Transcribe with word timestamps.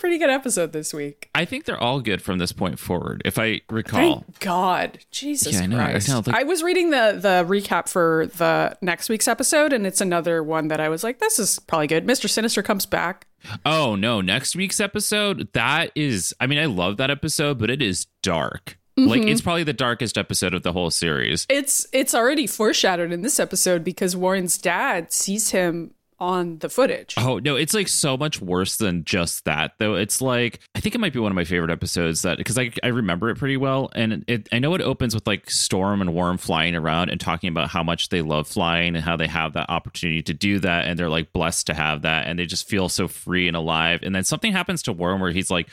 pretty 0.00 0.18
good 0.18 0.30
episode 0.30 0.72
this 0.72 0.92
week. 0.92 1.30
I 1.34 1.44
think 1.44 1.64
they're 1.66 1.80
all 1.80 2.00
good 2.00 2.20
from 2.22 2.38
this 2.38 2.50
point 2.52 2.78
forward. 2.78 3.22
If 3.24 3.38
I 3.38 3.60
recall, 3.70 4.00
Thank 4.00 4.40
God, 4.40 4.98
Jesus 5.10 5.52
Yeah, 5.52 5.62
I 5.62 5.66
know. 5.66 5.78
I 5.78 5.90
Christ! 5.90 6.08
know, 6.08 6.22
like- 6.26 6.36
I 6.36 6.42
was 6.42 6.62
reading 6.62 6.90
the 6.90 7.18
the 7.20 7.44
recap 7.48 7.88
for 7.88 8.26
the 8.36 8.76
next 8.82 9.08
week's 9.08 9.28
episode, 9.28 9.72
and 9.72 9.86
it's 9.86 10.00
another 10.00 10.42
one 10.42 10.68
that 10.68 10.80
I 10.80 10.88
was 10.88 11.04
like, 11.04 11.20
"This 11.20 11.38
is 11.38 11.58
probably 11.60 11.86
good." 11.86 12.04
Mister 12.06 12.26
Sinister 12.26 12.62
comes 12.62 12.86
back. 12.86 13.26
oh 13.64 13.94
no, 13.94 14.20
next 14.20 14.56
week's 14.56 14.80
episode 14.80 15.48
that 15.52 15.92
is. 15.94 16.34
I 16.40 16.46
mean, 16.46 16.58
I 16.58 16.66
love 16.66 16.96
that 16.96 17.10
episode, 17.10 17.58
but 17.58 17.70
it 17.70 17.80
is 17.82 18.06
dark. 18.22 18.78
Like 18.96 19.20
mm-hmm. 19.20 19.28
it's 19.28 19.40
probably 19.40 19.62
the 19.62 19.72
darkest 19.72 20.18
episode 20.18 20.52
of 20.52 20.62
the 20.62 20.72
whole 20.72 20.90
series. 20.90 21.46
It's 21.48 21.86
it's 21.92 22.14
already 22.14 22.46
foreshadowed 22.46 23.12
in 23.12 23.22
this 23.22 23.40
episode 23.40 23.82
because 23.82 24.14
Warren's 24.16 24.58
dad 24.58 25.12
sees 25.12 25.50
him 25.50 25.94
on 26.20 26.58
the 26.58 26.68
footage. 26.68 27.14
Oh 27.16 27.38
no, 27.38 27.56
it's 27.56 27.72
like 27.72 27.88
so 27.88 28.16
much 28.16 28.40
worse 28.40 28.76
than 28.76 29.04
just 29.04 29.44
that 29.46 29.72
though. 29.78 29.94
It's 29.94 30.20
like 30.20 30.60
I 30.74 30.80
think 30.80 30.94
it 30.94 30.98
might 30.98 31.12
be 31.12 31.18
one 31.18 31.32
of 31.32 31.36
my 31.36 31.44
favorite 31.44 31.70
episodes 31.70 32.22
that 32.22 32.36
because 32.38 32.58
I 32.58 32.70
I 32.82 32.88
remember 32.88 33.30
it 33.30 33.38
pretty 33.38 33.56
well 33.56 33.90
and 33.94 34.24
it 34.28 34.48
I 34.52 34.58
know 34.58 34.74
it 34.74 34.82
opens 34.82 35.14
with 35.14 35.26
like 35.26 35.50
Storm 35.50 36.00
and 36.00 36.14
Warren 36.14 36.36
flying 36.36 36.76
around 36.76 37.08
and 37.08 37.20
talking 37.20 37.48
about 37.48 37.70
how 37.70 37.82
much 37.82 38.10
they 38.10 38.22
love 38.22 38.46
flying 38.46 38.94
and 38.94 39.04
how 39.04 39.16
they 39.16 39.28
have 39.28 39.54
that 39.54 39.70
opportunity 39.70 40.22
to 40.22 40.34
do 40.34 40.58
that 40.58 40.84
and 40.84 40.98
they're 40.98 41.08
like 41.08 41.32
blessed 41.32 41.66
to 41.68 41.74
have 41.74 42.02
that 42.02 42.26
and 42.26 42.38
they 42.38 42.46
just 42.46 42.68
feel 42.68 42.88
so 42.88 43.08
free 43.08 43.48
and 43.48 43.56
alive. 43.56 44.00
And 44.02 44.14
then 44.14 44.24
something 44.24 44.52
happens 44.52 44.82
to 44.82 44.92
Warren 44.92 45.20
where 45.20 45.32
he's 45.32 45.50
like 45.50 45.68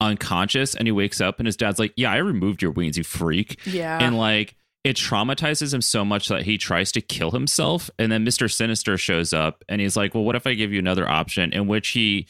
unconscious 0.00 0.74
and 0.76 0.86
he 0.86 0.92
wakes 0.92 1.20
up 1.20 1.38
and 1.40 1.46
his 1.46 1.56
dad's 1.56 1.78
like, 1.78 1.92
"Yeah, 1.96 2.12
I 2.12 2.18
removed 2.18 2.62
your 2.62 2.70
wings, 2.70 2.96
you 2.96 3.04
freak." 3.04 3.58
Yeah. 3.66 3.98
And 4.00 4.16
like 4.16 4.54
it 4.84 4.96
traumatizes 4.96 5.74
him 5.74 5.82
so 5.82 6.04
much 6.04 6.28
that 6.28 6.42
he 6.42 6.56
tries 6.56 6.92
to 6.92 7.00
kill 7.00 7.30
himself. 7.30 7.90
And 7.98 8.10
then 8.10 8.24
Mr. 8.24 8.50
Sinister 8.50 8.96
shows 8.96 9.32
up 9.32 9.64
and 9.68 9.80
he's 9.80 9.96
like, 9.96 10.14
Well, 10.14 10.24
what 10.24 10.36
if 10.36 10.46
I 10.46 10.54
give 10.54 10.72
you 10.72 10.78
another 10.78 11.08
option? 11.08 11.52
In 11.52 11.66
which 11.66 11.88
he 11.88 12.26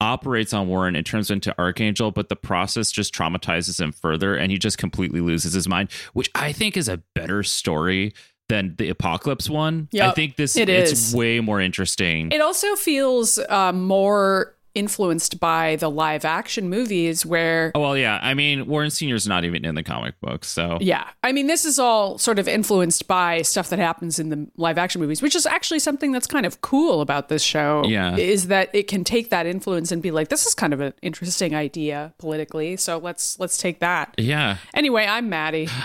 operates 0.00 0.52
on 0.52 0.68
Warren 0.68 0.94
and 0.94 1.04
turns 1.04 1.30
into 1.30 1.56
Archangel, 1.58 2.12
but 2.12 2.28
the 2.28 2.36
process 2.36 2.90
just 2.92 3.14
traumatizes 3.14 3.80
him 3.80 3.92
further 3.92 4.36
and 4.36 4.52
he 4.52 4.58
just 4.58 4.78
completely 4.78 5.20
loses 5.20 5.52
his 5.52 5.68
mind, 5.68 5.90
which 6.12 6.30
I 6.34 6.52
think 6.52 6.76
is 6.76 6.88
a 6.88 7.02
better 7.14 7.42
story 7.42 8.12
than 8.48 8.76
the 8.78 8.88
Apocalypse 8.88 9.50
one. 9.50 9.88
I 10.10 10.12
think 10.12 10.36
this 10.36 10.56
it 10.56 10.68
it's 10.68 10.92
is. 10.92 11.14
way 11.14 11.40
more 11.40 11.60
interesting. 11.60 12.32
It 12.32 12.40
also 12.40 12.76
feels 12.76 13.38
uh, 13.38 13.72
more 13.72 14.56
influenced 14.78 15.40
by 15.40 15.76
the 15.76 15.90
live 15.90 16.24
action 16.24 16.68
movies 16.70 17.26
where 17.26 17.72
oh 17.74 17.80
well 17.80 17.96
yeah. 17.96 18.18
I 18.22 18.34
mean 18.34 18.66
Warren 18.66 18.90
Senior's 18.90 19.26
not 19.26 19.44
even 19.44 19.64
in 19.64 19.74
the 19.74 19.82
comic 19.82 20.14
book, 20.20 20.44
so 20.44 20.78
yeah 20.80 21.08
i 21.22 21.32
mean 21.32 21.46
this 21.46 21.64
is 21.64 21.78
all 21.78 22.18
sort 22.18 22.38
of 22.38 22.46
influenced 22.48 23.08
by 23.08 23.42
stuff 23.42 23.68
that 23.70 23.78
happens 23.78 24.18
in 24.18 24.28
the 24.28 24.46
live 24.56 24.78
action 24.78 25.00
movies 25.00 25.20
which 25.22 25.34
is 25.34 25.46
actually 25.46 25.78
something 25.80 26.12
that's 26.12 26.26
kind 26.26 26.46
of 26.46 26.60
cool 26.60 27.00
about 27.00 27.28
this 27.28 27.42
show 27.42 27.82
Yeah. 27.86 28.16
is 28.16 28.46
that 28.48 28.70
it 28.74 28.86
can 28.88 29.04
take 29.04 29.30
that 29.30 29.46
influence 29.46 29.90
and 29.92 30.00
be 30.02 30.10
like 30.10 30.28
this 30.28 30.46
is 30.46 30.54
kind 30.54 30.72
of 30.72 30.80
an 30.80 30.92
interesting 31.02 31.54
idea 31.54 32.12
politically 32.18 32.76
so 32.76 32.98
let's 32.98 33.38
let's 33.40 33.58
take 33.58 33.80
that 33.80 34.14
yeah. 34.18 34.58
anyway 34.74 35.06
i'm 35.06 35.28
Maddy 35.28 35.68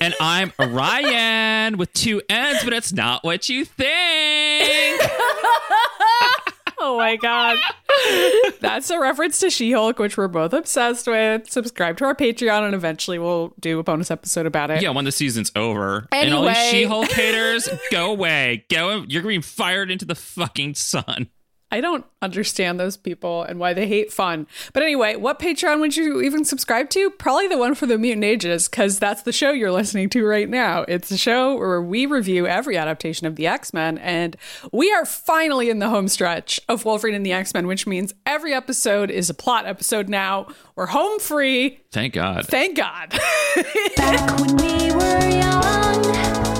And 0.00 0.14
I'm 0.20 0.52
Ryan 0.58 1.76
with 1.76 1.92
two 1.92 2.22
N's, 2.28 2.62
but 2.62 2.72
it's 2.72 2.92
not 2.92 3.24
what 3.24 3.48
you 3.48 3.64
think. 3.64 5.02
oh 6.80 6.96
my 6.98 7.16
god 7.16 7.56
that's 8.60 8.90
a 8.90 8.98
reference 9.00 9.40
to 9.40 9.50
she-hulk 9.50 9.98
which 9.98 10.16
we're 10.16 10.28
both 10.28 10.52
obsessed 10.52 11.06
with 11.06 11.50
subscribe 11.50 11.96
to 11.96 12.04
our 12.04 12.14
patreon 12.14 12.64
and 12.64 12.74
eventually 12.74 13.18
we'll 13.18 13.52
do 13.60 13.78
a 13.78 13.82
bonus 13.82 14.10
episode 14.10 14.46
about 14.46 14.70
it 14.70 14.82
Yeah, 14.82 14.90
when 14.90 15.04
the 15.04 15.12
season's 15.12 15.50
over. 15.56 16.06
And 16.12 16.32
all 16.32 16.44
these 16.46 16.56
She-Hulk 16.56 17.10
haters, 17.10 17.68
go 17.90 18.10
away. 18.10 18.64
Go 18.70 19.04
you're 19.08 19.22
being 19.22 19.42
fired 19.42 19.90
into 19.90 20.04
the 20.04 20.14
fucking 20.14 20.74
sun. 20.74 21.28
I 21.70 21.80
don't 21.80 22.04
understand 22.22 22.80
those 22.80 22.96
people 22.96 23.42
and 23.42 23.58
why 23.58 23.74
they 23.74 23.86
hate 23.86 24.12
fun. 24.12 24.46
But 24.72 24.82
anyway, 24.82 25.16
what 25.16 25.38
Patreon 25.38 25.80
would 25.80 25.96
you 25.96 26.22
even 26.22 26.44
subscribe 26.44 26.88
to? 26.90 27.10
Probably 27.10 27.46
the 27.46 27.58
one 27.58 27.74
for 27.74 27.86
the 27.86 27.98
Mutant 27.98 28.24
Ages, 28.24 28.68
because 28.68 28.98
that's 28.98 29.22
the 29.22 29.32
show 29.32 29.50
you're 29.50 29.70
listening 29.70 30.08
to 30.10 30.24
right 30.24 30.48
now. 30.48 30.82
It's 30.88 31.10
a 31.10 31.18
show 31.18 31.56
where 31.56 31.82
we 31.82 32.06
review 32.06 32.46
every 32.46 32.76
adaptation 32.76 33.26
of 33.26 33.36
the 33.36 33.46
X 33.46 33.74
Men, 33.74 33.98
and 33.98 34.36
we 34.72 34.90
are 34.92 35.04
finally 35.04 35.68
in 35.68 35.78
the 35.78 35.90
home 35.90 36.08
stretch 36.08 36.58
of 36.68 36.84
Wolverine 36.84 37.14
and 37.14 37.26
the 37.26 37.32
X 37.32 37.52
Men, 37.52 37.66
which 37.66 37.86
means 37.86 38.14
every 38.24 38.54
episode 38.54 39.10
is 39.10 39.28
a 39.28 39.34
plot 39.34 39.66
episode 39.66 40.08
now. 40.08 40.48
We're 40.74 40.86
home 40.86 41.18
free. 41.18 41.80
Thank 41.92 42.14
God. 42.14 42.46
Thank 42.46 42.76
God. 42.76 43.10
Back 43.96 44.40
when 44.40 44.56
we 44.56 44.92
were 44.92 45.28
young, 45.28 46.57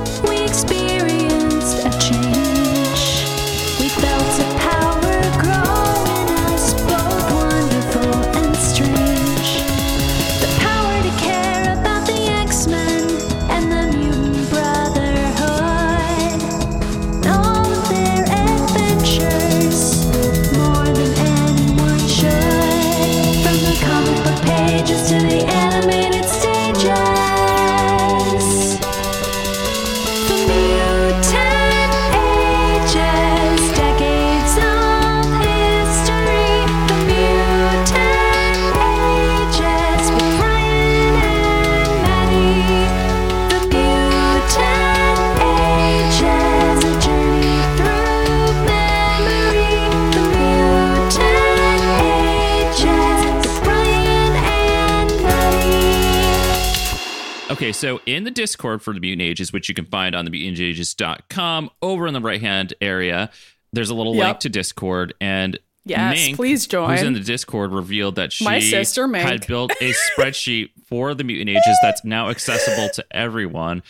so 57.78 58.00
in 58.06 58.24
the 58.24 58.30
Discord 58.30 58.82
for 58.82 58.92
the 58.92 59.00
Mutant 59.00 59.22
Ages, 59.22 59.52
which 59.52 59.68
you 59.68 59.74
can 59.74 59.84
find 59.86 60.14
on 60.14 60.24
the 60.24 60.30
mutantages.com, 60.30 61.70
over 61.82 62.06
in 62.06 62.14
the 62.14 62.20
right 62.20 62.40
hand 62.40 62.74
area, 62.80 63.30
there's 63.72 63.90
a 63.90 63.94
little 63.94 64.14
Yep. 64.16 64.24
link 64.26 64.38
to 64.40 64.48
Discord 64.48 65.14
and 65.20 65.58
Yes, 65.84 66.16
Mink, 66.16 66.36
please 66.36 66.66
join. 66.66 66.90
Who's 66.90 67.02
in 67.02 67.14
the 67.14 67.20
Discord 67.20 67.72
revealed 67.72 68.16
that 68.16 68.30
she 68.32 68.44
My 68.44 68.60
sister, 68.60 69.08
Mink. 69.08 69.26
had 69.26 69.46
built 69.46 69.72
a 69.80 69.92
spreadsheet 70.18 70.70
for 70.86 71.14
the 71.14 71.24
Mutant 71.24 71.48
Ages 71.50 71.78
that's 71.80 72.04
now 72.04 72.28
accessible 72.28 72.90
to 72.90 73.04
everyone. 73.10 73.82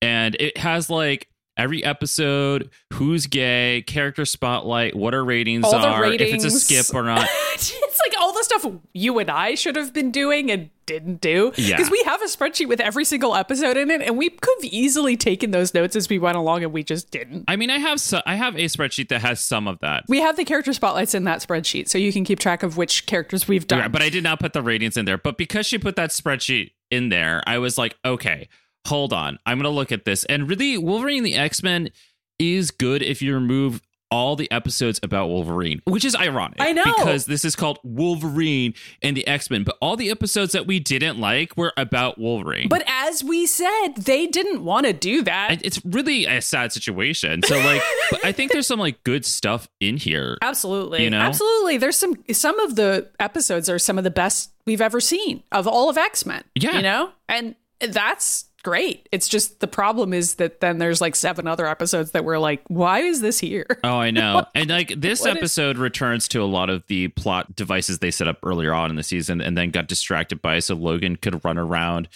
And 0.00 0.36
it 0.38 0.56
has 0.58 0.88
like 0.88 1.26
every 1.56 1.84
episode, 1.84 2.70
who's 2.94 3.26
gay, 3.26 3.82
character 3.86 4.24
spotlight, 4.24 4.96
what 4.96 5.14
our 5.14 5.24
ratings 5.24 5.64
All 5.64 5.74
are, 5.74 6.04
if 6.06 6.20
it's 6.20 6.44
a 6.44 6.50
skip 6.50 6.94
or 6.94 7.02
not. 7.02 7.28
it's 7.54 8.00
like 8.06 8.20
all 8.20 8.32
the 8.32 8.44
stuff 8.44 8.66
you 8.92 9.18
and 9.18 9.30
I 9.30 9.54
should 9.54 9.76
have 9.76 9.92
been 9.92 10.10
doing 10.10 10.50
and 10.50 10.70
didn't 10.86 11.20
do. 11.20 11.52
Yeah. 11.56 11.76
Because 11.76 11.90
we 11.90 12.02
have 12.04 12.20
a 12.22 12.26
spreadsheet 12.26 12.68
with 12.68 12.80
every 12.80 13.04
single 13.04 13.34
episode 13.34 13.76
in 13.76 13.90
it, 13.90 14.02
and 14.02 14.18
we 14.18 14.28
could 14.28 14.56
have 14.62 14.72
easily 14.72 15.16
taken 15.16 15.50
those 15.50 15.72
notes 15.72 15.94
as 15.94 16.08
we 16.08 16.18
went 16.18 16.36
along, 16.36 16.64
and 16.64 16.72
we 16.72 16.82
just 16.82 17.10
didn't. 17.10 17.44
I 17.46 17.56
mean, 17.56 17.70
I 17.70 17.78
have 17.78 18.00
so, 18.00 18.20
I 18.26 18.34
have 18.34 18.56
a 18.56 18.64
spreadsheet 18.64 19.08
that 19.08 19.20
has 19.20 19.40
some 19.40 19.68
of 19.68 19.78
that. 19.80 20.04
We 20.08 20.20
have 20.20 20.36
the 20.36 20.44
character 20.44 20.72
spotlights 20.72 21.14
in 21.14 21.24
that 21.24 21.40
spreadsheet, 21.40 21.88
so 21.88 21.98
you 21.98 22.12
can 22.12 22.24
keep 22.24 22.40
track 22.40 22.62
of 22.62 22.76
which 22.76 23.06
characters 23.06 23.46
we've 23.46 23.66
done. 23.66 23.80
Yeah, 23.80 23.88
but 23.88 24.02
I 24.02 24.08
did 24.08 24.24
not 24.24 24.40
put 24.40 24.52
the 24.52 24.62
ratings 24.62 24.96
in 24.96 25.04
there. 25.04 25.18
But 25.18 25.38
because 25.38 25.66
she 25.66 25.78
put 25.78 25.96
that 25.96 26.10
spreadsheet 26.10 26.72
in 26.90 27.08
there, 27.08 27.42
I 27.46 27.58
was 27.58 27.78
like, 27.78 27.96
okay, 28.04 28.48
hold 28.86 29.12
on. 29.12 29.38
I'm 29.46 29.58
going 29.58 29.64
to 29.64 29.70
look 29.70 29.92
at 29.92 30.04
this. 30.04 30.24
And 30.24 30.48
really, 30.48 30.78
Wolverine 30.78 31.22
the 31.22 31.34
X 31.34 31.62
Men 31.62 31.90
is 32.38 32.70
good 32.70 33.02
if 33.02 33.20
you 33.22 33.34
remove 33.34 33.82
all 34.10 34.34
the 34.34 34.50
episodes 34.50 34.98
about 35.02 35.28
Wolverine, 35.28 35.80
which 35.84 36.04
is 36.04 36.16
ironic. 36.16 36.56
I 36.58 36.72
know. 36.72 36.82
Because 36.82 37.26
this 37.26 37.44
is 37.44 37.54
called 37.54 37.78
Wolverine 37.84 38.74
and 39.02 39.16
the 39.16 39.26
X 39.26 39.50
Men. 39.50 39.62
But 39.62 39.76
all 39.80 39.96
the 39.96 40.10
episodes 40.10 40.52
that 40.52 40.66
we 40.66 40.80
didn't 40.80 41.18
like 41.20 41.56
were 41.56 41.72
about 41.76 42.18
Wolverine. 42.18 42.68
But 42.68 42.82
as 42.88 43.22
we 43.22 43.46
said, 43.46 43.94
they 43.96 44.26
didn't 44.26 44.64
want 44.64 44.86
to 44.86 44.92
do 44.92 45.22
that. 45.22 45.50
And 45.52 45.60
it's 45.64 45.80
really 45.84 46.26
a 46.26 46.42
sad 46.42 46.72
situation. 46.72 47.42
So, 47.44 47.56
like, 47.58 47.82
but 48.10 48.24
I 48.24 48.32
think 48.32 48.52
there's 48.52 48.66
some 48.66 48.80
like 48.80 49.02
good 49.04 49.24
stuff 49.24 49.68
in 49.78 49.96
here. 49.96 50.38
Absolutely. 50.42 51.04
You 51.04 51.10
know? 51.10 51.20
Absolutely. 51.20 51.78
There's 51.78 51.96
some 51.96 52.16
some 52.32 52.58
of 52.60 52.76
the 52.76 53.08
episodes 53.20 53.68
are 53.68 53.78
some 53.78 53.96
of 53.96 54.04
the 54.04 54.10
best 54.10 54.50
we've 54.66 54.80
ever 54.80 55.00
seen 55.00 55.42
of 55.52 55.68
all 55.68 55.88
of 55.88 55.96
X-Men. 55.96 56.42
Yeah. 56.56 56.76
You 56.76 56.82
know? 56.82 57.10
And 57.28 57.54
that's 57.80 58.46
great. 58.62 59.08
It's 59.12 59.28
just 59.28 59.60
the 59.60 59.66
problem 59.66 60.12
is 60.12 60.34
that 60.34 60.60
then 60.60 60.78
there's 60.78 61.00
like 61.00 61.14
seven 61.16 61.46
other 61.46 61.66
episodes 61.66 62.10
that 62.12 62.24
we're 62.24 62.38
like, 62.38 62.62
why 62.68 63.00
is 63.00 63.20
this 63.20 63.38
here? 63.38 63.66
Oh, 63.84 63.98
I 63.98 64.10
know. 64.10 64.44
and 64.54 64.68
like 64.70 64.92
this 65.00 65.20
what 65.22 65.30
is- 65.32 65.36
episode 65.38 65.78
returns 65.78 66.28
to 66.28 66.42
a 66.42 66.44
lot 66.44 66.70
of 66.70 66.86
the 66.86 67.08
plot 67.08 67.56
devices 67.56 67.98
they 67.98 68.10
set 68.10 68.28
up 68.28 68.38
earlier 68.42 68.72
on 68.72 68.90
in 68.90 68.96
the 68.96 69.02
season 69.02 69.40
and 69.40 69.56
then 69.56 69.70
got 69.70 69.88
distracted 69.88 70.40
by 70.42 70.58
so 70.60 70.74
Logan 70.74 71.16
could 71.16 71.44
run 71.44 71.58
around 71.58 72.08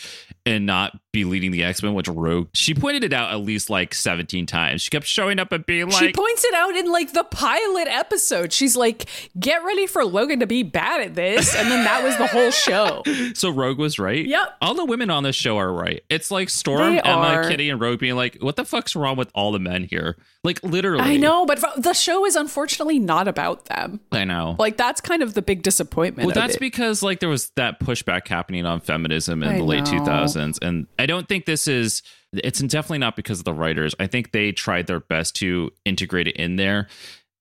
and 0.46 0.66
not 0.66 0.98
be 1.12 1.24
leading 1.24 1.52
the 1.52 1.62
X 1.64 1.82
Men, 1.82 1.94
which 1.94 2.08
Rogue. 2.08 2.48
She 2.52 2.74
pointed 2.74 3.04
it 3.04 3.12
out 3.12 3.32
at 3.32 3.40
least 3.40 3.70
like 3.70 3.94
17 3.94 4.46
times. 4.46 4.82
She 4.82 4.90
kept 4.90 5.06
showing 5.06 5.38
up 5.38 5.52
and 5.52 5.64
being 5.64 5.88
like. 5.88 6.02
she 6.02 6.12
points 6.12 6.44
it 6.44 6.54
out 6.54 6.74
in 6.76 6.90
like 6.90 7.12
the 7.12 7.24
pilot 7.24 7.88
episode. 7.88 8.52
She's 8.52 8.76
like, 8.76 9.06
"Get 9.38 9.64
ready 9.64 9.86
for 9.86 10.04
Logan 10.04 10.40
to 10.40 10.46
be 10.46 10.62
bad 10.62 11.00
at 11.00 11.14
this," 11.14 11.54
and 11.54 11.70
then 11.70 11.84
that 11.84 12.02
was 12.02 12.16
the 12.18 12.26
whole 12.26 12.50
show. 12.50 13.02
so 13.34 13.50
Rogue 13.50 13.78
was 13.78 13.98
right. 13.98 14.26
Yep. 14.26 14.56
All 14.60 14.74
the 14.74 14.84
women 14.84 15.08
on 15.08 15.22
this 15.22 15.36
show 15.36 15.56
are 15.56 15.72
right. 15.72 16.02
It's 16.10 16.30
like 16.30 16.50
Storm, 16.50 16.94
They 16.96 17.00
Emma, 17.00 17.20
are. 17.20 17.48
Kitty, 17.48 17.70
and 17.70 17.80
Rogue 17.80 18.00
being 18.00 18.16
like, 18.16 18.36
what 18.40 18.56
the 18.56 18.64
fuck's 18.64 18.94
wrong 18.96 19.16
with 19.16 19.30
all 19.34 19.52
the 19.52 19.60
men 19.60 19.84
here? 19.84 20.16
Like 20.42 20.62
literally. 20.62 21.02
I 21.04 21.16
know, 21.16 21.46
but 21.46 21.64
the 21.78 21.94
show 21.94 22.26
is 22.26 22.36
unfortunately 22.36 22.98
not 22.98 23.28
about 23.28 23.64
them. 23.66 24.00
I 24.12 24.24
know. 24.24 24.56
Like 24.58 24.76
that's 24.76 25.00
kind 25.00 25.22
of 25.22 25.32
the 25.32 25.42
big 25.42 25.62
disappointment. 25.62 26.26
Well, 26.26 26.34
that's 26.34 26.56
it. 26.56 26.60
because 26.60 27.02
like 27.02 27.20
there 27.20 27.30
was 27.30 27.50
that 27.56 27.80
pushback 27.80 28.28
happening 28.28 28.66
on 28.66 28.80
feminism 28.80 29.42
in 29.42 29.48
I 29.48 29.58
the 29.58 29.64
late 29.64 29.84
know. 29.84 30.00
2000s, 30.00 30.33
and 30.36 30.86
I 30.98 31.06
don't 31.06 31.28
think 31.28 31.46
this 31.46 31.68
is. 31.68 32.02
It's 32.32 32.60
definitely 32.60 32.98
not 32.98 33.14
because 33.14 33.38
of 33.38 33.44
the 33.44 33.54
writers. 33.54 33.94
I 34.00 34.08
think 34.08 34.32
they 34.32 34.50
tried 34.50 34.88
their 34.88 35.00
best 35.00 35.36
to 35.36 35.70
integrate 35.84 36.26
it 36.26 36.36
in 36.36 36.56
there. 36.56 36.88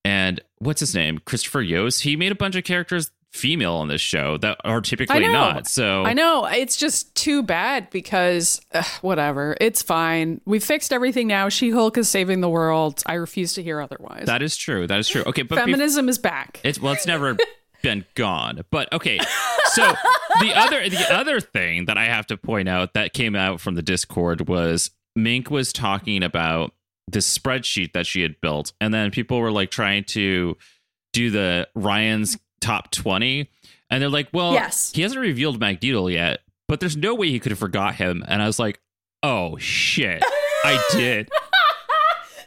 And 0.06 0.40
what's 0.60 0.82
his 0.82 0.94
name? 0.94 1.20
Christopher 1.26 1.62
Yost. 1.62 2.02
He 2.04 2.16
made 2.16 2.32
a 2.32 2.36
bunch 2.36 2.56
of 2.56 2.64
characters 2.64 3.10
female 3.34 3.74
on 3.74 3.88
this 3.88 4.02
show 4.02 4.38
that 4.38 4.60
are 4.64 4.80
typically 4.80 5.28
not. 5.28 5.68
So 5.68 6.04
I 6.06 6.14
know 6.14 6.46
it's 6.46 6.78
just 6.78 7.14
too 7.16 7.42
bad 7.42 7.90
because 7.90 8.62
ugh, 8.74 8.86
whatever, 9.02 9.58
it's 9.60 9.82
fine. 9.82 10.40
We 10.46 10.60
fixed 10.60 10.94
everything 10.94 11.28
now. 11.28 11.50
She 11.50 11.72
Hulk 11.72 11.98
is 11.98 12.08
saving 12.08 12.42
the 12.42 12.50
world. 12.50 13.02
I 13.08 13.16
refuse 13.16 13.54
to 13.54 13.64
hear 13.64 13.82
otherwise. 13.82 14.28
that 14.28 14.44
is 14.44 14.56
true. 14.56 14.86
That 14.86 15.00
is 15.00 15.10
true. 15.10 15.24
Okay, 15.26 15.42
but 15.42 15.58
Feminism 15.58 16.10
is 16.10 16.20
back. 16.20 16.62
It's 16.64 16.80
well, 16.80 16.94
it's 16.94 17.08
never 17.08 17.36
been 17.82 18.06
gone. 18.14 18.62
But 18.70 18.94
okay, 18.94 19.20
so 19.76 19.94
the 20.40 20.54
other 20.56 20.88
the 20.90 21.08
other 21.14 21.40
thing 21.40 21.86
that 21.86 21.98
I 21.98 22.06
have 22.06 22.28
to 22.28 22.38
point 22.38 22.68
out 22.70 22.94
that 22.94 23.14
came 23.14 23.36
out 23.36 23.60
from 23.62 23.76
the 23.76 23.82
Discord 23.82 24.48
was 24.48 24.92
Mink 25.16 25.50
was 25.52 25.72
talking 25.74 26.24
about 26.24 26.74
this 27.08 27.38
spreadsheet 27.38 27.94
that 27.94 28.06
she 28.08 28.22
had 28.22 28.40
built, 28.42 28.74
and 28.82 28.94
then 28.94 29.12
people 29.12 29.40
were 29.40 29.52
like 29.52 29.70
trying 29.72 30.04
to 30.06 30.58
do 31.12 31.30
the 31.30 31.68
Ryan's 31.76 32.38
top 32.62 32.92
twenty, 32.92 33.50
and 33.90 34.02
they're 34.02 34.10
like, 34.10 34.30
"Well, 34.34 34.54
Yes. 34.54 34.92
he 34.96 35.02
hasn't 35.02 35.22
revealed 35.22 35.60
Magneto 35.60 36.08
yet, 36.08 36.40
but 36.68 36.80
there's 36.80 36.98
no 36.98 37.14
way 37.14 37.30
he 37.30 37.40
could 37.40 37.52
have 37.52 37.60
forgot 37.60 37.96
him." 37.96 38.24
And 38.28 38.42
I 38.42 38.48
was 38.48 38.58
like, 38.58 38.80
"Oh 39.22 39.58
shit, 39.58 40.24
I 40.64 40.82
did." 40.94 41.30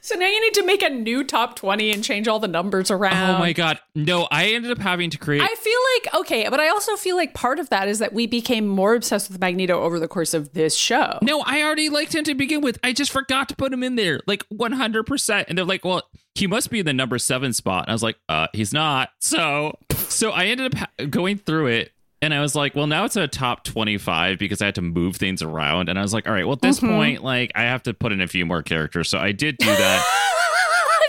So 0.00 0.14
now 0.14 0.26
you 0.28 0.40
need 0.40 0.54
to 0.54 0.64
make 0.64 0.82
a 0.84 0.88
new 0.88 1.24
top 1.24 1.56
20 1.56 1.90
and 1.90 2.04
change 2.04 2.28
all 2.28 2.38
the 2.38 2.46
numbers 2.46 2.92
around. 2.92 3.36
Oh 3.36 3.38
my 3.40 3.52
god, 3.52 3.80
no! 3.96 4.28
I 4.30 4.46
ended 4.50 4.70
up 4.70 4.78
having 4.78 5.10
to 5.10 5.18
create. 5.18 5.42
I 5.42 5.54
feel 5.54 5.75
like 6.06 6.20
okay, 6.20 6.48
but 6.48 6.60
I 6.60 6.68
also 6.68 6.96
feel 6.96 7.16
like 7.16 7.34
part 7.34 7.58
of 7.58 7.70
that 7.70 7.88
is 7.88 7.98
that 7.98 8.12
we 8.12 8.26
became 8.26 8.66
more 8.66 8.94
obsessed 8.94 9.30
with 9.30 9.40
Magneto 9.40 9.80
over 9.82 9.98
the 9.98 10.08
course 10.08 10.34
of 10.34 10.52
this 10.52 10.74
show. 10.74 11.18
No, 11.22 11.40
I 11.40 11.62
already 11.62 11.88
liked 11.88 12.14
him 12.14 12.24
to 12.24 12.34
begin 12.34 12.60
with. 12.60 12.78
I 12.82 12.92
just 12.92 13.12
forgot 13.12 13.48
to 13.50 13.56
put 13.56 13.72
him 13.72 13.82
in 13.82 13.96
there, 13.96 14.20
like 14.26 14.44
100%. 14.50 15.44
And 15.48 15.58
they're 15.58 15.64
like, 15.64 15.84
well, 15.84 16.02
he 16.34 16.46
must 16.46 16.70
be 16.70 16.80
in 16.80 16.86
the 16.86 16.92
number 16.92 17.18
seven 17.18 17.52
spot. 17.52 17.84
And 17.84 17.90
I 17.90 17.94
was 17.94 18.02
like, 18.02 18.16
uh, 18.28 18.48
he's 18.52 18.72
not. 18.72 19.10
So, 19.20 19.78
so 19.92 20.30
I 20.30 20.46
ended 20.46 20.74
up 20.74 21.10
going 21.10 21.38
through 21.38 21.66
it. 21.68 21.92
And 22.22 22.32
I 22.32 22.40
was 22.40 22.54
like, 22.54 22.74
well, 22.74 22.86
now 22.86 23.04
it's 23.04 23.16
a 23.16 23.28
top 23.28 23.62
25 23.64 24.38
because 24.38 24.62
I 24.62 24.66
had 24.66 24.76
to 24.76 24.82
move 24.82 25.16
things 25.16 25.42
around. 25.42 25.90
And 25.90 25.98
I 25.98 26.02
was 26.02 26.14
like, 26.14 26.26
all 26.26 26.32
right, 26.32 26.46
well, 26.46 26.54
at 26.54 26.62
this 26.62 26.80
point, 26.80 27.22
like, 27.22 27.52
I 27.54 27.64
have 27.64 27.82
to 27.84 27.94
put 27.94 28.10
in 28.10 28.22
a 28.22 28.26
few 28.26 28.46
more 28.46 28.62
characters. 28.62 29.10
So 29.10 29.18
I 29.18 29.32
did 29.32 29.58
do 29.58 29.66
that. 29.66 30.32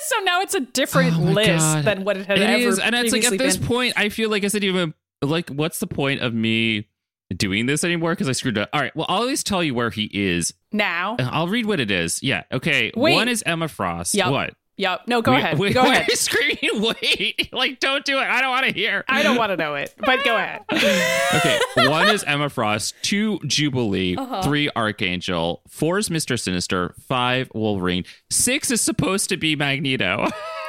so 0.08 0.24
now 0.24 0.42
it's 0.42 0.54
a 0.56 0.62
different 0.62 1.16
Oh 1.18 1.22
list 1.32 1.50
God. 1.60 1.86
than 1.86 2.04
what 2.04 2.18
it 2.18 2.26
had 2.26 2.38
It 2.40 2.44
ever 2.44 2.68
is, 2.70 2.80
And 2.80 2.96
it's 2.96 3.12
like, 3.14 3.24
at 3.26 3.38
this 3.38 3.58
been. 3.58 3.68
point, 3.68 3.94
I 3.98 4.10
feel 4.10 4.30
like 4.30 4.44
I 4.44 4.48
said, 4.48 4.64
even, 4.64 4.94
like, 5.22 5.50
what's 5.50 5.80
the 5.80 5.88
point 5.88 6.22
of 6.22 6.34
me 6.34 6.88
doing 7.36 7.66
this 7.66 7.84
anymore? 7.84 8.14
Because 8.14 8.30
I 8.30 8.32
screwed 8.34 8.58
up. 8.58 8.70
All 8.74 8.80
right, 8.82 8.96
well, 8.96 9.06
I'll 9.10 9.22
at 9.24 9.28
least 9.28 9.46
tell 9.48 9.64
you 9.64 9.74
where 9.74 9.90
he 9.90 10.10
is 10.14 10.54
now. 10.72 11.16
Uh, 11.20 11.30
I'll 11.32 11.48
read 11.48 11.66
what 11.66 11.80
it 11.80 11.92
is. 11.92 12.22
Yeah. 12.24 12.44
Okay. 12.52 12.92
Wait. 12.96 13.14
One 13.14 13.28
is 13.30 13.44
Emma 13.46 13.68
Frost. 13.68 14.14
Yep. 14.14 14.32
What? 14.32 14.54
Yep. 14.78 15.08
No, 15.08 15.22
go 15.24 15.32
Wait, 15.32 15.40
ahead. 15.40 15.58
Wait, 15.60 15.74
go 15.74 15.84
why 15.86 15.96
ahead. 15.96 16.12
screaming? 16.18 16.58
Wait. 17.02 17.52
Like, 17.52 17.80
don't 17.80 18.06
do 18.06 18.18
it. 18.20 18.24
I 18.24 18.42
don't 18.42 18.52
want 18.52 18.68
to 18.68 18.72
hear. 18.72 19.04
I 19.10 19.24
don't 19.24 19.36
want 19.36 19.52
to 19.52 19.58
know 19.58 19.74
it, 19.76 19.94
but 19.98 20.24
go 20.24 20.36
ahead. 20.36 20.62
Okay. 21.38 21.60
One 21.90 22.08
is 22.10 22.24
Emma 22.24 22.50
Frost. 22.50 22.96
Two, 23.02 23.40
Jubilee. 23.46 24.16
Uh-huh. 24.16 24.42
Three, 24.44 24.70
Archangel. 24.76 25.62
Four 25.68 25.98
is 26.00 26.10
Mr. 26.10 26.40
Sinister. 26.40 26.94
Five, 27.08 27.52
Wolverine. 27.54 28.06
Six 28.30 28.72
is 28.72 28.82
supposed 28.82 29.30
to 29.30 29.38
be 29.38 29.56
Magneto. 29.56 30.28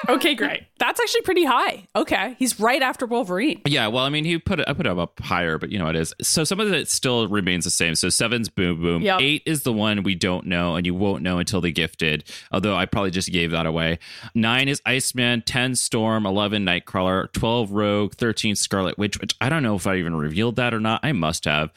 Okay, 0.08 0.34
great. 0.34 0.62
That's 0.78 1.00
actually 1.00 1.22
pretty 1.22 1.44
high. 1.44 1.86
Okay, 1.96 2.36
he's 2.38 2.60
right 2.60 2.80
after 2.82 3.04
Wolverine. 3.06 3.60
yeah. 3.66 3.88
Well, 3.88 4.04
I 4.04 4.08
mean, 4.10 4.24
he 4.24 4.38
put 4.38 4.60
it, 4.60 4.68
I 4.68 4.72
put 4.72 4.86
him 4.86 4.98
up 4.98 5.18
higher, 5.20 5.58
but 5.58 5.70
you 5.70 5.78
know 5.78 5.86
what 5.86 5.96
it 5.96 6.00
is. 6.00 6.14
So 6.22 6.44
some 6.44 6.60
of 6.60 6.72
it 6.72 6.88
still 6.88 7.26
remains 7.28 7.64
the 7.64 7.70
same. 7.70 7.94
So 7.94 8.08
seven's 8.08 8.48
Boom 8.48 8.80
Boom. 8.80 9.02
Yep. 9.02 9.20
Eight 9.20 9.42
is 9.44 9.62
the 9.62 9.72
one 9.72 10.02
we 10.02 10.14
don't 10.14 10.46
know, 10.46 10.76
and 10.76 10.86
you 10.86 10.94
won't 10.94 11.22
know 11.22 11.38
until 11.38 11.60
the 11.60 11.72
gifted. 11.72 12.24
Although 12.52 12.76
I 12.76 12.86
probably 12.86 13.10
just 13.10 13.30
gave 13.32 13.50
that 13.50 13.66
away. 13.66 13.98
Nine 14.34 14.68
is 14.68 14.80
Iceman. 14.86 15.42
Ten 15.42 15.74
Storm. 15.74 16.26
Eleven 16.26 16.64
Nightcrawler. 16.64 17.30
Twelve 17.32 17.72
Rogue. 17.72 18.14
Thirteen 18.14 18.54
Scarlet 18.54 18.98
Witch. 18.98 19.20
Which 19.20 19.34
I 19.40 19.48
don't 19.48 19.62
know 19.62 19.74
if 19.74 19.86
I 19.86 19.96
even 19.96 20.14
revealed 20.16 20.56
that 20.56 20.72
or 20.74 20.80
not. 20.80 21.00
I 21.02 21.12
must 21.12 21.44
have. 21.44 21.72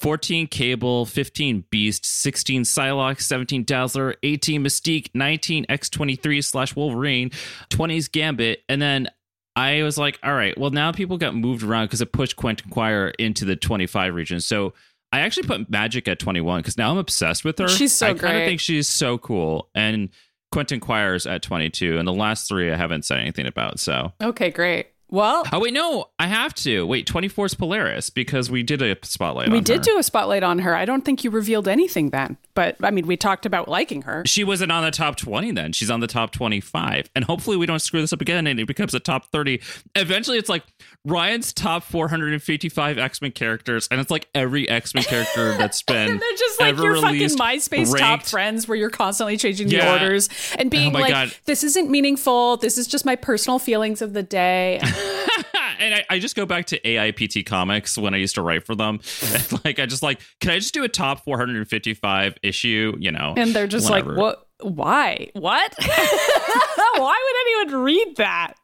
14 0.00 0.46
Cable, 0.46 1.06
15 1.06 1.64
Beast, 1.70 2.04
16 2.06 2.62
Psylocke, 2.62 3.20
17 3.20 3.64
Dazzler, 3.64 4.14
18 4.22 4.64
Mystique, 4.64 5.10
19 5.14 5.66
X23 5.66 6.44
slash 6.44 6.74
Wolverine, 6.74 7.30
20s 7.70 8.10
Gambit, 8.10 8.62
and 8.68 8.80
then 8.80 9.08
I 9.56 9.82
was 9.82 9.98
like, 9.98 10.18
all 10.22 10.34
right, 10.34 10.56
well, 10.56 10.70
now 10.70 10.92
people 10.92 11.18
got 11.18 11.34
moved 11.34 11.62
around 11.62 11.86
because 11.86 12.00
it 12.00 12.12
pushed 12.12 12.36
Quentin 12.36 12.70
Quire 12.70 13.08
into 13.18 13.44
the 13.44 13.56
25 13.56 14.14
region. 14.14 14.40
So 14.40 14.72
I 15.12 15.20
actually 15.20 15.48
put 15.48 15.70
Magik 15.70 16.08
at 16.08 16.18
21 16.18 16.60
because 16.60 16.78
now 16.78 16.92
I'm 16.92 16.98
obsessed 16.98 17.44
with 17.44 17.58
her. 17.58 17.68
She's 17.68 17.92
so 17.92 18.06
I 18.06 18.08
kind 18.10 18.16
of 18.36 18.40
great. 18.40 18.46
think 18.46 18.60
she's 18.60 18.86
so 18.88 19.18
cool. 19.18 19.68
And 19.74 20.10
Quentin 20.52 20.80
Quire's 20.80 21.26
at 21.26 21.42
22. 21.42 21.98
And 21.98 22.06
the 22.06 22.12
last 22.12 22.48
three 22.48 22.70
I 22.70 22.76
haven't 22.76 23.04
said 23.04 23.18
anything 23.18 23.46
about. 23.46 23.80
So, 23.80 24.12
Okay, 24.22 24.50
great. 24.50 24.86
Well, 25.10 25.44
oh, 25.52 25.58
wait, 25.60 25.74
no, 25.74 26.06
I 26.18 26.28
have 26.28 26.54
to. 26.54 26.86
Wait, 26.86 27.06
24 27.06 27.46
is 27.46 27.54
Polaris 27.54 28.10
because 28.10 28.50
we 28.50 28.62
did 28.62 28.80
a 28.80 28.96
spotlight 29.02 29.50
we 29.50 29.60
did 29.60 29.78
her. 29.78 29.82
do 29.82 29.98
a 29.98 30.02
spotlight 30.02 30.42
on 30.42 30.60
her. 30.60 30.74
I 30.74 30.84
don't 30.84 31.04
think 31.04 31.24
you 31.24 31.30
revealed 31.30 31.66
anything 31.66 32.10
then, 32.10 32.36
but 32.54 32.76
I 32.82 32.90
mean, 32.90 33.06
we 33.06 33.16
talked 33.16 33.46
about 33.46 33.68
liking 33.68 34.02
her. 34.02 34.22
she 34.26 34.44
wasn't 34.44 34.72
on 34.72 34.82
the 34.84 34.90
top 34.90 35.16
20 35.16 35.52
then. 35.52 35.72
She's 35.72 35.90
on 35.90 36.00
the 36.00 36.06
top 36.06 36.32
25. 36.32 37.08
And 37.14 37.24
hopefully 37.24 37.56
we 37.56 37.66
don't 37.66 37.78
screw 37.78 38.00
this 38.00 38.12
up 38.12 38.20
again 38.20 38.46
and 38.46 38.58
it 38.60 38.66
becomes 38.66 38.92
a 38.94 39.00
top 39.00 39.30
30. 39.32 39.60
Eventually 39.94 40.38
it's 40.38 40.48
like 40.48 40.64
Ryan's 41.04 41.52
top 41.52 41.82
455 41.84 42.98
X-Men 42.98 43.32
characters 43.32 43.88
and 43.90 44.00
it's 44.00 44.10
like 44.10 44.28
every 44.34 44.68
X-Men 44.68 45.04
character 45.04 45.52
that's 45.58 45.82
been 45.82 46.10
And 46.12 46.20
they're 46.20 46.36
just 46.36 46.60
like 46.60 46.68
ever 46.70 46.82
your 46.82 46.94
fucking 46.96 47.12
released, 47.14 47.38
MySpace 47.38 47.98
top 47.98 48.22
friends 48.22 48.66
where 48.68 48.76
you're 48.76 48.90
constantly 48.90 49.36
changing 49.36 49.68
the 49.68 49.90
orders 49.90 50.28
and 50.58 50.68
oh 50.68 50.70
being 50.70 50.94
Oh 50.96 50.98
like, 51.00 51.10
God. 51.12 51.34
this 51.44 51.62
isn't 51.64 51.90
meaningful. 51.90 52.56
This 52.56 52.78
is 52.78 52.86
just 52.86 53.04
my 53.04 53.16
personal 53.16 53.58
feelings 53.58 54.02
of 54.02 54.12
the 54.12 54.22
day. 54.22 54.80
and 55.80 55.94
I, 55.94 56.04
I 56.10 56.18
just 56.20 56.36
go 56.36 56.46
back 56.46 56.66
to 56.66 56.78
AIPT 56.80 57.44
comics 57.46 57.98
when 57.98 58.14
I 58.14 58.18
used 58.18 58.36
to 58.36 58.42
write 58.42 58.64
for 58.64 58.74
them. 58.74 59.00
And 59.34 59.64
like 59.64 59.78
I 59.78 59.86
just 59.86 60.02
like, 60.02 60.20
can 60.40 60.50
I 60.52 60.58
just 60.58 60.74
do 60.74 60.84
a 60.84 60.88
top 60.88 61.24
455 61.24 62.38
issue? 62.42 62.94
You 62.98 63.10
know, 63.12 63.34
And 63.36 63.52
they're 63.54 63.66
just 63.66 63.88
whatever. 63.90 64.10
like, 64.10 64.18
what? 64.18 64.46
Why? 64.62 65.30
What? 65.34 65.74
Why 65.78 67.16
would 67.24 67.64
anyone 67.70 67.82
read 67.84 68.16
that? 68.16 68.54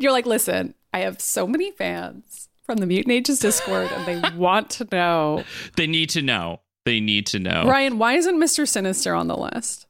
You're 0.00 0.12
like, 0.12 0.26
listen, 0.26 0.74
I 0.94 1.00
have 1.00 1.20
so 1.20 1.46
many 1.46 1.70
fans 1.72 2.48
from 2.64 2.78
the 2.78 2.86
Mutant 2.86 3.12
Ages 3.12 3.38
Discord 3.38 3.90
and 3.92 4.06
they 4.24 4.30
want 4.36 4.70
to 4.70 4.86
know. 4.90 5.44
They 5.76 5.86
need 5.86 6.10
to 6.10 6.22
know. 6.22 6.60
They 6.84 7.00
need 7.00 7.26
to 7.28 7.38
know. 7.38 7.64
Ryan, 7.66 7.98
why 7.98 8.14
isn't 8.14 8.36
Mr. 8.36 8.66
Sinister 8.66 9.14
on 9.14 9.28
the 9.28 9.36
list? 9.36 9.86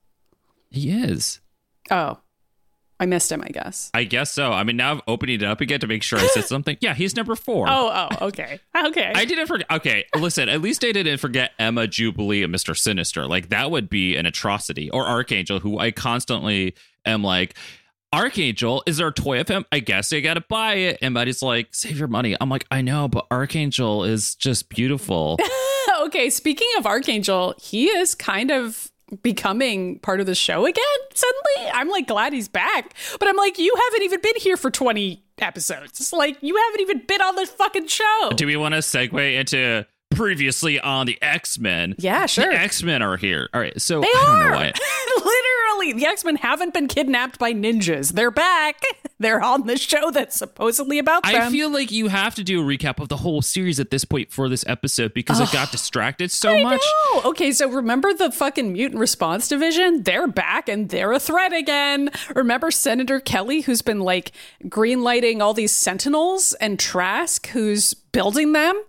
He 0.70 0.90
is. 0.90 1.40
Oh, 1.90 2.18
I 3.02 3.06
missed 3.06 3.32
him, 3.32 3.42
I 3.42 3.48
guess. 3.48 3.90
I 3.92 4.04
guess 4.04 4.30
so. 4.30 4.52
I 4.52 4.62
mean, 4.62 4.76
now 4.76 4.92
I'm 4.92 5.00
opening 5.08 5.40
it 5.40 5.42
up 5.42 5.60
again 5.60 5.80
to 5.80 5.88
make 5.88 6.04
sure 6.04 6.20
I 6.20 6.26
said 6.28 6.44
something. 6.46 6.76
Yeah, 6.80 6.94
he's 6.94 7.16
number 7.16 7.34
four. 7.34 7.66
Oh, 7.68 7.90
oh, 7.92 8.26
okay. 8.28 8.60
Okay. 8.84 9.12
I 9.14 9.24
didn't 9.24 9.46
forget. 9.46 9.70
Okay, 9.70 10.04
listen. 10.16 10.48
At 10.48 10.60
least 10.60 10.84
I 10.84 10.92
didn't 10.92 11.18
forget 11.18 11.52
Emma 11.58 11.86
Jubilee 11.86 12.42
and 12.42 12.52
Mister 12.52 12.74
Sinister. 12.74 13.26
Like 13.26 13.48
that 13.48 13.70
would 13.70 13.88
be 13.88 14.16
an 14.16 14.26
atrocity. 14.26 14.90
Or 14.90 15.06
Archangel, 15.06 15.60
who 15.60 15.78
I 15.78 15.90
constantly 15.92 16.74
am 17.04 17.22
like, 17.22 17.54
Archangel, 18.12 18.82
is 18.86 18.98
there 18.98 19.08
a 19.08 19.12
toy 19.12 19.40
of 19.40 19.48
him? 19.48 19.64
I 19.72 19.80
guess 19.80 20.12
I 20.12 20.20
gotta 20.20 20.42
buy 20.42 20.74
it. 20.74 20.98
And 21.00 21.14
Buddy's 21.14 21.42
like, 21.42 21.68
save 21.74 21.98
your 21.98 22.08
money. 22.08 22.36
I'm 22.40 22.48
like, 22.48 22.66
I 22.70 22.82
know, 22.82 23.08
but 23.08 23.26
Archangel 23.30 24.04
is 24.04 24.34
just 24.34 24.68
beautiful. 24.68 25.38
okay, 26.02 26.28
speaking 26.30 26.68
of 26.78 26.86
Archangel, 26.86 27.54
he 27.58 27.86
is 27.88 28.14
kind 28.14 28.50
of 28.50 28.91
becoming 29.22 29.98
part 29.98 30.20
of 30.20 30.26
the 30.26 30.34
show 30.34 30.64
again 30.66 30.84
suddenly. 31.14 31.70
I'm 31.72 31.88
like 31.88 32.06
glad 32.06 32.32
he's 32.32 32.48
back. 32.48 32.94
But 33.18 33.28
I'm 33.28 33.36
like, 33.36 33.58
you 33.58 33.74
haven't 33.74 34.02
even 34.02 34.20
been 34.20 34.36
here 34.36 34.56
for 34.56 34.70
20 34.70 35.22
episodes. 35.38 36.12
Like 36.12 36.38
you 36.40 36.56
haven't 36.56 36.80
even 36.80 37.02
been 37.06 37.20
on 37.20 37.36
this 37.36 37.50
fucking 37.50 37.88
show. 37.88 38.30
Do 38.34 38.46
we 38.46 38.56
want 38.56 38.74
to 38.74 38.80
segue 38.80 39.34
into 39.34 39.86
previously 40.14 40.78
on 40.80 41.06
the 41.06 41.18
X 41.22 41.58
Men? 41.58 41.94
Yeah, 41.98 42.26
sure. 42.26 42.46
The 42.46 42.58
X 42.58 42.82
Men 42.82 43.02
are 43.02 43.16
here. 43.16 43.48
All 43.54 43.60
right, 43.60 43.80
so 43.80 44.00
They 44.00 44.06
I 44.06 44.22
don't 44.26 44.42
are 44.42 44.50
know 44.50 44.56
why. 44.56 44.72
Apparently, 45.16 45.92
the 46.00 46.06
X 46.06 46.24
Men 46.24 46.36
haven't 46.36 46.74
been 46.74 46.86
kidnapped 46.88 47.38
by 47.38 47.52
ninjas. 47.52 48.12
They're 48.12 48.30
back. 48.30 48.82
They're 49.18 49.40
on 49.40 49.66
the 49.68 49.76
show 49.76 50.10
that's 50.10 50.36
supposedly 50.36 50.98
about 50.98 51.22
them. 51.22 51.40
I 51.40 51.48
feel 51.50 51.70
like 51.70 51.92
you 51.92 52.08
have 52.08 52.34
to 52.34 52.42
do 52.44 52.60
a 52.60 52.64
recap 52.64 53.00
of 53.00 53.08
the 53.08 53.18
whole 53.18 53.40
series 53.40 53.78
at 53.78 53.90
this 53.92 54.04
point 54.04 54.32
for 54.32 54.48
this 54.48 54.64
episode 54.66 55.14
because 55.14 55.40
I 55.40 55.50
got 55.52 55.70
distracted 55.72 56.32
so 56.32 56.56
I 56.56 56.62
much. 56.64 56.82
know. 57.14 57.22
Okay, 57.26 57.52
so 57.52 57.68
remember 57.70 58.12
the 58.12 58.32
fucking 58.32 58.72
mutant 58.72 58.98
response 59.00 59.46
division? 59.46 60.02
They're 60.02 60.26
back 60.26 60.68
and 60.68 60.88
they're 60.88 61.12
a 61.12 61.20
threat 61.20 61.52
again. 61.52 62.10
Remember 62.34 62.72
Senator 62.72 63.20
Kelly, 63.20 63.60
who's 63.60 63.82
been 63.82 64.00
like 64.00 64.32
greenlighting 64.64 65.40
all 65.40 65.54
these 65.54 65.72
sentinels, 65.72 66.52
and 66.54 66.78
Trask, 66.78 67.46
who's 67.48 67.94
building 67.94 68.52
them? 68.52 68.82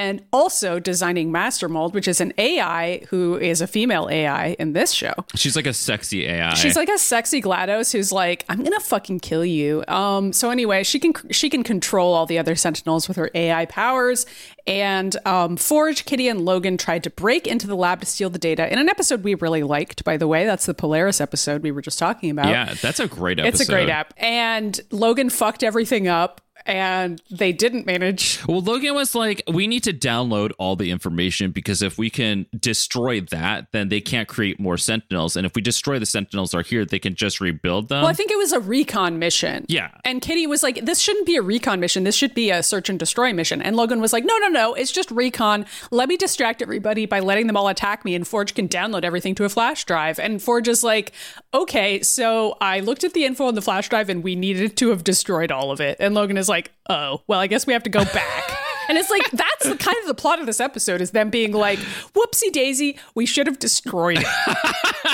And 0.00 0.22
also 0.32 0.78
designing 0.80 1.30
Master 1.30 1.68
Mold, 1.68 1.94
which 1.94 2.08
is 2.08 2.22
an 2.22 2.32
AI 2.38 3.04
who 3.10 3.36
is 3.36 3.60
a 3.60 3.66
female 3.66 4.08
AI 4.10 4.56
in 4.58 4.72
this 4.72 4.92
show. 4.92 5.12
She's 5.34 5.56
like 5.56 5.66
a 5.66 5.74
sexy 5.74 6.26
AI. 6.26 6.54
She's 6.54 6.74
like 6.74 6.88
a 6.88 6.96
sexy 6.96 7.42
GLaDOS 7.42 7.92
who's 7.92 8.10
like, 8.10 8.46
I'm 8.48 8.62
gonna 8.62 8.80
fucking 8.80 9.20
kill 9.20 9.44
you. 9.44 9.84
Um, 9.88 10.32
so 10.32 10.48
anyway, 10.50 10.84
she 10.84 10.98
can 10.98 11.12
she 11.30 11.50
can 11.50 11.62
control 11.62 12.14
all 12.14 12.24
the 12.24 12.38
other 12.38 12.56
Sentinels 12.56 13.08
with 13.08 13.18
her 13.18 13.30
AI 13.34 13.66
powers. 13.66 14.24
And 14.66 15.16
um, 15.26 15.56
Forge, 15.56 16.04
Kitty, 16.06 16.28
and 16.28 16.40
Logan 16.44 16.76
tried 16.78 17.02
to 17.04 17.10
break 17.10 17.46
into 17.46 17.66
the 17.66 17.76
lab 17.76 18.00
to 18.00 18.06
steal 18.06 18.30
the 18.30 18.38
data 18.38 18.70
in 18.72 18.78
an 18.78 18.88
episode 18.88 19.22
we 19.22 19.34
really 19.34 19.62
liked. 19.62 20.04
By 20.04 20.16
the 20.16 20.28
way, 20.28 20.46
that's 20.46 20.66
the 20.66 20.74
Polaris 20.74 21.20
episode 21.20 21.62
we 21.62 21.72
were 21.72 21.82
just 21.82 21.98
talking 21.98 22.30
about. 22.30 22.48
yeah, 22.48 22.74
that's 22.80 23.00
a 23.00 23.06
great 23.08 23.38
episode. 23.38 23.60
it's 23.60 23.68
a 23.68 23.72
great 23.72 23.88
app. 23.88 24.14
And 24.16 24.78
Logan 24.90 25.28
fucked 25.30 25.62
everything 25.62 26.08
up, 26.08 26.40
and 26.66 27.22
they 27.30 27.52
didn't 27.52 27.86
manage 27.86 28.40
Well, 28.46 28.60
Logan 28.60 28.94
was 28.94 29.14
like, 29.14 29.42
we 29.48 29.66
need 29.66 29.84
to 29.84 29.92
download 29.92 30.52
all 30.58 30.76
the 30.76 30.90
information 30.90 31.50
because 31.50 31.82
if 31.82 31.98
we 31.98 32.10
can 32.10 32.46
destroy 32.58 33.20
that, 33.20 33.72
then 33.72 33.88
they 33.88 34.00
can't 34.00 34.28
create 34.28 34.58
more 34.58 34.76
Sentinels. 34.76 35.36
And 35.36 35.46
if 35.46 35.54
we 35.54 35.62
destroy 35.62 35.98
the 35.98 36.06
Sentinels 36.06 36.54
are 36.54 36.62
here, 36.62 36.84
they 36.84 36.98
can 36.98 37.14
just 37.14 37.40
rebuild 37.40 37.88
them. 37.88 38.02
Well, 38.02 38.10
I 38.10 38.14
think 38.14 38.30
it 38.30 38.38
was 38.38 38.52
a 38.52 38.60
recon 38.60 39.18
mission. 39.18 39.66
Yeah. 39.68 39.90
And 40.04 40.20
Kitty 40.20 40.46
was 40.46 40.62
like, 40.62 40.84
this 40.84 40.98
shouldn't 40.98 41.26
be 41.26 41.36
a 41.36 41.42
recon 41.42 41.80
mission. 41.80 42.04
This 42.04 42.16
should 42.16 42.34
be 42.34 42.50
a 42.50 42.62
search 42.62 42.88
and 42.88 42.98
destroy 42.98 43.32
mission. 43.32 43.62
And 43.62 43.76
Logan 43.76 44.00
was 44.00 44.12
like, 44.12 44.24
no, 44.24 44.36
no, 44.38 44.48
no. 44.48 44.74
It's 44.74 44.92
just 44.92 45.10
recon. 45.10 45.66
Let 45.90 46.08
me 46.08 46.16
distract 46.16 46.62
everybody 46.62 47.06
by 47.06 47.20
letting 47.20 47.46
them 47.46 47.56
all 47.56 47.68
attack 47.68 48.04
me, 48.04 48.14
and 48.14 48.26
Forge 48.26 48.54
can 48.54 48.68
download 48.68 49.04
everything 49.04 49.34
to 49.36 49.44
a 49.44 49.48
flash 49.48 49.84
drive. 49.84 50.18
And 50.18 50.42
Forge 50.42 50.68
is 50.68 50.82
like, 50.84 51.12
okay, 51.54 52.02
so 52.02 52.56
I 52.60 52.80
looked 52.80 53.04
at 53.04 53.14
the 53.14 53.24
info 53.24 53.46
on 53.46 53.54
the 53.54 53.62
flash 53.62 53.88
drive 53.88 54.08
and 54.08 54.22
we 54.22 54.36
needed 54.36 54.76
to 54.78 54.90
have 54.90 55.04
destroyed 55.04 55.50
all 55.50 55.70
of 55.70 55.80
it. 55.80 55.96
And 56.00 56.14
Logan 56.14 56.36
is 56.36 56.48
like, 56.50 56.72
oh, 56.88 57.22
well, 57.26 57.40
I 57.40 57.46
guess 57.46 57.66
we 57.66 57.72
have 57.72 57.84
to 57.84 57.90
go 57.90 58.04
back. 58.04 58.58
And 58.90 58.98
it's 58.98 59.08
like 59.08 59.30
that's 59.30 59.68
the 59.68 59.76
kind 59.76 59.96
of 60.00 60.08
the 60.08 60.14
plot 60.14 60.40
of 60.40 60.46
this 60.46 60.58
episode 60.58 61.00
is 61.00 61.12
them 61.12 61.30
being 61.30 61.52
like, 61.52 61.78
"Whoopsie 62.12 62.50
daisy, 62.52 62.98
we 63.14 63.24
should 63.24 63.46
have 63.46 63.60
destroyed 63.60 64.18
it." 64.20 64.26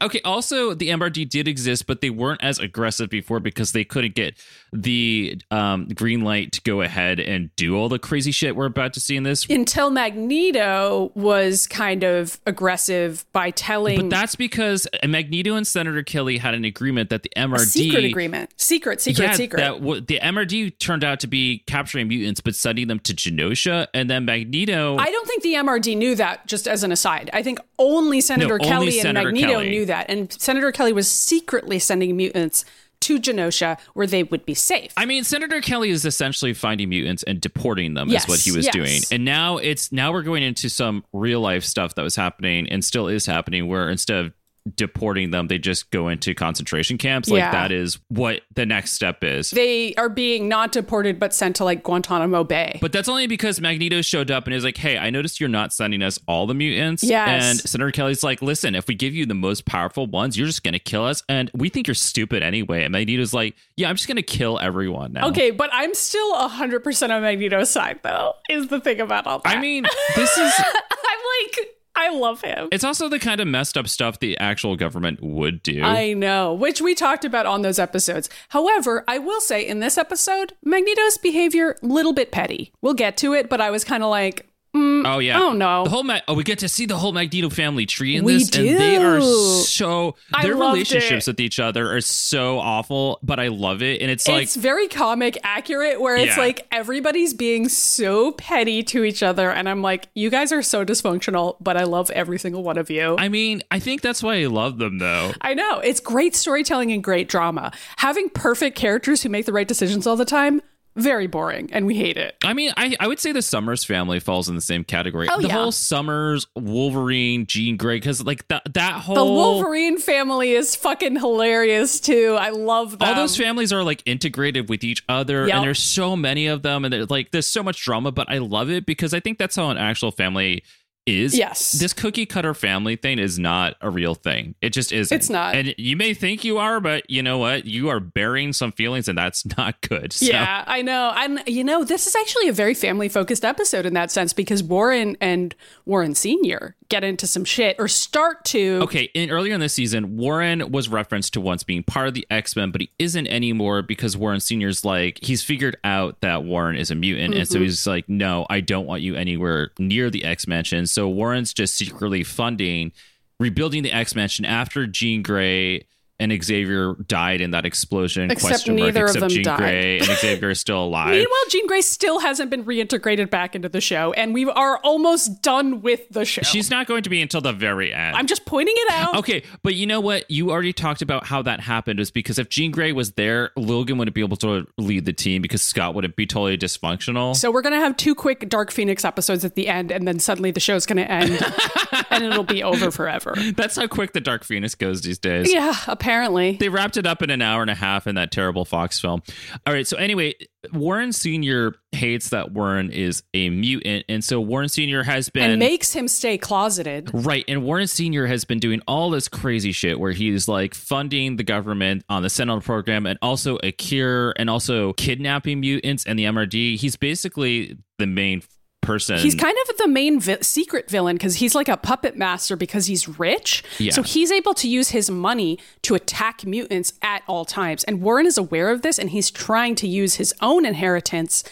Okay. 0.00 0.20
Also, 0.24 0.72
the 0.74 0.88
MRD 0.88 1.28
did 1.28 1.48
exist, 1.48 1.86
but 1.86 2.00
they 2.00 2.10
weren't 2.10 2.42
as 2.42 2.58
aggressive 2.58 3.10
before 3.10 3.40
because 3.40 3.72
they 3.72 3.84
couldn't 3.84 4.14
get 4.14 4.38
the 4.72 5.40
um, 5.50 5.88
green 5.88 6.22
light 6.22 6.52
to 6.52 6.60
go 6.62 6.80
ahead 6.80 7.18
and 7.20 7.54
do 7.56 7.76
all 7.76 7.88
the 7.88 7.98
crazy 7.98 8.30
shit 8.30 8.54
we're 8.54 8.66
about 8.66 8.92
to 8.94 9.00
see 9.00 9.16
in 9.16 9.22
this. 9.22 9.46
Until 9.48 9.90
Magneto 9.90 11.10
was 11.14 11.66
kind 11.66 12.04
of 12.04 12.40
aggressive 12.46 13.26
by 13.32 13.50
telling 13.50 14.08
But 14.08 14.10
that's 14.10 14.36
because 14.36 14.86
Magneto 15.04 15.54
and 15.54 15.66
Senator 15.66 16.02
Kelly 16.02 16.38
had 16.38 16.54
an 16.54 16.64
agreement 16.64 17.10
that 17.10 17.22
the 17.22 17.30
MRD 17.36 17.56
a 17.56 17.58
secret 17.60 18.04
agreement, 18.04 18.50
secret, 18.56 19.00
secret, 19.00 19.24
yeah, 19.24 19.32
secret. 19.32 19.60
that 19.60 19.80
w- 19.80 20.00
the 20.00 20.20
MRD 20.20 20.78
turned 20.78 21.04
out 21.04 21.20
to 21.20 21.26
be 21.26 21.64
capturing 21.66 22.08
mutants, 22.08 22.40
but 22.40 22.54
sending 22.54 22.88
them 22.88 23.00
to 23.08 23.14
Genosha, 23.14 23.88
and 23.92 24.08
then 24.08 24.24
Magneto. 24.24 24.96
I 24.98 25.10
don't 25.10 25.26
think 25.26 25.42
the 25.42 25.54
MRD 25.54 25.96
knew 25.96 26.14
that. 26.16 26.46
Just 26.46 26.68
as 26.68 26.82
an 26.82 26.92
aside, 26.92 27.30
I 27.32 27.42
think 27.42 27.58
only 27.78 28.20
Senator 28.20 28.54
only 28.54 28.68
Kelly 28.68 28.90
Senator 28.92 29.28
and 29.28 29.34
Magneto 29.34 29.58
Kelly. 29.58 29.70
knew 29.70 29.86
that, 29.86 30.08
and 30.08 30.32
Senator 30.32 30.72
Kelly 30.72 30.92
was 30.92 31.08
secretly 31.08 31.78
sending 31.78 32.16
mutants 32.16 32.64
to 33.00 33.20
Genosha 33.20 33.78
where 33.94 34.06
they 34.06 34.24
would 34.24 34.44
be 34.44 34.54
safe. 34.54 34.92
I 34.96 35.06
mean, 35.06 35.22
Senator 35.24 35.60
Kelly 35.60 35.90
is 35.90 36.04
essentially 36.04 36.52
finding 36.52 36.88
mutants 36.88 37.22
and 37.22 37.40
deporting 37.40 37.94
them. 37.94 38.08
Yes, 38.08 38.24
is 38.24 38.28
what 38.28 38.40
he 38.40 38.52
was 38.52 38.66
yes. 38.66 38.74
doing, 38.74 39.00
and 39.10 39.24
now 39.24 39.58
it's 39.58 39.92
now 39.92 40.12
we're 40.12 40.22
going 40.22 40.42
into 40.42 40.68
some 40.68 41.04
real 41.12 41.40
life 41.40 41.64
stuff 41.64 41.94
that 41.94 42.02
was 42.02 42.16
happening 42.16 42.68
and 42.68 42.84
still 42.84 43.08
is 43.08 43.26
happening, 43.26 43.68
where 43.68 43.88
instead 43.88 44.24
of 44.24 44.32
deporting 44.76 45.30
them, 45.30 45.48
they 45.48 45.58
just 45.58 45.90
go 45.90 46.08
into 46.08 46.34
concentration 46.34 46.98
camps. 46.98 47.28
Like 47.28 47.38
Yeah. 47.38 47.50
that 47.52 47.72
is 47.72 47.98
what 48.08 48.42
the 48.54 48.66
next 48.66 48.92
step 48.92 49.22
is. 49.24 49.50
they 49.50 49.94
are 49.94 50.08
being 50.08 50.48
not 50.48 50.72
deported 50.72 51.18
but 51.18 51.32
sent 51.34 51.56
to 51.56 51.64
like 51.64 51.82
Guantanamo 51.82 52.44
Bay. 52.44 52.78
But 52.80 52.92
that's 52.92 53.08
only 53.08 53.26
because 53.26 53.60
Magneto 53.60 54.02
showed 54.02 54.30
up 54.30 54.46
and 54.46 54.54
is 54.54 54.64
like, 54.64 54.76
"Hey, 54.76 54.98
I 54.98 55.10
noticed 55.10 55.40
you're 55.40 55.48
not 55.48 55.72
sending 55.72 56.02
us 56.02 56.18
all 56.26 56.46
the 56.46 56.54
mutants." 56.54 57.02
Yes. 57.02 57.44
And 57.44 57.58
Senator 57.60 57.90
Kelly's 57.90 58.22
like, 58.22 58.42
"Listen, 58.42 58.74
if 58.74 58.86
we 58.88 58.94
give 58.94 59.14
you 59.14 59.26
the 59.26 59.34
most 59.34 59.64
powerful 59.64 60.06
ones, 60.06 60.36
you're 60.36 60.46
just 60.46 60.62
gonna 60.64 60.78
kill 60.78 61.04
us, 61.04 61.22
and 61.28 61.50
we 61.54 61.68
think 61.68 61.86
you're 61.86 61.94
stupid 61.94 62.42
anyway 62.42 62.84
And 62.84 62.92
Magneto's 62.92 63.34
like, 63.34 63.54
"Yeah, 63.76 63.88
I'm 63.88 63.96
just 63.96 64.08
gonna 64.08 64.22
kill 64.22 64.58
everyone 64.60 65.12
now." 65.12 65.28
okay, 65.28 65.50
but 65.50 65.70
I'm 65.72 65.94
still 65.94 66.34
100% 66.34 67.10
on 67.12 67.22
Magneto's 67.22 67.70
side, 67.70 68.00
though, 68.02 68.34
is 68.50 68.68
the 68.68 68.80
thing 68.80 69.00
about 69.00 69.26
all 69.26 69.38
that. 69.40 69.56
I 69.56 69.60
mean, 69.60 69.84
this 70.16 70.36
is 70.38 70.52
I'm 70.58 71.18
like, 71.56 71.68
I 71.98 72.10
love 72.10 72.42
him. 72.42 72.68
it's 72.70 72.84
also 72.84 73.08
the 73.08 73.18
kind 73.18 73.40
of 73.40 73.48
messed 73.48 73.76
up 73.76 73.88
stuff 73.88 74.20
the 74.20 74.38
actual 74.38 74.76
government 74.76 75.20
would 75.20 75.64
do. 75.64 75.82
I 75.82 76.12
know, 76.12 76.54
which 76.54 76.80
we 76.80 76.94
talked 76.94 77.24
about 77.24 77.44
on 77.44 77.62
those 77.62 77.80
episodes. 77.80 78.30
However, 78.50 79.04
I 79.08 79.18
will 79.18 79.40
say 79.40 79.66
in 79.66 79.80
this 79.80 79.98
episode, 79.98 80.52
Magneto's 80.64 81.18
behavior 81.18 81.76
little 81.82 82.12
bit 82.12 82.30
petty. 82.30 82.72
We'll 82.80 82.94
get 82.94 83.16
to 83.18 83.34
it, 83.34 83.48
but 83.50 83.60
I 83.60 83.70
was 83.72 83.82
kind 83.82 84.04
of 84.04 84.10
like, 84.10 84.48
Mm, 84.78 85.02
oh 85.14 85.18
yeah. 85.18 85.40
oh, 85.40 85.52
no. 85.52 85.84
The 85.84 85.90
whole 85.90 86.02
Ma- 86.04 86.20
oh, 86.28 86.34
we 86.34 86.44
get 86.44 86.60
to 86.60 86.68
see 86.68 86.86
the 86.86 86.96
whole 86.96 87.12
Magneto 87.12 87.48
family 87.50 87.86
tree 87.86 88.16
in 88.16 88.24
We 88.24 88.34
this, 88.34 88.50
and 88.56 88.66
they 88.68 88.96
are 88.96 89.20
so 89.20 90.14
their 90.42 90.54
relationships 90.54 91.26
it. 91.26 91.32
with 91.32 91.40
each 91.40 91.58
other 91.58 91.94
are 91.94 92.00
so 92.00 92.58
awful, 92.58 93.18
but 93.22 93.38
I 93.40 93.48
love 93.48 93.82
it, 93.82 94.00
and 94.00 94.10
it's 94.10 94.26
like 94.28 94.42
it's 94.44 94.56
very 94.56 94.88
comic 94.88 95.38
accurate 95.42 96.00
where 96.00 96.16
it's 96.16 96.36
Yeah. 96.36 96.42
like 96.42 96.66
everybody's 96.70 97.34
being 97.34 97.68
so 97.68 98.32
petty 98.32 98.82
to 98.84 99.04
each 99.04 99.22
other 99.22 99.50
and 99.50 99.68
I'm 99.68 99.82
like 99.82 100.08
you 100.14 100.30
guys 100.30 100.52
are 100.52 100.62
so 100.62 100.84
dysfunctional 100.84 101.56
but 101.60 101.76
I 101.76 101.84
love 101.84 102.10
every 102.10 102.38
single 102.38 102.62
one 102.62 102.78
of 102.78 102.90
you. 102.90 103.16
I 103.18 103.28
mean, 103.28 103.62
I 103.70 103.78
think 103.78 104.00
that's 104.02 104.22
why 104.22 104.40
I 104.42 104.46
love 104.46 104.78
them 104.78 104.98
though. 104.98 105.32
I 105.40 105.54
know. 105.54 105.78
It's 105.80 106.00
great 106.00 106.34
storytelling 106.34 106.92
and 106.92 107.02
great 107.02 107.28
drama. 107.28 107.72
Having 107.98 108.30
perfect 108.30 108.76
characters 108.76 109.22
who 109.22 109.28
make 109.28 109.46
the 109.46 109.52
right 109.52 109.66
decisions 109.68 110.06
all 110.06 110.16
the 110.16 110.24
time, 110.24 110.60
very 110.98 111.26
boring 111.26 111.70
and 111.72 111.86
we 111.86 111.94
hate 111.94 112.16
it. 112.16 112.36
I 112.44 112.52
mean, 112.52 112.72
I, 112.76 112.96
I 113.00 113.06
would 113.06 113.18
say 113.20 113.32
the 113.32 113.42
Summers 113.42 113.84
family 113.84 114.20
falls 114.20 114.48
in 114.48 114.54
the 114.54 114.60
same 114.60 114.84
category. 114.84 115.28
Oh, 115.30 115.40
the 115.40 115.48
yeah. 115.48 115.54
whole 115.54 115.72
Summers, 115.72 116.46
Wolverine, 116.56 117.46
Jean 117.46 117.76
Grey, 117.76 117.96
because 117.96 118.24
like 118.24 118.46
that 118.48 118.62
that 118.74 118.94
whole 119.00 119.14
The 119.14 119.24
Wolverine 119.24 119.98
family 119.98 120.52
is 120.52 120.76
fucking 120.76 121.16
hilarious 121.16 122.00
too. 122.00 122.36
I 122.38 122.50
love 122.50 122.98
them. 122.98 123.08
all 123.08 123.14
those 123.14 123.36
families 123.36 123.72
are 123.72 123.82
like 123.82 124.02
integrated 124.06 124.68
with 124.68 124.84
each 124.84 125.02
other, 125.08 125.46
Yep. 125.46 125.54
and 125.56 125.64
there's 125.64 125.78
so 125.78 126.16
many 126.16 126.46
of 126.46 126.62
them, 126.62 126.84
and 126.84 126.92
there's 126.92 127.10
like 127.10 127.30
there's 127.30 127.46
so 127.46 127.62
much 127.62 127.82
drama. 127.82 128.12
But 128.12 128.30
I 128.30 128.38
love 128.38 128.70
it 128.70 128.84
because 128.86 129.14
I 129.14 129.20
think 129.20 129.38
that's 129.38 129.56
how 129.56 129.70
an 129.70 129.78
actual 129.78 130.10
family 130.10 130.62
is. 131.08 131.36
Yes. 131.36 131.72
this 131.72 131.92
cookie 131.92 132.26
cutter 132.26 132.54
family 132.54 132.96
thing 132.96 133.18
is 133.18 133.38
not 133.38 133.76
a 133.80 133.90
real 133.90 134.14
thing. 134.14 134.54
It 134.60 134.70
just 134.70 134.92
isn't. 134.92 135.14
It's 135.14 135.30
not. 135.30 135.54
and 135.54 135.74
you 135.78 135.96
may 135.96 136.14
think 136.14 136.44
you 136.44 136.58
are, 136.58 136.80
but 136.80 137.08
you 137.10 137.22
know 137.22 137.38
what? 137.38 137.64
You 137.64 137.88
are 137.88 138.00
burying 138.00 138.52
some 138.52 138.72
feelings, 138.72 139.08
and 139.08 139.16
that's 139.18 139.44
not 139.58 139.80
good. 139.80 140.12
So. 140.12 140.26
Yeah, 140.26 140.64
I 140.66 140.82
know. 140.82 141.12
And 141.16 141.42
you 141.46 141.64
know, 141.64 141.84
this 141.84 142.06
is 142.06 142.14
actually 142.14 142.48
a 142.48 142.52
very 142.52 142.74
family 142.74 143.08
focused 143.08 143.44
episode 143.44 143.86
in 143.86 143.94
that 143.94 144.10
sense 144.10 144.32
because 144.32 144.62
Warren 144.62 145.16
and 145.20 145.54
Warren 145.86 146.14
Sr. 146.14 146.76
get 146.88 147.04
into 147.04 147.26
some 147.26 147.44
shit 147.44 147.76
or 147.78 147.88
start 147.88 148.44
to. 148.46 148.80
Okay, 148.82 149.04
in 149.14 149.30
earlier 149.30 149.54
in 149.54 149.60
this 149.60 149.74
season, 149.74 150.16
Warren 150.16 150.70
was 150.70 150.88
referenced 150.88 151.32
to 151.34 151.40
once 151.40 151.62
being 151.62 151.82
part 151.82 152.08
of 152.08 152.14
the 152.14 152.26
X 152.30 152.54
Men, 152.56 152.70
but 152.70 152.80
he 152.80 152.90
isn't 152.98 153.26
anymore 153.28 153.82
because 153.82 154.16
Warren 154.16 154.40
Senior's 154.40 154.84
like 154.84 155.18
he's 155.22 155.42
figured 155.42 155.76
out 155.84 156.20
that 156.20 156.44
Warren 156.44 156.76
is 156.76 156.90
a 156.90 156.94
mutant, 156.94 157.34
and 157.34 157.38
Mm-hmm. 157.38 157.52
so 157.52 157.60
he's 157.60 157.86
like, 157.86 158.08
no, 158.08 158.46
I 158.50 158.60
don't 158.60 158.86
want 158.86 159.02
you 159.02 159.14
anywhere 159.14 159.70
near 159.78 160.10
the 160.10 160.24
X 160.24 160.46
Mansion. 160.46 160.86
So 160.98 161.08
Warren's 161.08 161.54
just 161.54 161.76
secretly 161.76 162.24
funding 162.24 162.90
rebuilding 163.38 163.84
the 163.84 163.92
X 163.92 164.16
Mansion 164.16 164.44
after 164.44 164.84
Jean 164.84 165.22
Grey 165.22 165.86
and 166.20 166.32
Xavier 166.42 166.94
died 167.06 167.40
in 167.40 167.52
that 167.52 167.64
explosion. 167.64 168.30
Except 168.30 168.50
question 168.50 168.76
mark, 168.76 168.86
neither 168.94 169.06
of 169.06 169.14
them 169.14 169.28
Jean 169.28 169.44
died. 169.44 169.58
Grey 169.58 169.98
and 169.98 170.06
Xavier 170.06 170.50
is 170.50 170.58
still 170.58 170.82
alive. 170.82 171.10
Meanwhile, 171.10 171.44
Jean 171.48 171.66
Grey 171.68 171.80
still 171.80 172.18
hasn't 172.18 172.50
been 172.50 172.64
reintegrated 172.64 173.30
back 173.30 173.54
into 173.54 173.68
the 173.68 173.80
show, 173.80 174.12
and 174.14 174.34
we 174.34 174.44
are 174.46 174.78
almost 174.78 175.42
done 175.42 175.80
with 175.80 176.08
the 176.10 176.24
show. 176.24 176.42
She's 176.42 176.70
not 176.70 176.88
going 176.88 177.04
to 177.04 177.10
be 177.10 177.22
until 177.22 177.40
the 177.40 177.52
very 177.52 177.92
end. 177.92 178.16
I'm 178.16 178.26
just 178.26 178.44
pointing 178.46 178.74
it 178.76 178.90
out. 178.92 179.16
Okay, 179.18 179.44
but 179.62 179.76
you 179.76 179.86
know 179.86 180.00
what? 180.00 180.28
You 180.28 180.50
already 180.50 180.72
talked 180.72 181.02
about 181.02 181.24
how 181.24 181.42
that 181.42 181.60
happened 181.60 182.00
is 182.00 182.10
because 182.10 182.38
if 182.40 182.48
Jean 182.48 182.72
Grey 182.72 182.90
was 182.90 183.12
there, 183.12 183.50
Logan 183.56 183.96
wouldn't 183.98 184.14
be 184.16 184.22
able 184.22 184.36
to 184.38 184.66
lead 184.76 185.04
the 185.04 185.12
team 185.12 185.40
because 185.40 185.62
Scott 185.62 185.94
wouldn't 185.94 186.16
be 186.16 186.26
totally 186.26 186.58
dysfunctional. 186.58 187.36
So 187.36 187.52
we're 187.52 187.62
gonna 187.62 187.76
have 187.76 187.96
two 187.96 188.16
quick 188.16 188.48
Dark 188.48 188.72
Phoenix 188.72 189.04
episodes 189.04 189.44
at 189.44 189.54
the 189.54 189.68
end, 189.68 189.92
and 189.92 190.08
then 190.08 190.18
suddenly 190.18 190.50
the 190.50 190.60
show's 190.60 190.84
gonna 190.84 191.02
end, 191.02 191.40
and 192.10 192.24
it'll 192.24 192.42
be 192.42 192.64
over 192.64 192.90
forever. 192.90 193.34
That's 193.54 193.76
how 193.76 193.86
quick 193.86 194.14
the 194.14 194.20
Dark 194.20 194.42
Phoenix 194.42 194.74
goes 194.74 195.02
these 195.02 195.18
days. 195.20 195.52
Yeah, 195.52 195.74
apparently. 195.86 196.07
Apparently. 196.08 196.52
they 196.52 196.70
wrapped 196.70 196.96
it 196.96 197.06
up 197.06 197.20
in 197.20 197.28
an 197.28 197.42
hour 197.42 197.60
and 197.60 197.70
a 197.70 197.74
half 197.74 198.06
in 198.06 198.14
that 198.14 198.30
terrible 198.30 198.64
Fox 198.64 198.98
film. 198.98 199.22
All 199.66 199.74
right. 199.74 199.86
So 199.86 199.98
anyway, 199.98 200.34
Warren 200.72 201.12
Senior 201.12 201.74
hates 201.92 202.30
that 202.30 202.52
Warren 202.52 202.90
is 202.90 203.22
a 203.34 203.50
mutant, 203.50 204.06
and 204.08 204.24
so 204.24 204.40
Warren 204.40 204.70
Senior 204.70 205.02
has 205.02 205.28
been 205.28 205.50
and 205.50 205.58
makes 205.58 205.92
him 205.92 206.08
stay 206.08 206.38
closeted. 206.38 207.10
Right. 207.12 207.44
And 207.46 207.62
Warren 207.62 207.86
Sr. 207.86 208.26
has 208.26 208.46
been 208.46 208.58
doing 208.58 208.80
all 208.88 209.10
this 209.10 209.28
crazy 209.28 209.72
shit 209.72 210.00
where 210.00 210.12
he's 210.12 210.48
like 210.48 210.74
funding 210.74 211.36
the 211.36 211.44
government 211.44 212.04
on 212.08 212.22
the 212.22 212.30
Sentinel 212.30 212.62
program 212.62 213.04
and 213.04 213.18
also 213.20 213.58
a 213.62 213.70
cure 213.70 214.32
and 214.36 214.48
also 214.48 214.94
kidnapping 214.94 215.60
mutants 215.60 216.06
and 216.06 216.18
the 216.18 216.24
MRD. 216.24 216.78
He's 216.78 216.96
basically 216.96 217.76
the 217.98 218.06
main 218.06 218.42
person. 218.80 219.18
He's 219.18 219.34
kind 219.34 219.56
of 219.68 219.76
the 219.76 219.88
main 219.88 220.20
vi- 220.20 220.40
secret 220.40 220.90
villain 220.90 221.16
because 221.16 221.36
he's 221.36 221.54
like 221.54 221.68
a 221.68 221.76
puppet 221.76 222.16
master 222.16 222.56
because 222.56 222.86
he's 222.86 223.08
rich. 223.18 223.62
Yeah. 223.78 223.92
So 223.92 224.02
he's 224.02 224.32
able 224.32 224.54
to 224.54 224.68
use 224.68 224.90
his 224.90 225.10
money 225.10 225.58
to 225.82 225.94
attack 225.94 226.44
mutants 226.46 226.92
at 227.02 227.22
all 227.26 227.44
times. 227.44 227.84
And 227.84 228.00
Warren 228.00 228.26
is 228.26 228.38
aware 228.38 228.70
of 228.70 228.82
this 228.82 228.98
and 228.98 229.10
he's 229.10 229.30
trying 229.30 229.74
to 229.76 229.88
use 229.88 230.14
his 230.14 230.34
own 230.40 230.64
inheritance 230.64 231.44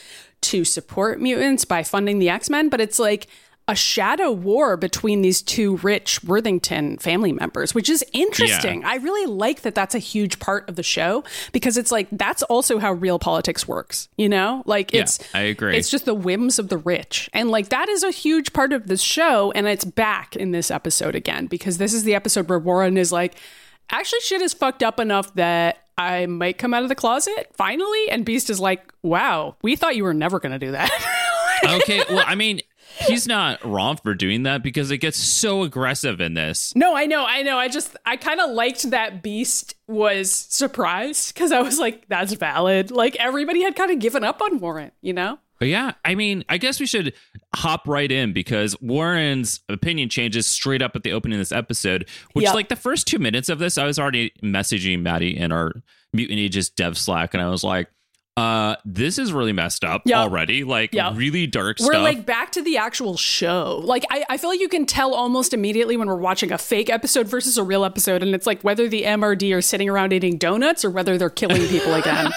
to 0.43 0.65
support 0.65 1.21
mutants 1.21 1.65
by 1.65 1.83
funding 1.83 2.19
the 2.19 2.29
X 2.29 2.49
Men. 2.49 2.69
But 2.69 2.81
it's 2.81 2.99
like 2.99 3.27
a 3.69 3.75
shadow 3.75 4.31
war 4.31 4.77
between 4.77 5.23
these 5.23 5.43
two 5.43 5.77
rich 5.79 6.23
Worthington 6.23 6.99
family 6.99 7.33
members, 7.33 7.75
which 7.75 7.89
is 7.89 8.05
interesting. 8.13 8.85
I 8.85 8.97
really 8.97 9.27
like 9.27 9.63
that 9.63 9.75
that's 9.75 9.95
a 9.95 9.99
huge 9.99 10.39
part 10.39 10.69
of 10.69 10.77
the 10.77 10.85
show 10.85 11.25
because 11.51 11.77
it's 11.77 11.91
like 11.91 12.07
that's 12.13 12.45
also 12.45 12.79
how 12.79 12.93
real 12.93 13.19
politics 13.19 13.67
works, 13.67 14.09
you 14.17 14.29
know? 14.29 14.63
Like 14.67 14.93
Yeah, 14.93 15.03
it's 15.03 15.19
I 15.35 15.41
agree. 15.41 15.77
It's 15.77 15.91
just 15.91 16.05
the 16.05 16.15
whims 16.15 16.61
of 16.61 16.69
the 16.69 16.79
rich. 16.79 17.29
And 17.33 17.51
like 17.51 17.71
that 17.71 17.89
is 17.89 18.05
a 18.05 18.13
huge 18.13 18.53
part 18.53 18.73
of 18.73 18.87
the 18.87 18.97
show 18.97 19.51
and 19.53 19.67
it's 19.67 19.85
back 19.85 20.37
in 20.37 20.53
this 20.53 20.71
episode 20.71 21.17
again 21.17 21.47
because 21.47 21.79
this 21.79 21.93
is 21.93 22.05
the 22.05 22.15
episode 22.15 22.49
where 22.49 22.61
Warren 22.61 22.97
is 22.97 23.11
like 23.11 23.35
actually 23.91 24.21
shit 24.21 24.43
is 24.43 24.55
fucked 24.55 24.85
up 24.85 25.01
enough 25.01 25.35
that 25.35 25.83
I 25.99 26.27
might 26.27 26.59
come 26.59 26.73
out 26.73 26.85
of 26.85 26.89
the 26.89 26.95
closet 26.95 27.51
finally 27.55 28.11
and 28.11 28.25
Beast 28.25 28.49
is 28.49 28.61
like, 28.61 28.93
"Wow, 29.03 29.57
we 29.63 29.75
thought 29.75 29.97
you 29.97 30.05
were 30.05 30.15
never 30.15 30.39
going 30.39 30.53
to 30.53 30.59
do 30.59 30.71
that." 30.73 30.91
okay. 31.65 32.05
Well, 32.09 32.25
I 32.27 32.35
mean, 32.35 32.61
he's 33.07 33.27
not 33.27 33.65
wrong 33.65 33.97
for 33.97 34.15
doing 34.15 34.45
that 34.45 34.63
because 34.63 34.91
it 34.91 34.99
gets 34.99 35.19
so 35.19 35.63
aggressive 35.63 36.21
in 36.21 36.35
this. 36.35 36.73
No, 36.77 36.97
I 36.97 37.07
know, 37.07 37.25
I 37.27 37.43
know. 37.43 37.59
I 37.59 37.69
just 37.69 37.97
I 38.05 38.17
kind 38.17 38.41
of 38.41 38.51
liked 38.51 38.91
that 38.91 39.23
Beast 39.23 39.75
was 39.87 40.33
surprised 40.33 41.35
because 41.35 41.53
I 41.53 41.61
was 41.63 41.79
like, 41.79 42.09
that's 42.09 42.33
valid. 42.35 42.91
Like 42.91 43.17
everybody 43.17 43.63
had 43.63 43.77
kind 43.77 43.91
of 43.91 43.99
given 43.99 44.25
up 44.25 44.41
on 44.43 44.59
Warren, 44.59 44.93
you 45.03 45.13
know? 45.13 45.39
But 45.59 45.69
yeah, 45.69 45.93
I 46.05 46.15
mean, 46.15 46.45
I 46.51 46.59
guess 46.59 46.79
we 46.81 46.85
should 46.87 47.15
hop 47.55 47.89
right 47.89 48.13
in 48.13 48.35
because 48.35 48.79
Warren's 48.83 49.61
opinion 49.71 50.11
changes 50.11 50.47
straight 50.47 50.83
up 50.83 50.95
at 50.95 51.03
the 51.03 51.13
opening 51.13 51.37
of 51.37 51.41
this 51.41 51.51
episode, 51.53 52.07
which, 52.35 52.45
Yep. 52.45 52.55
like, 52.55 52.69
the 52.69 52.77
first 52.77 53.07
two 53.07 53.19
minutes 53.19 53.49
of 53.49 53.59
this, 53.59 53.79
I 53.79 53.87
was 53.87 53.99
already 53.99 54.33
messaging 54.43 55.01
Maddy 55.01 55.35
in 55.35 55.53
our 55.53 55.73
Mutant 56.13 56.39
Ages 56.41 56.69
dev 56.69 56.99
Slack, 56.99 57.33
and 57.33 57.43
I 57.43 57.49
was 57.49 57.65
like, 57.65 57.89
uh, 58.37 58.77
this 58.85 59.19
is 59.19 59.33
really 59.33 59.53
messed 59.53 59.83
up 59.85 60.03
Yep. 60.05 60.17
already. 60.19 60.63
Like, 60.65 60.93
Yep. 60.93 61.15
really 61.17 61.47
dark 61.47 61.79
stuff. 61.79 61.87
We're 61.89 61.95
stuff. 61.95 62.05
like 62.05 62.27
back 62.27 62.53
to 62.53 62.63
the 62.63 62.77
actual 62.77 63.17
show. 63.17 63.81
Like 63.83 64.05
I, 64.11 64.25
I 64.29 64.37
feel 64.37 64.51
like 64.51 64.61
you 64.61 64.69
can 64.69 64.85
tell 64.85 65.15
almost 65.15 65.55
immediately 65.55 65.97
when 65.97 66.07
we're 66.09 66.17
watching 66.17 66.53
a 66.53 66.59
fake 66.59 66.91
episode 66.91 67.29
versus 67.29 67.57
a 67.57 67.63
real 67.65 67.85
episode, 67.85 68.23
and 68.23 68.35
it's 68.35 68.47
like 68.47 68.61
whether 68.63 68.89
the 68.89 69.05
MRD 69.05 69.55
are 69.57 69.63
sitting 69.63 69.89
around 69.89 70.13
eating 70.13 70.37
donuts 70.37 70.85
or 70.85 70.91
whether 70.91 71.17
they're 71.17 71.31
killing 71.31 71.67
people 71.69 71.95
again. 71.95 72.31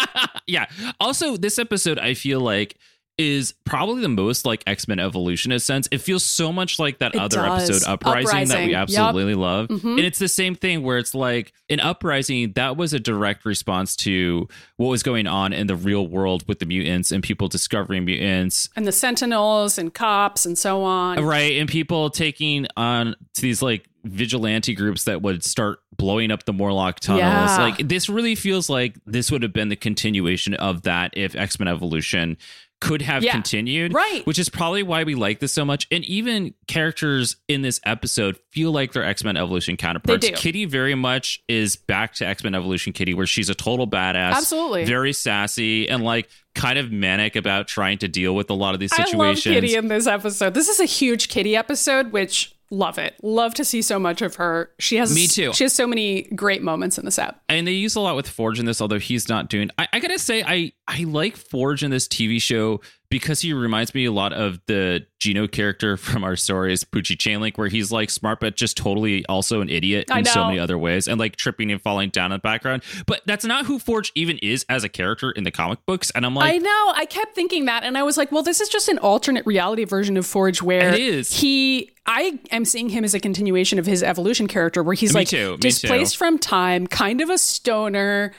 yeah. 0.46 0.66
Also, 1.00 1.36
this 1.36 1.58
episode, 1.58 1.98
I 1.98 2.14
feel 2.14 2.40
like, 2.40 2.76
is 3.18 3.54
probably 3.64 4.02
the 4.02 4.08
most 4.10 4.44
like 4.44 4.62
X 4.66 4.86
Men 4.88 4.98
Evolution 4.98 5.50
in 5.52 5.56
a 5.56 5.60
sense. 5.60 5.88
It 5.90 5.98
feels 6.02 6.22
so 6.22 6.52
much 6.52 6.78
like 6.78 6.98
that 6.98 7.14
It 7.14 7.20
other 7.20 7.36
does. 7.36 7.70
episode, 7.70 7.88
Uprising, 7.90 8.24
that 8.24 8.30
Uprising. 8.42 8.66
we 8.66 8.72
Yep. 8.72 8.82
absolutely 8.82 9.34
love. 9.34 9.68
Mhm. 9.68 9.84
And 9.92 10.00
it's 10.00 10.18
the 10.18 10.28
same 10.28 10.54
thing 10.54 10.82
where 10.82 10.98
it's 10.98 11.14
like 11.14 11.52
in 11.70 11.80
Uprising, 11.80 12.52
that 12.56 12.76
was 12.76 12.92
a 12.92 13.00
direct 13.00 13.44
response 13.46 13.96
to 13.96 14.48
what 14.76 14.88
was 14.88 15.02
going 15.02 15.26
on 15.26 15.52
in 15.54 15.66
the 15.66 15.76
real 15.76 16.06
world 16.06 16.44
with 16.46 16.58
the 16.58 16.66
mutants 16.66 17.10
and 17.10 17.22
people 17.22 17.48
discovering 17.48 18.04
mutants. 18.04 18.68
and 18.76 18.86
the 18.86 18.92
Sentinels 18.92 19.78
and 19.78 19.94
cops 19.94 20.44
and 20.44 20.58
so 20.58 20.82
on. 20.82 21.18
Right. 21.24 21.56
And 21.58 21.68
people 21.68 22.10
taking 22.10 22.66
on 22.76 23.14
to 23.34 23.40
these 23.42 23.62
like 23.62 23.86
vigilante 24.04 24.72
groups 24.74 25.04
that 25.04 25.20
would 25.22 25.42
start 25.42 25.80
blowing 25.96 26.30
up 26.30 26.44
the 26.44 26.52
Morlock 26.52 27.00
tunnels. 27.00 27.22
Yeah. 27.22 27.56
Like 27.58 27.88
this 27.88 28.08
really 28.08 28.34
feels 28.34 28.68
like 28.70 28.94
this 29.06 29.30
would 29.32 29.42
have 29.42 29.52
been 29.52 29.68
the 29.68 29.74
continuation 29.76 30.54
of 30.54 30.82
that 30.82 31.12
if 31.16 31.34
X 31.34 31.58
Men 31.58 31.66
Evolution 31.68 32.36
could 32.80 33.00
have 33.02 33.22
Yeah. 33.24 33.32
continued. 33.32 33.94
Right. 33.94 34.24
Which 34.26 34.38
is 34.38 34.48
probably 34.48 34.82
why 34.82 35.04
we 35.04 35.14
like 35.14 35.40
this 35.40 35.52
so 35.52 35.64
much. 35.64 35.86
And 35.90 36.04
even 36.04 36.52
characters 36.66 37.36
in 37.48 37.62
this 37.62 37.80
episode 37.86 38.38
feel 38.52 38.70
like 38.70 38.92
they're 38.92 39.04
X 39.04 39.24
Men 39.24 39.36
Evolution 39.36 39.76
counterparts. 39.76 40.28
Kitty 40.34 40.66
very 40.66 40.94
much 40.94 41.42
is 41.48 41.76
back 41.76 42.14
to 42.16 42.26
X 42.26 42.44
Men 42.44 42.54
Evolution 42.54 42.92
Kitty, 42.92 43.14
where 43.14 43.26
she's 43.26 43.48
a 43.48 43.54
total 43.54 43.86
badass. 43.88 44.32
Absolutely. 44.34 44.84
Very 44.84 45.12
sassy 45.12 45.88
and 45.88 46.04
like 46.04 46.28
kind 46.54 46.78
of 46.78 46.90
manic 46.92 47.36
about 47.36 47.66
trying 47.66 47.98
to 47.98 48.08
deal 48.08 48.34
with 48.34 48.50
a 48.50 48.54
lot 48.54 48.74
of 48.74 48.80
these 48.80 48.90
situations. 48.94 49.14
I 49.46 49.50
love 49.50 49.62
Kitty 49.62 49.74
in 49.74 49.88
this 49.88 50.06
episode. 50.06 50.54
This 50.54 50.68
is 50.68 50.80
a 50.80 50.84
huge 50.86 51.28
Kitty 51.28 51.56
episode, 51.56 52.12
which 52.12 52.55
love 52.70 52.98
it. 52.98 53.14
Love 53.22 53.54
to 53.54 53.64
see 53.64 53.82
so 53.82 53.98
much 53.98 54.22
of 54.22 54.36
her. 54.36 54.70
She 54.78 54.96
has 54.96 55.14
Me 55.14 55.26
too. 55.26 55.52
She 55.52 55.64
has 55.64 55.72
so 55.72 55.86
many 55.86 56.22
great 56.34 56.62
moments 56.62 56.98
in 56.98 57.04
this 57.04 57.18
app. 57.18 57.40
and 57.48 57.66
they 57.66 57.72
use 57.72 57.94
a 57.96 58.00
lot 58.00 58.16
with 58.16 58.28
Forge 58.28 58.58
in 58.58 58.66
this, 58.66 58.80
although 58.80 58.98
he's 58.98 59.28
not 59.28 59.48
doing. 59.48 59.70
I, 59.78 59.88
I 59.92 59.98
gotta 60.00 60.18
say, 60.18 60.42
I 60.42 60.72
I 60.88 61.04
like 61.04 61.36
Forge 61.36 61.82
in 61.82 61.90
this 61.90 62.08
TV 62.08 62.40
show 62.40 62.80
because 63.08 63.40
he 63.40 63.52
reminds 63.52 63.94
me 63.94 64.04
a 64.04 64.12
lot 64.12 64.32
of 64.32 64.60
the 64.66 65.06
Gino 65.18 65.46
character 65.46 65.96
from 65.96 66.24
our 66.24 66.36
stories, 66.36 66.84
Poochie 66.84 67.16
Chainlink, 67.16 67.56
where 67.58 67.68
he's 67.68 67.90
like 67.90 68.10
smart 68.10 68.40
but 68.40 68.56
just 68.56 68.76
totally 68.76 69.24
also 69.26 69.60
an 69.60 69.68
idiot 69.68 70.06
in 70.14 70.24
so 70.24 70.44
many 70.46 70.58
other 70.58 70.76
ways, 70.78 71.08
and 71.08 71.18
like 71.18 71.36
tripping 71.36 71.70
and 71.72 71.80
falling 71.80 72.10
down 72.10 72.32
in 72.32 72.36
the 72.36 72.40
background. 72.40 72.82
But 73.06 73.22
that's 73.26 73.44
not 73.44 73.66
who 73.66 73.78
Forge 73.78 74.12
even 74.14 74.38
is 74.38 74.64
as 74.68 74.84
a 74.84 74.88
character 74.88 75.30
in 75.30 75.44
the 75.44 75.50
comic 75.50 75.78
books. 75.86 76.10
And 76.14 76.26
I'm 76.26 76.34
like, 76.34 76.52
I 76.54 76.58
know. 76.58 76.92
I 76.94 77.06
kept 77.08 77.34
thinking 77.34 77.64
that, 77.64 77.82
and 77.82 77.96
I 77.96 78.02
was 78.02 78.16
like, 78.16 78.30
"Well, 78.30 78.42
this 78.42 78.60
is 78.60 78.68
just 78.68 78.88
an 78.88 78.98
alternate 78.98 79.46
reality 79.46 79.84
version 79.84 80.16
of 80.16 80.26
Forge, 80.26 80.62
where 80.62 80.92
It 80.94 81.00
is. 81.00 81.32
he." 81.40 81.90
I 82.08 82.38
am 82.52 82.64
seeing 82.64 82.88
him 82.90 83.02
as 83.02 83.14
a 83.14 83.20
continuation 83.20 83.80
of 83.80 83.86
his 83.86 84.00
evolution 84.02 84.46
character, 84.46 84.80
where 84.82 84.94
he's 84.94 85.12
Me 85.12 85.20
like 85.22 85.28
too, 85.28 85.52
me 85.52 85.56
displaced 85.56 86.14
too. 86.14 86.18
from 86.18 86.38
time, 86.38 86.86
kind 86.86 87.20
of 87.20 87.30
a 87.30 87.38
stoner. 87.38 88.32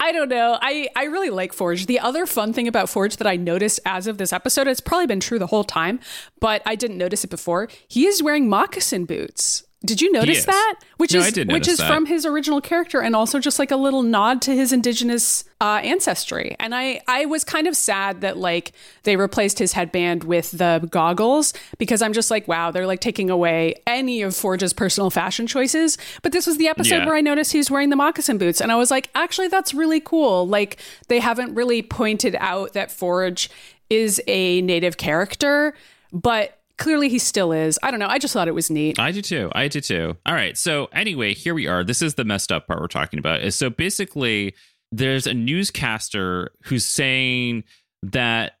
I 0.00 0.12
don't 0.12 0.28
know. 0.28 0.58
I, 0.60 0.88
I 0.94 1.04
really 1.04 1.30
like 1.30 1.52
Forge. 1.52 1.86
The 1.86 1.98
other 1.98 2.24
fun 2.24 2.52
thing 2.52 2.68
about 2.68 2.88
Forge 2.88 3.16
that 3.16 3.26
I 3.26 3.36
noticed 3.36 3.80
as 3.84 4.06
of 4.06 4.18
this 4.18 4.32
episode, 4.32 4.68
it's 4.68 4.80
probably 4.80 5.06
been 5.06 5.20
true 5.20 5.38
the 5.38 5.48
whole 5.48 5.64
time, 5.64 5.98
but 6.40 6.62
I 6.64 6.76
didn't 6.76 6.98
notice 6.98 7.24
it 7.24 7.30
before. 7.30 7.68
He 7.88 8.06
is 8.06 8.22
wearing 8.22 8.48
moccasin 8.48 9.06
boots. 9.06 9.64
Did 9.84 10.00
you 10.02 10.10
notice 10.10 10.44
that? 10.44 10.80
Which 10.96 11.14
No, 11.14 11.20
is 11.20 11.36
which 11.36 11.68
is 11.68 11.78
that. 11.78 11.86
from 11.86 12.06
his 12.06 12.26
original 12.26 12.60
character 12.60 13.00
and 13.00 13.14
also 13.14 13.38
just 13.38 13.60
like 13.60 13.70
a 13.70 13.76
little 13.76 14.02
nod 14.02 14.42
to 14.42 14.52
his 14.52 14.72
indigenous 14.72 15.44
uh, 15.60 15.80
ancestry. 15.84 16.56
And 16.58 16.74
I 16.74 17.00
I 17.06 17.26
was 17.26 17.44
kind 17.44 17.68
of 17.68 17.76
sad 17.76 18.20
that 18.22 18.36
like 18.36 18.72
they 19.04 19.16
replaced 19.16 19.60
his 19.60 19.74
headband 19.74 20.24
with 20.24 20.50
the 20.50 20.84
goggles 20.90 21.54
because 21.78 22.02
I'm 22.02 22.12
just 22.12 22.28
like 22.28 22.48
wow 22.48 22.72
they're 22.72 22.88
like 22.88 22.98
taking 23.00 23.30
away 23.30 23.76
any 23.86 24.20
of 24.22 24.34
Forge's 24.34 24.72
personal 24.72 25.10
fashion 25.10 25.46
choices. 25.46 25.96
But 26.22 26.32
this 26.32 26.48
was 26.48 26.56
the 26.58 26.66
episode 26.66 26.96
Yeah. 26.96 27.06
where 27.06 27.14
I 27.14 27.20
noticed 27.20 27.52
he's 27.52 27.70
wearing 27.70 27.90
the 27.90 27.96
moccasin 27.96 28.36
boots 28.36 28.60
and 28.60 28.72
I 28.72 28.76
was 28.76 28.90
like 28.90 29.10
actually 29.14 29.46
that's 29.46 29.72
really 29.74 30.00
cool. 30.00 30.44
Like 30.48 30.78
they 31.06 31.20
haven't 31.20 31.54
really 31.54 31.82
pointed 31.82 32.36
out 32.40 32.72
that 32.72 32.90
Forge 32.90 33.48
is 33.90 34.20
a 34.26 34.60
native 34.62 34.96
character, 34.96 35.74
but 36.12 36.57
clearly 36.78 37.08
he 37.08 37.18
still 37.18 37.52
is. 37.52 37.78
I 37.82 37.90
don't 37.90 38.00
know. 38.00 38.08
I 38.08 38.18
just 38.18 38.32
thought 38.32 38.48
it 38.48 38.54
was 38.54 38.70
neat. 38.70 38.98
I 38.98 39.12
do 39.12 39.20
too. 39.20 39.50
I 39.54 39.68
do 39.68 39.80
too. 39.80 40.16
All 40.24 40.34
right. 40.34 40.56
So 40.56 40.88
anyway, 40.92 41.34
here 41.34 41.54
we 41.54 41.66
are. 41.66 41.84
This 41.84 42.00
is 42.00 42.14
the 42.14 42.24
messed 42.24 42.50
up 42.50 42.66
part 42.66 42.80
we're 42.80 42.86
talking 42.86 43.18
about. 43.18 43.42
Is 43.42 43.56
so 43.56 43.68
basically 43.68 44.54
there's 44.90 45.26
a 45.26 45.34
newscaster 45.34 46.52
who's 46.64 46.86
saying 46.86 47.64
that 48.02 48.57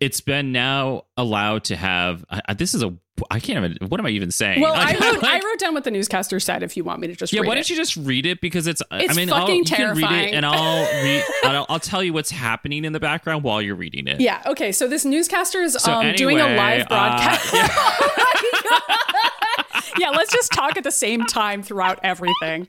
it's 0.00 0.20
been 0.20 0.52
now 0.52 1.04
allowed 1.16 1.64
to 1.64 1.76
have 1.76 2.24
I, 2.30 2.40
I- 2.48 2.54
this 2.54 2.74
is 2.74 2.82
a 2.82 2.94
I 3.30 3.38
can't 3.38 3.62
even 3.62 3.88
what 3.88 4.00
am 4.00 4.06
I 4.06 4.10
even 4.10 4.30
saying? 4.30 4.62
Well, 4.62 4.72
I 4.76 4.92
Like- 4.92 5.00
wrote, 5.00 5.24
I 5.24 5.40
wrote 5.44 5.58
down 5.58 5.74
what 5.74 5.84
the 5.84 5.90
newscaster 5.90 6.40
said. 6.40 6.62
If 6.62 6.74
you 6.76 6.84
want 6.84 7.00
me 7.00 7.08
to 7.08 7.14
just 7.14 7.32
yeah, 7.32 7.40
read 7.40 7.48
why 7.48 7.52
it. 7.52 7.56
don't 7.56 7.70
you 7.70 7.76
just 7.76 7.96
read 7.98 8.24
it 8.24 8.40
because 8.40 8.66
it's, 8.66 8.82
It's 8.92 9.12
I 9.12 9.16
mean 9.16 9.30
I'll, 9.30 9.40
fucking 9.40 9.56
you 9.56 9.64
can 9.64 9.96
read 9.96 10.00
terrifying. 10.00 10.28
it 10.30 10.34
and 10.34 10.46
I'll 10.46 11.02
read 11.04 11.24
I'll, 11.44 11.66
I'll 11.68 11.80
tell 11.80 12.02
you 12.02 12.12
what's 12.14 12.30
happening 12.30 12.84
in 12.86 12.92
the 12.94 13.00
background 13.00 13.44
while 13.44 13.60
you're 13.60 13.74
reading 13.76 14.06
it. 14.06 14.20
Yeah. 14.20 14.42
Okay. 14.46 14.72
So 14.72 14.88
this 14.88 15.04
newscaster 15.04 15.60
is 15.60 15.74
So 15.74 15.92
um, 15.92 16.14
doing 16.14 16.38
a 16.40 16.44
anyway, 16.44 16.56
live 16.56 16.82
uh, 16.82 16.86
broadcast. 16.88 17.52
yeah. 17.54 17.68
yeah. 19.98 20.10
Let's 20.10 20.32
just 20.32 20.52
talk 20.52 20.76
at 20.76 20.84
the 20.84 20.90
same 20.92 21.24
time 21.26 21.62
throughout 21.62 21.98
everything. 22.02 22.66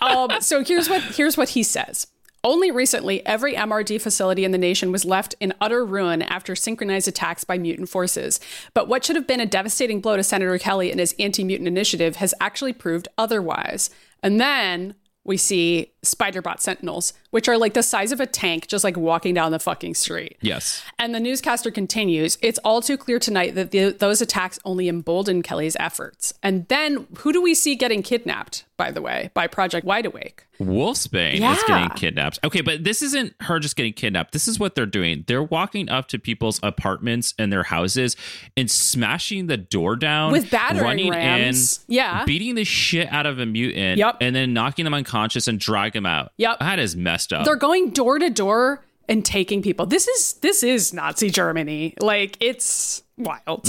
Um, 0.00 0.30
so 0.40 0.62
here's 0.64 0.88
what 0.88 1.02
here's 1.02 1.36
what 1.36 1.50
he 1.50 1.62
says. 1.62 2.06
Only 2.44 2.70
recently, 2.70 3.24
every 3.24 3.54
MRD 3.54 4.02
facility 4.02 4.44
in 4.44 4.50
the 4.52 4.58
nation 4.58 4.92
was 4.92 5.06
left 5.06 5.34
in 5.40 5.54
utter 5.62 5.82
ruin 5.82 6.20
after 6.20 6.54
synchronized 6.54 7.08
attacks 7.08 7.42
by 7.42 7.56
mutant 7.56 7.88
forces. 7.88 8.38
But 8.74 8.86
what 8.86 9.02
should 9.02 9.16
have 9.16 9.26
been 9.26 9.40
a 9.40 9.46
devastating 9.46 10.02
blow 10.02 10.16
to 10.16 10.22
Senator 10.22 10.58
Kelly 10.58 10.90
and 10.90 11.00
his 11.00 11.14
anti 11.18 11.42
mutant 11.42 11.68
initiative 11.68 12.16
has 12.16 12.34
actually 12.40 12.74
proved 12.74 13.08
otherwise. 13.16 13.88
And 14.22 14.38
then 14.38 14.94
we 15.24 15.38
see 15.38 15.93
spider-bot 16.04 16.62
sentinels, 16.62 17.12
which 17.30 17.48
are 17.48 17.56
like 17.58 17.74
the 17.74 17.82
size 17.82 18.12
of 18.12 18.20
a 18.20 18.26
tank, 18.26 18.66
just 18.68 18.84
like 18.84 18.96
walking 18.96 19.34
down 19.34 19.50
the 19.52 19.58
fucking 19.58 19.94
street. 19.94 20.36
Yes. 20.40 20.82
And 20.98 21.14
the 21.14 21.20
newscaster 21.20 21.70
continues 21.70 22.38
It's 22.42 22.58
all 22.64 22.80
too 22.80 22.96
clear 22.96 23.18
tonight 23.18 23.54
that 23.54 23.70
the, 23.70 23.90
those 23.90 24.20
attacks 24.20 24.58
only 24.64 24.88
embolden 24.88 25.42
Kelly's 25.42 25.76
efforts. 25.80 26.34
And 26.42 26.66
then 26.68 27.06
who 27.18 27.32
do 27.32 27.42
we 27.42 27.54
see 27.54 27.74
getting 27.74 28.02
kidnapped, 28.02 28.64
by 28.76 28.90
the 28.90 29.02
way, 29.02 29.30
by 29.34 29.46
Project 29.46 29.86
Wide 29.86 30.06
Awake? 30.06 30.44
Wolfsbane 30.60 31.40
Yeah. 31.40 31.52
is 31.56 31.62
getting 31.66 31.88
kidnapped. 31.90 32.38
Okay, 32.44 32.60
but 32.60 32.84
this 32.84 33.02
isn't 33.02 33.34
her 33.40 33.58
just 33.58 33.74
getting 33.74 33.92
kidnapped. 33.92 34.32
This 34.32 34.46
is 34.46 34.58
what 34.60 34.76
they're 34.76 34.86
doing. 34.86 35.24
They're 35.26 35.42
walking 35.42 35.88
up 35.88 36.06
to 36.08 36.18
people's 36.18 36.60
apartments 36.62 37.34
and 37.40 37.52
their 37.52 37.64
houses 37.64 38.16
and 38.56 38.70
smashing 38.70 39.48
the 39.48 39.56
door 39.56 39.96
down 39.96 40.30
With 40.30 40.50
battering 40.50 40.84
running 40.84 41.10
rams. 41.10 41.84
in, 41.88 41.94
Yeah. 41.96 42.24
beating 42.24 42.54
the 42.54 42.62
shit 42.64 43.12
out 43.12 43.26
of 43.26 43.40
a 43.40 43.46
mutant, 43.46 43.98
Yep. 43.98 44.18
and 44.20 44.34
then 44.36 44.52
knocking 44.52 44.84
them 44.84 44.94
unconscious 44.94 45.48
and 45.48 45.58
drag 45.58 45.93
them 45.94 46.04
out. 46.06 46.32
Yep. 46.36 46.58
that 46.60 46.78
is 46.78 46.94
messed 46.94 47.32
up. 47.32 47.44
They're 47.46 47.56
going 47.56 47.90
door 47.90 48.18
to 48.18 48.28
door 48.30 48.84
and 49.08 49.24
taking 49.24 49.62
people. 49.62 49.86
This 49.86 50.06
is 50.06 50.34
this 50.34 50.62
is 50.62 50.92
Nazi 50.92 51.30
Germany. 51.30 51.94
Like 52.00 52.36
it's 52.40 53.02
wild. 53.16 53.68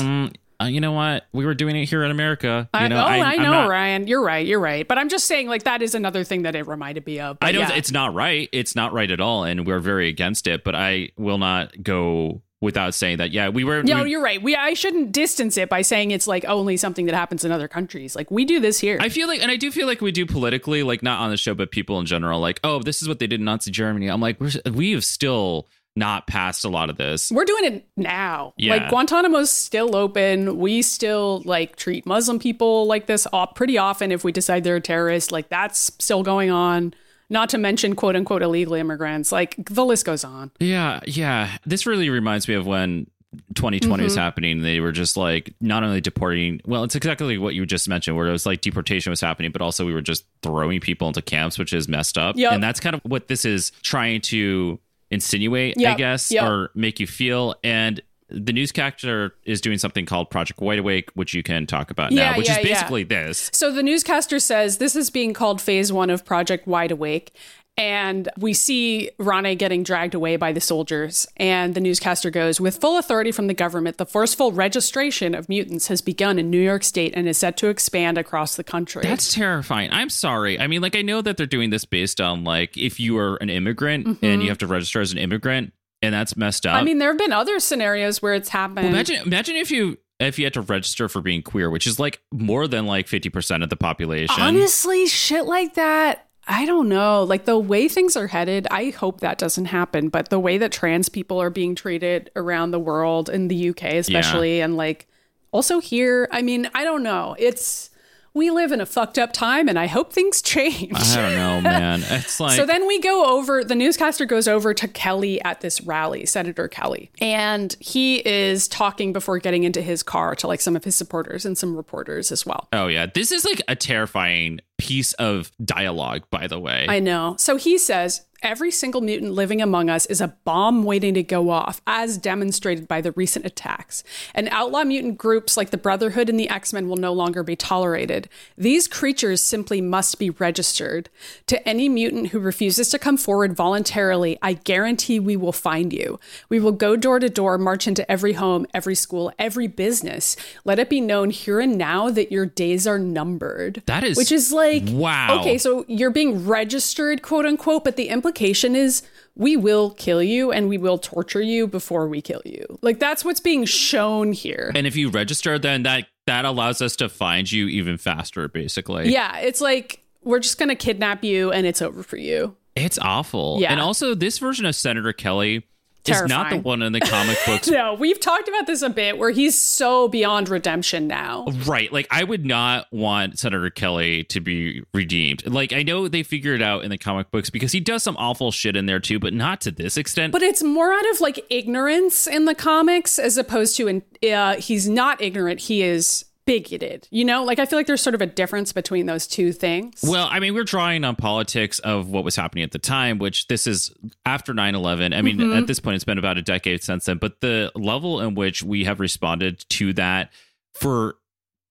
Uh, 0.61 0.65
you 0.67 0.79
know 0.79 0.93
what? 0.93 1.25
We 1.33 1.45
were 1.45 1.53
doing 1.53 1.75
it 1.75 1.83
here 1.89 2.03
in 2.05 2.11
America. 2.11 2.69
You 2.73 2.79
I 2.79 2.87
know, 2.87 2.95
know, 2.95 3.05
I, 3.05 3.17
I'm 3.33 3.43
know, 3.43 3.51
not- 3.51 3.69
Ryan. 3.69 4.07
You're 4.07 4.23
right. 4.23 4.45
You're 4.47 4.59
right. 4.61 4.87
But 4.87 4.97
I'm 4.97 5.09
just 5.09 5.25
saying, 5.27 5.49
like 5.49 5.63
that 5.63 5.81
is 5.81 5.95
another 5.95 6.23
thing 6.23 6.43
that 6.43 6.55
it 6.55 6.65
reminded 6.65 7.05
me 7.05 7.19
of. 7.19 7.39
But 7.39 7.47
I 7.47 7.51
don't. 7.51 7.67
yeah. 7.69 7.75
It's 7.75 7.91
not 7.91 8.13
right. 8.13 8.47
It's 8.53 8.73
not 8.73 8.93
right 8.93 9.11
at 9.11 9.19
all, 9.19 9.43
and 9.43 9.67
we're 9.67 9.79
very 9.81 10.07
against 10.07 10.47
it. 10.47 10.63
But 10.63 10.73
I 10.75 11.09
will 11.17 11.37
not 11.39 11.83
go 11.83 12.41
without 12.65 12.93
saying 12.93 13.19
that. 13.19 13.31
Yeah, 13.31 13.47
we 13.49 13.63
were. 13.63 13.81
No, 13.83 14.03
we- 14.03 14.11
you're 14.11 14.21
right. 14.21 14.41
We 14.41 14.55
I 14.55 14.73
shouldn't 14.73 15.13
distance 15.13 15.57
it 15.57 15.69
by 15.69 15.81
saying 15.81 16.11
it's 16.11 16.27
like 16.27 16.43
only 16.45 16.75
something 16.75 17.05
that 17.05 17.15
happens 17.15 17.45
in 17.45 17.51
other 17.53 17.69
countries. 17.69 18.15
Like 18.15 18.29
we 18.29 18.43
do 18.43 18.59
this 18.59 18.79
here. 18.79 18.97
I 18.99 19.07
feel 19.09 19.27
like, 19.29 19.41
and 19.41 19.49
I 19.49 19.55
do 19.55 19.71
feel 19.71 19.87
like 19.87 20.01
we 20.01 20.11
do 20.11 20.25
politically, 20.25 20.83
like 20.83 21.01
not 21.01 21.21
on 21.21 21.29
the 21.29 21.37
show, 21.37 21.53
but 21.53 21.71
people 21.71 21.99
in 21.99 22.05
general, 22.05 22.41
like, 22.41 22.59
oh, 22.63 22.79
this 22.79 23.01
is 23.01 23.07
what 23.07 23.19
they 23.19 23.27
did 23.27 23.39
in 23.39 23.45
Nazi 23.45 23.71
Germany. 23.71 24.07
I'm 24.07 24.19
like, 24.19 24.39
we're, 24.41 24.51
we 24.73 24.91
have 24.91 25.05
still 25.05 25.67
not 25.95 26.27
passed 26.27 26.65
a 26.65 26.69
lot 26.69 26.89
of 26.89 26.97
this. 26.97 27.31
We're 27.31 27.45
doing 27.45 27.63
it 27.65 27.87
now. 27.95 28.53
Yeah. 28.57 28.75
Like 28.75 28.89
Guantanamo's 28.89 29.49
still 29.49 29.95
open. 29.95 30.57
We 30.57 30.81
still 30.81 31.41
like 31.45 31.77
treat 31.77 32.05
Muslim 32.05 32.37
people 32.37 32.85
like 32.85 33.05
this 33.05 33.25
pretty 33.55 33.77
often 33.77 34.11
if 34.11 34.23
we 34.25 34.33
decide 34.33 34.65
they're 34.65 34.75
a 34.75 34.81
terrorist. 34.81 35.31
Like 35.31 35.47
that's 35.47 35.91
still 35.99 36.21
going 36.23 36.51
on. 36.51 36.93
Not 37.29 37.49
to 37.49 37.57
mention 37.57 37.95
quote 37.95 38.15
unquote 38.15 38.41
illegal 38.41 38.75
immigrants. 38.75 39.31
Like 39.31 39.55
the 39.57 39.85
list 39.85 40.05
goes 40.05 40.23
on. 40.23 40.51
Yeah, 40.59 40.99
yeah. 41.05 41.57
This 41.65 41.85
really 41.85 42.09
reminds 42.09 42.47
me 42.47 42.53
of 42.53 42.65
when 42.65 43.07
2020 43.55 44.03
was 44.03 44.13
mm-hmm. 44.13 44.21
happening. 44.21 44.61
They 44.61 44.79
were 44.79 44.91
just 44.91 45.17
like 45.17 45.53
not 45.59 45.83
only 45.83 46.01
deporting. 46.01 46.61
Well, 46.65 46.83
it's 46.83 46.95
exactly 46.95 47.37
what 47.37 47.53
you 47.53 47.65
just 47.65 47.87
mentioned, 47.87 48.17
where 48.17 48.27
it 48.27 48.31
was 48.31 48.45
like 48.45 48.61
deportation 48.61 49.09
was 49.09 49.21
happening, 49.21 49.51
but 49.51 49.61
also 49.61 49.85
we 49.85 49.93
were 49.93 50.01
just 50.01 50.25
throwing 50.41 50.79
people 50.79 51.07
into 51.07 51.21
camps, 51.21 51.57
which 51.57 51.73
is 51.73 51.87
messed 51.87 52.17
up. 52.17 52.35
Yep. 52.37 52.53
And 52.53 52.63
that's 52.63 52.79
kind 52.79 52.95
of 52.95 53.01
what 53.03 53.27
this 53.27 53.45
is 53.45 53.71
trying 53.81 54.21
to 54.21 54.79
insinuate, 55.11 55.75
I 55.85 55.95
guess, 55.95 56.31
yep. 56.31 56.43
or 56.43 56.71
make 56.75 56.99
you 56.99 57.07
feel. 57.07 57.55
And 57.63 58.01
the 58.35 58.53
newscaster 58.53 59.33
is 59.45 59.61
doing 59.61 59.77
something 59.77 60.05
called 60.05 60.29
Project 60.29 60.59
Wide 60.59 60.79
Awake, 60.79 61.09
which 61.13 61.33
you 61.33 61.41
can 61.41 61.65
talk 61.65 61.89
about 61.89 62.11
now, 62.11 62.37
which 62.37 62.47
yeah, 62.47 62.59
is 62.59 62.65
yeah. 62.65 62.73
basically 62.73 63.03
this. 63.03 63.49
So 63.53 63.71
the 63.71 63.83
newscaster 63.83 64.39
says 64.39 64.77
this 64.77 64.95
is 64.95 65.09
being 65.09 65.33
called 65.33 65.61
phase 65.61 65.91
one 65.91 66.09
of 66.09 66.25
Project 66.25 66.67
Wide 66.67 66.91
Awake. 66.91 67.33
And 67.77 68.29
we 68.37 68.53
see 68.53 69.11
Rahne 69.19 69.57
getting 69.57 69.83
dragged 69.83 70.15
away 70.15 70.37
by 70.37 70.53
the 70.53 70.61
soldiers. 70.61 71.27
And 71.35 71.75
the 71.75 71.81
newscaster 71.81 72.29
goes, 72.29 72.61
with 72.61 72.77
full 72.77 72.97
authority 72.97 73.33
from 73.33 73.47
the 73.47 73.53
government, 73.53 73.97
the 73.97 74.05
forceful 74.05 74.53
registration 74.53 75.35
of 75.35 75.49
mutants 75.49 75.87
has 75.87 76.01
begun 76.01 76.39
in 76.39 76.49
New 76.49 76.61
York 76.61 76.85
State 76.85 77.13
and 77.17 77.27
is 77.27 77.37
set 77.37 77.57
to 77.57 77.67
expand 77.67 78.17
across 78.17 78.55
the 78.55 78.63
country. 78.63 79.01
That's 79.03 79.33
terrifying. 79.33 79.91
I'm 79.91 80.09
sorry. 80.09 80.57
I 80.57 80.67
mean, 80.67 80.81
like, 80.81 80.95
I 80.95 81.01
know 81.01 81.21
that 81.21 81.35
they're 81.35 81.45
doing 81.45 81.69
this 81.69 81.83
based 81.83 82.21
on, 82.21 82.45
like, 82.45 82.77
if 82.77 82.97
you 82.97 83.17
are 83.17 83.35
an 83.37 83.49
immigrant 83.49 84.07
and 84.07 84.17
mm-hmm. 84.21 84.41
you 84.41 84.47
have 84.47 84.59
to 84.59 84.67
register 84.67 85.01
as 85.01 85.11
an 85.11 85.17
immigrant, 85.17 85.73
and 86.05 86.13
that's 86.13 86.37
messed 86.37 86.65
up. 86.65 86.75
I 86.75 86.83
mean, 86.83 86.99
there 86.99 87.09
have 87.09 87.17
been 87.17 87.33
other 87.33 87.59
scenarios 87.59 88.21
where 88.21 88.33
it's 88.33 88.49
happened. 88.49 88.87
imagine, 88.87 89.21
imagine 89.25 89.55
if 89.55 89.71
you 89.71 89.97
if 90.19 90.39
you 90.39 90.45
had 90.45 90.53
to 90.53 90.61
register 90.61 91.09
for 91.09 91.21
being 91.21 91.41
queer, 91.41 91.69
which 91.69 91.85
is 91.85 91.99
like 91.99 92.21
more 92.31 92.67
than 92.67 92.85
like 92.85 93.07
fifty 93.07 93.29
percent 93.29 93.63
of 93.63 93.69
the 93.69 93.75
population. 93.75 94.41
Honestly, 94.41 95.07
shit 95.07 95.45
like 95.45 95.73
that, 95.75 96.27
I 96.47 96.65
don't 96.65 96.87
know. 96.87 97.23
Like 97.23 97.45
the 97.45 97.59
way 97.59 97.87
things 97.87 98.15
are 98.15 98.27
headed, 98.27 98.67
I 98.71 98.91
hope 98.91 99.21
that 99.21 99.37
doesn't 99.37 99.65
happen. 99.65 100.09
But 100.09 100.29
the 100.29 100.39
way 100.39 100.57
that 100.57 100.71
trans 100.71 101.09
people 101.09 101.41
are 101.41 101.49
being 101.49 101.75
treated 101.75 102.31
around 102.35 102.71
the 102.71 102.79
world, 102.79 103.29
in 103.29 103.47
the 103.47 103.69
UK 103.69 103.83
especially, 103.95 104.61
and 104.61 104.77
like 104.77 105.07
also 105.51 105.79
here, 105.79 106.27
I 106.31 106.41
mean, 106.41 106.69
I 106.73 106.83
don't 106.83 107.03
know. 107.03 107.35
It's 107.39 107.89
we 108.35 108.51
live 108.51 108.73
in 108.73 108.81
a 108.81 108.85
fucked 108.85 109.17
up 109.17 109.31
time, 109.31 109.69
and 109.69 109.79
I 109.79 109.87
hope 109.87 110.11
things 110.11 110.41
change. 110.41 110.91
I 110.93 111.15
don't 111.15 111.35
know, 111.35 111.61
man. 111.69 112.03
It's 112.03 112.39
like 112.39 112.57
So 112.57 112.65
then 112.65 112.85
we 112.85 112.99
go 112.99 113.37
over, 113.37 113.63
the 113.63 113.75
newscaster 113.75 114.25
goes 114.25 114.47
over 114.47 114.73
to 114.73 114.87
Kelly 114.89 115.41
at 115.41 115.61
this 115.61 115.81
rally, 115.81 116.25
Senator 116.25 116.67
Kelly. 116.67 117.09
And 117.21 117.75
he 117.79 118.17
is 118.27 118.67
talking 118.67 119.13
before 119.13 119.39
getting 119.39 119.63
into 119.63 119.81
his 119.81 120.03
car 120.03 120.35
to 120.35 120.47
like 120.47 120.59
some 120.59 120.75
of 120.75 120.83
his 120.83 120.95
supporters 120.95 121.45
and 121.45 121.57
some 121.57 121.75
reporters 121.75 122.31
as 122.31 122.45
well. 122.45 122.67
oh 122.73 122.87
yeah, 122.87 123.05
this 123.05 123.31
is 123.31 123.45
like 123.45 123.61
a 123.69 123.75
terrifying 123.75 124.59
piece 124.77 125.13
of 125.13 125.51
dialogue. 125.63 126.23
By 126.29 126.47
the 126.47 126.59
way, 126.59 126.85
I 126.89 126.99
know. 126.99 127.37
So 127.39 127.55
he 127.55 127.77
says 127.77 128.25
every 128.45 128.69
single 128.69 129.01
mutant 129.01 129.33
living 129.33 129.59
among 129.59 129.89
us 129.89 130.05
is 130.05 130.21
a 130.21 130.27
bomb 130.45 130.83
waiting 130.83 131.15
to 131.15 131.23
go 131.23 131.49
off, 131.49 131.81
as 131.87 132.17
demonstrated 132.17 132.87
by 132.87 133.01
the 133.01 133.11
recent 133.13 133.43
attacks. 133.43 134.03
And 134.35 134.47
outlaw 134.51 134.83
mutant 134.83 135.17
groups 135.17 135.57
like 135.57 135.71
the 135.71 135.77
Brotherhood 135.77 136.29
and 136.29 136.39
the 136.39 136.47
X 136.47 136.71
Men 136.71 136.87
will 136.87 136.95
no 136.95 137.11
longer 137.11 137.41
be 137.41 137.55
tolerated. 137.55 138.29
These 138.55 138.87
creatures 138.87 139.41
simply 139.41 139.81
must 139.81 140.19
be 140.19 140.29
registered. 140.29 141.09
To 141.47 141.67
any 141.67 141.89
mutant 141.89 142.27
who 142.27 142.39
refuses 142.39 142.89
to 142.89 142.99
come 142.99 143.17
forward 143.17 143.55
voluntarily, 143.55 144.37
I 144.43 144.53
guarantee 144.53 145.19
we 145.19 145.35
will 145.35 145.51
find 145.51 145.91
you. 145.91 146.19
We 146.47 146.59
will 146.59 146.71
go 146.71 146.95
door 146.95 147.17
to 147.19 147.29
door, 147.29 147.57
march 147.57 147.87
into 147.87 148.09
every 148.09 148.33
home, 148.33 148.67
every 148.75 148.95
school, 148.95 149.31
every 149.39 149.67
business. 149.67 150.35
Let 150.63 150.77
it 150.77 150.89
be 150.89 151.01
known 151.01 151.31
here 151.31 151.59
and 151.59 151.79
now 151.79 152.11
that 152.11 152.31
your 152.31 152.45
days 152.45 152.85
are 152.85 152.99
numbered. 152.99 153.81
That 153.87 154.03
is- 154.03 154.17
which 154.17 154.31
is 154.31 154.51
like 154.53 154.83
Wow. 154.85 155.39
Okay, 155.39 155.57
so 155.57 155.83
you're 155.87 156.11
being 156.11 156.45
registered, 156.45 157.23
quote 157.23 157.47
unquote, 157.47 157.83
but 157.83 157.95
the 157.95 158.09
implication 158.09 158.34
is 158.41 159.03
we 159.35 159.57
will 159.57 159.91
kill 159.91 160.23
you 160.23 160.51
and 160.51 160.69
we 160.69 160.77
will 160.77 160.97
torture 160.97 161.41
you 161.41 161.67
before 161.67 162.07
we 162.07 162.21
kill 162.21 162.41
you. 162.45 162.79
Like 162.81 162.99
that's 162.99 163.25
what's 163.25 163.39
being 163.39 163.65
shown 163.65 164.31
here. 164.33 164.71
and 164.75 164.85
if 164.87 164.95
you 164.95 165.09
register, 165.09 165.59
then 165.59 165.83
that 165.83 166.07
that 166.27 166.45
allows 166.45 166.81
us 166.81 166.95
to 166.97 167.09
find 167.09 167.51
you 167.51 167.67
even 167.67 167.97
faster. 167.97 168.47
Basically, 168.47 169.11
Yeah, 169.11 169.37
it's 169.39 169.61
like 169.61 170.03
we're 170.23 170.39
just 170.39 170.57
gonna 170.57 170.75
kidnap 170.75 171.23
you 171.23 171.51
and 171.51 171.67
it's 171.67 171.81
over 171.81 172.01
for 172.03 172.17
you. 172.17 172.55
it's 172.75 172.97
awful. 172.99 173.57
Yeah. 173.61 173.71
and 173.71 173.79
also 173.81 174.15
this 174.15 174.37
version 174.39 174.65
of 174.65 174.75
Senator 174.75 175.13
Kelly 175.13 175.65
is 176.09 176.23
not 176.23 176.49
the 176.49 176.57
one 176.57 176.81
in 176.81 176.93
the 176.93 176.99
comic 176.99 177.37
books 177.45 177.67
No, 177.67 177.93
we've 177.93 178.19
talked 178.19 178.47
about 178.47 178.67
this 178.67 178.81
a 178.81 178.89
bit 178.89 179.17
where 179.17 179.31
he's 179.31 179.57
so 179.57 180.07
beyond 180.07 180.49
redemption 180.49 181.07
now. 181.07 181.45
Right. 181.65 181.91
Like 181.91 182.07
I 182.11 182.23
would 182.23 182.45
not 182.45 182.87
want 182.91 183.39
Senator 183.39 183.69
Kelly 183.69 184.23
to 184.25 184.39
be 184.39 184.83
redeemed. 184.93 185.45
Like 185.47 185.73
I 185.73 185.83
know 185.83 186.07
they 186.07 186.23
figure 186.23 186.53
it 186.53 186.61
out 186.61 186.83
in 186.83 186.89
the 186.89 186.97
comic 186.97 187.31
books 187.31 187.49
because 187.49 187.71
he 187.71 187.79
does 187.79 188.03
some 188.03 188.15
awful 188.17 188.51
shit 188.51 188.75
in 188.75 188.85
there 188.85 188.99
too, 188.99 189.19
but 189.19 189.33
not 189.33 189.61
to 189.61 189.71
this 189.71 189.97
extent. 189.97 190.31
But 190.31 190.41
it's 190.41 190.63
more 190.63 190.93
out 190.93 191.09
of 191.11 191.21
like 191.21 191.45
ignorance 191.49 192.27
in 192.27 192.45
the 192.45 192.55
comics 192.55 193.19
as 193.19 193.37
opposed 193.37 193.77
to 193.77 193.87
in, 193.87 194.03
uh, 194.31 194.55
he's 194.55 194.87
not 194.89 195.21
ignorant, 195.21 195.61
he 195.61 195.83
is 195.83 196.25
bigoted. 196.45 197.07
You 197.11 197.25
know, 197.25 197.43
like 197.43 197.59
I 197.59 197.65
feel 197.65 197.77
like 197.79 197.87
there's 197.87 198.01
sort 198.01 198.15
of 198.15 198.21
a 198.21 198.25
difference 198.25 198.71
between 198.71 199.05
those 199.05 199.27
two 199.27 199.51
things. 199.51 200.01
well, 200.03 200.27
I 200.31 200.39
mean, 200.39 200.53
we're 200.53 200.63
drawing 200.63 201.03
on 201.03 201.15
politics 201.15 201.79
of 201.79 202.09
what 202.09 202.23
was 202.23 202.35
happening 202.35 202.63
at 202.63 202.71
the 202.71 202.79
time, 202.79 203.17
which 203.17 203.47
this 203.47 203.67
is 203.67 203.93
after 204.25 204.53
9 204.53 204.75
11. 204.75 205.13
I 205.13 205.21
mean, 205.21 205.37
Mm-hmm. 205.37 205.53
at 205.57 205.67
this 205.67 205.79
point, 205.79 205.95
it's 205.95 206.03
been 206.05 206.17
about 206.17 206.37
a 206.37 206.41
decade 206.41 206.83
since 206.83 207.05
then, 207.05 207.17
but 207.17 207.41
the 207.41 207.71
level 207.75 208.21
in 208.21 208.35
which 208.35 208.63
we 208.63 208.85
have 208.85 208.99
responded 208.99 209.65
to 209.69 209.93
that 209.93 210.31
for 210.73 211.15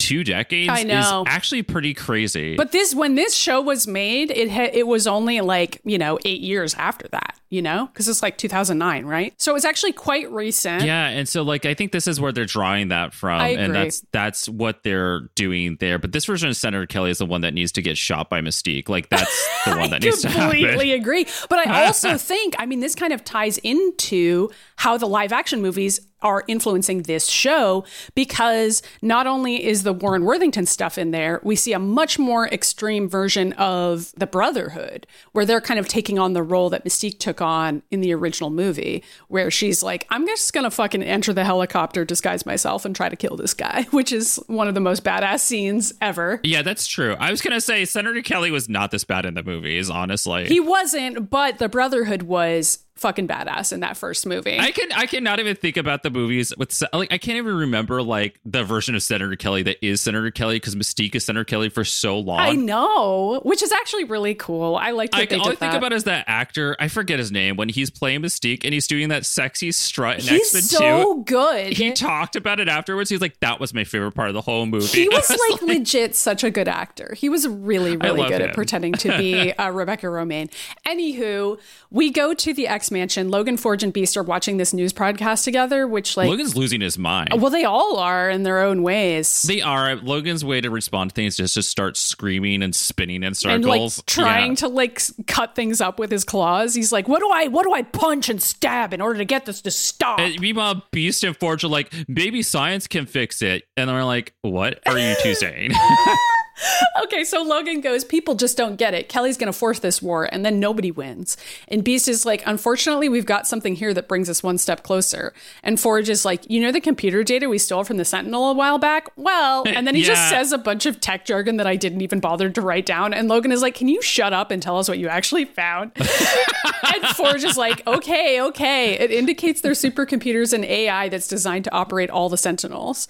two 0.05 0.23
decades 0.23 0.71
I 0.71 0.83
know. 0.83 1.23
is 1.23 1.33
actually 1.33 1.63
pretty 1.63 1.95
crazy. 1.95 2.57
But 2.57 2.73
this, 2.73 2.95
when 2.95 3.15
this 3.15 3.35
show 3.35 3.61
was 3.61 3.87
made, 3.87 4.31
it 4.31 4.51
ha- 4.51 4.71
it 4.73 4.87
was 4.87 5.07
only 5.07 5.41
like 5.41 5.81
you 5.85 5.99
know 5.99 6.19
eight 6.25 6.41
years 6.41 6.75
after 6.75 7.09
that, 7.09 7.39
you 7.49 7.63
know, 7.63 7.87
because 7.87 8.09
it's 8.09 8.23
like 8.23 8.37
2009, 8.37 9.07
right? 9.07 9.35
So 9.39 9.57
it's 9.57 9.65
actually 9.65 9.93
quite 9.93 10.31
recent. 10.31 10.85
Yeah, 10.85 11.09
and 11.09 11.29
so 11.29 11.43
like 11.43 11.65
I 11.65 11.75
think 11.75 11.93
this 11.93 12.07
is 12.07 12.21
where 12.21 12.33
they're 12.33 12.45
drawing 12.45 12.89
that 12.89 13.15
from, 13.15 13.41
and 13.41 13.75
that's 13.75 14.05
that's 14.13 14.49
what 14.49 14.83
they're 14.83 15.21
doing 15.35 15.77
there. 15.81 15.99
But 15.99 16.13
this 16.13 16.27
version 16.27 16.49
of 16.49 16.57
Senator 16.57 16.87
Kelly 16.87 17.11
is 17.11 17.19
the 17.19 17.27
one 17.27 17.41
that 17.41 17.55
needs 17.55 17.73
to 17.73 17.83
get 17.83 17.97
shot 17.97 18.29
by 18.29 18.41
Mystique. 18.41 18.89
Like 18.89 19.09
that's 19.09 19.49
the 19.65 19.77
one 19.77 19.91
that 19.91 20.03
needs 20.03 20.21
to 20.23 20.29
happen. 20.29 20.43
I 20.43 20.51
completely 20.51 20.93
agree. 20.93 21.27
But 21.49 21.67
I 21.67 21.87
also 21.87 22.19
think, 22.19 22.55
I 22.59 22.67
mean, 22.67 22.81
this 22.81 22.95
kind 22.95 23.13
of 23.13 23.25
ties 23.25 23.59
into 23.59 24.51
how 24.77 24.99
the 24.99 25.07
live 25.07 25.33
action 25.33 25.63
movies 25.63 26.01
are 26.25 26.43
influencing 26.49 27.03
this 27.03 27.27
show 27.27 27.85
because 28.15 28.83
not 29.03 29.27
only 29.27 29.65
is 29.65 29.83
the 29.83 29.93
Warren 29.93 30.25
Worthington 30.25 30.67
stuff 30.67 30.99
in 30.99 31.11
there, 31.11 31.41
we 31.45 31.55
see 31.55 31.73
a 31.73 31.79
much 31.79 32.19
more 32.19 32.49
extreme 32.49 33.09
version 33.09 33.53
of 33.53 34.13
the 34.17 34.27
Brotherhood, 34.27 35.07
where 35.33 35.45
they're 35.45 35.61
kind 35.61 35.79
of 35.79 35.87
taking 35.87 36.19
on 36.19 36.33
the 36.33 36.43
role 36.43 36.71
that 36.71 36.85
Mystique 36.85 37.19
took 37.19 37.41
on 37.41 37.83
in 37.91 38.01
the 38.01 38.13
original 38.15 38.51
movie, 38.51 39.05
where 39.29 39.51
she's 39.51 39.83
like, 39.83 40.07
I'm 40.11 40.27
just 40.27 40.53
gonna 40.53 40.71
fucking 40.71 41.03
enter 41.03 41.33
the 41.33 41.45
helicopter, 41.45 42.05
disguise 42.05 42.47
myself, 42.47 42.85
and 42.85 42.97
try 42.97 43.09
to 43.09 43.17
kill 43.17 43.37
this 43.37 43.55
guy, 43.55 43.83
which 43.91 44.11
is 44.11 44.37
one 44.47 44.67
of 44.67 44.75
the 44.75 44.81
most 44.81 45.05
badass 45.05 45.41
scenes 45.41 45.93
ever. 46.01 46.41
Yeah, 46.43 46.63
that's 46.63 46.87
true. 46.87 47.15
I 47.21 47.31
was 47.31 47.43
gonna 47.43 47.61
say 47.61 47.85
Senator 47.85 48.23
Kelly 48.23 48.51
was 48.51 48.69
not 48.69 48.91
this 48.91 49.05
bad 49.05 49.27
in 49.27 49.35
the 49.35 49.43
movies, 49.43 49.91
honestly. 49.91 50.47
He 50.47 50.61
wasn't, 50.61 51.29
but 51.29 51.59
the 51.59 51.69
Brotherhood 51.69 52.23
was 52.23 52.79
fucking 52.97 53.27
badass 53.27 53.73
in 53.73 53.81
that 53.81 53.97
first 53.97 54.27
movie. 54.27 54.59
I 54.59 54.71
can 54.71 54.93
I 54.93 55.07
cannot 55.07 55.41
even 55.41 55.57
think 55.57 55.77
about 55.77 56.03
the 56.03 56.11
movies 56.11 56.53
with 56.57 56.81
like 56.93 57.13
I 57.13 57.19
can't 57.19 57.37
even 57.39 57.55
remember 57.55 58.03
like 58.03 58.39
the 58.45 58.65
version 58.65 58.95
of 58.95 59.03
Senator 59.03 59.35
Kelly 59.37 59.63
that 59.65 59.85
is 59.85 60.01
Senator 60.01 60.31
Kelly 60.31 60.57
because 60.57 60.75
Mystique 60.77 61.15
is 61.15 61.25
Senator 61.25 61.45
Kelly 61.45 61.69
for 61.69 61.85
so 61.85 62.19
long. 62.19 62.39
I 62.39 62.53
know, 62.53 63.41
which 63.43 63.63
is 63.63 63.73
actually 63.73 64.05
really 64.05 64.35
cool. 64.35 64.77
I 64.77 64.93
like 64.93 65.11
I 65.15 65.27
all 65.37 65.49
I 65.51 65.55
think 65.55 65.75
about 65.75 65.93
is 65.93 66.05
that 66.05 66.25
actor. 66.29 66.77
I 66.79 66.89
forget 66.89 67.19
his 67.19 67.33
name 67.33 67.57
when 67.57 67.69
he's 67.69 67.91
playing 67.91 68.23
Mystique 68.23 68.65
and 68.65 68.73
he's 68.73 68.87
doing 68.87 69.09
that 69.09 69.27
sexy 69.27 69.73
strut 69.73 70.21
in 70.21 70.25
He's 70.25 70.55
X 70.55 70.55
Men 70.55 70.63
so 70.63 71.15
Two. 71.15 71.25
good. 71.25 71.73
He 71.73 71.93
talked 71.93 72.37
about 72.37 72.61
it 72.61 72.69
afterwards. 72.69 73.11
He's 73.11 73.21
like, 73.21 73.39
"That 73.41 73.61
was 73.61 73.75
my 73.75 73.85
favorite 73.85 74.13
part 74.13 74.29
of 74.29 74.35
the 74.35 74.41
whole 74.41 74.67
movie." 74.67 74.87
He 74.87 75.09
I 75.11 75.17
was 75.17 75.31
like 75.51 75.63
legit 75.63 76.15
such 76.15 76.45
a 76.45 76.51
good 76.51 76.69
actor. 76.69 77.15
He 77.17 77.29
was 77.29 77.47
really, 77.49 77.97
really 77.97 78.23
good 78.29 78.41
him. 78.41 78.51
at 78.51 78.55
pretending 78.55 78.93
to 78.95 79.17
be 79.19 79.53
uh, 79.59 79.71
Rebecca 79.71 80.07
Romijn. 80.07 80.51
Anywho, 80.87 81.59
we 81.91 82.11
go 82.11 82.35
to 82.35 82.55
the 82.55 82.69
X 82.69 82.91
Mansion. 82.95 83.29
Logan, 83.29 83.59
Forge, 83.59 83.83
and 83.83 83.93
Beast 83.93 84.17
are 84.17 84.23
watching 84.23 84.57
this 84.57 84.73
news 84.73 84.95
podcast 84.95 85.45
together, 85.45 85.87
which 85.87 86.17
like, 86.17 86.29
Logan's 86.31 86.57
losing 86.57 86.81
his 86.81 86.97
mind. 86.97 87.29
well, 87.37 87.51
they 87.51 87.65
all 87.65 87.99
are 87.99 88.31
in 88.31 88.43
their 88.45 88.61
own 88.61 88.83
ways. 88.83 89.43
They 89.43 89.61
are. 89.61 89.97
Logan's 89.97 90.43
way 90.45 90.63
to 90.63 90.71
respond 90.71 91.11
to 91.11 91.15
things 91.15 91.35
is 91.35 91.53
just 91.53 91.55
to 91.55 91.63
start 91.63 91.97
screaming 91.99 92.63
and 92.63 92.75
spinning 92.75 93.23
in 93.23 93.35
circles. 93.35 93.55
and 93.55 93.65
like 93.67 94.07
trying 94.07 94.51
Yeah. 94.53 94.57
to 94.57 94.69
like 94.69 95.03
cut 95.27 95.55
things 95.55 95.83
up 95.83 95.99
with 95.99 96.11
his 96.11 96.25
claws. 96.25 96.75
He's 96.75 96.93
like, 96.93 97.07
"What 97.09 97.21
do 97.21 97.29
I, 97.31 97.49
what 97.49 97.65
do 97.65 97.73
I 97.75 97.83
punch 97.83 98.29
and 98.31 98.41
stab 98.41 98.95
in 98.95 99.01
order 99.03 99.19
to 99.19 99.25
get 99.27 99.45
this 99.45 99.61
to 99.63 99.71
stop?" 99.71 100.21
And 100.21 100.41
meanwhile, 100.41 100.83
Beast 100.93 101.23
and 101.25 101.37
Forge 101.37 101.65
are 101.65 101.69
like, 101.69 101.93
maybe 102.09 102.43
science 102.43 102.87
can 102.87 103.05
fix 103.07 103.43
it. 103.43 103.65
And 103.77 103.91
they're 103.91 104.05
like, 104.05 104.33
what 104.43 104.79
are 104.87 104.99
you 104.99 105.15
two 105.23 105.35
saying? 105.35 105.73
okay, 107.03 107.25
so 107.25 107.43
Logan 107.43 107.81
goes, 107.81 108.05
People 108.05 108.35
just 108.35 108.57
don't 108.57 108.77
get 108.77 108.95
it. 108.95 109.09
Kelly's 109.09 109.37
going 109.37 109.53
to 109.53 109.59
force 109.59 109.81
this 109.81 110.01
war, 110.01 110.29
and 110.31 110.45
then 110.45 110.61
nobody 110.61 110.91
wins. 110.91 111.37
And 111.69 111.83
Beast 111.83 112.09
is 112.09 112.25
like, 112.25 112.43
Unfortunately, 112.47 113.09
we've 113.09 113.27
got 113.27 113.47
something 113.47 113.75
here 113.75 113.93
that 113.95 114.09
brings 114.09 114.29
us 114.29 114.43
one 114.43 114.59
step 114.59 114.83
closer. 114.83 115.33
And 115.63 115.81
Forge 115.81 116.09
is 116.09 116.25
like, 116.25 116.49
You 116.49 116.61
know, 116.61 116.73
the 116.73 116.81
computer 116.81 117.25
data 117.25 117.49
we 117.49 117.59
stole 117.59 117.85
from 117.85 117.97
the 117.97 118.05
Sentinel 118.05 118.51
a 118.51 118.55
while 118.55 118.79
back? 118.79 119.09
Well, 119.17 119.65
and 119.67 119.87
then 119.87 119.95
he 119.95 120.03
just 120.03 120.29
says 120.29 120.53
a 120.53 120.59
bunch 120.59 120.87
of 120.87 121.01
tech 121.01 121.25
jargon 121.25 121.57
that 121.57 121.67
I 121.67 121.77
didn't 121.77 122.03
even 122.03 122.21
bother 122.21 122.51
to 122.51 122.61
write 122.61 122.87
down. 122.87 123.13
And 123.15 123.29
Logan 123.29 123.53
is 123.53 123.63
like, 123.63 123.75
Can 123.75 123.89
you 123.89 124.01
shut 124.03 124.33
up 124.33 124.51
and 124.51 124.63
tell 124.63 124.79
us 124.79 124.89
what 124.89 124.99
you 124.99 125.09
actually 125.09 125.45
found? 125.45 125.93
and 126.95 127.07
Forge 127.17 127.45
is 127.45 127.57
like, 127.57 127.87
Okay, 127.87 128.41
okay. 128.41 128.95
It 128.95 129.11
indicates 129.11 129.61
they're 129.61 129.73
supercomputers 129.73 130.53
and 130.53 130.65
AI 130.65 131.09
that's 131.09 131.29
designed 131.29 131.65
to 131.65 131.73
operate 131.73 132.11
all 132.11 132.29
the 132.29 132.39
Sentinels. 132.39 133.09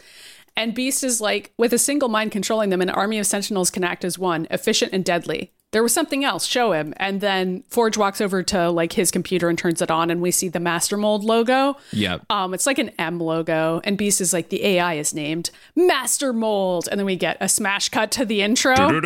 And 0.57 0.75
Beast 0.75 1.03
is 1.03 1.21
like, 1.21 1.53
with 1.59 1.73
a 1.73 1.79
single 1.79 2.09
mind 2.09 2.33
controlling 2.33 2.71
them, 2.71 2.81
an 2.81 2.91
army 2.91 3.19
of 3.19 3.27
sentinels 3.27 3.71
can 3.71 3.85
act 3.85 4.05
as 4.05 4.19
one, 4.19 4.47
efficient 4.51 4.93
and 4.93 5.05
deadly. 5.05 5.53
There 5.73 5.83
was 5.83 5.93
something 5.93 6.25
else, 6.25 6.47
show 6.47 6.71
him. 6.71 6.95
And 6.99 7.21
then 7.21 7.65
Forge 7.69 7.97
walks 7.97 8.21
over 8.21 8.45
to 8.45 8.71
like 8.71 8.93
his 8.93 9.11
computer 9.11 9.49
and 9.49 9.59
turns 9.59 9.83
it 9.83 9.91
on, 9.91 10.09
and 10.09 10.23
we 10.23 10.31
see 10.31 10.49
the 10.49 10.61
Master 10.61 10.97
Mold 10.97 11.25
logo. 11.25 11.77
Yep. 11.91 12.27
Um, 12.31 12.55
it's 12.55 12.65
like 12.65 12.79
an 12.79 12.91
M 12.91 13.19
logo, 13.19 13.81
and 13.83 13.99
Beast 13.99 14.21
is 14.21 14.33
like, 14.33 14.51
the 14.51 14.65
AI 14.65 14.95
is 14.95 15.13
named 15.13 15.51
Master 15.75 16.33
Mold. 16.33 16.89
And 16.89 17.01
then 17.01 17.07
we 17.07 17.17
get 17.17 17.39
a 17.41 17.49
smash 17.49 17.89
cut 17.89 18.13
to 18.13 18.25
the 18.25 18.43
intro. 18.43 18.77
Yeah, 18.77 19.01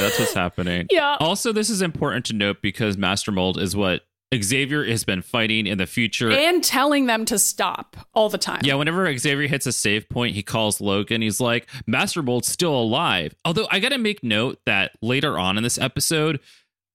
that's 0.00 0.18
what's 0.18 0.34
happening. 0.34 0.88
Yeah. 0.90 1.16
Also, 1.18 1.52
this 1.52 1.70
is 1.70 1.82
important 1.82 2.24
to 2.26 2.34
note 2.34 2.62
because 2.62 2.96
Master 2.96 3.32
Mold 3.32 3.58
is 3.58 3.74
what 3.74 4.02
Xavier 4.42 4.84
has 4.84 5.04
been 5.04 5.22
fighting 5.22 5.66
in 5.66 5.78
the 5.78 5.86
future. 5.86 6.30
And 6.30 6.62
telling 6.62 7.06
them 7.06 7.24
to 7.26 7.38
stop 7.38 7.96
all 8.14 8.28
the 8.28 8.38
time. 8.38 8.60
yeah, 8.64 8.74
whenever 8.74 9.16
Xavier 9.16 9.48
hits 9.48 9.66
a 9.66 9.72
save 9.72 10.08
point, 10.08 10.34
he 10.34 10.42
calls 10.42 10.80
Logan. 10.80 11.22
He's 11.22 11.40
like, 11.40 11.68
Master 11.86 12.22
Mold's 12.22 12.48
still 12.48 12.74
alive. 12.74 13.34
Although 13.44 13.66
I 13.70 13.80
got 13.80 13.90
to 13.90 13.98
make 13.98 14.22
note 14.22 14.58
that 14.66 14.92
later 15.02 15.38
on 15.38 15.56
in 15.56 15.62
this 15.62 15.78
episode, 15.78 16.40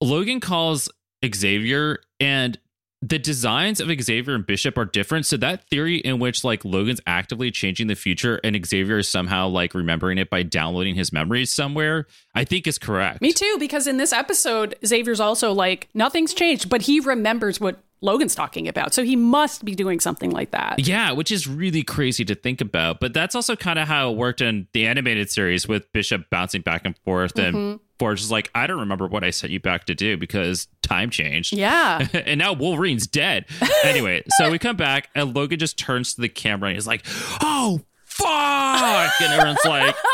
Logan 0.02 0.40
calls 0.40 0.90
Xavier 1.26 2.00
and 2.20 2.58
the 3.02 3.18
designs 3.18 3.80
of 3.80 3.90
Xavier 4.02 4.36
and 4.36 4.46
Bishop 4.46 4.78
are 4.78 4.84
different. 4.86 5.26
So 5.26 5.38
that 5.38 5.64
theory 5.70 5.98
in 6.00 6.20
which 6.20 6.44
like 6.44 6.66
Logan's 6.66 7.00
actively 7.08 7.50
changing 7.50 7.88
the 7.88 7.96
future 7.96 8.42
and 8.44 8.66
Xavier 8.66 8.98
is 8.98 9.08
somehow 9.10 9.48
like 9.48 9.74
remembering 9.74 10.18
it 10.18 10.30
by 10.30 10.44
downloading 10.44 10.96
his 10.96 11.14
memories 11.14 11.52
somewhere, 11.54 12.08
I 12.36 12.44
think 12.44 12.68
is 12.68 12.78
correct. 12.78 13.22
Me 13.22 13.32
too, 13.32 13.56
because 13.58 13.88
in 13.88 13.96
this 13.98 14.12
episode, 14.12 14.76
Xavier's 14.86 15.22
also 15.22 15.54
like, 15.54 15.88
nothing's 15.94 16.34
changed, 16.34 16.70
but 16.70 16.82
he 16.82 17.00
remembers 17.00 17.60
what 17.62 17.80
Logan's 18.02 18.36
talking 18.36 18.68
about. 18.68 18.94
So 18.94 19.04
he 19.04 19.16
must 19.16 19.64
be 19.66 19.76
doing 19.76 20.00
something 20.00 20.32
like 20.32 20.52
that. 20.52 20.80
Yeah, 20.80 21.12
which 21.14 21.32
is 21.32 21.48
really 21.48 21.84
crazy 21.84 22.24
to 22.26 22.36
think 22.36 22.60
about. 22.62 23.00
But 23.00 23.14
that's 23.14 23.36
also 23.36 23.56
kind 23.56 23.80
of 23.80 23.88
how 23.88 24.12
it 24.12 24.18
worked 24.18 24.42
in 24.42 24.68
the 24.74 24.88
animated 24.88 25.30
series 25.30 25.68
with 25.68 25.92
Bishop 25.94 26.30
bouncing 26.30 26.62
back 26.62 26.82
and 26.86 26.98
forth 27.00 27.34
Mm-hmm. 27.36 27.56
and 27.58 27.80
Forge 28.00 28.22
is 28.22 28.32
like, 28.32 28.50
I 28.56 28.66
don't 28.66 28.80
remember 28.80 29.06
what 29.08 29.24
I 29.24 29.30
sent 29.30 29.52
you 29.52 29.60
back 29.60 29.84
to 29.86 29.94
do 29.96 30.16
because 30.18 30.68
time 30.82 31.10
changed. 31.10 31.54
Yeah. 31.54 32.08
and 32.14 32.40
now 32.40 32.54
Wolverine's 32.54 33.06
dead. 33.08 33.46
anyway, 33.84 34.24
so 34.38 34.50
we 34.50 34.58
come 34.58 34.78
back 34.78 35.10
and 35.16 35.36
Logan 35.36 35.60
just 35.60 35.78
turns 35.78 36.14
to 36.16 36.22
the 36.22 36.30
camera 36.30 36.70
and 36.70 36.76
he's 36.78 36.88
like, 36.88 37.06
Oh 37.42 37.82
fuck. 38.06 39.12
And 39.22 39.34
everyone's 39.34 39.60
like, 39.66 39.96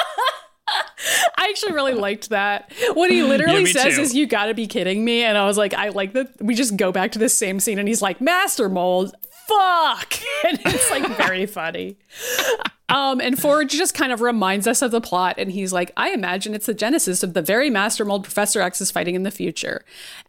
I 1.37 1.47
actually 1.49 1.73
really 1.73 1.93
liked 1.93 2.29
that. 2.29 2.71
What 2.93 3.11
he 3.11 3.21
literally 3.21 3.65
Yeah, 3.65 3.83
says 3.83 3.95
too. 3.95 4.01
is, 4.01 4.15
You 4.15 4.25
gotta 4.25 4.53
be 4.53 4.65
kidding 4.67 5.05
me. 5.05 5.23
And 5.23 5.37
I 5.37 5.45
was 5.45 5.57
like, 5.57 5.73
I 5.73 5.89
like 5.89 6.13
that. 6.13 6.29
We 6.41 6.55
just 6.55 6.75
go 6.77 6.91
back 6.91 7.11
to 7.13 7.19
the 7.19 7.29
same 7.29 7.59
scene 7.59 7.77
and 7.79 7.87
he's 7.87 8.01
like, 8.01 8.19
Master 8.19 8.67
Mold, 8.69 9.13
fuck. 9.47 10.13
And 10.47 10.59
it's 10.65 10.91
like 10.91 11.07
very 11.17 11.47
funny. 11.47 11.97
Um, 12.87 13.19
and 13.19 13.39
Forge 13.39 13.71
just 13.71 13.95
kind 13.95 14.11
of 14.11 14.21
reminds 14.21 14.67
us 14.67 14.83
of 14.83 14.91
the 14.91 15.01
plot, 15.01 15.35
and 15.39 15.51
he's 15.51 15.73
like, 15.73 15.91
I 15.97 16.11
imagine 16.11 16.53
it's 16.53 16.67
the 16.67 16.73
genesis 16.75 17.23
of 17.23 17.33
the 17.33 17.41
very 17.41 17.71
master 17.71 18.05
mold 18.05 18.23
Professor 18.23 18.61
X 18.61 18.79
is 18.79 18.91
fighting 18.91 19.15
in 19.15 19.23
the 19.23 19.31
future. 19.31 19.83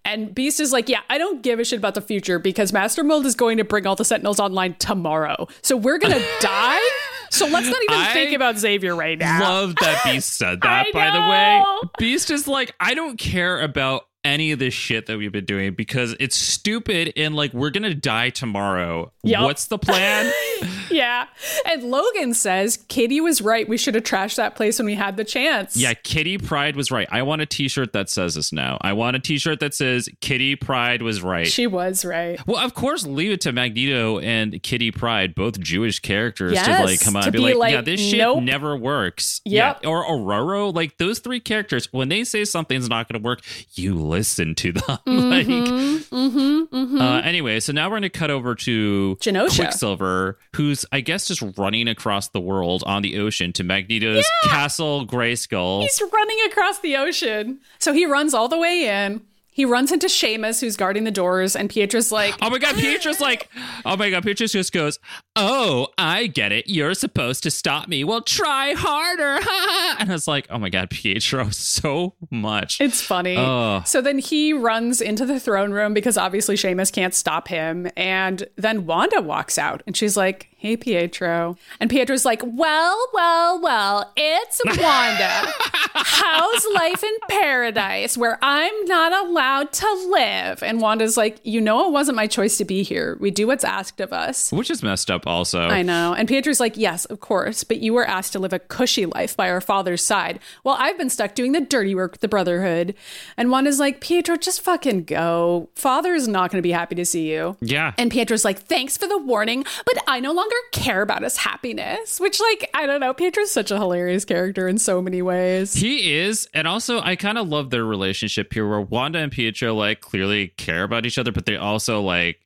And 0.07 0.35
Beast 0.35 0.59
is 0.59 0.73
like, 0.73 0.89
Yeah, 0.89 1.01
I 1.11 1.19
don't 1.19 1.43
give 1.43 1.61
a 1.61 1.65
shit 1.65 1.79
about 1.79 1.95
the 1.95 2.01
future 2.01 2.39
because 2.39 2.73
Master 2.73 3.05
Mold 3.05 3.27
is 3.27 3.35
going 3.35 3.59
to 3.59 3.65
bring 3.65 3.87
all 3.87 3.95
the 3.97 4.07
Sentinels 4.07 4.41
online 4.41 4.75
tomorrow. 4.79 5.49
So 5.61 5.77
we're 5.77 5.99
gonna 5.99 6.25
die. 6.41 6.89
So 7.31 7.47
let's 7.47 7.69
not 7.69 7.83
even 7.83 7.95
I 7.99 8.13
think 8.15 8.33
about 8.33 8.57
Xavier 8.57 8.97
right 8.97 9.19
now. 9.19 9.41
Love 9.41 9.75
that 9.81 10.03
Beast 10.05 10.39
said 10.39 10.61
that, 10.63 10.87
by 10.95 11.11
the 11.11 11.21
way. 11.21 11.63
Beast 11.99 12.31
is 12.31 12.49
like, 12.49 12.75
I 12.81 12.95
don't 12.95 13.19
care 13.19 13.61
about 13.61 14.07
any 14.27 14.53
of 14.53 14.59
this 14.59 14.75
shit 14.75 15.07
that 15.07 15.17
we've 15.17 15.33
been 15.33 15.45
doing 15.45 15.75
because 15.75 16.15
it's 16.19 16.37
stupid 16.37 17.13
and 17.17 17.35
like 17.35 17.55
we're 17.55 17.71
gonna 17.71 17.95
die 17.95 18.31
tomorrow. 18.31 19.13
Yup. 19.23 19.45
What's 19.45 19.67
the 19.67 19.79
plan? 19.79 20.33
yeah. 20.91 21.27
And 21.65 21.85
Logan 21.85 22.35
says, 22.35 22.77
Kitty 22.89 23.21
was 23.21 23.41
right. 23.41 23.69
We 23.69 23.77
should 23.77 23.95
have 23.95 24.05
trashed 24.05 24.37
that 24.37 24.57
place 24.57 24.79
when 24.79 24.87
we 24.87 24.95
had 24.95 25.17
the 25.17 25.25
chance. 25.25 25.77
yeah, 25.77 25.95
Kitty 25.95 26.39
Pryde 26.39 26.77
was 26.77 26.91
right. 26.91 27.09
I 27.11 27.23
want 27.23 27.43
a 27.43 27.47
t-shirt 27.47 27.93
that 27.93 28.09
says 28.11 28.35
this 28.35 28.53
now. 28.53 28.79
I 28.81 28.93
want 28.93 29.17
a 29.17 29.21
t-shirt 29.21 29.61
that 29.61 29.75
says 29.75 30.09
Kitty 30.21 30.57
Pryde 30.57 31.03
was 31.03 31.23
right. 31.23 31.47
She 31.47 31.67
was 31.67 32.05
right. 32.05 32.45
well, 32.47 32.65
of 32.65 32.75
course, 32.75 33.07
leave 33.07 33.31
it 33.31 33.41
to 33.43 33.53
Magneto 33.53 34.19
and 34.19 34.63
Kitty 34.63 34.91
Pryde, 34.91 35.35
both 35.35 35.61
Jewish 35.61 36.01
characters, 36.01 36.61
to 36.61 36.85
like 36.85 37.01
come 37.01 37.17
out 37.17 37.23
to 37.23 37.29
and 37.29 37.33
be, 37.33 37.39
be 37.39 37.45
like, 37.45 37.57
like, 37.57 37.73
yeah, 37.73 37.81
this 37.81 38.01
shit 38.01 38.19
nope. 38.19 38.43
never 38.43 38.77
works. 38.77 39.41
Yep. 39.45 39.81
Yeah. 39.83 39.89
Or 39.89 40.01
Aurora, 40.03 40.67
like 40.67 40.99
those 40.99 41.21
three 41.21 41.41
characters, 41.41 41.93
when 41.93 42.09
they 42.09 42.25
say 42.25 42.45
something's 42.45 42.89
not 42.89 43.09
to 43.09 43.19
work, 43.19 43.41
you 43.75 43.95
listen 44.17 44.55
to 44.55 44.73
them. 44.73 44.83
like, 45.07 45.47
Mm-hmm, 45.47 46.99
Uh, 47.01 47.21
anyway, 47.21 47.61
so 47.61 47.73
now 47.73 47.87
we're 47.89 47.93
going 47.99 48.03
to 48.03 48.09
cut 48.09 48.31
over 48.31 48.55
to 48.55 49.17
Genosha. 49.21 49.57
Quicksilver, 49.57 50.39
who's 50.55 50.85
I 50.93 51.01
guess 51.01 51.27
just 51.29 51.43
running 51.59 51.89
across 51.89 52.29
the 52.29 52.41
world 52.41 52.83
on 52.87 53.03
the 53.03 53.19
ocean 53.19 53.53
to 53.55 53.65
Magneto's 53.65 54.27
castle, 54.45 55.07
Grayskull. 55.07 55.83
He's 55.83 56.01
running 56.13 56.39
across 56.47 56.79
the 56.81 56.97
ocean. 56.97 57.61
So 57.79 57.93
he 57.93 58.07
runs 58.07 58.33
all 58.35 58.49
the 58.49 58.59
way 58.59 58.87
in. 58.89 59.21
He 59.57 59.65
runs 59.65 59.91
into 59.91 60.07
Seamus, 60.07 60.61
who's 60.61 60.77
guarding 60.77 61.05
the 61.05 61.11
doors, 61.11 61.57
and 61.57 61.71
Pietro's 61.71 62.13
like, 62.13 62.35
Oh 62.43 62.51
my 62.51 62.59
god, 62.59 62.75
Pietro's 62.75 63.23
like, 63.23 63.49
oh 63.87 63.97
my 63.97 64.11
god, 64.11 64.23
Pietro 64.23 64.47
just 64.47 64.71
goes, 64.71 64.99
oh, 65.35 65.89
I 65.97 66.27
get 66.27 66.53
it. 66.53 66.69
You're 66.69 66.93
supposed 66.93 67.43
to 67.45 67.51
stop 67.51 67.89
me. 67.89 68.05
Well, 68.05 68.21
try 68.21 68.75
harder. 68.77 69.37
and 69.99 70.11
I 70.11 70.13
was 70.13 70.29
like, 70.29 70.47
oh 70.51 70.59
my 70.59 70.69
God, 70.69 70.91
Pietro, 70.91 71.49
so 71.51 72.17
much. 72.31 72.83
It's 72.83 73.01
funny. 73.01 73.37
Oh. 73.39 73.83
So 73.87 74.03
then 74.03 74.19
he 74.19 74.53
runs 74.53 75.01
into 75.01 75.25
the 75.25 75.41
throne 75.41 75.73
room 75.73 75.95
because 75.95 76.19
obviously 76.19 76.57
Seamus 76.57 76.93
can't 76.93 77.15
stop 77.15 77.49
him. 77.49 77.89
And 77.97 78.47
then 78.57 78.85
Wanda 78.85 79.23
walks 79.23 79.57
out 79.57 79.83
and 79.87 79.97
she's 79.97 80.19
like, 80.19 80.49
Hey, 80.59 80.77
Pietro. 80.77 81.57
And 81.81 81.89
Pietro's 81.89 82.27
like, 82.27 82.43
Well, 82.45 83.09
well, 83.15 83.61
well, 83.61 84.13
it's 84.17 84.61
Wanda. 84.67 85.53
How's 85.99 86.67
life 86.75 87.03
in 87.03 87.13
paradise 87.29 88.17
where 88.19 88.39
I'm 88.43 88.85
not 88.85 89.27
allowed 89.27 89.73
to 89.73 90.09
live? 90.11 90.63
And 90.63 90.81
Wanda's 90.81 91.17
like, 91.17 91.41
You 91.43 91.61
know, 91.61 91.87
it 91.87 91.93
wasn't 91.93 92.17
my 92.17 92.27
choice 92.27 92.59
to 92.59 92.65
be 92.65 92.83
here. 92.83 93.17
We 93.21 93.31
do 93.31 93.47
what's 93.47 93.65
asked 93.65 94.01
of 94.01 94.13
us. 94.13 94.53
Which 94.53 94.71
is 94.71 94.83
messed 94.83 95.11
up, 95.11 95.27
also. 95.27 95.61
I 95.61 95.83
know. 95.83 96.15
And 96.15 96.29
Pietro's 96.29 96.61
like, 96.61 96.77
Yes, 96.77 97.05
of 97.07 97.21
course, 97.21 97.65
but 97.65 97.79
you 97.79 97.95
were 97.95 98.07
asked 98.07 98.33
to 98.35 98.39
live 98.39 98.53
a 98.53 98.59
cushy 98.59 99.07
life 99.07 99.37
by 99.37 99.51
our 99.51 99.61
father's 99.61 100.05
side. 100.05 100.39
Well, 100.65 100.77
I've 100.79 100.99
been 100.99 101.11
stuck 101.11 101.35
doing 101.35 101.53
the 101.53 101.61
dirty 101.61 101.95
work 101.95 102.13
with 102.13 102.21
the 102.21 102.29
Brotherhood. 102.29 102.95
And 103.37 103.51
Wanda's 103.51 103.79
like, 103.79 104.01
Pietro, 104.01 104.37
just 104.37 104.61
fucking 104.61 105.05
go. 105.05 105.69
Father 105.75 106.15
is 106.15 106.29
not 106.29 106.51
going 106.51 106.59
to 106.59 106.67
be 106.67 106.73
happy 106.73 106.95
to 106.97 107.05
see 107.05 107.33
you. 107.33 107.57
Yeah. 107.61 107.93
And 107.99 108.11
Pietro's 108.11 108.45
like, 108.45 108.59
thanks 108.59 108.97
for 108.97 109.07
the 109.07 109.19
warning, 109.19 109.65
but 109.85 109.99
I 110.07 110.21
no 110.21 110.33
longer 110.33 110.57
care 110.73 111.03
about 111.03 111.23
his 111.23 111.39
happiness. 111.39 112.21
Which, 112.21 112.41
like, 112.41 112.71
I 112.75 112.87
don't 112.87 113.01
know. 113.01 113.15
Pietro's 113.15 113.51
such 113.51 113.71
a 113.71 113.79
hilarious 113.79 114.25
character 114.25 114.69
in 114.69 114.79
so 114.79 115.01
many 115.01 115.23
ways. 115.23 115.75
He 115.75 115.86
is, 115.87 116.49
and 116.55 116.67
also 116.67 117.01
I 117.01 117.17
kind 117.17 117.39
of 117.39 117.49
love 117.49 117.71
their 117.71 117.85
relationship 117.85 118.53
here, 118.53 118.69
where 118.69 118.81
Wanda 118.81 119.19
and 119.19 119.33
Pietro 119.33 119.75
like 119.75 120.01
clearly 120.01 120.49
care 120.57 120.85
about 120.85 121.07
each 121.07 121.19
other, 121.19 121.33
but 121.33 121.47
they 121.47 121.57
also 121.57 122.01
like 122.01 122.41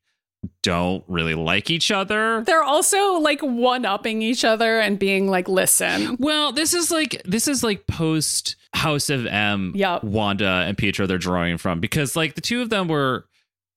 don't 0.63 1.05
really 1.07 1.35
like 1.35 1.71
each 1.71 1.91
other. 1.91 2.43
They're 2.45 2.63
also 2.63 3.19
like 3.19 3.41
one 3.41 3.85
upping 3.85 4.23
each 4.23 4.45
other 4.45 4.81
and 4.81 4.99
being 4.99 5.29
like, 5.29 5.49
listen. 5.49 6.17
Well, 6.19 6.53
this 6.53 6.75
is 6.75 6.91
like 6.91 7.23
this 7.25 7.49
is 7.49 7.63
like 7.63 7.87
post 7.87 8.57
House 8.75 9.11
of 9.11 9.27
M, 9.27 9.73
Yup. 9.75 10.05
Wanda 10.05 10.65
and 10.67 10.79
Pietro 10.79 11.07
they're 11.07 11.19
drawing 11.19 11.59
from 11.59 11.81
because 11.81 12.17
like 12.17 12.35
the 12.35 12.41
two 12.41 12.63
of 12.63 12.71
them 12.71 12.89
were 12.89 13.27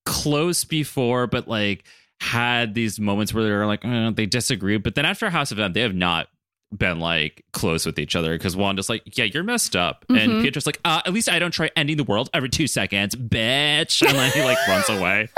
close 0.05 0.63
before, 0.63 1.27
but 1.27 1.47
like 1.47 1.83
had 2.19 2.73
these 2.73 2.99
moments 2.99 3.33
where 3.33 3.43
they 3.43 3.51
were 3.51 3.65
like 3.65 3.83
eh, 3.83 4.11
they 4.15 4.25
disagree, 4.25 4.77
but 4.77 4.95
then 4.95 5.05
after 5.05 5.29
House 5.29 5.51
of 5.51 5.59
M, 5.59 5.73
they 5.73 5.81
have 5.81 5.95
not 5.95 6.27
been 6.77 6.99
like 6.99 7.43
close 7.53 7.85
with 7.85 7.99
each 7.99 8.15
other 8.15 8.33
because 8.37 8.55
Wanda's 8.55 8.89
like, 8.89 9.17
yeah, 9.17 9.25
you're 9.25 9.43
messed 9.43 9.75
up, 9.75 10.05
and 10.09 10.43
Pietro's 10.43 10.65
like, 10.65 10.79
uh, 10.85 11.01
at 11.05 11.13
least 11.13 11.29
I 11.29 11.39
don't 11.39 11.51
try 11.51 11.69
ending 11.75 11.97
the 11.97 12.03
world 12.03 12.29
every 12.33 12.49
two 12.49 12.67
seconds, 12.67 13.15
bitch, 13.15 14.05
and 14.05 14.17
then 14.17 14.31
he 14.31 14.43
like 14.43 14.57
runs 14.67 14.89
away. 14.89 15.29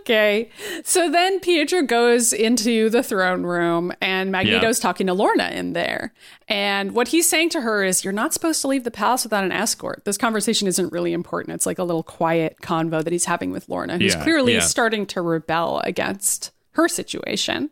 Okay. 0.00 0.50
So 0.84 1.10
then 1.10 1.40
Pietro 1.40 1.82
goes 1.82 2.32
into 2.32 2.88
the 2.88 3.02
throne 3.02 3.42
room 3.44 3.92
and 4.00 4.32
Magneto's 4.32 4.78
talking 4.78 5.06
to 5.08 5.14
Lorna 5.14 5.48
in 5.48 5.72
there. 5.72 6.12
And 6.48 6.92
what 6.92 7.08
he's 7.08 7.28
saying 7.28 7.50
to 7.50 7.60
her 7.60 7.84
is, 7.84 8.04
You're 8.04 8.12
not 8.12 8.32
supposed 8.32 8.60
to 8.62 8.68
leave 8.68 8.84
the 8.84 8.90
palace 8.90 9.24
without 9.24 9.44
an 9.44 9.52
escort. 9.52 10.04
This 10.04 10.16
conversation 10.18 10.68
isn't 10.68 10.92
really 10.92 11.12
important. 11.12 11.54
It's 11.54 11.66
like 11.66 11.78
a 11.78 11.84
little 11.84 12.02
quiet 12.02 12.56
convo 12.62 13.02
that 13.02 13.12
he's 13.12 13.24
having 13.26 13.50
with 13.50 13.68
Lorna, 13.68 13.98
who's 13.98 14.14
Yeah, 14.14 14.22
clearly 14.22 14.54
yeah. 14.54 14.60
starting 14.60 15.06
to 15.06 15.20
rebel 15.22 15.80
against 15.84 16.50
her 16.72 16.88
situation. 16.88 17.70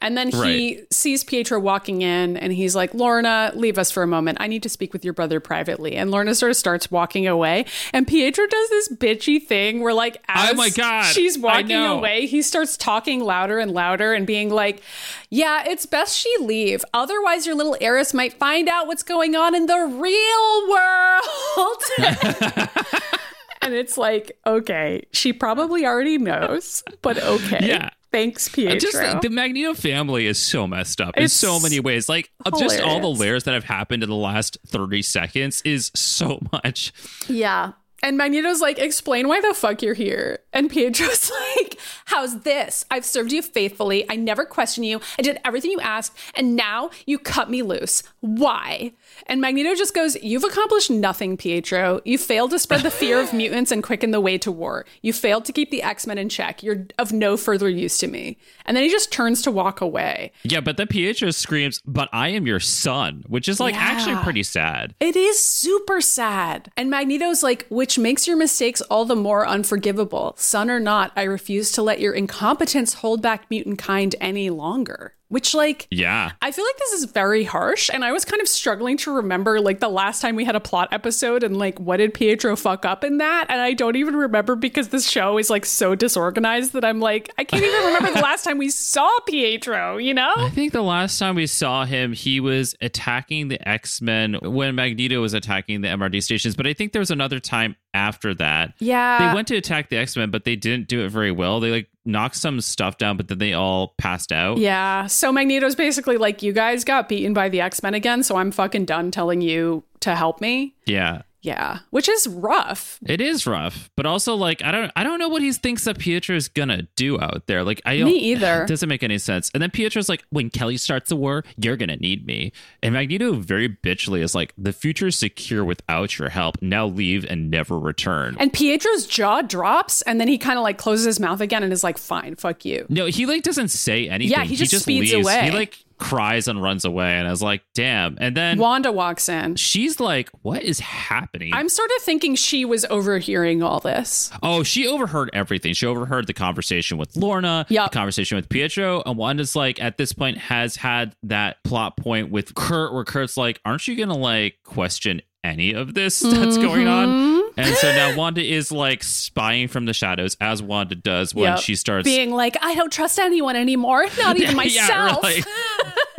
And 0.00 0.16
then 0.16 0.30
he 0.30 0.84
sees 0.90 1.24
Pietro 1.24 1.58
walking 1.58 2.02
in 2.02 2.36
and 2.36 2.52
he's 2.52 2.76
like, 2.76 2.94
Lorna, 2.94 3.52
leave 3.54 3.78
us 3.78 3.90
for 3.90 4.02
a 4.02 4.06
moment. 4.06 4.38
I 4.40 4.46
need 4.46 4.62
to 4.62 4.68
speak 4.68 4.92
with 4.92 5.04
your 5.04 5.14
brother 5.14 5.40
privately. 5.40 5.96
And 5.96 6.10
Lorna 6.10 6.34
sort 6.34 6.50
of 6.50 6.56
starts 6.56 6.90
walking 6.90 7.26
away. 7.26 7.66
And 7.92 8.06
Pietro 8.06 8.46
does 8.46 8.68
this 8.70 8.88
bitchy 8.88 9.42
thing 9.42 9.80
where, 9.80 9.94
like, 9.94 10.22
as 10.28 10.50
Oh 10.52 10.54
my 10.54 10.70
God, 10.70 11.04
she's 11.04 11.38
walking 11.38 11.76
away, 11.76 12.26
he 12.26 12.42
starts 12.42 12.76
talking 12.76 13.20
louder 13.20 13.58
and 13.58 13.72
louder 13.72 14.12
and 14.12 14.26
being 14.26 14.50
like, 14.50 14.82
Yeah, 15.30 15.64
it's 15.66 15.86
best 15.86 16.16
she 16.16 16.34
leave. 16.40 16.84
Otherwise, 16.94 17.46
your 17.46 17.54
little 17.54 17.76
heiress 17.80 18.14
might 18.14 18.34
find 18.34 18.68
out 18.68 18.86
what's 18.86 19.02
going 19.02 19.36
on 19.36 19.54
in 19.54 19.66
the 19.66 19.78
real 19.78 20.70
world. 20.70 21.82
and 23.62 23.74
it's 23.74 23.98
like, 23.98 24.38
okay, 24.46 25.02
she 25.12 25.32
probably 25.32 25.84
already 25.84 26.18
knows, 26.18 26.84
but 27.02 27.18
okay. 27.18 27.66
Yeah. 27.66 27.90
Thanks, 28.16 28.48
Pietro. 28.48 28.78
Just 28.78 29.20
the 29.20 29.28
Magneto 29.28 29.74
family 29.74 30.26
is 30.26 30.38
so 30.38 30.66
messed 30.66 31.02
up 31.02 31.18
in 31.18 31.28
so 31.28 31.60
many 31.60 31.80
ways. 31.80 32.08
Like 32.08 32.30
of 32.46 32.58
just 32.58 32.80
all 32.80 32.98
the 32.98 33.10
layers 33.10 33.44
that 33.44 33.52
have 33.52 33.64
happened 33.64 34.02
in 34.02 34.08
the 34.08 34.16
last 34.16 34.56
30 34.66 35.02
seconds 35.02 35.60
is 35.66 35.90
so 35.94 36.40
much. 36.52 36.94
Yeah. 37.28 37.72
And 38.02 38.16
Magneto's 38.16 38.62
like, 38.62 38.78
explain 38.78 39.28
why 39.28 39.42
the 39.42 39.52
fuck 39.52 39.82
you're 39.82 39.92
here. 39.92 40.38
And 40.54 40.70
Pietro's 40.70 41.30
like, 41.56 41.78
how's 42.06 42.40
this? 42.40 42.86
I've 42.90 43.04
served 43.04 43.32
you 43.32 43.42
faithfully. 43.42 44.08
I 44.08 44.16
never 44.16 44.46
questioned 44.46 44.86
you. 44.86 45.02
I 45.18 45.22
did 45.22 45.38
everything 45.44 45.72
you 45.72 45.80
asked. 45.80 46.16
And 46.34 46.56
now 46.56 46.88
you 47.04 47.18
cut 47.18 47.50
me 47.50 47.60
loose. 47.60 48.02
Why? 48.20 48.92
And 49.26 49.40
Magneto 49.40 49.74
just 49.74 49.94
goes, 49.94 50.16
You've 50.22 50.44
accomplished 50.44 50.90
nothing, 50.90 51.36
Pietro. 51.36 52.00
You 52.04 52.18
failed 52.18 52.50
to 52.52 52.58
spread 52.58 52.82
the 52.82 52.90
fear 52.90 53.20
of 53.20 53.32
mutants 53.32 53.72
and 53.72 53.82
quicken 53.82 54.10
the 54.10 54.20
way 54.20 54.38
to 54.38 54.52
war. 54.52 54.84
You 55.02 55.12
failed 55.12 55.44
to 55.46 55.52
keep 55.52 55.70
the 55.70 55.82
X 55.82 56.06
Men 56.06 56.18
in 56.18 56.28
check. 56.28 56.62
You're 56.62 56.86
of 56.98 57.12
no 57.12 57.36
further 57.36 57.68
use 57.68 57.98
to 57.98 58.06
me. 58.06 58.38
And 58.64 58.76
then 58.76 58.84
he 58.84 58.90
just 58.90 59.10
turns 59.12 59.42
to 59.42 59.50
walk 59.50 59.80
away. 59.80 60.32
Yeah, 60.42 60.60
but 60.60 60.76
then 60.76 60.86
Pietro 60.88 61.30
screams, 61.30 61.80
"But 61.86 62.08
I 62.12 62.28
am 62.28 62.46
your 62.46 62.60
son," 62.60 63.24
which 63.26 63.48
is 63.48 63.60
like 63.60 63.74
Yeah. 63.74 63.80
actually 63.82 64.16
pretty 64.16 64.42
sad. 64.42 64.94
It 65.00 65.16
is 65.16 65.38
super 65.38 66.00
sad. 66.00 66.70
And 66.76 66.90
Magneto's 66.90 67.42
like, 67.42 67.66
which 67.68 67.98
makes 67.98 68.26
your 68.26 68.36
mistakes 68.36 68.80
all 68.82 69.04
the 69.04 69.16
more 69.16 69.46
unforgivable. 69.46 70.34
Son 70.38 70.70
or 70.70 70.80
not, 70.80 71.12
I 71.16 71.22
refuse 71.22 71.72
to 71.72 71.82
let 71.82 72.00
your 72.00 72.12
incompetence 72.12 72.94
hold 72.94 73.22
back 73.22 73.46
mutant 73.50 73.78
kind 73.78 74.14
any 74.20 74.50
longer. 74.50 75.14
Which, 75.28 75.54
like, 75.54 75.88
Yeah. 75.90 76.32
I 76.40 76.52
feel 76.52 76.64
like 76.64 76.76
this 76.78 76.92
is 76.92 77.04
very 77.06 77.42
harsh. 77.42 77.90
And 77.92 78.04
I 78.04 78.12
was 78.12 78.24
kind 78.24 78.40
of 78.40 78.46
struggling 78.46 78.96
to 78.98 79.12
remember, 79.12 79.60
like, 79.60 79.80
the 79.80 79.88
last 79.88 80.22
time 80.22 80.36
we 80.36 80.44
had 80.44 80.54
a 80.54 80.60
plot 80.60 80.88
episode 80.92 81.42
and, 81.42 81.56
like, 81.56 81.80
what 81.80 81.96
did 81.96 82.14
Pietro 82.14 82.54
fuck 82.54 82.84
up 82.84 83.02
in 83.02 83.18
that? 83.18 83.46
And 83.48 83.60
I 83.60 83.72
don't 83.72 83.96
even 83.96 84.14
remember 84.14 84.54
because 84.54 84.88
this 84.88 85.08
show 85.08 85.36
is, 85.38 85.50
like, 85.50 85.64
so 85.66 85.94
disorganized 85.96 86.72
that 86.74 86.84
I'm 86.84 87.00
like, 87.00 87.32
I 87.38 87.44
can't 87.44 87.64
even 87.64 87.84
remember 87.86 88.12
the 88.12 88.20
last 88.20 88.44
time 88.44 88.58
we 88.58 88.68
saw 88.68 89.10
Pietro, 89.26 89.96
you 89.96 90.14
know? 90.14 90.32
I 90.36 90.50
think 90.50 90.72
the 90.72 90.82
last 90.82 91.18
time 91.18 91.34
we 91.34 91.46
saw 91.46 91.84
him, 91.84 92.12
he 92.12 92.38
was 92.38 92.76
attacking 92.80 93.48
the 93.48 93.68
X 93.68 94.00
Men 94.00 94.34
when 94.42 94.74
Magneto 94.76 95.20
was 95.20 95.34
attacking 95.34 95.80
the 95.80 95.88
MRD 95.88 96.22
stations. 96.22 96.54
But 96.54 96.66
I 96.66 96.72
think 96.72 96.92
there 96.92 97.00
was 97.00 97.10
another 97.10 97.40
time 97.40 97.74
after 97.96 98.34
that. 98.34 98.74
Yeah. 98.78 99.28
They 99.28 99.34
went 99.34 99.48
to 99.48 99.56
attack 99.56 99.88
the 99.88 99.96
X 99.96 100.16
Men, 100.16 100.30
but 100.30 100.44
they 100.44 100.54
didn't 100.54 100.86
do 100.86 101.04
it 101.04 101.08
very 101.08 101.32
well. 101.32 101.58
They 101.58 101.70
like 101.70 101.88
knocked 102.04 102.36
some 102.36 102.60
stuff 102.60 102.98
down, 102.98 103.16
but 103.16 103.28
then 103.28 103.38
they 103.38 103.54
all 103.54 103.94
passed 103.98 104.30
out. 104.30 104.58
Yeah. 104.58 105.06
So 105.06 105.32
Magneto's 105.32 105.74
basically 105.74 106.18
like, 106.18 106.42
you 106.42 106.52
guys 106.52 106.84
got 106.84 107.08
beaten 107.08 107.32
by 107.32 107.48
the 107.48 107.60
X 107.60 107.82
Men 107.82 107.94
again, 107.94 108.22
so 108.22 108.36
I'm 108.36 108.52
fucking 108.52 108.84
done 108.84 109.10
telling 109.10 109.40
you 109.40 109.82
to 110.00 110.14
help 110.14 110.40
me. 110.40 110.74
Yeah. 110.84 111.22
Yeah. 111.46 111.78
Which 111.90 112.08
is 112.08 112.26
rough. 112.26 112.98
It 113.06 113.20
is 113.20 113.46
rough, 113.46 113.88
but 113.96 114.04
also 114.04 114.34
like 114.34 114.64
I 114.64 114.72
don't 114.72 114.90
I 114.96 115.04
don't 115.04 115.20
know 115.20 115.28
what 115.28 115.42
he 115.42 115.52
thinks 115.52 115.84
that 115.84 115.96
Pietro's 115.96 116.48
gonna 116.48 116.82
do 116.96 117.20
out 117.20 117.44
there. 117.46 117.62
Like 117.62 117.80
I 117.84 117.98
don't 117.98 118.06
Me 118.06 118.18
either. 118.18 118.64
It 118.64 118.68
doesn't 118.68 118.88
make 118.88 119.04
any 119.04 119.18
sense. 119.18 119.48
And 119.54 119.62
then 119.62 119.70
Pietro's 119.70 120.08
like, 120.08 120.24
when 120.30 120.50
Kelly 120.50 120.76
starts 120.76 121.08
the 121.08 121.14
war, 121.14 121.44
you're 121.56 121.76
gonna 121.76 121.96
need 121.96 122.26
me. 122.26 122.50
And 122.82 122.94
Magneto 122.94 123.34
very 123.34 123.68
bitchly 123.68 124.22
is 124.22 124.34
like, 124.34 124.54
the 124.58 124.72
future's 124.72 125.16
secure 125.16 125.64
without 125.64 126.18
your 126.18 126.30
help. 126.30 126.56
Now 126.60 126.86
leave 126.86 127.24
and 127.24 127.48
never 127.48 127.78
return. 127.78 128.36
And 128.40 128.52
Pietro's 128.52 129.06
jaw 129.06 129.42
drops, 129.42 130.02
and 130.02 130.20
then 130.20 130.26
he 130.26 130.38
kind 130.38 130.58
of 130.58 130.64
like 130.64 130.78
closes 130.78 131.06
his 131.06 131.20
mouth 131.20 131.40
again 131.40 131.62
and 131.62 131.72
is 131.72 131.84
like, 131.84 131.96
fine, 131.96 132.34
fuck 132.34 132.64
you. 132.64 132.86
no, 132.88 133.06
he 133.06 133.24
like 133.24 133.44
doesn't 133.44 133.68
say 133.68 134.08
anything. 134.08 134.32
Yeah, 134.32 134.42
he 134.44 134.56
just 134.56 134.82
speeds 134.82 135.12
leaves. 135.12 135.24
away. 135.24 135.44
He 135.44 135.50
like 135.52 135.78
cries 135.98 136.48
and 136.48 136.62
runs 136.62 136.84
away, 136.84 137.14
and 137.14 137.26
I 137.26 137.30
was 137.30 137.42
like, 137.42 137.62
damn. 137.74 138.16
And 138.20 138.36
then 138.36 138.58
Wanda 138.58 138.92
walks 138.92 139.28
in. 139.28 139.56
she's 139.56 139.98
like, 140.00 140.28
what 140.42 140.62
is 140.62 140.80
happening? 140.80 141.52
I'm 141.54 141.68
sort 141.68 141.90
of 141.96 142.02
thinking 142.02 142.34
she 142.34 142.64
was 142.64 142.84
overhearing 142.90 143.62
all 143.62 143.80
this. 143.80 144.30
Oh, 144.42 144.62
she 144.62 144.86
overheard 144.86 145.30
everything. 145.32 145.72
She 145.74 145.86
overheard 145.86 146.26
the 146.26 146.34
conversation 146.34 146.98
with 146.98 147.16
Lorna, 147.16 147.66
Yup. 147.68 147.90
the 147.90 147.96
conversation 147.98 148.36
with 148.36 148.48
Pietro, 148.48 149.02
and 149.06 149.16
Wanda's 149.16 149.56
like 149.56 149.80
at 149.82 149.96
this 149.98 150.12
point 150.12 150.38
has 150.38 150.76
had 150.76 151.14
that 151.22 151.62
plot 151.64 151.96
point 151.96 152.30
with 152.30 152.54
Kurt 152.54 152.92
where 152.92 153.04
Kurt's 153.04 153.36
like, 153.36 153.60
"Aren't 153.64 153.88
you 153.88 153.96
gonna 153.96 154.16
like 154.16 154.56
question 154.64 155.22
any 155.46 155.72
of 155.72 155.94
this 155.94 156.20
that's 156.20 156.56
going 156.58 156.88
on?" 156.88 157.08
Mm-hmm. 157.08 157.60
And 157.60 157.74
so 157.76 157.90
now 157.92 158.14
Wanda 158.16 158.42
is 158.44 158.70
like 158.70 159.02
spying 159.02 159.68
from 159.68 159.86
the 159.86 159.94
shadows 159.94 160.36
as 160.42 160.62
Wanda 160.62 160.94
does 160.94 161.34
when 161.34 161.52
Yep. 161.52 161.60
she 161.60 161.74
starts 161.74 162.04
being 162.04 162.30
like, 162.30 162.56
I 162.62 162.74
don't 162.74 162.92
trust 162.92 163.18
anyone 163.18 163.56
anymore, 163.56 164.04
not 164.18 164.36
even 164.36 164.54
myself. 164.64 165.24
Yeah, 165.24 165.42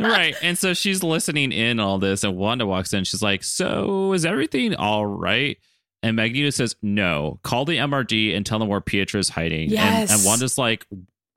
right. 0.08 0.34
And 0.42 0.58
so 0.58 0.74
she's 0.74 1.04
listening 1.04 1.52
in 1.52 1.78
all 1.78 1.98
this, 1.98 2.24
and 2.24 2.36
Wanda 2.36 2.66
walks 2.66 2.92
in. 2.92 3.04
She's 3.04 3.22
like, 3.22 3.44
So 3.44 4.12
is 4.14 4.26
everything 4.26 4.74
all 4.74 5.06
right? 5.06 5.58
And 6.02 6.16
Magneto 6.16 6.50
says, 6.50 6.74
No, 6.82 7.38
call 7.44 7.64
the 7.64 7.76
MRD 7.76 8.36
and 8.36 8.44
tell 8.44 8.58
them 8.58 8.68
where 8.68 8.80
Pietro's 8.80 9.28
hiding. 9.28 9.70
Yes. 9.70 10.10
And, 10.10 10.18
and 10.18 10.26
Wanda's 10.26 10.58
like, 10.58 10.86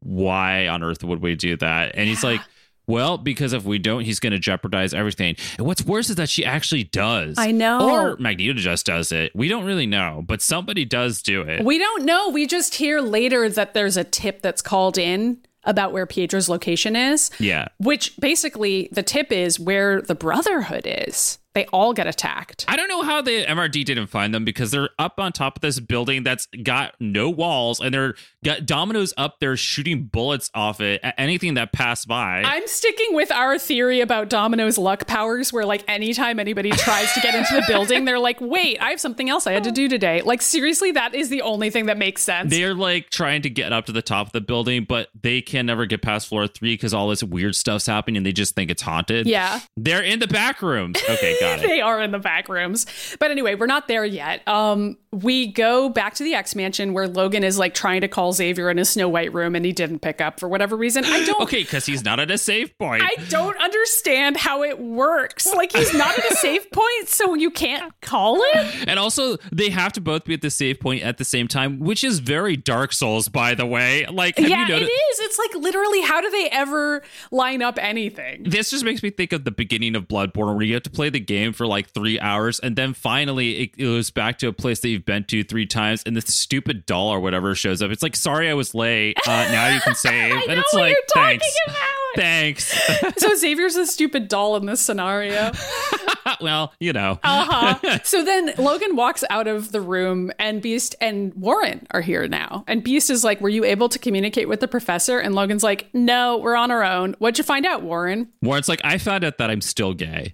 Why 0.01 0.67
on 0.67 0.81
earth 0.83 1.03
would 1.03 1.21
we 1.21 1.35
do 1.35 1.57
that? 1.57 1.91
And 1.95 2.07
he's 2.09 2.23
like, 2.23 2.41
well, 2.87 3.17
because 3.17 3.53
if 3.53 3.63
we 3.63 3.79
don't, 3.79 4.01
he's 4.01 4.19
going 4.19 4.33
to 4.33 4.39
jeopardize 4.39 4.93
everything. 4.93 5.35
And 5.57 5.67
what's 5.67 5.83
worse 5.83 6.09
is 6.09 6.15
that 6.17 6.29
she 6.29 6.45
actually 6.45 6.85
does. 6.85 7.35
I 7.37 7.51
know. 7.51 7.89
Or 7.89 8.17
Magneto 8.17 8.53
just 8.53 8.85
does 8.85 9.11
it. 9.11 9.31
We 9.35 9.47
don't 9.47 9.65
really 9.65 9.85
know, 9.85 10.23
but 10.25 10.41
somebody 10.41 10.85
does 10.85 11.21
do 11.21 11.41
it. 11.41 11.63
We 11.63 11.77
don't 11.77 12.03
know. 12.05 12.29
We 12.29 12.47
just 12.47 12.75
hear 12.75 13.01
later 13.01 13.47
that 13.49 13.73
there's 13.73 13.97
a 13.97 14.03
tip 14.03 14.41
that's 14.41 14.61
called 14.61 14.97
in 14.97 15.39
about 15.63 15.91
where 15.93 16.05
Pietro's 16.05 16.49
location 16.49 16.95
is. 16.95 17.29
Yeah. 17.39 17.67
Which 17.77 18.17
basically 18.17 18.89
the 18.91 19.03
tip 19.03 19.31
is 19.31 19.59
where 19.59 20.01
the 20.01 20.15
Brotherhood 20.15 20.83
is. 20.85 21.37
They 21.53 21.65
all 21.67 21.93
get 21.93 22.07
attacked. 22.07 22.65
I 22.67 22.77
don't 22.77 22.87
know 22.87 23.01
how 23.01 23.21
the 23.21 23.45
MRD 23.45 23.83
didn't 23.83 24.07
find 24.07 24.33
them 24.33 24.45
because 24.45 24.71
they're 24.71 24.89
up 24.97 25.19
on 25.19 25.33
top 25.33 25.57
of 25.57 25.61
this 25.61 25.79
building 25.81 26.23
that's 26.23 26.47
got 26.63 26.95
no 26.99 27.29
walls 27.29 27.81
and 27.81 27.93
they're 27.93 28.15
got 28.43 28.65
dominoes 28.65 29.13
up 29.17 29.39
there 29.39 29.57
shooting 29.57 30.03
bullets 30.03 30.49
off 30.53 30.79
it 30.79 31.01
at 31.03 31.13
anything 31.17 31.55
that 31.55 31.73
passed 31.73 32.07
by. 32.07 32.41
I'm 32.45 32.67
sticking 32.67 33.13
with 33.13 33.31
our 33.31 33.59
theory 33.59 33.99
about 33.99 34.29
Domino's 34.29 34.77
luck 34.77 35.07
powers, 35.07 35.51
where 35.51 35.65
like 35.65 35.83
anytime 35.89 36.39
anybody 36.39 36.71
tries 36.71 37.11
to 37.13 37.19
get 37.19 37.35
into 37.35 37.53
the 37.53 37.63
building, 37.67 38.05
they're 38.05 38.17
like, 38.19 38.39
wait, 38.39 38.81
I 38.81 38.91
have 38.91 39.01
something 39.01 39.29
else 39.29 39.45
I 39.45 39.51
had 39.51 39.65
to 39.65 39.71
do 39.71 39.89
today. 39.89 40.21
Like, 40.21 40.41
seriously, 40.41 40.91
that 40.93 41.13
is 41.13 41.29
the 41.29 41.41
only 41.41 41.69
thing 41.69 41.87
that 41.87 41.97
makes 41.97 42.23
sense. 42.23 42.49
They're 42.49 42.73
like 42.73 43.09
trying 43.09 43.41
to 43.41 43.49
get 43.49 43.73
up 43.73 43.87
to 43.87 43.91
the 43.91 44.01
top 44.01 44.27
of 44.27 44.33
the 44.33 44.41
building, 44.41 44.85
but 44.85 45.09
they 45.21 45.41
can 45.41 45.65
never 45.65 45.85
get 45.85 46.01
past 46.01 46.27
floor 46.27 46.47
three 46.47 46.73
because 46.73 46.93
all 46.93 47.09
this 47.09 47.23
weird 47.23 47.55
stuff's 47.55 47.85
happening 47.85 48.17
and 48.17 48.25
they 48.25 48.31
just 48.31 48.55
think 48.55 48.71
it's 48.71 48.81
haunted. 48.81 49.27
Yeah. 49.27 49.59
They're 49.75 50.03
in 50.03 50.19
the 50.19 50.27
back 50.27 50.61
rooms. 50.61 50.97
Okay. 51.09 51.37
they 51.61 51.81
are 51.81 52.01
in 52.01 52.11
the 52.11 52.19
back 52.19 52.49
rooms. 52.49 52.85
But 53.19 53.31
anyway, 53.31 53.55
we're 53.55 53.67
not 53.67 53.87
there 53.87 54.05
yet. 54.05 54.47
Um, 54.47 54.97
we 55.11 55.47
go 55.47 55.89
back 55.89 56.13
to 56.15 56.23
the 56.23 56.33
X 56.35 56.55
Mansion 56.55 56.93
where 56.93 57.07
Logan 57.07 57.43
is 57.43 57.57
like 57.57 57.73
trying 57.73 58.01
to 58.01 58.07
call 58.07 58.31
Xavier 58.31 58.69
in 58.69 58.77
his 58.77 58.89
Snow 58.89 59.09
White 59.09 59.33
room 59.33 59.55
and 59.55 59.65
he 59.65 59.73
didn't 59.73 59.99
pick 59.99 60.21
up 60.21 60.39
for 60.39 60.47
whatever 60.47 60.77
reason. 60.77 61.03
I 61.05 61.25
don't 61.25 61.41
Okay, 61.51 61.63
because 61.63 61.85
he's 61.85 62.03
not 62.03 62.19
at 62.19 62.31
a 62.31 62.37
safe 62.37 62.77
point. 62.77 63.03
I 63.03 63.15
don't 63.29 63.57
understand 63.57 64.37
how 64.37 64.63
it 64.63 64.79
works. 64.79 65.47
Like 65.53 65.73
he's 65.73 65.93
not 65.93 66.17
at 66.17 66.31
a 66.31 66.35
safe 66.35 66.69
point, 66.71 67.07
so 67.07 67.33
you 67.33 67.51
can't 67.51 67.93
call 68.01 68.41
him. 68.41 68.67
And 68.87 68.99
also, 68.99 69.37
they 69.51 69.69
have 69.69 69.91
to 69.93 70.01
both 70.01 70.23
be 70.23 70.33
at 70.33 70.41
the 70.41 70.49
safe 70.49 70.79
point 70.79 71.03
at 71.03 71.17
the 71.17 71.25
same 71.25 71.47
time, 71.47 71.79
which 71.79 72.03
is 72.03 72.19
very 72.19 72.55
Dark 72.55 72.93
Souls, 72.93 73.27
by 73.27 73.53
the 73.53 73.65
way. 73.65 74.05
Like, 74.05 74.37
have 74.37 74.49
yeah, 74.49 74.67
you 74.67 74.73
noticed? 74.73 74.91
is. 74.91 75.19
It's 75.19 75.39
like 75.39 75.55
literally, 75.55 76.01
how 76.01 76.21
do 76.21 76.29
they 76.29 76.49
ever 76.49 77.03
line 77.31 77.61
up 77.61 77.77
anything? 77.81 78.43
This 78.43 78.69
just 78.69 78.83
makes 78.83 79.03
me 79.03 79.09
think 79.09 79.33
of 79.33 79.43
the 79.43 79.51
beginning 79.51 79.95
of 79.95 80.07
Bloodborne, 80.07 80.55
where 80.55 80.63
you 80.63 80.73
have 80.73 80.83
to 80.83 80.89
play 80.89 81.09
the 81.09 81.19
game 81.31 81.53
for 81.53 81.65
like 81.67 81.89
three 81.89 82.19
hours, 82.19 82.59
and 82.59 82.75
then 82.75 82.93
finally 82.93 83.59
it 83.61 83.77
goes 83.77 84.11
back 84.11 84.37
to 84.39 84.47
a 84.47 84.53
place 84.53 84.79
that 84.81 84.89
you've 84.89 85.05
been 85.05 85.23
to 85.25 85.43
three 85.43 85.65
times, 85.65 86.03
and 86.05 86.15
the 86.15 86.21
stupid 86.21 86.85
doll 86.85 87.09
or 87.09 87.19
whatever 87.19 87.55
shows 87.55 87.81
up. 87.81 87.91
It's 87.91 88.03
like, 88.03 88.15
sorry, 88.15 88.49
I 88.49 88.53
was 88.53 88.73
late. 88.75 89.17
Uh, 89.27 89.31
now 89.51 89.73
you 89.73 89.79
can 89.81 89.95
save, 89.95 90.33
I 90.33 90.39
and 90.39 90.47
know 90.47 90.59
it's 90.61 90.73
what 90.73 90.81
like, 90.81 90.91
you're 90.95 91.23
talking 91.23 91.39
thanks, 91.39 91.57
about. 91.67 92.15
thanks. 92.15 93.17
So 93.21 93.35
Xavier's 93.35 93.75
a 93.75 93.85
stupid 93.85 94.27
doll 94.27 94.55
in 94.55 94.65
this 94.65 94.81
scenario. 94.81 95.51
well, 96.41 96.73
you 96.79 96.91
know, 96.93 97.19
Uh-huh. 97.23 97.99
So 98.03 98.23
then 98.23 98.53
Logan 98.57 98.95
walks 98.95 99.23
out 99.29 99.47
of 99.47 99.71
the 99.71 99.79
room 99.81 100.31
and 100.39 100.61
Beast 100.61 100.95
and 100.99 101.33
Warren 101.35 101.85
are 101.91 102.01
here 102.01 102.27
now. 102.27 102.63
And 102.67 102.83
Beast 102.83 103.09
is 103.09 103.23
like, 103.23 103.41
Were 103.41 103.49
you 103.49 103.63
able 103.63 103.89
to 103.89 103.99
communicate 103.99 104.47
with 104.49 104.59
the 104.59 104.67
professor? 104.67 105.19
And 105.19 105.35
Logan's 105.35 105.63
like, 105.63 105.87
No, 105.93 106.37
we're 106.37 106.55
on 106.55 106.71
our 106.71 106.83
own. 106.83 107.15
What'd 107.19 107.37
you 107.37 107.43
find 107.43 107.65
out, 107.65 107.83
Warren? 107.83 108.29
Warren's 108.41 108.67
like, 108.69 108.81
I 108.83 108.97
found 108.97 109.23
out 109.23 109.37
that 109.37 109.49
I'm 109.51 109.61
still 109.61 109.93
gay. 109.93 110.33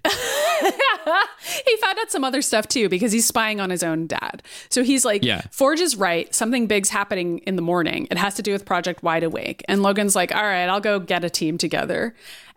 he 1.66 1.76
found 1.78 1.98
out 1.98 2.10
some 2.10 2.24
other 2.24 2.42
stuff 2.42 2.68
too 2.68 2.88
because 2.88 3.12
he's 3.12 3.26
spying 3.26 3.60
on 3.60 3.70
his 3.70 3.82
own 3.82 4.06
dad. 4.06 4.42
So 4.68 4.82
he's 4.82 5.04
like, 5.04 5.24
Yeah. 5.24 5.42
Forge 5.50 5.80
is 5.80 5.96
right. 5.96 6.34
Something 6.34 6.66
big's 6.66 6.90
happening 6.90 7.38
in 7.38 7.56
the 7.56 7.62
morning. 7.62 8.08
It 8.10 8.18
has 8.18 8.34
to 8.34 8.42
do 8.42 8.52
with 8.52 8.64
Project 8.64 9.02
Wide 9.02 9.22
Awake. 9.22 9.64
And 9.68 9.82
Logan's 9.82 10.14
like, 10.16 10.34
all 10.34 10.42
right, 10.42 10.66
I'll 10.66 10.80
go 10.80 10.98
get 10.98 11.24
a 11.24 11.30
team 11.30 11.58
together. 11.58 12.14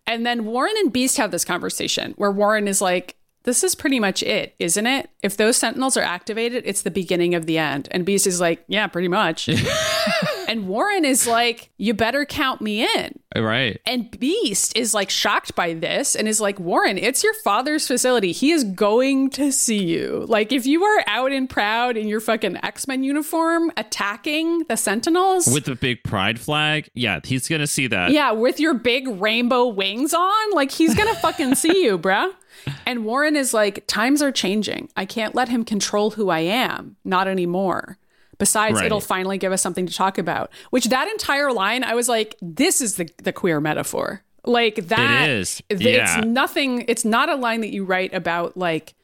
And 0.07 0.25
then 0.25 0.45
Warren 0.45 0.73
and 0.79 0.91
Beast 0.91 1.17
have 1.17 1.31
this 1.31 1.45
conversation 1.45 2.13
where 2.17 2.31
Warren 2.31 2.67
is 2.67 2.81
like, 2.81 3.15
this 3.43 3.63
is 3.63 3.73
pretty 3.73 3.99
much 3.99 4.21
it, 4.21 4.53
isn't 4.59 4.85
it? 4.85 5.09
If 5.23 5.35
those 5.35 5.57
sentinels 5.57 5.97
are 5.97 6.03
activated, 6.03 6.63
it's 6.65 6.83
the 6.83 6.91
beginning 6.91 7.33
of 7.33 7.47
the 7.47 7.57
end. 7.57 7.87
And 7.91 8.05
Beast 8.05 8.27
is 8.27 8.39
like, 8.39 8.63
yeah, 8.67 8.85
pretty 8.87 9.07
much. 9.07 9.49
and 10.51 10.67
Warren 10.67 11.05
is 11.05 11.25
like, 11.25 11.69
you 11.77 11.93
better 11.93 12.25
count 12.25 12.59
me 12.59 12.83
in. 12.83 13.17
right. 13.35 13.79
And 13.85 14.11
Beast 14.19 14.75
is 14.77 14.93
like 14.93 15.09
shocked 15.09 15.55
by 15.55 15.73
this 15.73 16.13
and 16.15 16.27
is 16.27 16.41
like, 16.41 16.59
Warren, 16.59 16.97
it's 16.97 17.23
your 17.23 17.33
father's 17.35 17.87
facility. 17.87 18.33
He 18.33 18.51
is 18.51 18.65
going 18.65 19.29
to 19.31 19.51
see 19.53 19.81
you. 19.81 20.25
Like, 20.27 20.51
if 20.51 20.65
you 20.65 20.83
are 20.83 21.03
out 21.07 21.31
and 21.31 21.49
proud 21.49 21.95
in 21.95 22.09
your 22.09 22.19
fucking 22.19 22.57
X 22.63 22.85
Men 22.85 23.03
uniform 23.03 23.71
attacking 23.77 24.65
the 24.65 24.75
Sentinels, 24.75 25.47
With 25.47 25.63
the 25.65 25.75
big 25.75 26.03
pride 26.03 26.37
flag. 26.39 26.89
Yeah, 26.93 27.21
he's 27.23 27.47
going 27.47 27.61
to 27.61 27.67
see 27.67 27.87
that. 27.87 28.11
yeah, 28.11 28.31
with 28.31 28.59
your 28.59 28.73
big 28.73 29.07
rainbow 29.07 29.67
wings 29.67 30.13
on, 30.13 30.51
like, 30.51 30.71
he's 30.71 30.93
gonna 30.95 31.15
fucking 31.15 31.55
see 31.55 31.83
you, 31.85 31.97
bruh. 32.05 32.31
And 32.85 33.05
Warren 33.05 33.35
is 33.37 33.53
like, 33.53 33.87
times 33.87 34.21
are 34.21 34.31
changing. 34.31 34.89
I 34.97 35.05
can't 35.05 35.33
let 35.33 35.47
him 35.49 35.63
control 35.63 36.11
who 36.11 36.29
I 36.29 36.39
am. 36.39 36.97
Not 37.05 37.27
anymore. 37.27 37.97
Besides, 38.41 38.77
Right. 38.77 38.87
it'll 38.87 38.99
finally 39.01 39.37
give 39.37 39.51
us 39.51 39.61
something 39.61 39.85
to 39.85 39.93
talk 39.93 40.17
about. 40.17 40.49
Which 40.71 40.85
that 40.85 41.07
entire 41.07 41.53
line, 41.53 41.83
I 41.83 41.93
was 41.93 42.09
like, 42.09 42.35
this 42.41 42.81
is 42.81 42.95
the, 42.95 43.07
the 43.21 43.31
queer 43.31 43.61
metaphor. 43.61 44.23
Like 44.45 44.87
that 44.87 45.29
is. 45.29 45.61
It's 45.69 45.79
Yeah. 45.83 46.21
nothing, 46.25 46.83
it's 46.87 47.05
not 47.05 47.29
a 47.29 47.35
line 47.35 47.61
that 47.61 47.71
you 47.71 47.85
write 47.85 48.15
about 48.15 48.57
like 48.57 48.95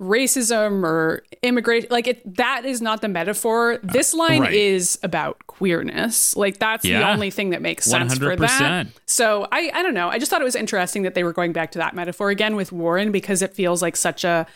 racism 0.00 0.82
or 0.82 1.22
immigration. 1.42 1.88
Like 1.92 2.08
it 2.08 2.36
that 2.36 2.64
is 2.64 2.82
not 2.82 3.02
the 3.02 3.08
metaphor. 3.08 3.78
This 3.84 4.14
line 4.14 4.40
Right. 4.42 4.52
is 4.52 4.98
about 5.04 5.46
queerness. 5.46 6.36
Like 6.36 6.58
that's 6.58 6.82
the 6.82 6.96
only 6.96 7.30
thing 7.30 7.50
that 7.50 7.62
makes 7.62 7.84
sense 7.84 8.18
for 8.18 8.34
that. 8.34 8.88
So 9.06 9.46
I, 9.52 9.70
I 9.72 9.82
don't 9.84 9.94
know. 9.94 10.08
I 10.08 10.18
just 10.18 10.30
thought 10.30 10.40
it 10.40 10.44
was 10.44 10.56
interesting 10.56 11.02
that 11.02 11.14
they 11.14 11.22
were 11.22 11.32
going 11.32 11.52
back 11.52 11.70
to 11.72 11.78
that 11.78 11.94
metaphor 11.94 12.30
again 12.30 12.56
with 12.56 12.72
Warren 12.72 13.12
because 13.12 13.42
it 13.42 13.54
feels 13.54 13.80
like 13.82 13.96
such 13.96 14.24
a 14.24 14.46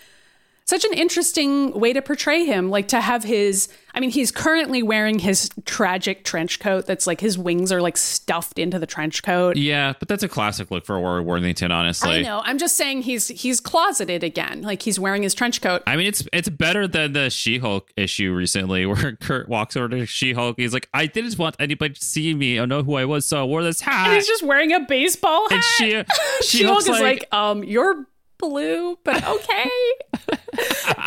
such 0.67 0.85
an 0.85 0.93
interesting 0.95 1.71
way 1.79 1.93
to 1.93 2.03
portray 2.03 2.45
him. 2.45 2.71
Like 2.71 2.89
to 2.89 3.01
have 3.01 3.23
his 3.23 3.69
I 3.95 4.01
mean, 4.01 4.11
he's 4.11 4.31
currently 4.31 4.83
wearing 4.83 5.19
his 5.21 5.49
tragic 5.65 6.23
trench 6.25 6.59
coat 6.61 6.85
that's 6.85 7.07
like 7.07 7.21
his 7.21 7.39
wings 7.39 7.73
are 7.73 7.81
like 7.81 7.97
stuffed 7.97 8.59
into 8.59 8.79
the 8.79 8.85
trench 8.87 9.23
coat. 9.23 9.57
Yeah, 9.57 9.95
but 9.99 10.09
that's 10.09 10.23
a 10.23 10.29
classic 10.29 10.71
look 10.71 10.85
for 10.85 11.01
Warren 11.01 11.25
Worthington, 11.25 11.71
honestly. 11.73 12.11
I 12.19 12.23
know. 12.23 12.43
I'm 12.45 12.59
just 12.59 12.77
saying 12.77 13.03
he's 13.03 13.29
he's 13.29 13.61
closeted 13.61 14.23
again. 14.25 14.63
Like 14.63 14.83
he's 14.83 14.99
wearing 15.01 15.23
his 15.23 15.35
trench 15.35 15.63
coat. 15.63 15.83
I 15.87 15.97
mean, 15.97 16.09
it's 16.09 16.27
it's 16.33 16.49
better 16.49 16.87
than 16.89 17.13
the 17.13 17.31
She-Hulk 17.31 17.91
issue 17.97 18.35
recently, 18.35 18.85
where 18.87 19.13
Kurt 19.17 19.49
walks 19.49 19.77
over 19.77 19.89
to 19.91 20.05
She-Hulk. 20.05 20.57
He's 20.59 20.75
like, 20.75 20.89
"I 20.93 21.07
didn't 21.07 21.39
want 21.39 21.57
anybody 21.61 21.95
to 21.95 22.05
see 22.05 22.35
me 22.35 22.59
or 22.59 22.67
know 22.67 22.83
who 22.83 22.97
I 22.97 23.05
was, 23.05 23.25
so 23.25 23.41
I 23.41 23.45
wore 23.45 23.63
this 23.63 23.81
hat." 23.81 24.09
and 24.09 24.17
he's 24.17 24.27
just 24.27 24.43
wearing 24.43 24.73
a 24.73 24.81
baseball 24.81 25.49
hat. 25.49 25.53
And 25.55 25.65
she- 25.65 26.05
she 26.43 26.59
She-Hulk 26.59 26.81
is 26.81 26.89
like- 26.89 27.01
like, 27.03 27.29
um, 27.33 27.63
you're 27.65 28.05
blue, 28.39 28.99
but 29.05 29.27
okay. 29.27 29.71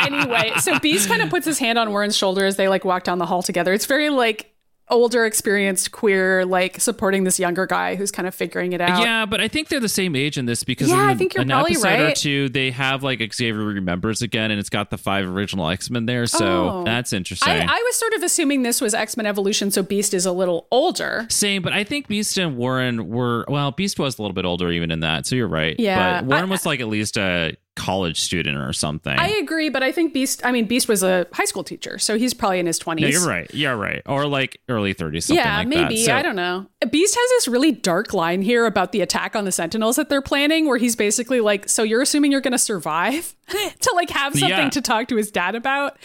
anyway, 0.00 0.52
so 0.60 0.78
Beast 0.78 1.08
kind 1.08 1.22
of 1.22 1.30
puts 1.30 1.46
his 1.46 1.58
hand 1.58 1.78
on 1.78 1.90
Warren's 1.90 2.16
shoulder 2.16 2.44
as 2.44 2.56
they 2.56 2.68
like 2.68 2.84
walk 2.84 3.04
down 3.04 3.18
the 3.18 3.26
hall 3.26 3.42
together. 3.42 3.72
It's 3.72 3.86
very 3.86 4.10
like 4.10 4.49
older, 4.90 5.24
experienced 5.24 5.92
queer, 5.92 6.44
like 6.44 6.80
supporting 6.80 7.24
this 7.24 7.38
younger 7.38 7.66
guy 7.66 7.94
who's 7.96 8.10
kind 8.10 8.26
of 8.28 8.34
figuring 8.34 8.72
it 8.72 8.80
out. 8.80 9.00
yeah, 9.02 9.24
but 9.26 9.40
I 9.40 9.48
think 9.48 9.68
they're 9.68 9.80
the 9.80 9.88
same 9.88 10.14
age 10.16 10.36
in 10.36 10.46
this 10.46 10.64
because 10.64 10.88
Yeah, 10.88 11.02
in 11.04 11.08
I 11.10 11.14
think 11.14 11.34
you're 11.34 11.42
an 11.42 11.48
probably 11.48 11.72
episode 11.72 11.88
or 12.00 12.04
right. 12.06 12.16
two 12.16 12.48
they 12.48 12.70
have 12.70 13.02
like 13.02 13.20
Xavier 13.32 13.62
remembers 13.62 14.22
again, 14.22 14.50
and 14.50 14.58
it's 14.60 14.68
got 14.70 14.90
the 14.90 14.98
five 14.98 15.26
original 15.28 15.68
X 15.68 15.90
Men 15.90 16.06
there, 16.06 16.26
so 16.26 16.68
Oh. 16.68 16.84
that's 16.84 17.12
interesting. 17.12 17.52
I, 17.52 17.60
I 17.64 17.82
was 17.86 17.96
sort 17.96 18.12
of 18.14 18.22
assuming 18.22 18.62
this 18.62 18.80
was 18.80 18.92
X 18.94 19.16
Men 19.16 19.26
Evolution, 19.26 19.70
so 19.70 19.82
Beast 19.82 20.12
is 20.14 20.26
a 20.26 20.32
little 20.32 20.66
older. 20.70 21.26
Same, 21.30 21.62
but 21.62 21.72
I 21.72 21.84
think 21.84 22.08
Beast 22.08 22.36
and 22.38 22.56
Warren 22.56 23.08
were 23.08 23.44
well. 23.48 23.70
Beast 23.70 23.98
was 23.98 24.18
a 24.18 24.22
little 24.22 24.34
bit 24.34 24.44
older 24.44 24.70
even 24.70 24.90
in 24.90 25.00
that, 25.00 25.26
so 25.26 25.36
you're 25.36 25.48
right. 25.48 25.76
Yeah, 25.78 26.20
but 26.22 26.26
Warren 26.28 26.44
I- 26.44 26.52
was 26.52 26.66
like 26.66 26.80
at 26.80 26.88
least 26.88 27.16
a 27.16 27.56
college 27.80 28.20
student 28.20 28.58
or 28.58 28.72
something. 28.72 29.18
I 29.18 29.28
agree, 29.28 29.68
but 29.70 29.82
I 29.82 29.90
think 29.92 30.12
Beast. 30.12 30.44
I 30.44 30.52
mean, 30.52 30.66
Beast 30.66 30.86
was 30.88 31.02
a 31.02 31.26
high 31.32 31.44
school 31.46 31.64
teacher, 31.64 31.98
so 31.98 32.18
he's 32.18 32.34
probably 32.34 32.58
in 32.60 32.66
his 32.66 32.78
twenties. 32.78 33.04
no, 33.14 33.20
you're 33.20 33.28
right. 33.28 33.50
You're 33.54 33.76
right. 33.76 34.02
Or 34.06 34.26
like 34.26 34.60
early 34.68 34.94
30s, 34.94 35.34
yeah, 35.34 35.58
like 35.58 35.68
maybe. 35.68 35.96
So- 36.04 36.14
I 36.14 36.22
don't 36.22 36.36
know. 36.36 36.66
Beast 36.90 37.14
has 37.14 37.28
this 37.30 37.48
really 37.48 37.72
dark 37.72 38.14
line 38.14 38.40
here 38.40 38.64
about 38.64 38.92
the 38.92 39.02
attack 39.02 39.36
on 39.36 39.44
the 39.44 39.52
Sentinels 39.52 39.96
that 39.96 40.08
they're 40.08 40.22
planning, 40.22 40.66
where 40.66 40.78
he's 40.78 40.96
basically 40.96 41.40
like, 41.40 41.68
"So 41.68 41.82
you're 41.82 42.00
assuming 42.00 42.32
you're 42.32 42.40
going 42.40 42.52
to 42.52 42.58
survive 42.58 43.34
to 43.48 43.92
like 43.94 44.08
have 44.10 44.32
something 44.32 44.48
Yeah. 44.48 44.70
to 44.70 44.80
talk 44.80 45.08
to 45.08 45.16
his 45.16 45.30
dad 45.30 45.54
about?" 45.54 45.98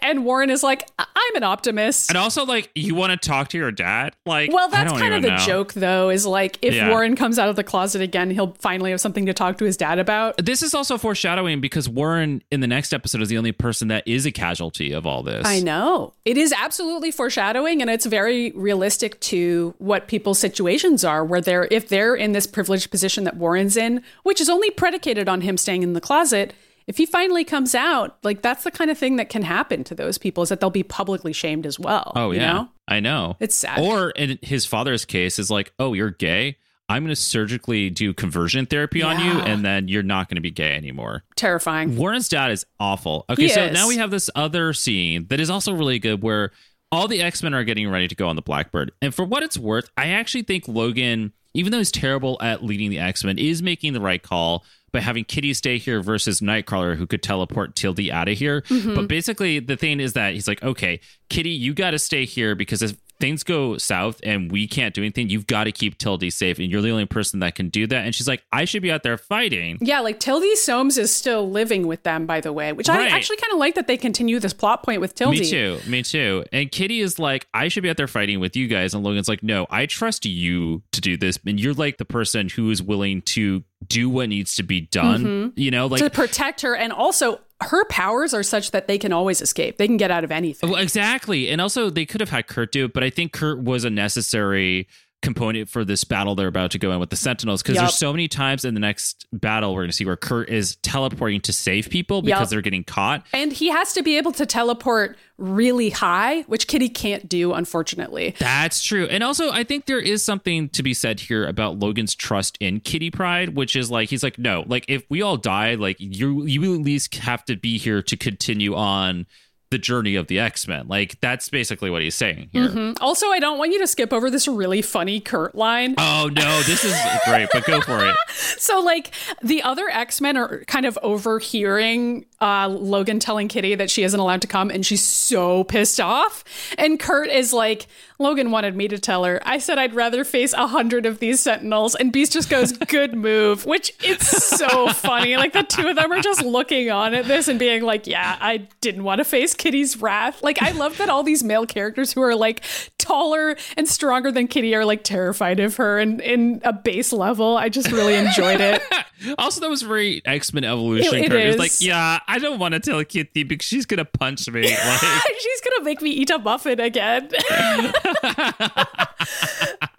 And 0.00 0.24
Warren 0.24 0.48
is 0.48 0.62
like, 0.62 0.88
"I- 0.98 1.04
"I'm 1.14 1.36
an 1.36 1.42
optimist." 1.42 2.08
And 2.10 2.16
also, 2.16 2.46
like, 2.46 2.70
you 2.74 2.94
want 2.94 3.10
to 3.20 3.28
talk 3.28 3.48
to 3.48 3.58
your 3.58 3.70
dad? 3.72 4.14
Like, 4.24 4.50
well, 4.52 4.68
that's 4.70 4.92
kind 4.92 5.12
of 5.12 5.20
the 5.22 5.30
know. 5.32 5.36
joke, 5.38 5.74
though, 5.74 6.08
is 6.08 6.24
like 6.26 6.58
if 6.62 6.74
Yeah. 6.74 6.88
Warren 6.88 7.14
comes 7.14 7.38
out 7.38 7.50
of 7.50 7.56
the 7.56 7.64
closet 7.64 8.00
again, 8.00 8.30
he'll 8.30 8.54
finally 8.60 8.90
have 8.90 9.00
something 9.02 9.26
to 9.26 9.34
talk 9.34 9.58
to 9.58 9.64
his 9.66 9.76
dad 9.76 9.98
about. 9.98 10.36
This 10.42 10.62
is 10.62 10.72
also 10.74 10.96
foreshadowing 10.96 11.21
because 11.60 11.88
Warren 11.88 12.42
in 12.50 12.60
the 12.60 12.66
next 12.66 12.92
episode 12.92 13.22
is 13.22 13.28
the 13.28 13.38
only 13.38 13.52
person 13.52 13.88
that 13.88 14.06
is 14.06 14.26
a 14.26 14.32
casualty 14.32 14.92
of 14.92 15.06
all 15.06 15.22
this. 15.22 15.46
I 15.46 15.60
know. 15.60 16.12
It 16.24 16.36
is 16.36 16.52
absolutely 16.52 17.10
foreshadowing 17.10 17.80
and 17.80 17.90
it's 17.90 18.06
very 18.06 18.50
realistic 18.52 19.20
to 19.20 19.74
what 19.78 20.08
people's 20.08 20.38
situations 20.38 21.04
are 21.04 21.24
where 21.24 21.40
they're 21.40 21.68
if 21.70 21.88
they're 21.88 22.14
in 22.14 22.32
this 22.32 22.46
privileged 22.46 22.90
position 22.90 23.24
that 23.24 23.36
Warren's 23.36 23.76
in, 23.76 24.02
which 24.22 24.40
is 24.40 24.48
only 24.48 24.70
predicated 24.70 25.28
on 25.28 25.40
him 25.40 25.56
staying 25.56 25.82
in 25.82 25.92
the 25.92 26.00
closet, 26.00 26.54
if 26.86 26.96
he 26.96 27.06
finally 27.06 27.44
comes 27.44 27.74
out, 27.74 28.18
like 28.22 28.42
that's 28.42 28.64
the 28.64 28.70
kind 28.70 28.90
of 28.90 28.98
thing 28.98 29.16
that 29.16 29.28
can 29.28 29.42
happen 29.42 29.84
to 29.84 29.94
those 29.94 30.18
people 30.18 30.42
is 30.42 30.48
that 30.48 30.60
they'll 30.60 30.70
be 30.70 30.82
publicly 30.82 31.32
shamed 31.32 31.66
as 31.66 31.78
well. 31.78 32.12
Oh 32.16 32.32
you 32.32 32.40
yeah, 32.40 32.52
know? 32.52 32.68
I 32.88 33.00
know. 33.00 33.36
It's 33.40 33.54
sad. 33.54 33.78
Or 33.78 34.10
in 34.10 34.38
his 34.42 34.66
father's 34.66 35.04
case, 35.04 35.38
is 35.38 35.50
like, 35.50 35.72
oh, 35.78 35.92
you're 35.92 36.10
gay. 36.10 36.58
I'm 36.92 37.02
going 37.02 37.08
to 37.14 37.16
surgically 37.16 37.88
do 37.88 38.12
conversion 38.12 38.66
therapy 38.66 39.02
on 39.02 39.18
you, 39.18 39.40
and 39.40 39.64
then 39.64 39.88
you're 39.88 40.02
not 40.02 40.28
going 40.28 40.36
to 40.36 40.42
be 40.42 40.50
gay 40.50 40.74
anymore. 40.76 41.24
Terrifying. 41.36 41.96
Warren's 41.96 42.28
dad 42.28 42.50
is 42.50 42.66
awful. 42.78 43.24
Okay, 43.30 43.44
He 43.44 43.48
so 43.48 43.64
is. 43.64 43.72
now 43.72 43.88
we 43.88 43.96
have 43.96 44.10
this 44.10 44.28
other 44.34 44.72
scene 44.74 45.26
that 45.30 45.40
is 45.40 45.48
also 45.48 45.72
really 45.72 45.98
good 45.98 46.22
where 46.22 46.50
all 46.90 47.08
the 47.08 47.22
X 47.22 47.42
Men 47.42 47.54
are 47.54 47.64
getting 47.64 47.88
ready 47.88 48.06
to 48.08 48.14
go 48.14 48.28
on 48.28 48.36
the 48.36 48.42
Blackbird. 48.42 48.92
And 49.00 49.14
for 49.14 49.24
what 49.24 49.42
it's 49.42 49.56
worth, 49.56 49.90
I 49.96 50.08
actually 50.08 50.42
think 50.42 50.68
Logan, 50.68 51.32
even 51.54 51.72
though 51.72 51.78
he's 51.78 51.90
terrible 51.90 52.36
at 52.42 52.62
leading 52.62 52.90
the 52.90 52.98
X 52.98 53.24
Men, 53.24 53.38
is 53.38 53.62
making 53.62 53.94
the 53.94 54.00
right 54.00 54.22
call 54.22 54.64
by 54.92 55.00
having 55.00 55.24
Kitty 55.24 55.54
stay 55.54 55.78
here 55.78 56.02
versus 56.02 56.40
Nightcrawler, 56.42 56.96
who 56.96 57.06
could 57.06 57.22
teleport 57.22 57.74
Tildy 57.74 58.12
out 58.12 58.28
of 58.28 58.36
here. 58.36 58.60
Mm-hmm. 58.62 58.94
But 58.94 59.08
basically, 59.08 59.58
the 59.58 59.78
thing 59.78 60.00
is 60.00 60.12
that 60.12 60.34
he's 60.34 60.46
like, 60.46 60.62
okay, 60.62 61.00
Kitty, 61.30 61.48
you 61.48 61.72
got 61.72 61.92
to 61.92 61.98
stay 61.98 62.26
here 62.26 62.54
because 62.54 62.82
if 62.82 62.98
things 63.22 63.44
go 63.44 63.78
south 63.78 64.20
and 64.24 64.50
we 64.50 64.66
can't 64.66 64.94
do 64.96 65.00
anything, 65.00 65.30
you've 65.30 65.46
got 65.46 65.64
to 65.64 65.72
keep 65.72 65.96
Tildy 65.96 66.28
safe. 66.28 66.58
And 66.58 66.68
you're 66.68 66.82
the 66.82 66.90
only 66.90 67.06
person 67.06 67.38
that 67.38 67.54
can 67.54 67.68
do 67.68 67.86
that. 67.86 68.04
And 68.04 68.12
she's 68.12 68.26
like, 68.26 68.42
I 68.52 68.64
should 68.64 68.82
be 68.82 68.90
out 68.90 69.04
there 69.04 69.16
fighting. 69.16 69.78
Yeah, 69.80 70.00
like 70.00 70.18
Tildy 70.18 70.56
Soames 70.56 70.98
is 70.98 71.14
still 71.14 71.48
living 71.48 71.86
with 71.86 72.02
them, 72.02 72.26
by 72.26 72.40
the 72.40 72.52
way, 72.52 72.72
which 72.72 72.88
I 72.88 73.06
actually 73.06 73.36
kind 73.36 73.52
of 73.52 73.60
like 73.60 73.76
that 73.76 73.86
they 73.86 73.96
continue 73.96 74.40
this 74.40 74.52
plot 74.52 74.82
point 74.82 75.00
with 75.00 75.14
Tildy. 75.14 75.38
Me 75.38 75.48
too. 75.48 75.78
Me 75.86 76.02
too. 76.02 76.44
And 76.52 76.72
Kitty 76.72 76.98
is 76.98 77.20
like, 77.20 77.46
I 77.54 77.68
should 77.68 77.84
be 77.84 77.90
out 77.90 77.96
there 77.96 78.08
fighting 78.08 78.40
with 78.40 78.56
you 78.56 78.66
guys. 78.66 78.92
And 78.92 79.04
Logan's 79.04 79.28
like, 79.28 79.44
no, 79.44 79.68
I 79.70 79.86
trust 79.86 80.26
you 80.26 80.82
to 80.90 81.00
do 81.00 81.16
this. 81.16 81.38
And 81.46 81.60
you're 81.60 81.74
like 81.74 81.98
the 81.98 82.04
person 82.04 82.48
who 82.48 82.70
is 82.70 82.82
willing 82.82 83.22
to 83.22 83.62
do 83.86 84.10
what 84.10 84.28
needs 84.28 84.56
to 84.56 84.62
be 84.64 84.80
done. 84.80 85.24
Mm-hmm. 85.24 85.60
You 85.60 85.70
know, 85.70 85.86
like 85.86 86.00
to 86.00 86.10
protect 86.10 86.62
her, 86.62 86.74
and 86.74 86.92
also 86.92 87.40
her 87.62 87.84
powers 87.86 88.34
are 88.34 88.42
such 88.42 88.70
that 88.72 88.88
they 88.88 88.98
can 88.98 89.12
always 89.12 89.40
escape. 89.40 89.78
They 89.78 89.86
can 89.86 89.96
get 89.96 90.10
out 90.10 90.24
of 90.24 90.30
anything. 90.30 90.70
Well, 90.70 90.80
exactly. 90.80 91.48
And 91.50 91.60
also, 91.60 91.90
they 91.90 92.06
could 92.06 92.20
have 92.20 92.30
had 92.30 92.46
Kurt 92.46 92.72
do 92.72 92.86
it, 92.86 92.92
but 92.92 93.02
I 93.02 93.10
think 93.10 93.32
Kurt 93.32 93.62
was 93.62 93.84
a 93.84 93.90
necessary 93.90 94.86
component 95.22 95.68
for 95.68 95.84
this 95.84 96.04
battle 96.04 96.34
they're 96.34 96.48
about 96.48 96.72
to 96.72 96.78
go 96.78 96.92
in 96.92 97.00
with 97.00 97.10
the 97.10 97.16
Sentinels 97.16 97.62
because 97.62 97.76
Yup. 97.76 97.84
there's 97.84 97.94
so 97.94 98.12
many 98.12 98.28
times 98.28 98.64
in 98.64 98.74
the 98.74 98.80
next 98.80 99.26
battle 99.32 99.72
we're 99.72 99.82
going 99.82 99.90
to 99.90 99.96
see 99.96 100.04
where 100.04 100.16
Kurt 100.16 100.50
is 100.50 100.76
teleporting 100.76 101.40
to 101.42 101.52
save 101.52 101.88
people 101.88 102.22
because 102.22 102.40
Yup. 102.40 102.50
they're 102.50 102.60
getting 102.60 102.84
caught. 102.84 103.24
And 103.32 103.52
he 103.52 103.70
has 103.70 103.92
to 103.94 104.02
be 104.02 104.18
able 104.18 104.32
to 104.32 104.44
teleport 104.44 105.16
really 105.38 105.90
high, 105.90 106.42
which 106.42 106.66
Kitty 106.66 106.88
can't 106.88 107.28
do, 107.28 107.52
unfortunately. 107.52 108.34
That's 108.38 108.82
true. 108.82 109.06
And 109.06 109.22
also, 109.22 109.50
I 109.50 109.64
think 109.64 109.86
there 109.86 109.98
is 109.98 110.24
something 110.24 110.68
to 110.70 110.82
be 110.82 110.94
said 110.94 111.20
here 111.20 111.46
about 111.46 111.78
Logan's 111.78 112.14
trust 112.14 112.56
in 112.60 112.80
Kitty 112.80 113.10
Pryde, 113.10 113.56
which 113.56 113.76
is 113.76 113.90
like, 113.90 114.10
he's 114.10 114.22
like, 114.22 114.38
no, 114.38 114.64
like 114.66 114.84
if 114.88 115.04
we 115.08 115.22
all 115.22 115.36
die, 115.36 115.74
like 115.74 115.96
you, 115.98 116.44
you 116.44 116.74
at 116.74 116.80
least 116.82 117.14
have 117.16 117.44
to 117.46 117.56
be 117.56 117.78
here 117.78 118.02
to 118.02 118.16
continue 118.16 118.74
on 118.74 119.26
the 119.72 119.78
journey 119.78 120.14
of 120.14 120.28
the 120.28 120.38
X 120.38 120.68
Men. 120.68 120.86
Like 120.86 121.18
that's 121.20 121.48
basically 121.48 121.90
what 121.90 122.02
he's 122.02 122.14
saying 122.14 122.50
here. 122.52 122.94
Also, 123.00 123.28
I 123.30 123.40
don't 123.40 123.58
want 123.58 123.72
you 123.72 123.80
to 123.80 123.86
skip 123.88 124.12
over 124.12 124.30
this 124.30 124.46
really 124.46 124.82
funny 124.82 125.18
Kurt 125.18 125.56
line. 125.56 125.96
Oh 125.98 126.30
no, 126.32 126.60
this 126.62 126.84
is 126.84 126.94
great, 127.24 127.48
but 127.52 127.64
go 127.64 127.80
for 127.80 128.04
it. 128.04 128.14
So, 128.58 128.80
like, 128.80 129.10
the 129.42 129.62
other 129.62 129.88
X 129.88 130.20
Men 130.20 130.36
are 130.36 130.62
kind 130.64 130.86
of 130.86 130.98
overhearing 131.02 132.26
uh, 132.40 132.68
Logan 132.68 133.18
telling 133.18 133.48
Kitty 133.48 133.74
that 133.74 133.90
she 133.90 134.02
isn't 134.04 134.18
allowed 134.18 134.40
to 134.42 134.46
come, 134.46 134.70
and 134.70 134.84
she's 134.86 135.02
so 135.02 135.64
pissed 135.64 136.00
off. 136.00 136.44
And 136.78 136.98
Kurt 136.98 137.28
is 137.28 137.52
like, 137.52 137.86
Logan 138.18 138.50
wanted 138.50 138.76
me 138.76 138.88
to 138.88 138.98
tell 138.98 139.24
her. 139.24 139.40
I 139.44 139.58
said 139.58 139.78
I'd 139.78 139.94
rather 139.94 140.24
face 140.24 140.52
a 140.52 140.66
hundred 140.66 141.06
of 141.06 141.18
these 141.18 141.40
Sentinels. 141.40 141.94
And 141.94 142.12
Beast 142.12 142.32
just 142.32 142.48
goes, 142.48 142.72
good 142.88 143.14
move, 143.14 143.66
which 143.66 143.92
it's 144.02 144.28
so 144.28 144.88
funny. 144.88 145.36
Like, 145.36 145.52
the 145.52 145.64
two 145.64 145.88
of 145.88 145.96
them 145.96 146.12
are 146.12 146.20
just 146.22 146.42
looking 146.42 146.90
on 146.90 147.14
at 147.14 147.26
this 147.26 147.48
and 147.48 147.58
being 147.58 147.82
like, 147.82 148.06
yeah, 148.06 148.36
I 148.40 148.68
didn't 148.80 149.04
want 149.04 149.18
to 149.18 149.24
face 149.24 149.54
Kitty's 149.62 149.96
wrath. 149.96 150.42
Like, 150.42 150.60
I 150.60 150.72
love 150.72 150.98
that 150.98 151.08
all 151.08 151.22
these 151.22 151.44
male 151.44 151.66
characters 151.66 152.12
who 152.12 152.20
are 152.20 152.34
like 152.34 152.64
taller 152.98 153.56
and 153.76 153.88
stronger 153.88 154.32
than 154.32 154.48
Kitty 154.48 154.74
are 154.74 154.84
like 154.84 155.04
terrified 155.04 155.60
of 155.60 155.76
her 155.76 156.00
and 156.00 156.20
in 156.20 156.60
a 156.64 156.72
base 156.72 157.12
level. 157.12 157.56
I 157.56 157.68
just 157.68 157.92
really 157.92 158.16
enjoyed 158.16 158.60
it. 158.60 158.82
Also, 159.38 159.60
that 159.60 159.70
was 159.70 159.82
very 159.82 160.22
X 160.24 160.52
Men 160.52 160.64
evolution. 160.64 161.14
It- 161.24 161.32
it 161.32 161.46
was 161.46 161.58
like, 161.58 161.72
yeah, 161.80 162.18
I 162.28 162.38
don't 162.38 162.58
want 162.58 162.74
to 162.74 162.80
tell 162.80 163.02
Kitty 163.04 163.42
because 163.44 163.66
she's 163.66 163.86
gonna 163.86 164.04
punch 164.04 164.48
me. 164.50 164.62
Like, 164.72 165.00
She's 165.40 165.60
gonna 165.60 165.84
make 165.84 166.02
me 166.02 166.10
eat 166.10 166.30
a 166.30 166.38
muffin 166.38 166.78
again. 166.80 167.30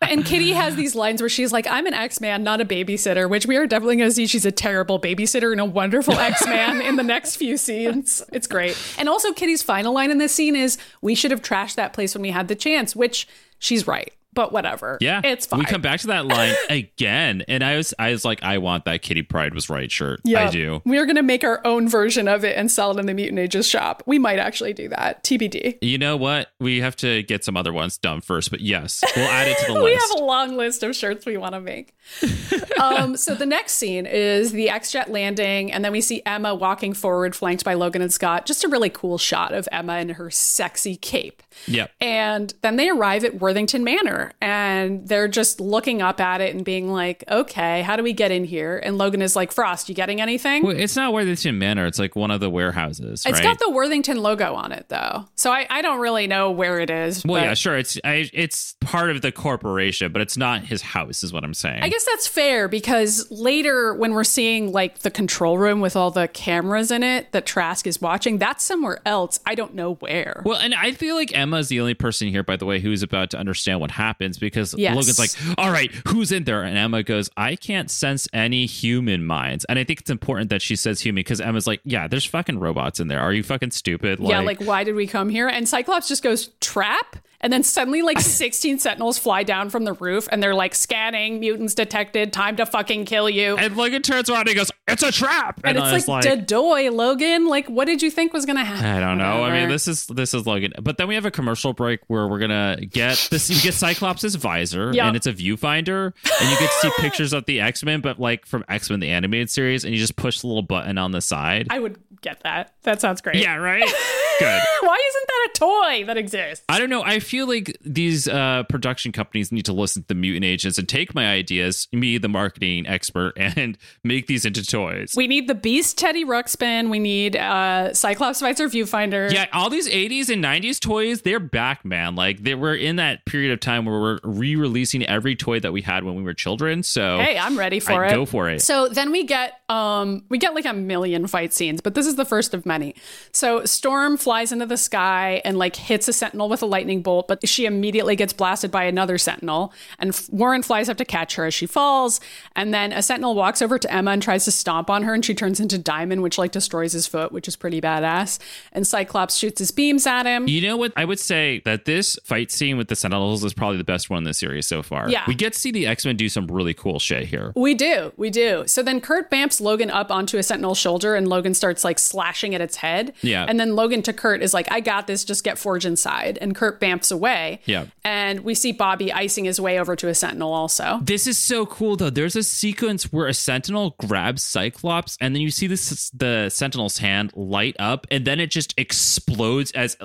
and 0.01 0.25
Kitty 0.25 0.51
has 0.51 0.75
these 0.75 0.95
lines 0.95 1.21
where 1.21 1.29
she's 1.29 1.51
like, 1.51 1.67
I'm 1.67 1.85
an 1.87 1.93
X 1.93 2.19
Man, 2.21 2.43
not 2.43 2.61
a 2.61 2.65
babysitter, 2.65 3.29
which 3.29 3.45
we 3.45 3.55
are 3.57 3.65
definitely 3.67 3.97
gonna 3.97 4.11
see 4.11 4.27
she's 4.27 4.45
a 4.45 4.51
terrible 4.51 4.99
babysitter 4.99 5.51
and 5.51 5.61
a 5.61 5.65
wonderful 5.65 6.13
X 6.15 6.45
Man 6.45 6.81
in 6.81 6.95
the 6.95 7.03
next 7.03 7.35
few 7.37 7.57
scenes. 7.57 8.21
It's 8.31 8.47
great. 8.47 8.77
And 8.97 9.07
also, 9.09 9.31
Kitty's 9.33 9.61
final 9.63 9.93
line 9.93 10.11
in 10.11 10.17
this 10.17 10.33
scene 10.33 10.55
is, 10.55 10.77
We 11.01 11.15
should 11.15 11.31
have 11.31 11.41
trashed 11.41 11.75
that 11.75 11.93
place 11.93 12.13
when 12.15 12.21
we 12.21 12.31
had 12.31 12.47
the 12.47 12.55
chance, 12.55 12.95
which 12.95 13.27
she's 13.59 13.87
right. 13.87 14.11
But 14.33 14.51
whatever. 14.51 14.97
yeah, 15.01 15.21
It's 15.23 15.45
fine. 15.45 15.59
We 15.59 15.65
come 15.65 15.81
back 15.81 15.99
to 16.01 16.07
that 16.07 16.25
line 16.25 16.55
again, 16.69 17.43
and 17.47 17.63
I 17.63 17.77
was, 17.77 17.93
I 17.99 18.11
was 18.11 18.25
like, 18.25 18.41
I 18.43 18.57
want 18.57 18.85
that 18.85 19.01
Kitty 19.01 19.21
Pryde 19.21 19.53
was 19.53 19.69
right 19.69 19.91
shirt. 19.91 20.21
I 20.25 20.49
do. 20.49 20.81
We're 20.85 21.05
gonna 21.05 21.23
make 21.23 21.43
our 21.43 21.61
own 21.65 21.87
version 21.87 22.27
of 22.27 22.43
it 22.43 22.57
and 22.57 22.71
sell 22.71 22.91
it 22.91 22.99
in 22.99 23.05
the 23.05 23.13
Mutant 23.13 23.39
Ages 23.39 23.67
shop. 23.67 24.03
We 24.05 24.19
might 24.19 24.39
actually 24.39 24.73
do 24.73 24.87
that. 24.89 25.23
TBD. 25.23 25.77
You 25.81 25.97
know 25.97 26.17
what? 26.17 26.49
We 26.59 26.81
have 26.81 26.95
to 26.97 27.23
get 27.23 27.43
some 27.43 27.55
other 27.57 27.73
ones 27.73 27.97
done 27.97 28.21
first, 28.21 28.49
but 28.51 28.61
yes, 28.61 29.03
we'll 29.15 29.27
add 29.27 29.47
it 29.47 29.57
to 29.59 29.65
the 29.67 29.73
list. 29.79 29.85
we 29.85 29.93
have 29.93 30.21
a 30.21 30.23
long 30.23 30.55
list 30.57 30.83
of 30.83 30.95
shirts 30.95 31.25
we 31.25 31.37
want 31.37 31.53
to 31.53 31.61
make. 31.61 31.93
um, 32.79 33.15
so 33.17 33.35
the 33.35 33.45
next 33.45 33.73
scene 33.73 34.05
is 34.05 34.51
the 34.51 34.69
X-Jet 34.69 35.09
landing, 35.11 35.71
and 35.71 35.83
then 35.83 35.91
we 35.91 36.01
see 36.01 36.21
Emma 36.25 36.53
walking 36.55 36.93
forward, 36.93 37.35
flanked 37.35 37.63
by 37.63 37.73
Logan 37.73 38.01
and 38.01 38.13
Scott. 38.13 38.45
Just 38.45 38.63
a 38.63 38.67
really 38.67 38.89
cool 38.89 39.17
shot 39.17 39.53
of 39.53 39.67
Emma 39.71 39.97
in 39.97 40.09
her 40.09 40.29
sexy 40.31 40.95
cape. 40.95 41.43
Yep. 41.67 41.91
And 42.01 42.53
then 42.61 42.75
they 42.77 42.89
arrive 42.89 43.23
at 43.23 43.35
Worthington 43.39 43.83
Manor, 43.83 44.22
and 44.41 45.07
they're 45.07 45.27
just 45.27 45.59
looking 45.59 46.01
up 46.01 46.19
at 46.19 46.41
it 46.41 46.55
and 46.55 46.63
being 46.63 46.91
like, 46.91 47.23
"Okay, 47.29 47.81
how 47.81 47.95
do 47.95 48.03
we 48.03 48.13
get 48.13 48.31
in 48.31 48.43
here?" 48.45 48.79
And 48.83 48.97
Logan 48.97 49.21
is 49.21 49.35
like, 49.35 49.51
"Frost, 49.51 49.89
you 49.89 49.95
getting 49.95 50.21
anything?" 50.21 50.63
Well, 50.63 50.75
it's 50.77 50.95
not 50.95 51.13
Worthington 51.13 51.57
Manor. 51.57 51.85
It's 51.85 51.99
like 51.99 52.15
one 52.15 52.31
of 52.31 52.39
the 52.39 52.49
warehouses, 52.49 53.23
It's 53.25 53.39
right? 53.39 53.43
got 53.43 53.59
the 53.59 53.69
Worthington 53.69 54.17
logo 54.21 54.53
on 54.53 54.71
it, 54.71 54.85
though, 54.89 55.25
so 55.35 55.51
I, 55.51 55.65
I 55.69 55.81
don't 55.81 55.99
really 55.99 56.27
know 56.27 56.51
where 56.51 56.79
it 56.79 56.89
is. 56.89 57.23
well, 57.25 57.41
but- 57.41 57.47
yeah, 57.47 57.53
sure. 57.53 57.77
It's 57.77 57.97
I, 58.03 58.29
it's 58.33 58.75
part 58.81 59.09
of 59.09 59.21
the 59.21 59.31
corporation, 59.31 60.11
but 60.11 60.21
it's 60.21 60.37
not 60.37 60.61
his 60.63 60.81
house, 60.81 61.23
is 61.23 61.31
what 61.33 61.43
I'm 61.43 61.53
saying. 61.53 61.83
I 61.83 61.89
guess 61.89 62.05
that's 62.05 62.27
fair 62.27 62.67
because 62.67 63.27
later 63.31 63.93
when 63.93 64.13
we're 64.13 64.23
seeing 64.23 64.71
like 64.71 64.99
the 64.99 65.11
control 65.11 65.57
room 65.57 65.81
with 65.81 65.95
all 65.95 66.11
the 66.11 66.27
cameras 66.27 66.91
in 66.91 67.03
it 67.03 67.31
that 67.31 67.45
Trask 67.45 67.85
is 67.87 68.01
watching, 68.01 68.37
that's 68.37 68.63
somewhere 68.63 68.99
else. 69.05 69.39
I 69.45 69.55
don't 69.55 69.73
know 69.73 69.95
where. 69.95 70.41
Well, 70.45 70.57
and 70.59 70.73
I 70.73 70.91
feel 70.93 71.15
like 71.15 71.35
Emma's 71.35 71.69
the 71.69 71.79
only 71.79 71.93
person 71.93 72.27
here, 72.29 72.43
by 72.43 72.55
the 72.57 72.65
way, 72.65 72.79
who's 72.79 73.03
about 73.03 73.29
to 73.31 73.37
understand 73.37 73.79
what 73.79 73.91
happens 74.13 74.37
because 74.37 74.75
Yes. 74.77 74.95
Logan's 74.95 75.19
like, 75.19 75.57
all 75.57 75.71
right, 75.71 75.91
who's 76.07 76.31
in 76.31 76.43
there? 76.43 76.61
And 76.63 76.77
Emma 76.77 77.01
goes, 77.03 77.29
I 77.35 77.55
can't 77.55 77.89
sense 77.89 78.27
any 78.31 78.65
human 78.65 79.25
minds. 79.25 79.65
And 79.65 79.79
I 79.79 79.83
think 79.83 80.01
it's 80.01 80.09
important 80.09 80.49
that 80.51 80.61
she 80.61 80.75
says 80.75 81.01
human 81.01 81.19
because 81.19 81.41
Emma's 81.41 81.65
like, 81.65 81.81
yeah, 81.83 82.07
there's 82.07 82.25
fucking 82.25 82.59
robots 82.59 82.99
in 82.99 83.07
there. 83.07 83.19
Are 83.19 83.33
you 83.33 83.41
fucking 83.43 83.71
stupid? 83.71 84.19
Like, 84.19 84.29
yeah, 84.29 84.39
like 84.41 84.61
why 84.61 84.83
did 84.83 84.93
we 84.95 85.07
come 85.07 85.29
here? 85.29 85.47
And 85.47 85.67
Cyclops 85.67 86.07
just 86.07 86.21
goes 86.21 86.49
trap, 86.61 87.17
and 87.43 87.53
then 87.53 87.61
suddenly 87.61 88.01
like 88.01 88.19
16 88.21 88.79
Sentinels 88.79 89.19
fly 89.19 89.43
down 89.43 89.69
from 89.69 89.83
the 89.83 89.93
roof, 89.93 90.27
and 90.31 90.41
they're 90.41 90.55
like 90.55 90.73
scanning 90.73 91.39
mutants 91.39 91.75
detected. 91.75 92.33
Time 92.33 92.55
to 92.55 92.65
fucking 92.65 93.05
kill 93.05 93.29
you. 93.29 93.55
and 93.57 93.77
Logan 93.77 94.01
turns 94.01 94.29
around 94.29 94.41
and 94.41 94.49
he 94.49 94.55
goes, 94.55 94.71
it's 94.87 95.03
a 95.03 95.11
trap. 95.11 95.61
And, 95.63 95.77
I 95.77 95.83
it's 95.85 95.93
was 95.93 96.07
like, 96.07 96.25
Dadoy, 96.25 96.91
Logan. 96.91 97.47
Like, 97.47 97.67
what 97.67 97.85
did 97.85 98.01
you 98.01 98.09
think 98.11 98.33
was 98.33 98.45
gonna 98.45 98.65
happen? 98.65 98.85
I 98.85 98.99
don't 98.99 99.17
know. 99.17 99.43
I 99.43 99.51
mean, 99.51 99.69
this 99.69 99.87
is 99.87 100.07
this 100.07 100.33
is 100.33 100.45
Logan, 100.45 100.73
but 100.81 100.97
then 100.97 101.07
we 101.07 101.15
have 101.15 101.25
a 101.25 101.31
commercial 101.31 101.73
break 101.73 101.99
where 102.07 102.27
we're 102.27 102.39
gonna 102.39 102.77
get 102.89 103.27
this. 103.29 103.49
You 103.49 103.61
get 103.61 103.73
Cyclops' 103.73 104.35
visor, 104.35 104.91
Yup. 104.93 105.07
and 105.07 105.15
it's 105.15 105.27
a 105.27 105.33
viewfinder, 105.33 106.13
and 106.41 106.49
you 106.49 106.57
get 106.57 106.69
to 106.69 106.77
see 106.81 106.91
pictures 106.99 107.33
of 107.33 107.45
the 107.45 107.61
X 107.61 107.83
Men, 107.83 108.01
but 108.01 108.19
like 108.19 108.45
from 108.45 108.65
X 108.67 108.89
Men 108.89 108.99
the 108.99 109.09
animated 109.09 109.49
series, 109.49 109.83
and 109.85 109.93
you 109.93 109.99
just 109.99 110.15
push 110.15 110.41
the 110.41 110.47
little 110.47 110.61
button 110.61 110.97
on 110.97 111.11
the 111.11 111.21
side. 111.21 111.67
I 111.69 111.79
would 111.79 111.97
get 112.23 112.41
that. 112.43 112.73
That 112.83 112.99
sounds 113.01 113.21
great. 113.21 113.35
yeah, 113.35 113.55
right. 113.55 113.83
Good. 114.39 114.61
Why 114.81 114.97
isn't 115.09 115.27
that 115.27 115.47
a 115.49 115.59
toy 115.59 116.05
that 116.07 116.17
exists? 116.17 116.65
I 116.67 116.79
don't 116.79 116.89
know. 116.89 117.03
I 117.03 117.19
feel 117.19 117.47
like 117.47 117.77
these 117.81 118.27
uh, 118.27 118.63
production 118.67 119.11
companies 119.11 119.51
need 119.51 119.65
to 119.65 119.73
listen 119.73 120.01
to 120.01 120.07
the 120.07 120.15
Mutant 120.15 120.43
Ages 120.43 120.79
and 120.79 120.89
take 120.89 121.13
my 121.13 121.27
ideas, 121.31 121.87
me, 121.93 122.17
the 122.17 122.27
marketing 122.27 122.87
expert, 122.87 123.33
and 123.37 123.77
make 124.03 124.25
these 124.25 124.43
into 124.43 124.65
toys. 124.65 125.13
We 125.15 125.27
need 125.27 125.47
the 125.47 125.53
Beast 125.55 125.99
Teddy 125.99 126.25
Ruxpin. 126.25 126.89
We 126.89 126.97
need 126.99 127.35
uh, 127.35 127.93
Cyclops 127.93 128.41
Visor 128.41 128.67
Viewfinder. 128.69 129.31
yeah, 129.31 129.45
all 129.53 129.69
these 129.69 129.87
80s 129.87 130.29
and 130.29 130.43
90s 130.43 130.79
toys, 130.79 131.21
they're 131.21 131.39
back, 131.39 131.85
man. 131.85 132.15
Like 132.15 132.41
they 132.43 132.55
were 132.55 132.73
in 132.75 132.95
that 132.95 133.25
period 133.25 133.51
of 133.53 133.59
time 133.59 133.85
where 133.85 133.99
we're 133.99 134.19
re-releasing 134.23 135.05
every 135.05 135.35
toy 135.35 135.59
that 135.59 135.71
we 135.71 135.81
had 135.81 136.03
when 136.03 136.15
we 136.15 136.23
were 136.23 136.33
children. 136.33 136.81
So 136.83 137.19
Hey, 137.19 137.37
I'm 137.37 137.57
ready 137.57 137.79
for 137.79 138.03
I- 138.03 138.09
it. 138.09 138.11
go 138.15 138.25
for 138.25 138.49
it. 138.49 138.61
So 138.63 138.89
then 138.89 139.11
we 139.11 139.23
get 139.25 139.53
um 139.69 140.25
we 140.29 140.37
get 140.37 140.53
like 140.55 140.65
a 140.65 140.73
million 140.73 141.27
fight 141.27 141.53
scenes, 141.53 141.81
but 141.81 141.93
this 141.95 142.05
is 142.07 142.12
the 142.15 142.25
first 142.25 142.53
of 142.53 142.65
many. 142.65 142.95
So 143.31 143.65
Storm 143.65 144.17
flies 144.17 144.51
into 144.51 144.65
the 144.65 144.77
sky 144.77 145.41
and 145.45 145.57
like 145.57 145.75
hits 145.75 146.07
a 146.07 146.13
sentinel 146.13 146.49
with 146.49 146.61
a 146.61 146.65
lightning 146.65 147.01
bolt, 147.01 147.27
but 147.27 147.47
she 147.47 147.65
immediately 147.65 148.15
gets 148.15 148.33
blasted 148.33 148.71
by 148.71 148.83
another 148.83 149.17
sentinel 149.17 149.73
and 149.99 150.19
Warren 150.31 150.63
flies 150.63 150.89
up 150.89 150.97
to 150.97 151.05
catch 151.05 151.35
her 151.35 151.45
as 151.45 151.53
she 151.53 151.65
falls, 151.65 152.19
and 152.55 152.73
then 152.73 152.91
a 152.91 153.01
sentinel 153.01 153.35
walks 153.35 153.61
over 153.61 153.77
to 153.77 153.93
Emma 153.93 154.11
and 154.11 154.21
tries 154.21 154.45
to 154.45 154.51
stomp 154.51 154.89
on 154.89 155.03
her 155.03 155.13
and 155.13 155.23
she 155.23 155.33
turns 155.33 155.59
into 155.59 155.77
Diamond 155.77 156.21
which 156.21 156.37
like 156.37 156.51
destroys 156.51 156.93
his 156.93 157.07
foot, 157.07 157.31
which 157.31 157.47
is 157.47 157.55
pretty 157.55 157.81
badass. 157.81 158.39
And 158.71 158.85
Cyclops 158.85 159.35
shoots 159.35 159.59
his 159.59 159.71
beams 159.71 160.07
at 160.07 160.25
him. 160.25 160.47
You 160.47 160.61
know 160.61 160.77
what? 160.77 160.93
I 160.95 161.05
would 161.05 161.19
say 161.19 161.61
that 161.65 161.85
this 161.85 162.17
fight 162.23 162.51
scene 162.51 162.77
with 162.77 162.87
the 162.87 162.95
Sentinels 162.95 163.43
is 163.43 163.53
probably 163.53 163.77
the 163.77 163.83
best 163.83 164.09
one 164.09 164.19
in 164.19 164.23
the 164.23 164.33
series 164.33 164.67
so 164.67 164.81
far. 164.83 165.09
Yeah. 165.09 165.23
We 165.27 165.35
get 165.35 165.53
to 165.53 165.59
see 165.59 165.71
the 165.71 165.87
X 165.87 166.05
Men 166.05 166.15
do 166.15 166.29
some 166.29 166.47
really 166.47 166.73
cool 166.73 166.99
shit 166.99 167.25
here. 167.25 167.51
We 167.55 167.73
do, 167.73 168.11
we 168.17 168.29
do. 168.29 168.63
So 168.67 168.83
then 168.83 169.01
Kurt 169.01 169.29
bamps 169.29 169.59
Logan 169.61 169.89
up 169.89 170.11
onto 170.11 170.37
a 170.37 170.43
Sentinel's 170.43 170.77
shoulder, 170.77 171.15
and 171.15 171.27
Logan 171.27 171.53
starts 171.53 171.83
like 171.83 171.99
slashing 172.03 172.53
at 172.55 172.61
its 172.61 172.75
head. 172.77 173.13
Yeah. 173.21 173.45
And 173.47 173.59
then 173.59 173.75
Logan 173.75 174.01
to 174.03 174.13
Kurt 174.13 174.41
is 174.41 174.53
like, 174.53 174.71
I 174.71 174.79
got 174.79 175.07
this, 175.07 175.23
just 175.23 175.43
get 175.43 175.57
Forge 175.57 175.85
inside. 175.85 176.37
And 176.41 176.55
Kurt 176.55 176.79
bamps 176.81 177.11
away. 177.11 177.61
Yeah. 177.65 177.85
And 178.03 178.41
we 178.41 178.53
see 178.55 178.71
Bobby 178.71 179.11
icing 179.11 179.45
his 179.45 179.59
way 179.59 179.79
over 179.79 179.95
to 179.95 180.07
a 180.07 180.15
sentinel 180.15 180.53
also. 180.53 180.99
This 181.01 181.27
is 181.27 181.37
so 181.37 181.65
cool 181.65 181.95
though. 181.95 182.09
There's 182.09 182.35
a 182.35 182.43
sequence 182.43 183.11
where 183.11 183.27
a 183.27 183.33
sentinel 183.33 183.95
grabs 183.99 184.43
Cyclops 184.43 185.17
and 185.21 185.35
then 185.35 185.41
you 185.41 185.51
see 185.51 185.67
this 185.67 186.09
the 186.11 186.49
sentinel's 186.49 186.97
hand 186.97 187.31
light 187.35 187.75
up 187.79 188.05
and 188.11 188.25
then 188.25 188.39
it 188.39 188.51
just 188.51 188.73
explodes 188.77 189.71
as 189.71 189.97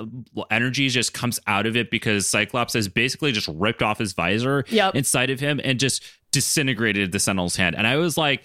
energy 0.51 0.89
just 0.89 1.13
comes 1.13 1.39
out 1.47 1.65
of 1.65 1.75
it 1.75 1.91
because 1.91 2.27
Cyclops 2.27 2.73
has 2.73 2.87
basically 2.87 3.31
just 3.31 3.47
ripped 3.47 3.81
off 3.83 3.99
his 3.99 4.13
visor 4.13 4.65
Yep. 4.69 4.95
inside 4.95 5.29
of 5.29 5.39
him 5.39 5.59
and 5.63 5.79
just 5.79 6.03
disintegrated 6.31 7.11
the 7.11 7.19
sentinel's 7.19 7.55
hand. 7.55 7.75
And 7.75 7.85
I 7.87 7.97
was 7.97 8.17
like 8.17 8.43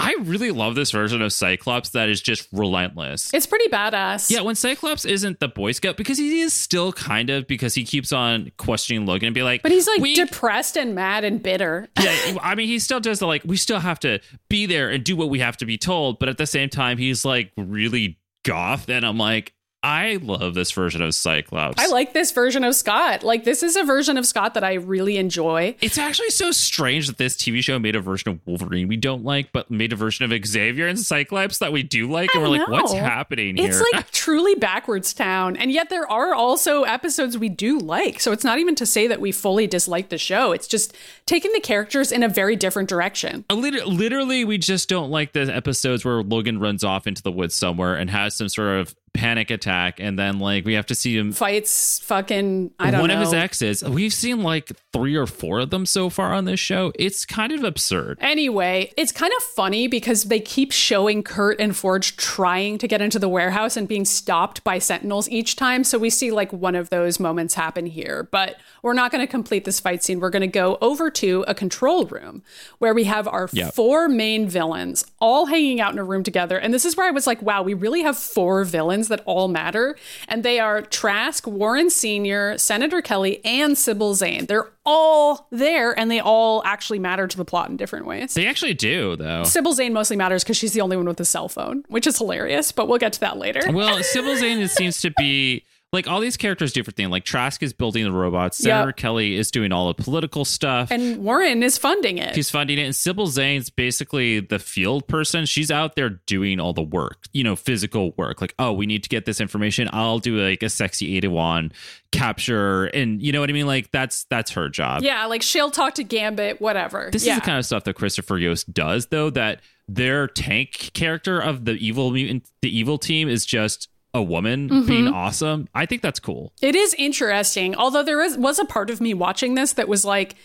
I 0.00 0.16
really 0.22 0.50
love 0.50 0.74
this 0.74 0.90
version 0.90 1.22
of 1.22 1.32
Cyclops 1.32 1.90
that 1.90 2.08
is 2.08 2.20
just 2.20 2.48
relentless. 2.52 3.32
It's 3.32 3.46
pretty 3.46 3.68
badass. 3.68 4.28
Yeah, 4.30 4.40
when 4.40 4.56
Cyclops 4.56 5.04
isn't 5.04 5.38
the 5.38 5.46
Boy 5.48 5.70
Scout, 5.72 5.96
because 5.96 6.18
he 6.18 6.40
is 6.40 6.52
still 6.52 6.92
kind 6.92 7.30
of, 7.30 7.46
because 7.46 7.74
he 7.74 7.84
keeps 7.84 8.12
on 8.12 8.50
questioning 8.56 9.06
Logan 9.06 9.28
and 9.28 9.34
be 9.34 9.44
like, 9.44 9.62
But 9.62 9.70
he's 9.70 9.86
like 9.86 10.00
"We- 10.00 10.14
depressed 10.16 10.76
and 10.76 10.94
mad 10.96 11.22
and 11.24 11.40
bitter. 11.42 11.88
yeah, 12.00 12.36
I 12.42 12.56
mean, 12.56 12.66
he 12.66 12.80
still 12.80 12.98
does 13.00 13.20
the 13.20 13.26
like, 13.26 13.42
we 13.44 13.56
still 13.56 13.78
have 13.78 14.00
to 14.00 14.18
be 14.48 14.66
there 14.66 14.90
and 14.90 15.04
do 15.04 15.14
what 15.14 15.30
we 15.30 15.38
have 15.38 15.56
to 15.58 15.64
be 15.66 15.78
told. 15.78 16.18
But 16.18 16.28
at 16.28 16.38
the 16.38 16.46
same 16.46 16.68
time, 16.68 16.98
he's 16.98 17.24
like 17.24 17.52
really 17.56 18.18
goth. 18.44 18.88
And 18.88 19.06
I'm 19.06 19.16
like, 19.18 19.52
I 19.84 20.18
love 20.22 20.54
this 20.54 20.72
version 20.72 21.02
of 21.02 21.14
Cyclops. 21.14 21.82
I 21.82 21.88
like 21.88 22.14
this 22.14 22.30
version 22.32 22.64
of 22.64 22.74
Scott. 22.74 23.22
Like 23.22 23.44
this 23.44 23.62
is 23.62 23.76
a 23.76 23.84
version 23.84 24.16
of 24.16 24.24
Scott 24.24 24.54
that 24.54 24.64
I 24.64 24.74
really 24.74 25.18
enjoy. 25.18 25.76
It's 25.82 25.98
actually 25.98 26.30
so 26.30 26.52
strange 26.52 27.06
that 27.06 27.18
this 27.18 27.36
TV 27.36 27.62
show 27.62 27.78
made 27.78 27.94
a 27.94 28.00
version 28.00 28.30
of 28.30 28.40
Wolverine 28.46 28.88
we 28.88 28.96
don't 28.96 29.24
like, 29.24 29.52
but 29.52 29.70
made 29.70 29.92
a 29.92 29.96
version 29.96 30.24
of 30.24 30.46
Xavier 30.46 30.86
and 30.86 30.98
Cyclops 30.98 31.58
that 31.58 31.70
we 31.70 31.82
do 31.82 32.10
like. 32.10 32.34
And 32.34 32.42
we're 32.42 32.48
like, 32.48 32.66
what's 32.66 32.94
happening 32.94 33.58
here? 33.58 33.68
It's 33.68 33.84
like 33.92 34.10
truly 34.10 34.54
backwards 34.54 35.12
town. 35.12 35.56
And 35.58 35.70
yet 35.70 35.90
there 35.90 36.10
are 36.10 36.32
also 36.32 36.84
episodes 36.84 37.36
we 37.36 37.50
do 37.50 37.78
like. 37.78 38.20
So 38.20 38.32
it's 38.32 38.44
not 38.44 38.58
even 38.58 38.74
to 38.76 38.86
say 38.86 39.06
that 39.06 39.20
we 39.20 39.32
fully 39.32 39.66
dislike 39.66 40.08
the 40.08 40.16
show. 40.16 40.52
It's 40.52 40.66
just 40.66 40.96
taking 41.26 41.52
the 41.52 41.60
characters 41.60 42.10
in 42.10 42.22
a 42.22 42.28
very 42.30 42.56
different 42.56 42.88
direction. 42.88 43.44
Literally, 43.52 44.46
we 44.46 44.56
just 44.56 44.88
don't 44.88 45.10
like 45.10 45.34
the 45.34 45.54
episodes 45.54 46.06
where 46.06 46.22
Logan 46.22 46.58
runs 46.58 46.82
off 46.84 47.06
into 47.06 47.22
the 47.22 47.32
woods 47.32 47.54
somewhere 47.54 47.94
and 47.96 48.08
has 48.08 48.34
some 48.34 48.48
sort 48.48 48.78
of 48.78 48.94
panic 49.14 49.50
attack, 49.50 50.00
and 50.00 50.18
then 50.18 50.38
like 50.40 50.64
we 50.64 50.74
have 50.74 50.86
to 50.86 50.94
see 50.94 51.16
him. 51.16 51.32
Fights 51.32 52.00
fucking 52.00 52.72
I 52.78 52.90
don't 52.90 52.94
know. 52.94 53.00
One 53.00 53.08
know. 53.08 53.14
of 53.14 53.20
his 53.20 53.32
exes. 53.32 53.82
We've 53.82 54.12
seen 54.12 54.42
like 54.42 54.70
three 54.92 55.14
or 55.14 55.26
four 55.26 55.60
of 55.60 55.70
them 55.70 55.86
so 55.86 56.10
far 56.10 56.34
on 56.34 56.44
this 56.44 56.60
show. 56.60 56.92
It's 56.98 57.24
kind 57.24 57.52
of 57.52 57.64
absurd. 57.64 58.18
Anyway, 58.20 58.92
it's 58.96 59.12
kind 59.12 59.32
of 59.36 59.42
funny 59.42 59.86
because 59.86 60.24
they 60.24 60.40
keep 60.40 60.72
showing 60.72 61.22
Kurt 61.22 61.60
and 61.60 61.76
Forge 61.76 62.16
trying 62.16 62.76
to 62.78 62.88
get 62.88 63.00
into 63.00 63.18
the 63.18 63.28
warehouse 63.28 63.76
and 63.76 63.86
being 63.88 64.04
stopped 64.04 64.62
by 64.64 64.78
sentinels 64.78 65.28
each 65.30 65.56
time. 65.56 65.84
So 65.84 65.96
we 65.98 66.10
see 66.10 66.30
like 66.30 66.52
one 66.52 66.74
of 66.74 66.90
those 66.90 67.18
moments 67.20 67.54
happen 67.54 67.86
here. 67.86 68.28
But 68.30 68.56
we're 68.82 68.94
not 68.94 69.10
going 69.12 69.24
to 69.24 69.30
complete 69.30 69.64
this 69.64 69.78
fight 69.80 70.02
scene. 70.02 70.18
We're 70.20 70.30
going 70.30 70.40
to 70.42 70.46
go 70.48 70.76
over 70.80 71.10
to 71.12 71.44
a 71.46 71.54
control 71.54 72.04
room 72.06 72.42
where 72.78 72.92
we 72.94 73.04
have 73.04 73.26
our 73.28 73.48
Yeah. 73.52 73.70
four 73.70 74.08
main 74.08 74.48
villains 74.48 75.06
all 75.20 75.46
hanging 75.46 75.80
out 75.80 75.92
in 75.92 75.98
a 75.98 76.04
room 76.04 76.22
together. 76.24 76.58
And 76.58 76.74
this 76.74 76.84
is 76.84 76.96
where 76.96 77.06
I 77.06 77.10
was 77.12 77.26
like, 77.26 77.40
wow, 77.40 77.62
we 77.62 77.74
really 77.74 78.02
have 78.02 78.18
four 78.18 78.64
villains 78.64 79.03
that 79.08 79.22
all 79.24 79.48
matter. 79.48 79.96
And 80.28 80.42
they 80.42 80.58
are 80.60 80.82
Trask, 80.82 81.46
Warren 81.46 81.90
Sr., 81.90 82.58
Senator 82.58 83.02
Kelly, 83.02 83.44
and 83.44 83.76
Sybil 83.76 84.14
Zane. 84.14 84.46
They're 84.46 84.70
all 84.86 85.46
there 85.50 85.98
and 85.98 86.10
they 86.10 86.20
all 86.20 86.62
actually 86.64 86.98
matter 86.98 87.26
to 87.26 87.36
the 87.36 87.44
plot 87.44 87.70
in 87.70 87.76
different 87.76 88.06
ways. 88.06 88.34
They 88.34 88.46
actually 88.46 88.74
do, 88.74 89.16
though. 89.16 89.44
Sybil 89.44 89.72
Zane 89.72 89.92
mostly 89.92 90.16
matters 90.16 90.44
because 90.44 90.56
she's 90.56 90.72
the 90.72 90.80
only 90.80 90.96
one 90.96 91.06
with 91.06 91.20
a 91.20 91.24
cell 91.24 91.48
phone, 91.48 91.84
which 91.88 92.06
is 92.06 92.18
hilarious, 92.18 92.72
but 92.72 92.88
we'll 92.88 92.98
get 92.98 93.12
to 93.14 93.20
that 93.20 93.38
later. 93.38 93.60
Well, 93.72 94.02
Sybil 94.02 94.36
Zane 94.36 94.58
it 94.60 94.70
seems 94.70 95.00
to 95.00 95.10
be 95.16 95.64
like 95.94 96.08
all 96.08 96.20
these 96.20 96.36
characters 96.36 96.72
do 96.72 96.84
different 96.84 96.96
things. 96.96 97.10
Like 97.10 97.24
Trask 97.24 97.62
is 97.62 97.72
building 97.72 98.04
the 98.04 98.12
robots. 98.12 98.58
Senator 98.58 98.88
Yep. 98.88 98.96
Kelly 98.96 99.36
is 99.36 99.50
doing 99.50 99.72
all 99.72 99.92
the 99.92 100.02
political 100.02 100.44
stuff. 100.44 100.90
And 100.90 101.24
Warren 101.24 101.62
is 101.62 101.78
funding 101.78 102.18
it. 102.18 102.36
He's 102.36 102.50
funding 102.50 102.78
it. 102.78 102.82
And 102.82 102.94
Sybil 102.94 103.26
Zane's 103.26 103.70
basically 103.70 104.40
the 104.40 104.58
field 104.58 105.06
person. 105.06 105.46
She's 105.46 105.70
out 105.70 105.96
there 105.96 106.10
doing 106.10 106.60
all 106.60 106.74
the 106.74 106.82
work, 106.82 107.24
you 107.32 107.42
know, 107.42 107.56
physical 107.56 108.12
work. 108.18 108.42
Like, 108.42 108.54
oh, 108.58 108.72
we 108.72 108.84
need 108.86 109.02
to 109.04 109.08
get 109.08 109.24
this 109.24 109.40
information. 109.40 109.88
I'll 109.92 110.18
do 110.18 110.36
like 110.36 110.62
a 110.62 110.68
sexy 110.68 111.16
Ada 111.16 111.30
Wong 111.30 111.72
capture. 112.12 112.84
And 112.86 113.22
you 113.22 113.32
know 113.32 113.40
what 113.40 113.48
I 113.48 113.54
mean? 113.54 113.66
Like 113.66 113.90
that's 113.90 114.24
that's 114.24 114.50
her 114.52 114.68
job. 114.68 115.02
yeah, 115.02 115.24
like 115.26 115.42
she'll 115.42 115.70
talk 115.70 115.94
to 115.94 116.04
Gambit, 116.04 116.60
whatever. 116.60 117.08
This 117.10 117.24
yeah. 117.24 117.34
is 117.34 117.40
the 117.40 117.46
kind 117.46 117.58
of 117.58 117.64
stuff 117.64 117.84
that 117.84 117.94
Christopher 117.94 118.36
Yost 118.36 118.72
does, 118.74 119.06
though, 119.06 119.30
that 119.30 119.62
their 119.88 120.26
tank 120.26 120.90
character 120.94 121.38
of 121.38 121.64
the 121.64 121.72
evil 121.72 122.10
mutant, 122.10 122.50
the 122.62 122.76
evil 122.76 122.98
team 122.98 123.28
is 123.28 123.46
just 123.46 123.88
a 124.14 124.22
woman 124.22 124.68
Mm-hmm. 124.70 124.86
being 124.86 125.08
awesome. 125.08 125.68
I 125.74 125.84
think 125.86 126.00
that's 126.00 126.20
cool. 126.20 126.52
It 126.62 126.74
is 126.74 126.94
interesting, 126.94 127.74
although 127.74 128.02
there 128.04 128.22
is, 128.22 128.38
was 128.38 128.58
a 128.58 128.64
part 128.64 128.88
of 128.88 129.00
me 129.00 129.12
watching 129.12 129.54
this 129.54 129.72
that 129.74 129.88
was 129.88 130.04
like, 130.04 130.36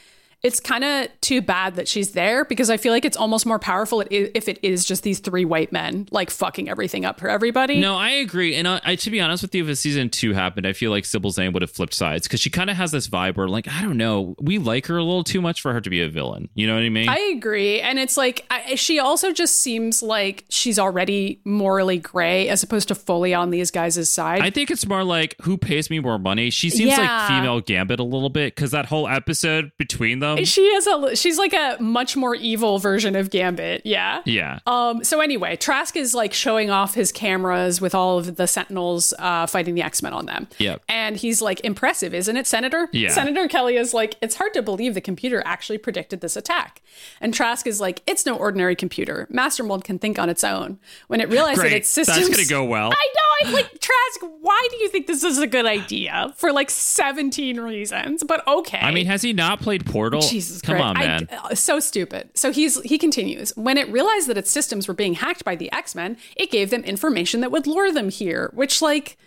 it's 0.42 0.60
kind 0.62 0.84
of 0.86 1.08
too 1.20 1.42
bad 1.42 1.76
that 1.76 1.88
she's 1.88 2.12
there 2.12 2.46
because 2.46 2.70
I 2.70 2.78
feel 2.78 2.94
like 2.94 3.04
it's 3.04 3.18
almost 3.18 3.46
more 3.46 3.60
powerful 3.60 4.02
if 4.10 4.48
it 4.48 4.58
is 4.64 4.86
just 4.86 5.04
these 5.04 5.20
three 5.20 5.44
white 5.44 5.72
men 5.74 6.08
like 6.12 6.30
fucking 6.30 6.70
everything 6.70 7.04
up 7.04 7.20
for 7.20 7.28
everybody. 7.28 7.80
No, 7.82 7.96
I 7.98 8.12
agree. 8.12 8.56
And 8.56 8.66
I, 8.68 8.80
I, 8.86 8.96
to 8.96 9.12
be 9.12 9.20
honest 9.20 9.44
with 9.44 9.54
you, 9.54 9.64
if 9.66 9.70
a 9.70 9.76
season 9.76 10.10
two 10.10 10.34
happened, 10.34 10.66
I 10.66 10.72
feel 10.72 10.92
like 10.92 11.04
Sybil 11.04 11.32
Zane 11.32 11.52
would 11.52 11.62
have 11.62 11.72
flipped 11.72 11.94
sides 11.94 12.26
because 12.26 12.40
she 12.40 12.50
kind 12.50 12.70
of 12.70 12.78
has 12.78 12.92
this 12.92 13.10
vibe 13.10 13.36
where, 13.36 13.50
like, 13.50 13.68
I 13.68 13.82
don't 13.82 13.98
know, 13.98 14.36
we 14.40 14.60
like 14.60 14.86
her 14.88 14.98
a 14.98 15.04
little 15.04 15.26
too 15.26 15.42
much 15.42 15.62
for 15.62 15.74
her 15.74 15.82
to 15.82 15.90
be 15.90 16.02
a 16.02 16.08
villain. 16.10 16.48
You 16.54 16.68
know 16.68 16.76
what 16.76 16.84
I 16.84 16.90
mean? 16.90 17.10
I 17.10 17.18
agree. 17.36 17.82
And 17.82 18.00
it's 18.00 18.16
like, 18.16 18.46
I, 18.50 18.76
she 18.76 19.00
also 19.00 19.34
just 19.34 19.58
seems 19.58 20.02
like 20.02 20.46
she's 20.50 20.80
already 20.80 21.42
morally 21.44 21.98
gray 21.98 22.48
as 22.48 22.64
opposed 22.64 22.88
to 22.88 22.96
fully 22.96 23.34
on 23.34 23.50
these 23.50 23.72
guys' 23.72 24.10
side. 24.10 24.42
I 24.42 24.52
think 24.52 24.72
it's 24.72 24.86
more 24.88 25.04
like 25.04 25.36
who 25.42 25.58
pays 25.58 25.90
me 25.90 26.00
more 26.00 26.18
money. 26.18 26.50
She 26.50 26.70
seems 26.70 26.92
Yeah. 26.92 27.00
like 27.00 27.28
female 27.28 27.60
Gambit 27.60 28.00
a 28.00 28.04
little 28.04 28.30
bit 28.30 28.56
because 28.56 28.72
that 28.72 28.86
whole 28.86 29.08
episode 29.08 29.72
between 29.78 30.20
them. 30.20 30.29
She 30.38 30.62
is 30.62 30.88
a, 30.88 31.16
she's 31.16 31.38
like 31.38 31.54
a 31.54 31.78
much 31.80 32.16
more 32.16 32.36
evil 32.36 32.80
version 32.80 33.16
of 33.16 33.30
Gambit. 33.30 33.82
Yeah. 33.86 34.22
yeah. 34.26 34.60
Um, 34.68 35.04
so 35.04 35.20
anyway, 35.22 35.56
Trask 35.56 35.96
is 35.96 36.14
like 36.14 36.34
showing 36.34 36.70
off 36.70 36.94
his 36.94 37.12
cameras 37.12 37.82
with 37.82 37.96
all 37.96 38.18
of 38.18 38.36
the 38.36 38.48
Sentinels 38.48 39.14
uh, 39.20 39.48
fighting 39.48 39.76
the 39.76 39.82
X 39.82 40.02
Men 40.02 40.14
on 40.14 40.26
them. 40.26 40.48
Yep. 40.58 40.84
And 40.90 41.18
he's 41.18 41.42
like, 41.42 41.60
impressive, 41.62 42.14
isn't 42.14 42.36
it, 42.36 42.48
Senator? 42.48 42.90
Yeah. 42.92 43.10
Senator 43.10 43.48
Kelly 43.48 43.78
is 43.78 43.94
like, 43.94 44.16
it's 44.22 44.36
hard 44.36 44.54
to 44.54 44.62
believe 44.62 44.94
the 44.94 45.02
computer 45.02 45.42
actually 45.46 45.78
predicted 45.78 46.22
this 46.22 46.36
attack. 46.36 46.82
And 47.22 47.34
Trask 47.34 47.68
is 47.68 47.80
like, 47.80 48.02
it's 48.08 48.26
no 48.26 48.36
ordinary 48.36 48.76
computer. 48.76 49.28
Master 49.30 49.64
Mold 49.64 49.84
can 49.84 50.00
think 50.00 50.20
on 50.20 50.30
its 50.30 50.44
own. 50.44 50.80
When 51.08 51.22
it 51.22 51.30
realized 51.30 51.60
that 51.60 51.64
Great. 51.64 51.74
its 51.74 51.90
systems, 51.90 52.28
That's 52.28 52.30
gonna 52.30 52.48
go 52.48 52.66
well. 52.70 52.92
I 52.92 53.08
know. 53.16 53.48
I'm 53.48 53.54
like, 53.54 53.80
Trask, 53.80 54.34
why 54.42 54.68
do 54.70 54.78
you 54.78 54.90
think 54.90 55.08
this 55.08 55.24
is 55.24 55.38
a 55.38 55.48
good 55.48 55.66
idea? 55.66 56.34
For 56.36 56.52
like 56.52 56.70
17 56.70 57.60
reasons, 57.60 58.24
but 58.24 58.46
okay. 58.48 58.80
I 58.80 58.92
mean, 58.92 59.06
has 59.06 59.22
he 59.22 59.34
not 59.34 59.62
played 59.62 59.86
Portal? 59.86 60.19
Jesus 60.20 60.62
Come 60.62 60.78
Christ. 60.78 60.86
on, 60.86 60.96
man. 61.06 61.30
uh, 61.32 61.56
so 61.56 61.80
stupid. 61.80 62.30
So 62.36 62.52
he's 62.52 62.82
he 62.82 62.98
continues. 62.98 63.56
When 63.56 63.78
it 63.78 63.92
realized 63.92 64.28
that 64.28 64.38
its 64.38 64.52
systems 64.52 64.88
were 64.88 64.94
being 64.94 65.14
hacked 65.14 65.44
by 65.46 65.56
the 65.56 65.72
X-Men, 65.72 66.18
it 66.36 66.52
gave 66.52 66.70
them 66.70 66.84
information 66.84 67.42
that 67.42 67.52
would 67.52 67.68
lure 67.68 67.92
them 67.92 68.10
here, 68.10 68.52
which 68.54 68.82
like 68.82 69.18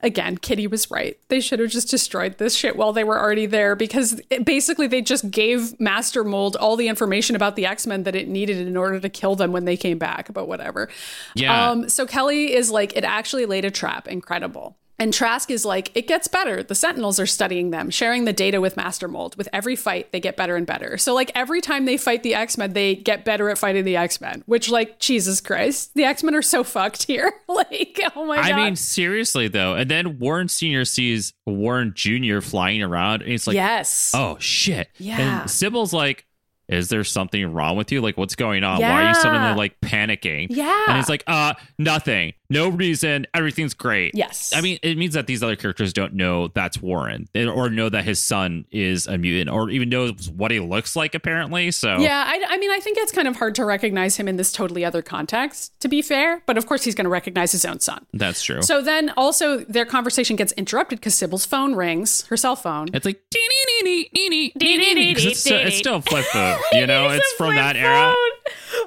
again, 0.00 0.38
Kitty 0.38 0.66
was 0.66 0.90
right. 0.90 1.18
They 1.28 1.40
should 1.40 1.58
have 1.58 1.70
just 1.70 1.90
destroyed 1.90 2.38
this 2.38 2.54
shit 2.54 2.76
while 2.76 2.92
they 2.92 3.02
were 3.02 3.18
already 3.18 3.46
there 3.46 3.74
because 3.74 4.20
it, 4.30 4.44
basically 4.44 4.86
they 4.86 5.02
just 5.02 5.30
gave 5.30 5.78
Master 5.80 6.22
Mold 6.22 6.56
all 6.56 6.76
the 6.76 6.86
information 6.88 7.34
about 7.34 7.56
the 7.56 7.66
X-Men 7.66 8.04
that 8.04 8.14
it 8.14 8.28
needed 8.28 8.58
in 8.58 8.76
order 8.76 9.00
to 9.00 9.08
kill 9.08 9.34
them 9.34 9.50
when 9.50 9.64
they 9.64 9.76
came 9.76 9.98
back, 9.98 10.32
but 10.32 10.46
whatever. 10.46 10.88
Yeah. 11.34 11.70
Um 11.70 11.88
so 11.88 12.06
Kelly 12.06 12.54
is 12.54 12.70
like 12.70 12.96
it 12.96 13.04
actually 13.04 13.46
laid 13.46 13.64
a 13.64 13.70
trap. 13.70 14.06
Incredible. 14.08 14.76
And 15.00 15.14
Trask 15.14 15.50
is 15.50 15.64
like, 15.64 15.92
it 15.96 16.08
gets 16.08 16.26
better. 16.26 16.62
The 16.62 16.74
Sentinels 16.74 17.20
are 17.20 17.26
studying 17.26 17.70
them, 17.70 17.88
sharing 17.88 18.24
the 18.24 18.32
data 18.32 18.60
with 18.60 18.76
Master 18.76 19.06
Mold. 19.06 19.36
With 19.36 19.48
every 19.52 19.76
fight, 19.76 20.10
they 20.10 20.18
get 20.18 20.36
better 20.36 20.56
and 20.56 20.66
better. 20.66 20.98
So, 20.98 21.14
like, 21.14 21.30
every 21.36 21.60
time 21.60 21.84
they 21.84 21.96
fight 21.96 22.24
the 22.24 22.34
X 22.34 22.58
Men, 22.58 22.72
they 22.72 22.96
get 22.96 23.24
better 23.24 23.48
at 23.48 23.58
fighting 23.58 23.84
the 23.84 23.96
X 23.96 24.20
Men, 24.20 24.42
which, 24.46 24.68
like, 24.70 24.98
Jesus 24.98 25.40
Christ, 25.40 25.94
the 25.94 26.02
X 26.04 26.24
Men 26.24 26.34
are 26.34 26.42
so 26.42 26.64
fucked 26.64 27.04
here. 27.04 27.32
like, 27.48 28.00
oh 28.16 28.26
my 28.26 28.38
I 28.38 28.50
God. 28.50 28.58
I 28.58 28.64
mean, 28.64 28.74
seriously 28.76 29.46
though. 29.46 29.74
And 29.76 29.88
then 29.88 30.18
Warren 30.18 30.48
Senior 30.48 30.84
sees 30.84 31.32
Warren 31.46 31.92
Junior 31.94 32.40
flying 32.40 32.82
around, 32.82 33.22
and 33.22 33.30
he's 33.30 33.46
like, 33.46 33.54
yes. 33.54 34.12
"Oh 34.14 34.36
shit!" 34.40 34.88
Yeah. 34.98 35.42
And 35.42 35.50
Sybil's 35.50 35.92
like, 35.92 36.26
"Is 36.68 36.88
there 36.88 37.04
something 37.04 37.52
wrong 37.52 37.76
with 37.76 37.92
you? 37.92 38.00
Like, 38.00 38.16
what's 38.16 38.34
going 38.34 38.64
on? 38.64 38.80
Why 38.80 39.04
are 39.04 39.08
you 39.10 39.14
suddenly 39.14 39.48
Yeah. 39.50 39.54
like 39.54 39.80
panicking?" 39.80 40.48
Yeah. 40.50 40.84
And 40.88 40.96
he's 40.96 41.08
like, 41.08 41.22
"Uh, 41.26 41.54
nothing. 41.78 42.34
No 42.50 42.68
reason. 42.68 43.26
Everything's 43.34 43.74
great." 43.74 44.14
Yes. 44.14 44.52
I 44.54 44.60
mean, 44.60 44.78
it 44.82 44.96
means 44.98 45.14
that 45.14 45.26
these 45.26 45.42
other 45.42 45.56
characters 45.56 45.92
don't 45.92 46.14
know 46.14 46.48
that's 46.48 46.80
Warren, 46.80 47.28
eh, 47.34 47.46
or 47.46 47.70
know 47.70 47.88
that 47.88 48.04
his 48.04 48.18
son 48.18 48.64
is 48.70 49.06
a 49.06 49.18
mutant, 49.18 49.50
or 49.50 49.70
even 49.70 49.88
knows 49.88 50.28
what 50.30 50.50
he 50.50 50.60
looks 50.60 50.96
like. 50.96 51.14
Apparently, 51.14 51.70
so 51.70 51.98
Yeah, 51.98 52.24
I, 52.26 52.42
I 52.48 52.56
mean, 52.58 52.70
I 52.70 52.78
think 52.80 52.98
it's 52.98 53.12
kind 53.12 53.28
of 53.28 53.36
hard 53.36 53.54
to 53.56 53.64
recognize 53.64 54.16
him 54.16 54.28
in 54.28 54.36
this 54.36 54.52
totally 54.52 54.84
other 54.84 55.02
context, 55.02 55.78
to 55.80 55.88
be 55.88 56.02
fair. 56.02 56.42
But 56.46 56.58
of 56.58 56.66
course, 56.66 56.84
he's 56.84 56.94
going 56.94 57.04
to 57.04 57.10
recognize 57.10 57.52
his 57.52 57.64
own 57.64 57.80
son. 57.80 58.06
that's 58.14 58.42
true. 58.42 58.62
So 58.62 58.82
then 58.82 59.10
also 59.16 59.58
their 59.58 59.84
conversation 59.84 60.36
gets 60.36 60.52
interrupted 60.52 61.00
because 61.00 61.14
Sybil's 61.14 61.46
phone 61.46 61.74
rings, 61.74 62.26
her 62.26 62.36
cell 62.36 62.56
phone. 62.56 62.88
It's 62.94 63.04
like 63.06 63.20
it's, 63.30 65.40
still- 65.40 65.58
it's 65.66 65.76
still 65.76 66.00
flip 66.00 66.24
phone. 66.32 66.58
You 66.72 66.86
know, 66.86 67.08
It 67.10 67.16
is 67.18 67.32
from 67.36 67.54
that 67.54 67.76
era. 67.76 68.14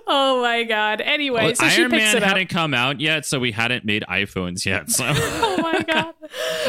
Oh 0.08 0.42
my 0.42 0.64
god. 0.64 1.02
Anyway, 1.02 1.54
so 1.54 1.68
she 1.70 1.82
Iron 1.82 1.92
picks 1.92 2.04
Man 2.04 2.18
it 2.18 2.24
up. 2.24 2.30
hadn't 2.30 2.50
come 2.50 2.74
out 2.74 3.00
yet, 3.00 3.26
so 3.26 3.40
we 3.40 3.51
hadn't 3.52 3.86
made 3.86 4.04
iPhones 4.10 4.66
yet. 4.66 4.90
So 4.90 5.06
Oh 5.16 5.58
my 5.62 5.82
god. 5.88 6.14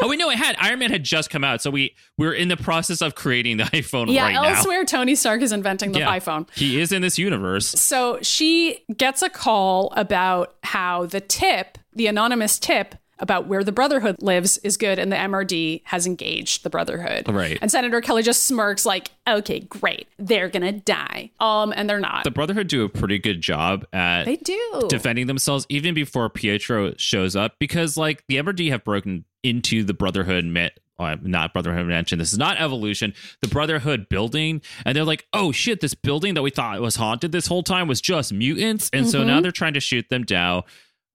Oh 0.01 0.09
we 0.09 0.16
know 0.16 0.28
it 0.30 0.39
had 0.39 0.57
Iron 0.59 0.78
Man 0.80 0.91
had 0.91 1.05
just 1.05 1.30
come 1.30 1.45
out, 1.45 1.62
so 1.62 1.70
we 1.70 1.95
we're 2.18 2.33
in 2.35 2.49
the 2.49 2.57
process 2.57 3.01
of 3.01 3.14
creating 3.14 3.57
the 3.59 3.64
iPhone 3.72 4.12
Yeah, 4.12 4.24
right 4.24 4.35
now. 4.35 4.45
elsewhere 4.45 4.85
Tony 4.85 5.14
Stark 5.14 5.43
is 5.43 5.53
inventing 5.53 5.93
the 5.93 6.01
Yeah. 6.01 6.18
iPhone. 6.18 6.49
He 6.55 6.80
is 6.80 6.93
in 6.93 7.03
this 7.03 7.18
universe. 7.18 7.68
So 7.68 8.18
she 8.22 8.85
gets 8.97 9.22
a 9.22 9.30
call 9.30 9.93
about 9.97 10.55
how 10.64 11.07
the 11.07 11.20
tip, 11.20 11.78
the 11.95 12.07
anonymous 12.07 12.59
tip 12.59 12.95
about 13.18 13.46
where 13.46 13.62
the 13.62 13.72
Brotherhood 13.72 14.16
lives 14.20 14.58
is 14.58 14.76
good 14.76 14.98
and 14.98 15.12
the 15.12 15.16
MRD 15.16 15.82
has 15.84 16.06
engaged 16.06 16.64
the 16.64 16.70
Brotherhood. 16.70 17.28
Right. 17.28 17.58
And 17.62 17.70
Senator 17.70 18.00
Kelly 18.00 18.22
just 18.22 18.44
smirks 18.44 18.84
like, 18.84 19.10
okay, 19.28 19.60
great. 19.60 20.08
They're 20.18 20.48
going 20.48 20.62
to 20.62 20.80
die. 20.80 21.30
Um, 21.38 21.72
and 21.76 21.88
they're 21.88 22.00
not. 22.00 22.24
The 22.24 22.30
Brotherhood 22.30 22.66
do 22.66 22.84
a 22.84 22.88
pretty 22.88 23.18
good 23.18 23.40
job 23.40 23.86
at 23.92 24.24
they 24.24 24.36
do. 24.36 24.86
defending 24.88 25.26
themselves 25.26 25.66
even 25.68 25.94
before 25.94 26.28
Pietro 26.28 26.94
shows 26.96 27.36
up 27.36 27.54
because 27.58 27.96
like 27.96 28.24
the 28.28 28.36
MRD 28.36 28.70
have 28.70 28.84
broken 28.84 29.24
into 29.42 29.84
the 29.84 29.94
Brotherhood 29.94 30.44
met 30.44 30.78
uh, 30.98 31.16
not 31.22 31.52
Brotherhood 31.52 31.86
Mansion. 31.86 32.18
This 32.18 32.32
is 32.32 32.38
not 32.38 32.60
Evolution. 32.60 33.14
The 33.40 33.48
Brotherhood 33.48 34.08
building, 34.08 34.62
and 34.84 34.94
they're 34.94 35.04
like, 35.04 35.26
"Oh 35.32 35.50
shit! 35.50 35.80
This 35.80 35.94
building 35.94 36.34
that 36.34 36.42
we 36.42 36.50
thought 36.50 36.80
was 36.80 36.96
haunted 36.96 37.32
this 37.32 37.46
whole 37.46 37.62
time 37.62 37.88
was 37.88 38.00
just 38.00 38.32
mutants." 38.32 38.88
And 38.92 39.08
so 39.08 39.24
now 39.24 39.40
they're 39.40 39.50
trying 39.50 39.74
to 39.74 39.80
shoot 39.80 40.08
them 40.10 40.22
down. 40.22 40.62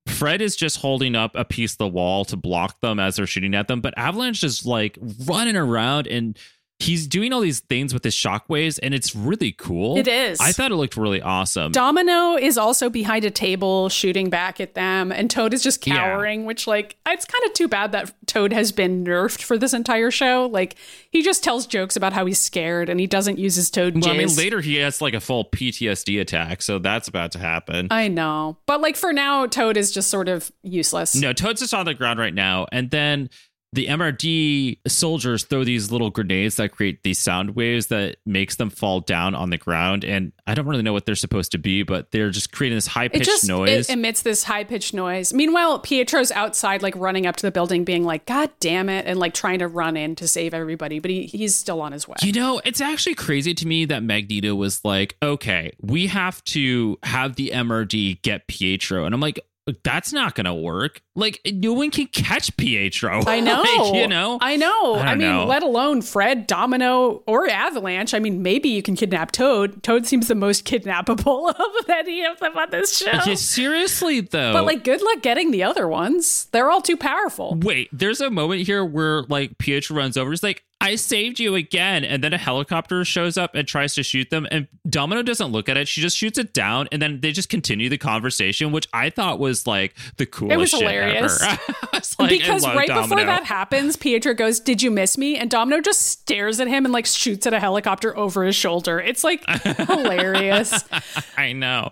Fred 0.07 0.41
is 0.41 0.55
just 0.55 0.77
holding 0.77 1.15
up 1.15 1.31
a 1.35 1.45
piece 1.45 1.73
of 1.73 1.77
the 1.77 1.87
wall 1.87 2.25
to 2.25 2.35
block 2.35 2.79
them 2.81 2.99
as 2.99 3.15
they're 3.15 3.27
shooting 3.27 3.53
at 3.53 3.67
them, 3.67 3.81
but 3.81 3.93
Avalanche 3.97 4.43
is 4.43 4.65
like 4.65 4.97
running 5.25 5.55
around 5.55 6.07
and 6.07 6.37
he's 6.79 7.07
doing 7.07 7.33
all 7.33 7.41
these 7.41 7.59
things 7.61 7.93
with 7.93 8.03
his 8.03 8.13
shockwaves, 8.13 8.77
and 8.83 8.93
it's 8.93 9.15
really 9.15 9.51
cool. 9.51 9.97
It 9.97 10.07
is. 10.07 10.39
I 10.39 10.51
thought 10.51 10.71
it 10.71 10.75
looked 10.75 10.95
really 10.95 11.21
awesome. 11.21 11.71
Domino 11.71 12.35
is 12.35 12.57
also 12.57 12.89
behind 12.89 13.25
a 13.25 13.31
table 13.31 13.89
shooting 13.89 14.29
back 14.29 14.61
at 14.61 14.75
them, 14.75 15.11
and 15.11 15.29
Toad 15.29 15.53
is 15.53 15.63
just 15.63 15.85
Yeah. 15.87 15.95
cowering, 15.95 16.45
which, 16.45 16.67
like, 16.67 16.95
it's 17.07 17.25
kind 17.25 17.43
of 17.45 17.53
too 17.53 17.67
bad 17.67 17.91
that 17.93 18.13
Toad 18.27 18.53
has 18.53 18.71
been 18.71 19.03
nerfed 19.03 19.41
for 19.41 19.57
this 19.57 19.73
entire 19.73 20.11
show. 20.11 20.47
Like, 20.51 20.75
he 21.09 21.23
just 21.23 21.43
tells 21.43 21.65
jokes 21.65 21.95
about 21.95 22.13
how 22.13 22.25
he's 22.27 22.39
scared 22.39 22.89
and 22.89 22.99
he 22.99 23.07
doesn't 23.07 23.39
use 23.39 23.55
his 23.55 23.71
Toad 23.71 23.95
Well, 23.95 24.13
I 24.13 24.17
mean, 24.17 24.35
later 24.35 24.61
he 24.61 24.75
has 24.75 25.01
like 25.01 25.15
a 25.15 25.19
full 25.19 25.45
PTSD 25.45 26.19
attack, 26.21 26.61
so 26.61 26.77
that's 26.77 27.07
about 27.07 27.31
to 27.31 27.39
happen. 27.39 27.87
I 27.89 28.07
know. 28.07 28.57
But, 28.67 28.81
like, 28.81 28.95
for 28.97 29.11
now, 29.13 29.47
Toad 29.47 29.77
is 29.77 29.91
just 29.91 30.09
sort 30.11 30.29
of 30.29 30.51
useless. 30.61 31.15
no, 31.15 31.33
Toad's 31.33 31.61
just 31.61 31.73
on 31.73 31.85
the 31.87 31.95
ground 31.95 32.19
right 32.19 32.33
now, 32.33 32.67
and 32.71 32.91
then 32.91 33.29
the 33.73 33.87
MRD 33.87 34.79
soldiers 34.87 35.43
throw 35.43 35.63
these 35.63 35.91
little 35.91 36.09
grenades 36.09 36.55
that 36.55 36.71
create 36.71 37.03
these 37.03 37.19
sound 37.19 37.55
waves 37.55 37.87
that 37.87 38.17
makes 38.25 38.55
them 38.55 38.69
fall 38.69 39.01
down 39.01 39.35
on 39.35 39.49
the 39.49 39.57
ground. 39.57 40.05
And 40.05 40.31
I 40.47 40.53
don't 40.53 40.67
really 40.67 40.83
know 40.83 40.93
what 40.93 41.05
they're 41.05 41.15
supposed 41.15 41.51
to 41.51 41.57
be, 41.57 41.83
but 41.83 42.11
they're 42.11 42.29
just 42.29 42.51
creating 42.53 42.77
this 42.77 42.87
high 42.87 43.09
pitched 43.09 43.47
noise. 43.47 43.89
It 43.89 43.93
emits 43.93 44.21
this 44.21 44.43
high 44.43 44.63
pitched 44.63 44.93
noise. 44.93 45.33
Meanwhile, 45.33 45.79
Pietro's 45.79 46.31
outside, 46.31 46.81
like 46.81 46.95
running 46.95 47.25
up 47.25 47.35
to 47.37 47.45
the 47.45 47.51
building, 47.51 47.83
being 47.83 48.05
like, 48.05 48.25
"God 48.25 48.51
damn 48.59 48.87
it!" 48.89 49.05
and 49.05 49.19
like 49.19 49.33
trying 49.33 49.59
to 49.59 49.67
run 49.67 49.97
in 49.97 50.15
to 50.15 50.27
save 50.27 50.53
everybody, 50.53 50.99
but 50.99 51.11
he, 51.11 51.25
he's 51.25 51.55
still 51.55 51.81
on 51.81 51.91
his 51.91 52.07
way. 52.07 52.15
You 52.21 52.31
know, 52.31 52.61
it's 52.63 52.81
actually 52.81 53.15
crazy 53.15 53.53
to 53.53 53.67
me 53.67 53.85
that 53.85 54.01
Magneto 54.01 54.55
was 54.55 54.83
like, 54.85 55.17
okay, 55.21 55.71
we 55.81 56.07
have 56.07 56.43
to 56.45 56.97
have 57.03 57.35
the 57.35 57.51
MRD 57.53 58.21
get 58.21 58.47
Pietro. 58.47 59.05
And 59.05 59.13
I'm 59.13 59.21
like, 59.21 59.39
that's 59.83 60.13
not 60.13 60.35
going 60.35 60.45
to 60.45 60.53
work. 60.53 61.01
Like, 61.15 61.39
no 61.45 61.73
one 61.73 61.91
can 61.91 62.07
catch 62.07 62.55
Pietro. 62.57 63.23
I 63.25 63.39
know. 63.41 63.61
Like, 63.61 63.95
you 63.95 64.07
know? 64.07 64.37
I 64.41 64.55
know. 64.55 64.95
I 64.95 65.07
I, 65.11 65.15
mean, 65.15 65.27
know. 65.27 65.45
let 65.45 65.63
alone 65.63 66.01
Fred, 66.01 66.47
Domino, 66.47 67.23
or 67.27 67.49
Avalanche. 67.49 68.13
I 68.13 68.19
mean, 68.19 68.41
maybe 68.41 68.69
you 68.69 68.81
can 68.81 68.95
kidnap 68.95 69.31
Toad. 69.31 69.83
Toad 69.83 70.05
seems 70.05 70.27
the 70.27 70.35
most 70.35 70.65
kidnappable 70.65 71.49
of 71.59 71.89
any 71.89 72.23
of 72.23 72.39
them 72.39 72.57
on 72.57 72.69
this 72.69 72.97
show. 72.97 73.11
Yeah, 73.11 73.35
seriously, 73.35 74.21
though. 74.21 74.53
But 74.53 74.65
like, 74.65 74.83
good 74.83 75.01
luck 75.01 75.21
getting 75.21 75.51
the 75.51 75.63
other 75.63 75.87
ones. 75.87 76.45
They're 76.51 76.69
all 76.71 76.81
too 76.81 76.97
powerful. 76.97 77.57
Wait, 77.61 77.89
there's 77.91 78.21
a 78.21 78.29
moment 78.29 78.61
here 78.61 78.85
where 78.85 79.23
like 79.23 79.57
Pietro 79.57 79.97
runs 79.97 80.17
over. 80.17 80.29
He's 80.29 80.43
like, 80.43 80.63
I 80.79 80.95
saved 80.95 81.39
you 81.39 81.55
again. 81.55 82.03
And 82.03 82.23
then 82.23 82.33
a 82.33 82.37
helicopter 82.37 83.03
shows 83.03 83.37
up 83.37 83.55
and 83.55 83.67
tries 83.67 83.95
to 83.95 84.03
shoot 84.03 84.29
them. 84.29 84.47
And 84.51 84.67
Domino 84.87 85.23
doesn't 85.23 85.51
look 85.51 85.69
at 85.69 85.77
it. 85.77 85.87
She 85.87 86.01
just 86.01 86.15
shoots 86.15 86.37
it 86.37 86.53
down. 86.53 86.87
And 86.91 87.01
then 87.01 87.19
they 87.21 87.31
just 87.31 87.49
continue 87.49 87.89
the 87.89 87.97
conversation, 87.97 88.71
which 88.71 88.87
I 88.93 89.09
thought 89.09 89.39
was 89.39 89.65
like 89.65 89.95
the 90.17 90.25
coolest 90.25 90.53
It 90.53 90.57
was 90.57 90.71
hilarious. 90.71 91.41
ever. 91.43 91.61
Was 91.93 92.15
like, 92.19 92.29
because 92.29 92.65
right 92.65 92.87
Domino. 92.87 93.07
before 93.07 93.25
that 93.25 93.45
happens, 93.45 93.95
Pietro 93.95 94.33
goes, 94.33 94.59
"Did 94.59 94.83
you 94.83 94.91
miss 94.91 95.17
me?" 95.17 95.35
And 95.35 95.49
Domino 95.49 95.81
just 95.81 96.01
stares 96.03 96.59
at 96.59 96.67
him 96.67 96.85
and 96.85 96.93
like 96.93 97.05
shoots 97.07 97.47
at 97.47 97.53
a 97.53 97.59
helicopter 97.59 98.15
over 98.15 98.43
his 98.43 98.55
shoulder. 98.55 98.99
It's 98.99 99.23
like 99.23 99.43
hilarious. 99.63 100.83
I 101.37 101.53
know. 101.53 101.91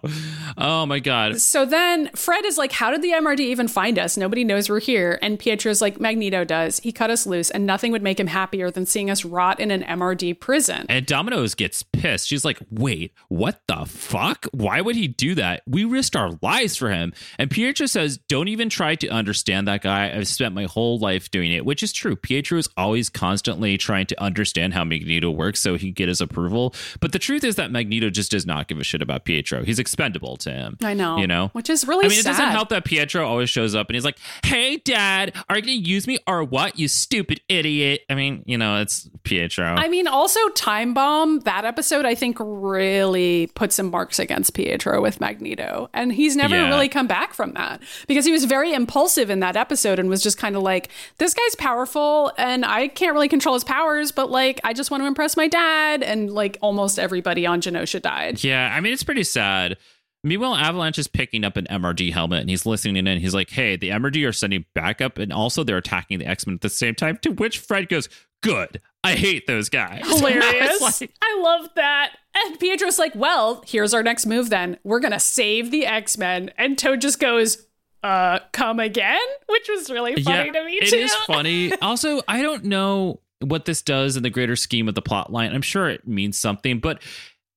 Oh 0.57 0.85
my 0.85 0.99
God. 0.99 1.41
So 1.41 1.65
then 1.65 2.09
Fred 2.09 2.45
is 2.45 2.57
like, 2.57 2.71
How 2.71 2.91
did 2.91 3.01
the 3.01 3.11
MRD 3.11 3.39
even 3.39 3.67
find 3.67 3.97
us? 3.97 4.15
Nobody 4.15 4.43
knows 4.43 4.69
we're 4.69 4.79
here. 4.79 5.17
And 5.21 5.39
Pietro's 5.39 5.81
like, 5.81 5.99
Magneto 5.99 6.43
does. 6.43 6.79
He 6.79 6.91
cut 6.91 7.09
us 7.09 7.25
loose, 7.25 7.49
and 7.49 7.65
nothing 7.65 7.91
would 7.91 8.03
make 8.03 8.19
him 8.19 8.27
happier 8.27 8.69
than 8.75 8.85
seeing 8.85 9.09
us 9.09 9.25
rot 9.25 9.59
in 9.59 9.71
an 9.71 9.81
MRD 9.81 10.39
prison. 10.39 10.85
And 10.87 11.05
Domino's 11.05 11.55
gets 11.55 11.81
pissed. 11.83 12.27
She's 12.27 12.45
like, 12.45 12.59
wait, 12.69 13.13
what 13.29 13.61
the 13.67 13.85
fuck? 13.85 14.45
Why 14.51 14.81
would 14.81 14.95
he 14.95 15.07
do 15.07 15.35
that? 15.35 15.63
We 15.65 15.83
risked 15.83 16.15
our 16.15 16.31
lives 16.41 16.75
for 16.75 16.91
him. 16.91 17.13
And 17.39 17.49
Pietro 17.49 17.87
says, 17.87 18.19
don't 18.29 18.47
even 18.47 18.69
try 18.69 18.95
to 18.95 19.07
understand 19.09 19.67
that 19.67 19.81
guy. 19.81 20.15
I've 20.15 20.27
spent 20.27 20.53
my 20.53 20.65
whole 20.65 20.99
life 20.99 21.31
doing 21.31 21.51
it, 21.51 21.65
which 21.65 21.81
is 21.81 21.91
true. 21.91 22.15
Pietro 22.15 22.57
is 22.57 22.69
always 22.77 23.09
constantly 23.09 23.77
trying 23.77 24.05
to 24.07 24.21
understand 24.21 24.73
how 24.73 24.83
Magneto 24.83 25.31
works 25.31 25.59
so 25.59 25.73
he 25.73 25.87
can 25.87 25.93
get 25.93 26.07
his 26.07 26.21
approval. 26.21 26.75
But 26.99 27.11
the 27.11 27.19
truth 27.19 27.43
is 27.43 27.55
that 27.55 27.71
Magneto 27.71 28.09
just 28.09 28.31
does 28.31 28.45
not 28.45 28.67
give 28.67 28.79
a 28.79 28.83
shit 28.83 29.01
about 29.01 29.25
Pietro. 29.25 29.63
He's 29.63 29.79
expendable 29.79 30.37
to 30.37 30.51
him. 30.51 30.77
I 30.83 30.93
know. 30.93 31.17
You 31.17 31.27
know? 31.27 31.49
Which 31.53 31.69
is 31.69 31.87
really 31.87 32.05
I 32.05 32.09
mean, 32.09 32.19
it 32.19 32.25
doesn't 32.25 32.49
help 32.49 32.69
that 32.69 32.85
Pietro 32.85 33.25
always 33.27 33.49
shows 33.49 33.73
up 33.73 33.87
and 33.89 33.95
he's 33.95 34.05
like, 34.05 34.17
"Hey, 34.43 34.77
Dad, 34.77 35.33
are 35.49 35.57
you 35.57 35.61
going 35.61 35.83
to 35.83 35.89
use 35.89 36.07
me 36.07 36.19
or 36.27 36.43
what? 36.43 36.77
You 36.77 36.87
stupid 36.87 37.41
idiot!" 37.47 38.01
I 38.09 38.15
mean, 38.15 38.43
you 38.45 38.57
know, 38.57 38.64
it's 38.81 39.09
Pietro. 39.23 39.65
I 39.65 39.87
mean, 39.87 40.07
also 40.07 40.39
Time 40.49 40.93
Bomb, 40.93 41.39
that 41.41 41.65
episode, 41.65 42.05
I 42.05 42.15
think 42.15 42.37
really 42.39 43.47
put 43.55 43.71
some 43.71 43.91
marks 43.91 44.19
against 44.19 44.53
Pietro 44.53 45.01
with 45.01 45.19
Magneto. 45.19 45.89
And 45.93 46.11
he's 46.11 46.35
never 46.35 46.55
Yeah. 46.55 46.69
really 46.69 46.89
come 46.89 47.07
back 47.07 47.33
from 47.33 47.53
that 47.53 47.81
because 48.07 48.25
he 48.25 48.31
was 48.31 48.45
very 48.45 48.73
impulsive 48.73 49.29
in 49.29 49.39
that 49.41 49.55
episode 49.55 49.99
and 49.99 50.09
was 50.09 50.21
just 50.23 50.37
kind 50.37 50.55
of 50.55 50.63
like, 50.63 50.89
this 51.17 51.33
guy's 51.33 51.55
powerful 51.55 52.31
and 52.37 52.65
I 52.65 52.87
can't 52.87 53.13
really 53.13 53.29
control 53.29 53.53
his 53.55 53.63
powers, 53.63 54.11
but 54.11 54.29
like, 54.31 54.59
I 54.63 54.73
just 54.73 54.91
want 54.91 55.01
to 55.03 55.07
impress 55.07 55.37
my 55.37 55.47
dad. 55.47 56.03
And 56.03 56.31
like, 56.31 56.57
almost 56.61 56.97
everybody 56.99 57.45
on 57.45 57.61
Genosha 57.61 58.01
died. 58.01 58.43
Yeah, 58.43 58.71
I 58.75 58.81
mean 58.81 58.93
it's 58.93 59.03
pretty 59.03 59.23
sad. 59.23 59.77
Meanwhile, 60.23 60.55
Avalanche 60.55 60.97
is 60.97 61.07
picking 61.07 61.43
up 61.43 61.55
an 61.55 61.67
MRD 61.69 62.11
helmet 62.11 62.39
and 62.41 62.49
he's 62.49 62.65
listening 62.65 62.95
in 62.97 63.05
and 63.05 63.21
he's 63.21 63.35
like, 63.35 63.51
hey, 63.51 63.75
the 63.75 63.89
MRD 63.89 64.27
are 64.27 64.31
sending 64.31 64.65
backup 64.73 65.19
and 65.19 65.31
also 65.31 65.63
they're 65.63 65.77
attacking 65.77 66.17
the 66.17 66.25
X 66.25 66.47
Men 66.47 66.55
at 66.55 66.61
the 66.61 66.69
same 66.69 66.95
time. 66.95 67.19
To 67.21 67.29
which 67.29 67.59
Fred 67.59 67.89
goes, 67.89 68.09
good. 68.41 68.81
I 69.03 69.13
hate 69.15 69.45
those 69.45 69.69
guys. 69.69 70.01
I 70.05 70.15
Hilarious. 70.15 70.81
like, 71.01 71.11
I 71.21 71.39
love 71.41 71.69
that. 71.75 72.17
And 72.33 72.59
Pietro's 72.59 72.97
like, 72.97 73.13
well, 73.15 73.63
here's 73.67 73.93
our 73.93 74.01
next 74.01 74.25
move 74.25 74.49
then. 74.49 74.77
We're 74.83 74.99
going 74.99 75.11
to 75.13 75.19
save 75.19 75.71
the 75.71 75.85
X 75.85 76.17
Men. 76.17 76.51
And 76.57 76.77
Toad 76.77 77.01
just 77.01 77.19
goes, 77.19 77.65
uh, 78.03 78.39
come 78.51 78.79
again? 78.79 79.21
Which 79.47 79.67
was 79.69 79.89
really 79.89 80.21
funny 80.21 80.51
to 80.51 80.63
me, 80.63 80.73
it 80.73 80.89
too. 80.89 80.97
is 80.97 81.13
funny. 81.27 81.71
Also, 81.81 82.21
I 82.27 82.41
don't 82.41 82.65
know 82.65 83.19
what 83.41 83.65
this 83.65 83.81
does 83.81 84.15
in 84.17 84.23
the 84.23 84.29
greater 84.29 84.55
scheme 84.55 84.87
of 84.87 84.95
the 84.95 85.01
plot 85.01 85.31
line. 85.31 85.53
I'm 85.53 85.61
sure 85.61 85.89
it 85.89 86.07
means 86.07 86.37
something, 86.37 86.79
but 86.79 87.01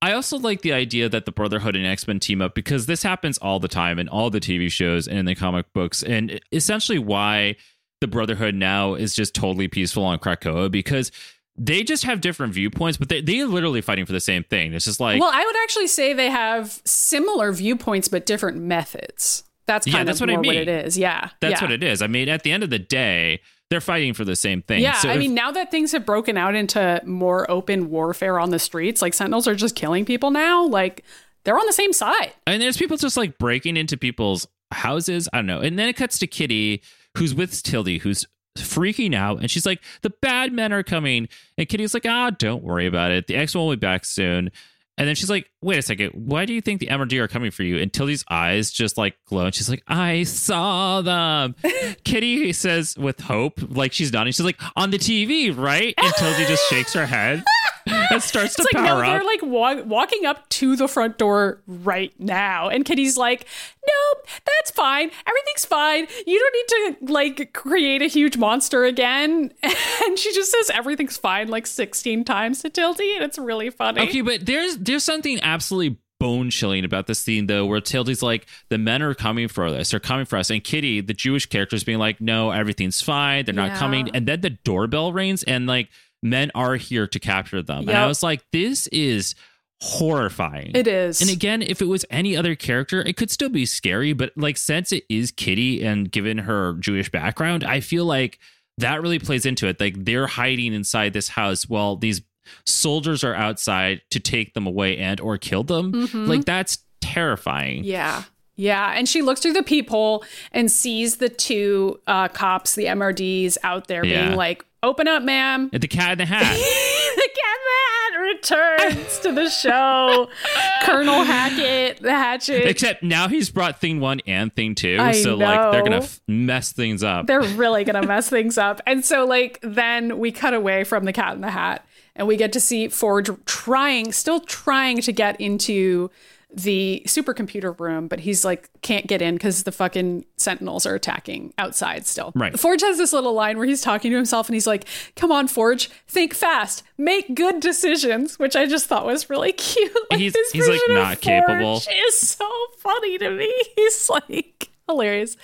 I 0.00 0.12
also 0.12 0.38
like 0.38 0.62
the 0.62 0.72
idea 0.72 1.08
that 1.08 1.24
the 1.24 1.32
Brotherhood 1.32 1.76
and 1.76 1.86
X 1.86 2.06
Men 2.06 2.20
team 2.20 2.40
up 2.40 2.54
because 2.54 2.86
this 2.86 3.02
happens 3.02 3.36
all 3.38 3.58
the 3.58 3.68
time 3.68 3.98
in 3.98 4.08
all 4.08 4.30
the 4.30 4.40
TV 4.40 4.70
shows 4.70 5.08
and 5.08 5.18
in 5.18 5.24
the 5.24 5.34
comic 5.34 5.72
books, 5.72 6.02
and 6.02 6.40
essentially 6.52 6.98
why 6.98 7.56
the 8.00 8.06
Brotherhood 8.06 8.54
now 8.54 8.94
is 8.94 9.14
just 9.14 9.34
totally 9.34 9.68
peaceful 9.68 10.04
on 10.04 10.18
Krakoa 10.18 10.70
because 10.70 11.10
they 11.56 11.82
just 11.82 12.04
have 12.04 12.20
different 12.20 12.54
viewpoints, 12.54 12.96
but 12.98 13.08
they 13.08 13.20
they're 13.20 13.46
literally 13.46 13.80
fighting 13.80 14.06
for 14.06 14.12
the 14.12 14.20
same 14.20 14.44
thing. 14.44 14.72
It's 14.74 14.84
just 14.84 15.00
like 15.00 15.20
Well, 15.20 15.30
I 15.32 15.44
would 15.44 15.56
actually 15.64 15.88
say 15.88 16.12
they 16.12 16.30
have 16.30 16.80
similar 16.84 17.52
viewpoints, 17.52 18.08
but 18.08 18.26
different 18.26 18.58
methods. 18.58 19.42
That's 19.66 19.86
Yeah, 19.86 19.94
kind 19.94 20.08
that's 20.08 20.18
of 20.20 20.28
what 20.28 20.30
I 20.30 20.34
more 20.34 20.44
what 20.44 20.52
mean. 20.54 20.62
it 20.62 20.86
is. 20.86 20.96
Yeah. 20.96 21.30
that's 21.40 21.60
yeah. 21.60 21.62
what 21.62 21.72
it 21.72 21.82
is. 21.82 22.00
I 22.00 22.06
mean, 22.06 22.28
at 22.28 22.42
the 22.42 22.52
end 22.52 22.62
of 22.62 22.70
the 22.70 22.78
day, 22.78 23.40
they're 23.70 23.80
fighting 23.82 24.14
for 24.14 24.24
the 24.24 24.36
same 24.36 24.62
thing. 24.62 24.80
Yeah, 24.80 24.92
So 24.94 25.10
I 25.10 25.14
if- 25.14 25.18
mean, 25.18 25.34
now 25.34 25.50
that 25.50 25.70
things 25.70 25.92
have 25.92 26.06
broken 26.06 26.38
out 26.38 26.54
into 26.54 27.02
more 27.04 27.50
open 27.50 27.90
warfare 27.90 28.38
on 28.38 28.50
the 28.50 28.58
streets, 28.58 29.02
like 29.02 29.12
Sentinels 29.12 29.46
are 29.48 29.54
just 29.56 29.74
killing 29.74 30.04
people 30.06 30.30
now, 30.30 30.64
like 30.64 31.04
they're 31.44 31.58
on 31.58 31.66
the 31.66 31.72
same 31.72 31.92
side. 31.92 32.32
And 32.46 32.62
there's 32.62 32.76
people 32.78 32.96
just 32.96 33.16
like 33.16 33.36
breaking 33.36 33.76
into 33.76 33.96
people's 33.98 34.46
houses. 34.70 35.28
I 35.32 35.38
don't 35.38 35.46
know. 35.46 35.60
And 35.60 35.78
then 35.78 35.88
it 35.88 35.96
cuts 35.96 36.18
to 36.20 36.26
Kitty, 36.26 36.82
who's 37.16 37.34
with 37.34 37.62
Tildy, 37.62 37.98
who's 37.98 38.26
freaking 38.56 39.14
out. 39.14 39.40
And 39.40 39.50
she's 39.50 39.66
like, 39.66 39.82
the 40.02 40.10
bad 40.10 40.52
men 40.52 40.72
are 40.72 40.82
coming. 40.82 41.28
And 41.56 41.68
Kitty's 41.68 41.94
like, 41.94 42.06
ah, 42.06 42.30
don't 42.30 42.62
worry 42.62 42.86
about 42.86 43.10
it. 43.10 43.26
The 43.26 43.36
X 43.36 43.54
will 43.54 43.70
be 43.70 43.76
back 43.76 44.04
soon. 44.04 44.50
And 44.98 45.08
then 45.08 45.14
she's 45.14 45.30
like, 45.30 45.48
wait 45.62 45.78
a 45.78 45.82
second, 45.82 46.10
why 46.12 46.44
do 46.44 46.52
you 46.52 46.60
think 46.60 46.80
the 46.80 46.88
MRD 46.88 47.18
are 47.20 47.28
coming 47.28 47.50
for 47.50 47.62
you? 47.62 47.78
And 47.78 47.92
Tildy's 47.92 48.24
eyes 48.30 48.70
just 48.70 48.98
like 48.98 49.16
glow. 49.26 49.46
And 49.46 49.54
she's 49.54 49.70
like, 49.70 49.82
I 49.88 50.24
saw 50.24 51.00
them. 51.00 51.54
Kitty 52.04 52.52
says 52.52 52.96
with 52.98 53.20
hope, 53.20 53.60
like 53.74 53.92
she's 53.92 54.12
nodding. 54.12 54.32
She's 54.32 54.44
like, 54.44 54.60
on 54.76 54.90
the 54.90 54.98
TV, 54.98 55.56
right? 55.56 55.94
And 55.96 56.12
Tildy 56.14 56.44
just 56.46 56.68
shakes 56.68 56.92
her 56.94 57.06
head 57.06 57.42
and 57.86 58.22
starts 58.22 58.54
to 58.56 58.62
It's 58.62 58.74
like, 58.74 58.82
no, 58.84 58.88
power 58.90 59.06
they're 59.06 59.20
up. 59.20 59.26
like 59.26 59.42
wa- 59.42 59.82
walking 59.84 60.26
up 60.26 60.48
to 60.50 60.76
the 60.76 60.88
front 60.88 61.16
door 61.16 61.62
right 61.66 62.12
now. 62.18 62.68
And 62.68 62.84
Kitty's 62.84 63.16
like, 63.16 63.46
nope, 63.86 64.26
that's 64.44 64.70
fine. 64.70 65.10
Everything's 65.26 65.64
fine. 65.64 66.06
You 66.26 66.38
don't 66.38 66.54
need 66.54 67.06
to 67.06 67.12
like 67.12 67.52
create 67.52 68.02
a 68.02 68.06
huge 68.06 68.36
monster 68.36 68.84
again. 68.84 69.52
And 70.00 70.18
she 70.18 70.32
just 70.32 70.50
says 70.50 70.70
everything's 70.70 71.16
fine 71.18 71.48
like 71.48 71.66
16 71.66 72.24
times 72.24 72.62
to 72.62 72.70
Tildy. 72.70 73.14
And 73.16 73.24
it's 73.24 73.36
really 73.36 73.68
funny. 73.68 74.00
Okay, 74.02 74.20
but 74.22 74.46
there's 74.46 74.76
there's 74.88 75.04
something 75.04 75.38
absolutely 75.42 75.98
bone 76.18 76.50
chilling 76.50 76.84
about 76.84 77.06
this 77.06 77.20
scene 77.20 77.46
though, 77.46 77.64
where 77.64 77.80
Tildy's 77.80 78.22
like, 78.22 78.46
the 78.70 78.78
men 78.78 79.02
are 79.02 79.14
coming 79.14 79.46
for 79.46 79.66
us, 79.66 79.92
they're 79.92 80.00
coming 80.00 80.24
for 80.24 80.36
us, 80.36 80.50
and 80.50 80.64
Kitty, 80.64 81.00
the 81.00 81.14
Jewish 81.14 81.46
character, 81.46 81.76
is 81.76 81.84
being 81.84 81.98
like, 81.98 82.20
no, 82.20 82.50
everything's 82.50 83.00
fine, 83.00 83.44
they're 83.44 83.54
not 83.54 83.68
Yeah. 83.72 83.78
coming, 83.78 84.10
and 84.12 84.26
then 84.26 84.40
the 84.40 84.50
doorbell 84.50 85.12
rings, 85.12 85.44
and 85.44 85.68
like 85.68 85.88
men 86.20 86.50
are 86.56 86.74
here 86.74 87.06
to 87.06 87.20
capture 87.20 87.62
them, 87.62 87.88
and 87.88 87.96
I 87.96 88.06
was 88.08 88.24
like, 88.24 88.42
this 88.50 88.88
is 88.88 89.36
horrifying. 89.80 90.72
It 90.74 90.86
is. 90.86 91.20
And 91.20 91.30
again, 91.30 91.62
if 91.62 91.80
it 91.80 91.86
was 91.86 92.04
any 92.10 92.36
other 92.36 92.54
character, 92.54 93.00
it 93.00 93.16
could 93.16 93.30
still 93.30 93.48
be 93.48 93.64
scary. 93.66 94.12
But 94.12 94.32
like, 94.36 94.56
since 94.56 94.92
it 94.92 95.04
is 95.08 95.30
Kitty 95.30 95.84
and 95.84 96.10
given 96.10 96.38
her 96.38 96.74
Jewish 96.74 97.10
background, 97.10 97.64
I 97.64 97.80
feel 97.80 98.04
like 98.04 98.38
that 98.78 99.02
really 99.02 99.18
plays 99.18 99.46
into 99.46 99.66
it. 99.68 99.78
Like 99.80 100.04
they're 100.04 100.26
hiding 100.26 100.72
inside 100.74 101.12
this 101.12 101.28
house 101.28 101.68
while 101.68 101.96
these 101.96 102.20
soldiers 102.66 103.22
are 103.24 103.34
outside 103.34 104.00
to 104.10 104.20
take 104.20 104.54
them 104.54 104.66
away 104.66 104.96
and 104.98 105.20
or 105.20 105.38
kill 105.38 105.62
them. 105.64 106.08
Like 106.12 106.44
that's 106.44 106.78
terrifying. 107.00 107.84
Yeah. 107.84 108.24
Yeah. 108.56 108.92
And 108.96 109.08
she 109.08 109.22
looks 109.22 109.40
through 109.40 109.52
the 109.52 109.62
peephole 109.62 110.24
and 110.52 110.70
sees 110.70 111.16
the 111.18 111.28
two 111.28 112.00
uh, 112.06 112.28
cops, 112.28 112.74
the 112.74 112.86
MRDs, 112.86 113.56
out 113.62 113.86
there 113.86 114.04
Yeah. 114.04 114.26
being 114.26 114.36
like, 114.36 114.64
open 114.82 115.06
up, 115.08 115.22
ma'am. 115.22 115.70
The 115.72 115.86
cat 115.86 116.12
in 116.12 116.18
the 116.18 116.26
hat. 116.34 116.42
the 116.56 117.28
cat 117.36 117.56
in 117.56 117.64
the 117.64 117.78
hat 117.84 118.20
returns 118.20 119.18
to 119.20 119.32
the 119.32 119.48
show. 119.48 120.28
Colonel 120.82 121.22
Hackett, 121.24 122.00
the 122.02 122.12
hatchet. 122.12 122.66
Except 122.66 123.02
now 123.02 123.28
he's 123.28 123.48
brought 123.50 123.80
thing 123.80 124.00
one 124.00 124.20
and 124.26 124.52
thing 124.54 124.74
two. 124.74 124.96
I 125.00 125.12
so 125.12 125.34
like 125.36 125.72
they're 125.72 125.82
gonna 125.84 125.96
f- 125.98 126.20
mess 126.26 126.72
things 126.72 127.02
up. 127.04 127.26
They're 127.26 127.42
really 127.42 127.84
going 127.84 128.00
to 128.00 128.06
mess 128.08 128.28
things 128.28 128.58
up. 128.58 128.80
And 128.86 129.04
so, 129.04 129.24
like, 129.24 129.58
then 129.62 130.18
we 130.18 130.32
cut 130.32 130.54
away 130.54 130.82
from 130.84 131.04
the 131.04 131.12
cat 131.12 131.34
in 131.34 131.40
the 131.42 131.50
hat 131.50 131.84
and 132.18 132.28
we 132.28 132.36
get 132.36 132.52
to 132.52 132.60
see 132.60 132.88
Forge 132.88 133.30
trying, 133.46 134.12
still 134.12 134.40
trying 134.40 135.00
to 135.02 135.12
get 135.12 135.40
into 135.40 136.10
the 136.50 137.02
supercomputer 137.06 137.78
room, 137.78 138.08
but 138.08 138.20
he's 138.20 138.42
like, 138.42 138.70
can't 138.80 139.06
get 139.06 139.20
in 139.20 139.34
because 139.34 139.64
the 139.64 139.72
fucking 139.72 140.24
sentinels 140.38 140.86
are 140.86 140.94
attacking 140.94 141.52
outside 141.58 142.06
still. 142.06 142.32
Right. 142.34 142.58
Forge 142.58 142.80
has 142.80 142.96
this 142.96 143.12
little 143.12 143.34
line 143.34 143.58
where 143.58 143.66
he's 143.66 143.82
talking 143.82 144.10
to 144.12 144.16
himself 144.16 144.48
and 144.48 144.54
he's 144.54 144.66
like, 144.66 144.86
come 145.14 145.30
on, 145.30 145.46
Forge, 145.46 145.90
think 146.08 146.32
fast, 146.32 146.82
make 146.96 147.34
good 147.34 147.60
decisions, 147.60 148.38
which 148.38 148.56
I 148.56 148.64
just 148.64 148.86
thought 148.86 149.04
was 149.04 149.28
really 149.28 149.52
cute. 149.52 149.92
Like, 150.10 150.20
He's- 150.20 150.34
he's, 150.52 150.66
like, 150.66 150.80
not 150.88 151.20
capable. 151.20 151.82
Is 152.06 152.16
so 152.18 152.48
funny 152.78 153.18
to 153.18 153.30
me. 153.30 153.52
He's 153.76 154.08
like, 154.08 154.70
hilarious. 154.88 155.36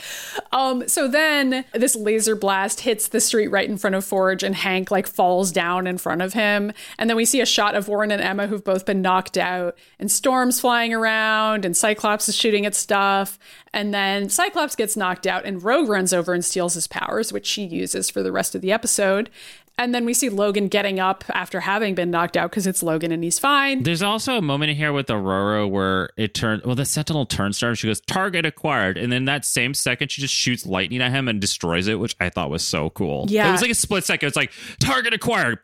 Um, 0.52 0.88
so 0.88 1.06
then 1.06 1.64
this 1.72 1.94
laser 1.94 2.34
blast 2.34 2.80
hits 2.80 3.08
the 3.08 3.20
street 3.20 3.48
right 3.48 3.68
in 3.68 3.76
front 3.76 3.96
of 3.96 4.04
Forge, 4.04 4.42
and 4.42 4.54
Hank 4.54 4.90
like 4.90 5.06
falls 5.06 5.52
down 5.52 5.86
in 5.86 5.98
front 5.98 6.22
of 6.22 6.32
him. 6.32 6.72
And 6.98 7.08
then 7.08 7.16
we 7.16 7.24
see 7.24 7.40
a 7.40 7.46
shot 7.46 7.74
of 7.74 7.88
Warren 7.88 8.10
and 8.10 8.22
Emma 8.22 8.46
who've 8.46 8.64
both 8.64 8.86
been 8.86 9.02
knocked 9.02 9.36
out, 9.36 9.76
and 9.98 10.10
Storm's 10.10 10.60
flying 10.60 10.92
around, 10.92 11.64
and 11.64 11.76
Cyclops 11.76 12.28
is 12.28 12.36
shooting 12.36 12.66
at 12.66 12.74
stuff. 12.74 13.38
And 13.72 13.92
then 13.92 14.28
Cyclops 14.28 14.76
gets 14.76 14.96
knocked 14.96 15.26
out, 15.26 15.44
and 15.44 15.62
Rogue 15.62 15.88
runs 15.88 16.12
over 16.12 16.32
and 16.32 16.44
steals 16.44 16.74
his 16.74 16.86
powers, 16.86 17.32
which 17.32 17.46
she 17.46 17.64
uses 17.64 18.08
for 18.08 18.22
the 18.22 18.32
rest 18.32 18.54
of 18.54 18.62
the 18.62 18.72
episode. 18.72 19.30
And 19.76 19.92
then 19.92 20.04
we 20.04 20.14
see 20.14 20.28
Logan 20.28 20.68
getting 20.68 21.00
up 21.00 21.24
after 21.30 21.60
having 21.60 21.96
been 21.96 22.10
knocked 22.10 22.36
out 22.36 22.50
because 22.50 22.66
it's 22.66 22.82
Logan 22.82 23.10
and 23.10 23.24
he's 23.24 23.40
fine. 23.40 23.82
There's 23.82 24.02
also 24.02 24.36
a 24.36 24.42
moment 24.42 24.70
in 24.70 24.76
here 24.76 24.92
with 24.92 25.08
Ororo 25.08 25.68
where 25.68 26.10
it 26.16 26.32
turns 26.32 26.62
well, 26.64 26.76
the 26.76 26.84
Sentinel 26.84 27.26
turns 27.26 27.58
to 27.58 27.66
her. 27.66 27.74
She 27.74 27.88
goes, 27.88 28.00
"Target 28.00 28.46
acquired," 28.46 28.96
and 28.96 29.10
then 29.10 29.24
that 29.24 29.44
same 29.44 29.74
second, 29.74 30.12
she 30.12 30.22
just 30.22 30.34
shoots 30.34 30.64
lightning 30.64 31.02
at 31.02 31.10
him 31.10 31.26
and 31.26 31.40
destroys 31.40 31.88
it, 31.88 31.98
which 31.98 32.14
I 32.20 32.30
thought 32.30 32.50
was 32.50 32.62
so 32.62 32.90
cool. 32.90 33.26
Yeah. 33.28 33.48
it 33.48 33.52
was 33.52 33.62
like 33.62 33.70
a 33.72 33.74
split 33.74 34.04
second. 34.04 34.28
It's 34.28 34.36
like 34.36 34.52
target 34.78 35.12
acquired. 35.12 35.58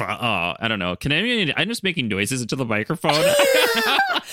Oh, 0.00 0.54
I 0.58 0.68
don't 0.68 0.78
know. 0.78 0.96
Can 0.96 1.12
I? 1.12 1.52
I'm 1.56 1.68
just 1.68 1.82
making 1.82 2.08
noises 2.08 2.42
into 2.42 2.56
the 2.56 2.64
microphone. 2.64 3.14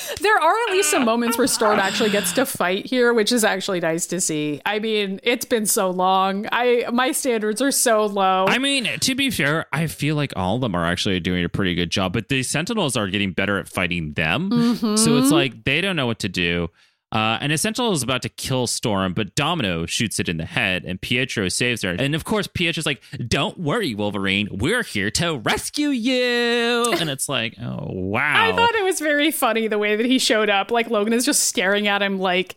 There 0.22 0.36
are 0.36 0.54
at 0.68 0.72
least 0.72 0.92
some 0.92 1.06
moments 1.06 1.38
where 1.38 1.48
Storm 1.48 1.80
actually 1.80 2.10
gets 2.10 2.32
to 2.34 2.46
fight 2.46 2.86
here, 2.86 3.14
which 3.14 3.32
is 3.32 3.44
actually 3.44 3.80
nice 3.80 4.06
to 4.08 4.20
see. 4.22 4.62
I 4.66 4.80
mean, 4.80 5.20
it's 5.24 5.46
been 5.46 5.66
so 5.66 5.90
long. 5.90 6.48
I 6.52 6.86
my 6.92 7.12
standards 7.12 7.62
are 7.62 7.72
so 7.72 8.06
low. 8.06 8.46
I 8.48 8.58
mean, 8.58 8.86
to 9.00 9.16
be 9.16 9.30
fair, 9.30 9.66
I 9.72 9.88
feel 9.88 10.16
like 10.16 10.34
all 10.36 10.56
of 10.56 10.62
them 10.62 10.76
are 10.76 10.86
actually 10.86 11.20
doing 11.20 11.44
a 11.44 11.50
pretty 11.50 11.76
good 11.76 11.90
job, 11.90 12.14
but 12.14 12.30
the 12.30 12.44
Sentinels 12.44 12.96
are 12.96 13.08
getting 13.08 13.32
better 13.32 13.58
at 13.58 13.68
fighting 13.68 14.14
them. 14.14 14.50
Mm-hmm. 14.50 14.96
So 14.96 15.18
it's 15.18 15.32
like 15.32 15.64
they 15.64 15.82
don't 15.82 15.96
know 15.96 16.08
what 16.08 16.20
to 16.20 16.30
do. 16.30 16.70
Uh, 17.16 17.38
and 17.40 17.54
Essential 17.54 17.94
is 17.94 18.04
about 18.04 18.22
to 18.24 18.30
kill 18.30 18.68
Storm, 18.68 19.14
but 19.14 19.34
Domino 19.36 19.86
shoots 19.86 20.20
it 20.20 20.28
in 20.28 20.36
the 20.36 20.46
head, 20.46 20.84
and 20.84 21.00
Pietro 21.00 21.48
saves 21.48 21.82
her. 21.84 21.92
And 21.98 22.14
of 22.14 22.26
course, 22.26 22.46
Pietro's 22.46 22.86
like, 22.86 23.02
"Don't 23.26 23.58
worry, 23.58 23.96
Wolverine, 23.96 24.50
we're 24.52 24.84
here 24.84 25.10
to 25.12 25.38
rescue 25.38 25.90
you." 25.90 26.94
And 27.00 27.10
it's 27.10 27.30
like, 27.30 27.56
"Oh 27.60 27.88
wow!" 27.90 28.50
I 28.50 28.52
thought 28.54 28.76
it 28.76 28.84
was 28.84 29.00
very 29.00 29.32
funny 29.32 29.68
the 29.70 29.78
way 29.78 29.96
that 29.96 30.06
he 30.06 30.20
showed 30.20 30.50
up. 30.50 30.72
Like 30.72 30.90
Logan 30.90 31.14
is 31.14 31.24
just 31.26 31.46
staring 31.46 31.88
at 31.88 32.02
him 32.02 32.20
like, 32.20 32.56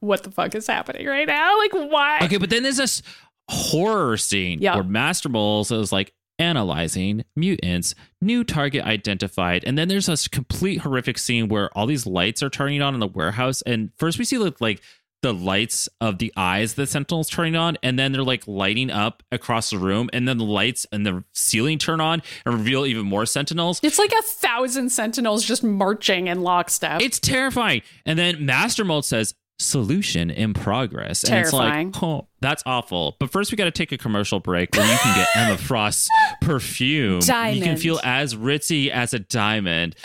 what 0.00 0.22
the 0.24 0.30
fuck 0.30 0.54
is 0.56 0.66
happening 0.66 1.06
right 1.06 1.26
now? 1.28 1.56
Like 1.58 1.72
why? 1.72 2.18
Okay, 2.22 2.38
but 2.38 2.50
then 2.50 2.64
there's 2.64 2.76
this 2.78 3.02
horror 3.48 4.16
scene 4.16 4.60
Yeah. 4.60 4.74
where 4.74 4.84
Master 4.84 5.28
Mold 5.28 5.70
is 5.70 5.92
like 5.92 6.12
analyzing 6.38 7.24
mutants, 7.34 7.94
new 8.20 8.44
target 8.44 8.84
identified, 8.84 9.64
and 9.64 9.76
then 9.76 9.88
there's 9.88 10.06
this 10.06 10.28
complete 10.28 10.78
horrific 10.80 11.18
scene 11.18 11.48
where 11.48 11.70
all 11.76 11.86
these 11.86 12.06
lights 12.06 12.42
are 12.42 12.50
turning 12.50 12.82
on 12.82 12.94
in 12.94 13.00
the 13.00 13.06
warehouse, 13.06 13.62
and 13.62 13.90
first 13.96 14.18
we 14.18 14.24
see 14.24 14.38
like 14.38 14.60
like 14.60 14.80
the 15.22 15.32
lights 15.32 15.88
of 16.00 16.18
the 16.18 16.30
eyes 16.36 16.74
the 16.74 16.86
sentinels 16.86 17.28
turning 17.28 17.56
on 17.56 17.76
and 17.82 17.98
then 17.98 18.12
they're 18.12 18.22
like 18.22 18.46
lighting 18.46 18.90
up 18.90 19.22
across 19.32 19.70
the 19.70 19.78
room 19.78 20.10
and 20.12 20.28
then 20.28 20.36
the 20.36 20.44
lights 20.44 20.86
and 20.92 21.06
the 21.06 21.24
ceiling 21.32 21.78
turn 21.78 22.02
on 22.02 22.22
and 22.44 22.54
reveal 22.54 22.84
even 22.84 23.04
more 23.06 23.24
sentinels 23.24 23.80
It's 23.82 23.98
like 23.98 24.12
a 24.12 24.22
thousand 24.22 24.90
sentinels 24.90 25.42
just 25.42 25.64
marching 25.64 26.26
in 26.28 26.42
lockstep. 26.42 27.00
it's 27.00 27.18
terrifying. 27.18 27.80
And 28.04 28.18
then 28.18 28.44
Master 28.44 28.84
Mold 28.84 29.06
says, 29.06 29.34
solution 29.58 30.30
in 30.30 30.52
progress. 30.54 31.22
And 31.22 31.30
Terrifying. 31.30 31.88
it's 31.88 32.02
like, 32.02 32.02
oh, 32.02 32.28
that's 32.40 32.62
awful. 32.66 33.16
But 33.18 33.30
first 33.30 33.50
we 33.50 33.56
got 33.56 33.64
to 33.64 33.70
take 33.70 33.90
a 33.90 33.98
commercial 33.98 34.38
break 34.40 34.74
where 34.74 34.90
you 34.90 34.98
can 34.98 35.16
get 35.16 35.28
Emma 35.34 35.56
Frost's 35.58 36.08
perfume. 36.42 37.20
You 37.22 37.62
can 37.62 37.76
feel 37.76 37.98
as 38.04 38.34
ritzy 38.34 38.90
as 38.90 39.14
a 39.14 39.18
diamond. 39.18 39.96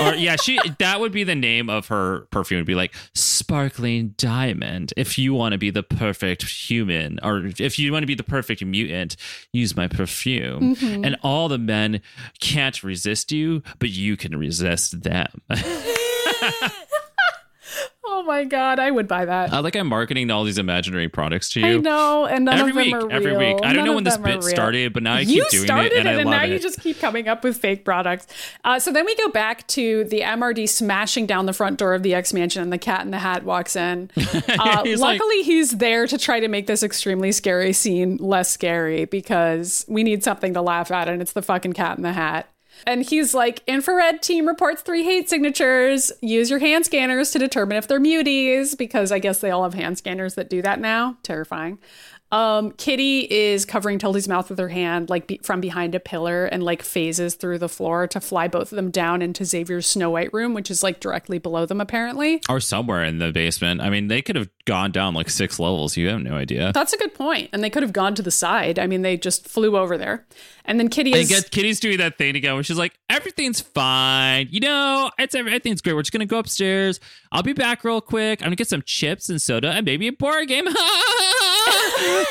or 0.00 0.14
yeah, 0.14 0.36
she 0.36 0.58
that 0.78 1.00
would 1.00 1.12
be 1.12 1.24
the 1.24 1.34
name 1.34 1.70
of 1.70 1.86
her 1.88 2.26
perfume. 2.32 2.58
It'd 2.58 2.66
be 2.66 2.74
like 2.74 2.94
sparkling 3.14 4.14
diamond. 4.16 4.92
If 4.96 5.18
you 5.18 5.34
want 5.34 5.52
to 5.52 5.58
be 5.58 5.70
the 5.70 5.84
perfect 5.84 6.42
human 6.42 7.20
or 7.22 7.46
if 7.58 7.78
you 7.78 7.92
want 7.92 8.02
to 8.02 8.08
be 8.08 8.14
the 8.16 8.24
perfect 8.24 8.64
mutant, 8.64 9.16
use 9.52 9.76
my 9.76 9.86
perfume. 9.86 10.74
Mm-hmm. 10.74 11.04
And 11.04 11.16
all 11.22 11.48
the 11.48 11.58
men 11.58 12.00
can't 12.40 12.82
resist 12.82 13.30
you, 13.30 13.62
but 13.78 13.90
you 13.90 14.16
can 14.16 14.36
resist 14.36 15.02
them. 15.02 15.42
oh 18.16 18.22
my 18.22 18.44
god, 18.44 18.78
I 18.78 18.90
would 18.90 19.06
buy 19.06 19.24
that. 19.24 19.52
I 19.52 19.58
like 19.60 19.76
I'm 19.76 19.86
marketing 19.88 20.30
all 20.30 20.44
these 20.44 20.58
imaginary 20.58 21.08
products 21.08 21.50
to 21.50 21.60
you. 21.60 21.66
I 21.66 21.76
know, 21.76 22.24
and 22.26 22.44
none 22.46 22.58
Every 22.58 22.70
of 22.70 22.76
them 22.76 23.08
week, 23.08 23.12
every 23.12 23.36
week. 23.36 23.56
I 23.62 23.72
don't 23.72 23.76
None 23.76 23.84
know 23.84 23.94
when 23.94 24.04
this 24.04 24.16
bit 24.16 24.42
started, 24.42 24.92
but 24.92 25.02
now 25.02 25.14
I 25.14 25.20
you 25.20 25.42
keep 25.42 25.50
doing 25.50 25.64
started 25.66 25.92
it 25.92 25.98
and 25.98 26.08
I 26.08 26.12
and 26.12 26.30
now 26.30 26.44
it. 26.44 26.50
you 26.50 26.58
just 26.58 26.80
keep 26.80 26.98
coming 26.98 27.28
up 27.28 27.44
with 27.44 27.56
fake 27.58 27.84
products. 27.84 28.26
Uh, 28.64 28.78
so 28.78 28.90
then 28.92 29.04
we 29.04 29.14
go 29.16 29.28
back 29.28 29.66
to 29.68 30.04
the 30.04 30.20
MRD 30.22 30.68
smashing 30.68 31.26
down 31.26 31.46
the 31.46 31.52
front 31.52 31.78
door 31.78 31.94
of 31.94 32.02
the 32.02 32.14
X 32.14 32.32
Mansion, 32.32 32.62
and 32.62 32.72
the 32.72 32.78
Cat 32.78 33.02
in 33.02 33.10
the 33.10 33.18
Hat 33.18 33.44
walks 33.44 33.76
in. 33.76 34.10
Uh, 34.58 34.82
He's 34.84 35.00
like- 35.00 35.20
luckily, 35.20 35.42
he's 35.42 35.72
there 35.78 36.06
to 36.06 36.16
try 36.16 36.40
to 36.40 36.48
make 36.48 36.66
this 36.66 36.82
extremely 36.82 37.30
scary 37.32 37.72
scene 37.72 38.16
less 38.18 38.48
scary 38.50 39.04
because 39.04 39.84
we 39.88 40.02
need 40.02 40.22
something 40.24 40.54
to 40.54 40.62
laugh 40.62 40.90
at, 40.90 41.08
and 41.08 41.20
it's 41.20 41.32
the 41.32 41.42
fucking 41.42 41.72
Cat 41.72 41.96
in 41.96 42.02
the 42.02 42.12
Hat. 42.12 42.48
And 42.86 43.04
he's 43.04 43.34
like, 43.34 43.62
infrared 43.66 44.22
team 44.22 44.46
reports 44.46 44.82
three 44.82 45.04
hate 45.04 45.28
signatures. 45.28 46.12
Use 46.20 46.50
your 46.50 46.58
hand 46.58 46.84
scanners 46.84 47.30
to 47.32 47.38
determine 47.38 47.76
if 47.76 47.88
they're 47.88 48.00
muties, 48.00 48.76
because 48.76 49.12
I 49.12 49.18
guess 49.18 49.40
they 49.40 49.50
all 49.50 49.62
have 49.62 49.74
hand 49.74 49.98
scanners 49.98 50.34
that 50.34 50.50
do 50.50 50.62
that 50.62 50.80
now. 50.80 51.16
Terrifying. 51.22 51.78
Um, 52.32 52.72
Kitty 52.72 53.20
is 53.20 53.64
covering 53.64 54.00
Tildy's 54.00 54.26
mouth 54.26 54.50
with 54.50 54.58
her 54.58 54.68
hand, 54.68 55.08
like 55.08 55.28
be- 55.28 55.40
from 55.44 55.60
behind 55.60 55.94
a 55.94 56.00
pillar, 56.00 56.46
and 56.46 56.60
like 56.60 56.82
phases 56.82 57.36
through 57.36 57.58
the 57.58 57.68
floor 57.68 58.08
to 58.08 58.20
fly 58.20 58.48
both 58.48 58.72
of 58.72 58.76
them 58.76 58.90
down 58.90 59.22
into 59.22 59.44
Xavier's 59.44 59.86
Snow 59.86 60.10
White 60.10 60.32
room, 60.32 60.52
which 60.52 60.68
is 60.68 60.82
like 60.82 60.98
directly 60.98 61.38
below 61.38 61.66
them, 61.66 61.80
apparently. 61.80 62.42
Or 62.48 62.58
somewhere 62.58 63.04
in 63.04 63.18
the 63.18 63.30
basement. 63.30 63.80
I 63.80 63.90
mean, 63.90 64.08
they 64.08 64.22
could 64.22 64.34
have 64.34 64.48
gone 64.64 64.90
down 64.90 65.14
like 65.14 65.30
six 65.30 65.60
levels. 65.60 65.96
You 65.96 66.08
have 66.08 66.20
no 66.20 66.34
idea. 66.34 66.72
That's 66.74 66.92
a 66.92 66.98
good 66.98 67.14
point. 67.14 67.48
And 67.52 67.62
they 67.62 67.70
could 67.70 67.84
have 67.84 67.92
gone 67.92 68.16
to 68.16 68.22
the 68.22 68.32
side. 68.32 68.80
I 68.80 68.88
mean, 68.88 69.02
they 69.02 69.16
just 69.16 69.46
flew 69.46 69.76
over 69.76 69.96
there. 69.96 70.26
And 70.66 70.80
then 70.80 70.88
Kitty 70.88 71.12
is. 71.12 71.28
get 71.28 71.50
Kitty's 71.50 71.80
doing 71.80 71.98
that 71.98 72.18
thing 72.18 72.36
again 72.36 72.54
where 72.54 72.62
she's 72.62 72.76
like, 72.76 72.98
everything's 73.08 73.60
fine. 73.60 74.48
You 74.50 74.60
know, 74.60 75.10
it's 75.18 75.34
everything's 75.34 75.80
great. 75.80 75.94
We're 75.94 76.02
just 76.02 76.12
gonna 76.12 76.26
go 76.26 76.38
upstairs. 76.38 77.00
I'll 77.32 77.42
be 77.42 77.52
back 77.52 77.84
real 77.84 78.00
quick. 78.00 78.42
I'm 78.42 78.46
gonna 78.46 78.56
get 78.56 78.68
some 78.68 78.82
chips 78.82 79.28
and 79.28 79.40
soda 79.40 79.70
and 79.70 79.86
maybe 79.86 80.08
a 80.08 80.12
board 80.12 80.48
game. 80.48 80.64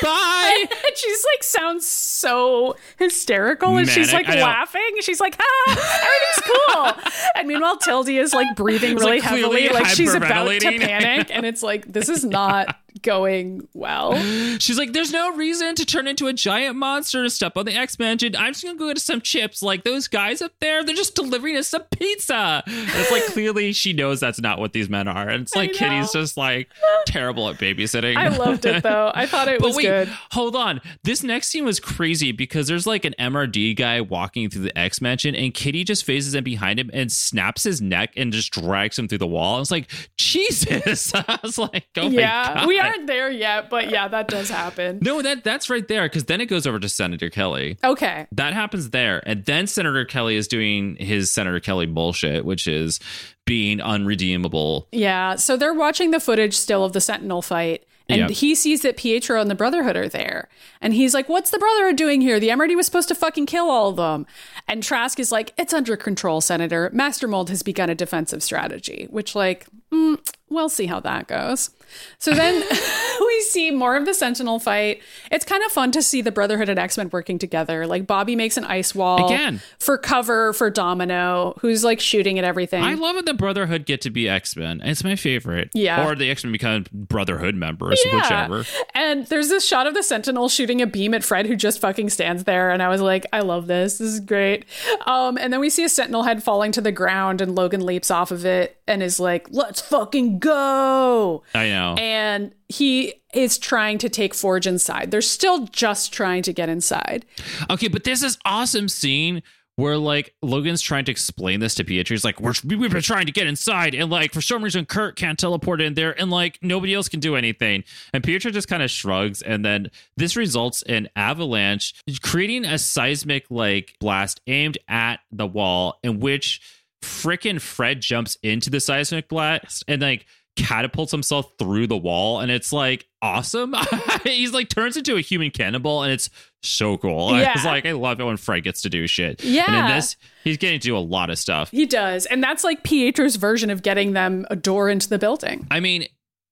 Bye. 0.02 0.64
and 0.70 0.96
she's 0.96 1.24
like 1.34 1.42
sounds 1.42 1.86
so 1.86 2.76
hysterical 2.98 3.76
and 3.76 3.88
she's 3.88 4.12
like 4.12 4.28
laughing. 4.28 4.96
She's 5.00 5.20
like, 5.20 5.36
ah, 5.40 6.04
everything's 6.04 7.04
cool. 7.06 7.12
and 7.36 7.48
meanwhile, 7.48 7.78
Tildy 7.78 8.18
is 8.18 8.34
like 8.34 8.54
breathing 8.54 8.96
really 8.96 9.20
like, 9.20 9.22
heavily, 9.22 9.68
like 9.70 9.86
she's 9.86 10.14
about 10.14 10.48
to 10.48 10.78
panic. 10.78 11.34
And 11.34 11.46
it's 11.46 11.62
like, 11.62 11.90
this 11.90 12.08
is 12.08 12.24
not 12.24 12.76
going 13.02 13.68
well. 13.74 14.14
She's 14.58 14.78
like, 14.78 14.92
there's 14.92 15.12
no 15.12 15.34
reason 15.34 15.74
to 15.76 15.86
turn 15.86 16.06
into 16.08 16.26
a 16.26 16.32
giant 16.32 16.76
monster 16.76 17.22
to 17.22 17.30
step 17.30 17.56
on 17.56 17.64
the 17.64 17.74
X 17.74 17.98
Mansion. 17.98 18.34
I'm 18.34 18.52
just 18.52 18.64
gonna 18.64 18.78
go 18.78 18.88
get 18.88 18.98
some 18.98 19.20
chips. 19.20 19.62
Like 19.62 19.84
those 19.84 20.08
guys 20.08 20.42
up 20.42 20.52
there, 20.60 20.82
they're 20.84 20.94
just 20.96 21.14
delivering 21.14 21.56
us 21.56 21.68
some 21.68 21.82
pizza. 21.84 22.62
And 22.66 22.88
it's 22.88 23.10
like 23.10 23.24
clearly 23.26 23.72
she 23.72 23.92
knows 23.92 24.20
that's 24.20 24.40
not 24.40 24.58
what 24.58 24.72
these 24.72 24.88
men 24.88 25.06
are. 25.08 25.28
And 25.28 25.42
it's 25.42 25.54
like. 25.54 25.76
Kitty's 25.76 26.12
just 26.12 26.36
like 26.36 26.68
terrible 27.06 27.48
at 27.48 27.56
babysitting. 27.56 28.16
I 28.16 28.28
loved 28.28 28.64
it 28.64 28.82
though. 28.82 29.12
I 29.14 29.26
thought 29.26 29.48
it 29.48 29.60
was 29.60 29.76
wait, 29.76 29.84
good. 29.84 30.08
hold 30.30 30.56
on. 30.56 30.80
This 31.04 31.22
next 31.22 31.48
scene 31.48 31.64
was 31.64 31.80
crazy 31.80 32.32
because 32.32 32.68
there's 32.68 32.86
like 32.86 33.04
an 33.04 33.14
MRD 33.18 33.76
guy 33.76 34.00
walking 34.00 34.48
through 34.50 34.62
the 34.62 34.78
X 34.78 35.00
Mansion, 35.00 35.34
and 35.34 35.52
Kitty 35.52 35.84
just 35.84 36.04
phases 36.04 36.34
in 36.34 36.44
behind 36.44 36.80
him 36.80 36.90
and 36.92 37.10
snaps 37.10 37.64
his 37.64 37.80
neck 37.80 38.12
and 38.16 38.32
just 38.32 38.52
drags 38.52 38.98
him 38.98 39.08
through 39.08 39.18
the 39.18 39.26
wall. 39.26 39.56
I 39.56 39.58
was 39.58 39.70
like, 39.70 39.90
Jesus! 40.16 41.14
I 41.14 41.38
was 41.42 41.58
like, 41.58 41.86
oh 41.96 42.08
my 42.08 42.20
yeah, 42.20 42.54
god, 42.54 42.68
we 42.68 42.78
aren't 42.86 43.06
there 43.06 43.30
yet, 43.30 43.70
but 43.70 43.90
yeah, 43.90 44.08
that 44.08 44.28
does 44.28 44.48
happen. 44.48 44.98
No, 45.02 45.22
that 45.22 45.44
that's 45.44 45.68
right 45.70 45.86
there 45.86 46.04
because 46.04 46.24
then 46.24 46.40
it 46.40 46.46
goes 46.46 46.66
over 46.66 46.78
to 46.78 46.88
Senator 46.88 47.30
Kelly. 47.30 47.78
Okay. 47.84 48.26
That 48.32 48.54
happens 48.54 48.90
there, 48.90 49.22
and 49.26 49.44
then 49.44 49.66
Senator 49.66 50.04
Kelly 50.04 50.36
is 50.36 50.48
doing 50.48 50.96
his 50.96 51.30
Senator 51.32 51.60
Kelly 51.60 51.86
bullshit, 51.86 52.44
which 52.44 52.66
is 52.66 53.00
being 53.44 53.80
unredeemable. 53.80 54.88
Yeah. 54.92 55.36
So 55.36 55.56
they're 55.56 55.74
watching 55.74 56.10
the 56.10 56.20
footage 56.20 56.54
still 56.54 56.84
of 56.84 56.92
the 56.92 57.00
Sentinel 57.00 57.42
fight. 57.42 57.84
And 58.08 58.18
Yeah. 58.20 58.28
he 58.28 58.54
sees 58.54 58.82
that 58.82 58.96
Pietro 58.96 59.40
and 59.40 59.50
the 59.50 59.54
Brotherhood 59.56 59.96
are 59.96 60.08
there. 60.08 60.48
And 60.80 60.94
he's 60.94 61.12
like, 61.12 61.28
What's 61.28 61.50
the 61.50 61.58
Brotherhood 61.58 61.96
doing 61.96 62.20
here? 62.20 62.38
The 62.38 62.50
MRD 62.50 62.76
was 62.76 62.86
supposed 62.86 63.08
to 63.08 63.14
fucking 63.16 63.46
kill 63.46 63.68
all 63.68 63.88
of 63.90 63.96
them. 63.96 64.26
And 64.68 64.82
Trask 64.82 65.18
is 65.18 65.32
like, 65.32 65.52
It's 65.58 65.74
under 65.74 65.96
control, 65.96 66.40
Senator. 66.40 66.88
Master 66.92 67.26
Mold 67.26 67.50
has 67.50 67.62
begun 67.64 67.90
a 67.90 67.94
defensive 67.96 68.42
strategy, 68.44 69.08
which, 69.10 69.34
like, 69.34 69.66
mm, 69.92 70.18
we'll 70.48 70.68
see 70.68 70.86
how 70.86 71.00
that 71.00 71.26
goes. 71.26 71.70
So 72.18 72.32
then 72.32 72.62
we 73.36 73.42
see 73.42 73.70
more 73.70 73.96
of 73.96 74.06
the 74.06 74.14
Sentinel 74.14 74.58
fight. 74.58 75.02
It's 75.30 75.44
kind 75.44 75.62
of 75.62 75.72
fun 75.72 75.92
to 75.92 76.02
see 76.02 76.22
the 76.22 76.32
Brotherhood 76.32 76.68
and 76.68 76.78
X 76.78 76.96
Men 76.96 77.10
working 77.10 77.38
together. 77.38 77.86
Like, 77.86 78.06
Bobby 78.06 78.36
makes 78.36 78.56
an 78.56 78.64
ice 78.64 78.94
wall 78.94 79.26
Again. 79.26 79.60
for 79.78 79.98
cover 79.98 80.52
for 80.52 80.70
Domino, 80.70 81.54
who's 81.60 81.84
like 81.84 82.00
shooting 82.00 82.38
at 82.38 82.44
everything. 82.44 82.82
I 82.82 82.94
love 82.94 83.16
when 83.16 83.24
the 83.24 83.34
Brotherhood 83.34 83.86
get 83.86 84.00
to 84.02 84.10
be 84.10 84.28
X 84.28 84.56
Men. 84.56 84.80
It's 84.82 85.04
my 85.04 85.16
favorite. 85.16 85.70
Yeah. 85.74 86.06
Or 86.06 86.14
the 86.14 86.30
X 86.30 86.44
Men 86.44 86.52
become 86.52 86.84
Brotherhood 86.92 87.54
members, 87.54 88.02
whichever. 88.12 88.64
And 88.94 89.26
there's 89.26 89.48
this 89.48 89.66
shot 89.66 89.86
of 89.86 89.94
the 89.94 90.02
Sentinel 90.02 90.48
shooting 90.48 90.80
a 90.80 90.86
beam 90.86 91.14
at 91.14 91.24
Fred, 91.24 91.46
who 91.46 91.56
just 91.56 91.80
fucking 91.80 92.10
stands 92.10 92.44
there. 92.44 92.70
And 92.70 92.82
I 92.82 92.88
was 92.88 93.00
like, 93.00 93.26
I 93.32 93.40
love 93.40 93.66
this. 93.66 93.98
This 93.98 94.12
is 94.12 94.20
great. 94.20 94.64
Um, 95.06 95.36
and 95.38 95.52
then 95.52 95.60
we 95.60 95.70
see 95.70 95.84
a 95.84 95.88
Sentinel 95.88 96.22
head 96.22 96.42
falling 96.42 96.72
to 96.72 96.80
the 96.80 96.92
ground, 96.92 97.40
and 97.40 97.54
Logan 97.54 97.84
leaps 97.84 98.10
off 98.10 98.30
of 98.30 98.44
it 98.46 98.80
and 98.86 99.02
is 99.02 99.20
like, 99.20 99.48
let's 99.50 99.80
fucking 99.80 100.38
go. 100.38 101.42
I 101.54 101.68
know. 101.68 101.96
And 101.98 102.52
he 102.68 103.14
is 103.34 103.58
trying 103.58 103.98
to 103.98 104.08
take 104.08 104.34
Forge 104.34 104.66
inside. 104.66 105.10
They're 105.10 105.22
still 105.22 105.66
just 105.66 106.12
trying 106.12 106.42
to 106.42 106.52
get 106.52 106.68
inside. 106.68 107.24
Okay, 107.70 107.88
but 107.88 108.04
there's 108.04 108.20
this 108.20 108.38
awesome 108.44 108.88
scene 108.88 109.42
where 109.76 109.98
like 109.98 110.34
Logan's 110.42 110.80
trying 110.80 111.04
to 111.04 111.12
explain 111.12 111.60
this 111.60 111.74
to 111.74 111.84
Pietro. 111.84 112.14
He's 112.14 112.24
like, 112.24 112.40
We're, 112.40 112.54
we've 112.64 112.90
been 112.90 113.02
trying 113.02 113.26
to 113.26 113.32
get 113.32 113.46
inside, 113.46 113.94
and 113.94 114.10
like 114.10 114.32
for 114.32 114.40
some 114.40 114.64
reason 114.64 114.86
Kurt 114.86 115.16
can't 115.16 115.38
teleport 115.38 115.80
in 115.80 115.94
there, 115.94 116.18
and 116.18 116.30
like 116.30 116.58
nobody 116.62 116.94
else 116.94 117.08
can 117.08 117.20
do 117.20 117.36
anything. 117.36 117.84
And 118.12 118.24
Pietro 118.24 118.50
just 118.50 118.68
kind 118.68 118.82
of 118.82 118.90
shrugs, 118.90 119.42
and 119.42 119.64
then 119.64 119.90
this 120.16 120.34
results 120.34 120.82
in 120.82 121.08
Avalanche 121.14 121.94
creating 122.22 122.64
a 122.64 122.78
seismic 122.78 123.46
like 123.50 123.96
blast 124.00 124.40
aimed 124.46 124.78
at 124.88 125.20
the 125.30 125.46
wall, 125.46 125.98
in 126.02 126.20
which 126.20 126.60
frickin' 127.02 127.60
Fred 127.60 128.00
jumps 128.00 128.36
into 128.42 128.70
the 128.70 128.80
seismic 128.80 129.28
blast 129.28 129.84
and 129.86 130.02
like 130.02 130.26
catapults 130.56 131.12
himself 131.12 131.52
through 131.58 131.86
the 131.86 131.96
wall 131.96 132.40
and 132.40 132.50
it's 132.50 132.72
like 132.72 133.06
awesome 133.22 133.74
he's 134.24 134.52
like 134.52 134.68
turns 134.68 134.96
into 134.96 135.16
a 135.16 135.20
human 135.20 135.50
cannibal 135.50 136.02
and 136.02 136.12
it's 136.12 136.30
so 136.62 136.96
cool 136.96 137.28
I 137.34 137.42
Yeah. 137.42 137.52
was 137.54 137.64
like 137.64 137.84
I 137.86 137.92
love 137.92 138.18
it 138.20 138.24
when 138.24 138.36
Fred 138.38 138.64
gets 138.64 138.82
to 138.82 138.90
do 138.90 139.06
shit 139.06 139.44
Yeah. 139.44 139.64
and 139.66 139.76
in 139.90 139.96
this 139.96 140.16
he's 140.44 140.56
getting 140.56 140.80
to 140.80 140.88
do 140.88 140.96
a 140.96 140.98
lot 141.00 141.28
of 141.30 141.38
stuff 141.38 141.70
He 141.70 141.84
does. 141.86 142.24
And 142.26 142.42
that's 142.42 142.64
like 142.64 142.82
Pietro's 142.84 143.36
version 143.36 143.68
of 143.70 143.82
getting 143.82 144.12
them 144.14 144.46
a 144.50 144.56
door 144.56 144.88
into 144.88 145.08
the 145.08 145.18
building. 145.18 145.66
I 145.70 145.80
mean 145.80 146.06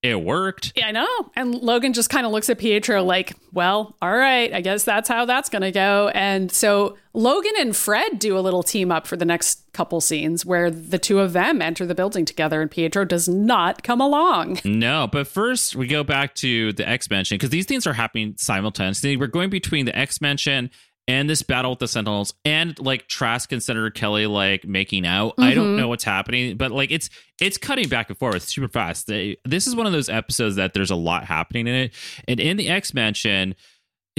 it 0.04 0.22
worked 0.22 0.72
Yeah, 0.76 0.88
I 0.88 0.90
know. 0.92 1.08
And 1.34 1.54
Logan 1.54 1.94
just 1.94 2.10
kind 2.10 2.26
of 2.26 2.32
looks 2.32 2.50
at 2.50 2.58
Pietro 2.58 3.02
like, 3.02 3.34
well, 3.52 3.96
all 4.02 4.16
right, 4.16 4.52
I 4.52 4.60
guess 4.60 4.84
that's 4.84 5.08
how 5.08 5.24
that's 5.24 5.48
going 5.48 5.62
to 5.62 5.72
go. 5.72 6.10
And 6.14 6.52
so 6.52 6.96
Logan 7.14 7.52
and 7.58 7.74
Fred 7.74 8.18
do 8.18 8.36
a 8.36 8.40
little 8.40 8.62
team 8.62 8.92
up 8.92 9.06
for 9.06 9.16
the 9.16 9.24
next 9.24 9.64
couple 9.72 10.00
scenes 10.00 10.44
where 10.44 10.70
the 10.70 10.98
two 10.98 11.20
of 11.20 11.32
them 11.32 11.62
enter 11.62 11.86
the 11.86 11.94
building 11.94 12.24
together 12.24 12.60
and 12.60 12.70
Pietro 12.70 13.04
does 13.04 13.28
not 13.28 13.82
come 13.82 14.00
along. 14.00 14.60
No, 14.64 15.06
but 15.06 15.26
first 15.26 15.74
we 15.74 15.86
go 15.86 16.04
back 16.04 16.34
to 16.36 16.72
the 16.72 16.86
X 16.88 17.08
Mansion 17.08 17.36
because 17.36 17.50
these 17.50 17.66
things 17.66 17.86
are 17.86 17.92
happening 17.94 18.34
simultaneously. 18.36 19.16
We're 19.16 19.26
going 19.28 19.50
between 19.50 19.86
the 19.86 19.96
X 19.96 20.20
Mansion 20.20 20.70
and 21.06 21.28
this 21.28 21.42
battle 21.42 21.72
with 21.72 21.80
the 21.80 21.88
Sentinels 21.88 22.34
and 22.44 22.78
like 22.78 23.06
Trask 23.08 23.52
and 23.52 23.62
Senator 23.62 23.90
Kelly 23.90 24.26
like 24.26 24.64
making 24.64 25.06
out. 25.06 25.34
I 25.38 25.52
don't 25.54 25.66
mm-hmm. 25.68 25.76
know 25.76 25.88
what's 25.88 26.04
happening, 26.04 26.56
but 26.56 26.72
like 26.72 26.90
it's 26.90 27.10
it's 27.40 27.58
cutting 27.58 27.88
back 27.88 28.08
and 28.08 28.18
forth 28.18 28.42
super 28.42 28.68
fast. 28.68 29.06
They- 29.06 29.36
This 29.44 29.66
is 29.66 29.76
one 29.76 29.86
of 29.86 29.92
those 29.92 30.08
episodes 30.08 30.56
that 30.56 30.72
there's 30.72 30.90
a 30.90 30.96
lot 30.96 31.24
happening 31.24 31.66
in 31.66 31.74
it. 31.74 31.94
And 32.26 32.40
in 32.40 32.56
the 32.56 32.68
X 32.68 32.94
Mansion, 32.94 33.54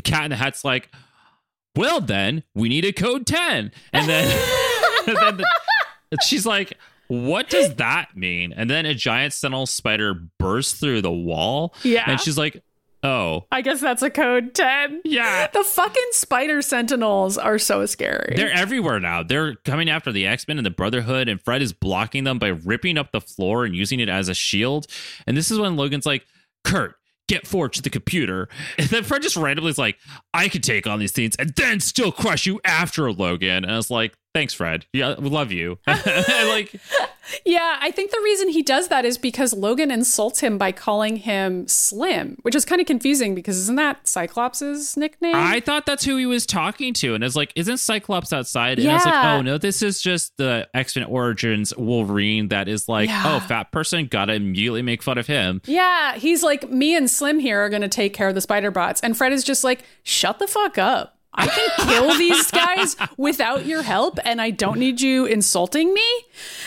Cat 0.04 0.26
in 0.26 0.30
the 0.30 0.36
Hat's 0.36 0.64
like, 0.64 0.90
well 1.76 2.02
then, 2.02 2.44
we 2.54 2.70
need 2.70 2.86
a 2.86 2.94
code 2.94 3.26
10. 3.26 3.72
And 3.94 4.10
then, 4.10 4.48
and 5.08 5.18
then 5.18 5.38
the- 5.38 6.20
she's 6.24 6.46
like, 6.46 6.78
what 7.08 7.50
does 7.50 7.76
that 7.76 8.16
mean? 8.16 8.54
And 8.54 8.70
then 8.70 8.86
a 8.86 8.94
giant 8.94 9.34
sentinel 9.34 9.66
spider 9.66 10.16
bursts 10.40 10.80
through 10.80 11.02
the 11.02 11.12
wall. 11.12 11.76
Yeah. 11.84 12.04
And 12.08 12.20
she's 12.20 12.38
like, 12.38 12.64
oh, 13.06 13.46
I 13.52 13.62
guess 13.62 13.80
that's 13.82 14.02
a 14.02 14.10
code 14.10 14.54
10. 14.54 15.02
yeah. 15.06 15.48
The 15.54 15.64
fucking 15.64 16.10
spider 16.12 16.62
sentinels 16.62 17.38
are 17.38 17.58
so 17.60 17.86
scary. 17.86 18.34
They're 18.36 18.52
everywhere 18.52 19.00
now. 19.00 19.24
They're 19.24 19.56
coming 19.64 19.90
after 19.90 20.12
the 20.12 20.26
X 20.28 20.48
Men 20.48 20.58
and 20.58 20.66
the 20.66 20.72
Brotherhood, 20.72 21.30
and 21.30 21.42
Fred 21.42 21.62
is 21.62 21.72
blocking 21.74 22.24
them 22.24 22.40
by 22.40 22.48
ripping 22.48 22.98
up 22.98 23.12
the 23.12 23.22
floor 23.22 23.66
and 23.66 23.76
using 23.76 24.00
it 24.00 24.10
as 24.10 24.28
a 24.28 24.34
shield. 24.34 24.88
And 25.28 25.38
this 25.38 25.52
is 25.52 25.60
when 25.60 25.76
Logan's 25.76 26.06
like, 26.06 26.26
Kurt, 26.64 26.96
get 27.28 27.48
Forge 27.48 27.76
to 27.78 27.82
the 27.82 27.90
computer. 27.90 28.50
And 28.78 28.88
then 28.90 29.04
Fred 29.04 29.22
just 29.22 29.38
randomly 29.38 29.72
is 29.72 29.78
like, 29.78 29.98
I 30.34 30.50
could 30.50 30.64
take 30.64 30.86
on 30.86 31.00
these 31.00 31.12
things 31.12 31.36
and 31.38 31.54
then 31.56 31.80
still 31.80 32.12
crush 32.12 32.46
you 32.46 32.60
after 32.66 33.12
Logan. 33.12 33.64
And 33.64 33.72
I 33.72 33.78
was 33.78 33.90
like, 33.90 34.14
thanks, 34.34 34.54
Fred. 34.54 34.86
Yeah, 34.94 35.16
we 35.18 35.30
love 35.30 35.52
you. 35.52 35.78
Like, 35.88 36.76
Yeah, 37.46 37.78
I 37.80 37.92
think 37.92 38.12
the 38.12 38.22
reason 38.24 38.50
he 38.50 38.62
does 38.64 38.88
that 38.90 39.06
is 39.06 39.18
because 39.18 39.54
Logan 39.54 39.92
insults 39.92 40.40
him 40.40 40.58
by 40.58 40.72
calling 40.72 41.18
him 41.18 41.68
Slim, 41.68 42.38
which 42.42 42.56
is 42.56 42.66
kind 42.66 42.82
of 42.82 42.88
confusing 42.88 43.36
because 43.36 43.58
isn't 43.58 43.76
that 43.76 44.08
Cyclops' 44.08 44.98
nickname? 44.98 45.36
I 45.36 45.60
thought 45.60 45.86
that's 45.86 46.04
who 46.04 46.18
he 46.18 46.26
was 46.26 46.46
talking 46.46 46.94
to. 46.96 47.14
And 47.16 47.24
it's 47.24 47.36
like, 47.36 47.52
isn't 47.56 47.78
Cyclops 47.78 48.34
outside? 48.34 48.80
And 48.80 48.90
I 48.90 48.94
was 48.96 49.06
like, 49.06 49.24
oh 49.26 49.42
no, 49.42 49.58
this 49.58 49.82
is 49.82 50.02
just 50.02 50.36
the 50.38 50.68
X 50.74 50.96
Men 50.96 51.06
Origins 51.06 51.76
Wolverine 51.78 52.50
that 52.50 52.68
is 52.68 52.90
like, 52.90 53.10
Yeah. 53.10 53.24
oh, 53.26 53.40
fat 53.40 53.72
person, 53.72 54.08
gotta 54.08 54.34
immediately 54.34 54.82
make 54.82 55.02
fun 55.04 55.18
of 55.18 55.28
him. 55.28 55.62
yeah, 55.66 56.16
he's 56.16 56.44
like, 56.44 56.70
me 56.72 56.96
and 56.96 57.10
Slim 57.10 57.40
here 57.40 57.60
are 57.62 57.70
to 57.82 57.88
take 57.88 58.14
care 58.14 58.28
of 58.28 58.36
the 58.36 58.42
spider 58.42 58.72
bots. 58.72 59.02
And 59.02 59.18
Fred 59.18 59.34
is 59.34 59.44
just 59.44 59.64
like, 59.64 59.84
shut 60.04 60.40
the 60.40 60.48
fuck 60.48 60.78
up. 60.78 61.15
I 61.36 61.48
can 61.48 61.88
kill 61.88 62.18
these 62.18 62.50
guys 62.52 62.96
without 63.18 63.66
your 63.66 63.82
help, 63.82 64.20
and 64.24 64.42
I 64.42 64.52
don't 64.52 64.80
need 64.80 65.02
you 65.02 65.26
insulting 65.26 65.94
me. 65.94 66.06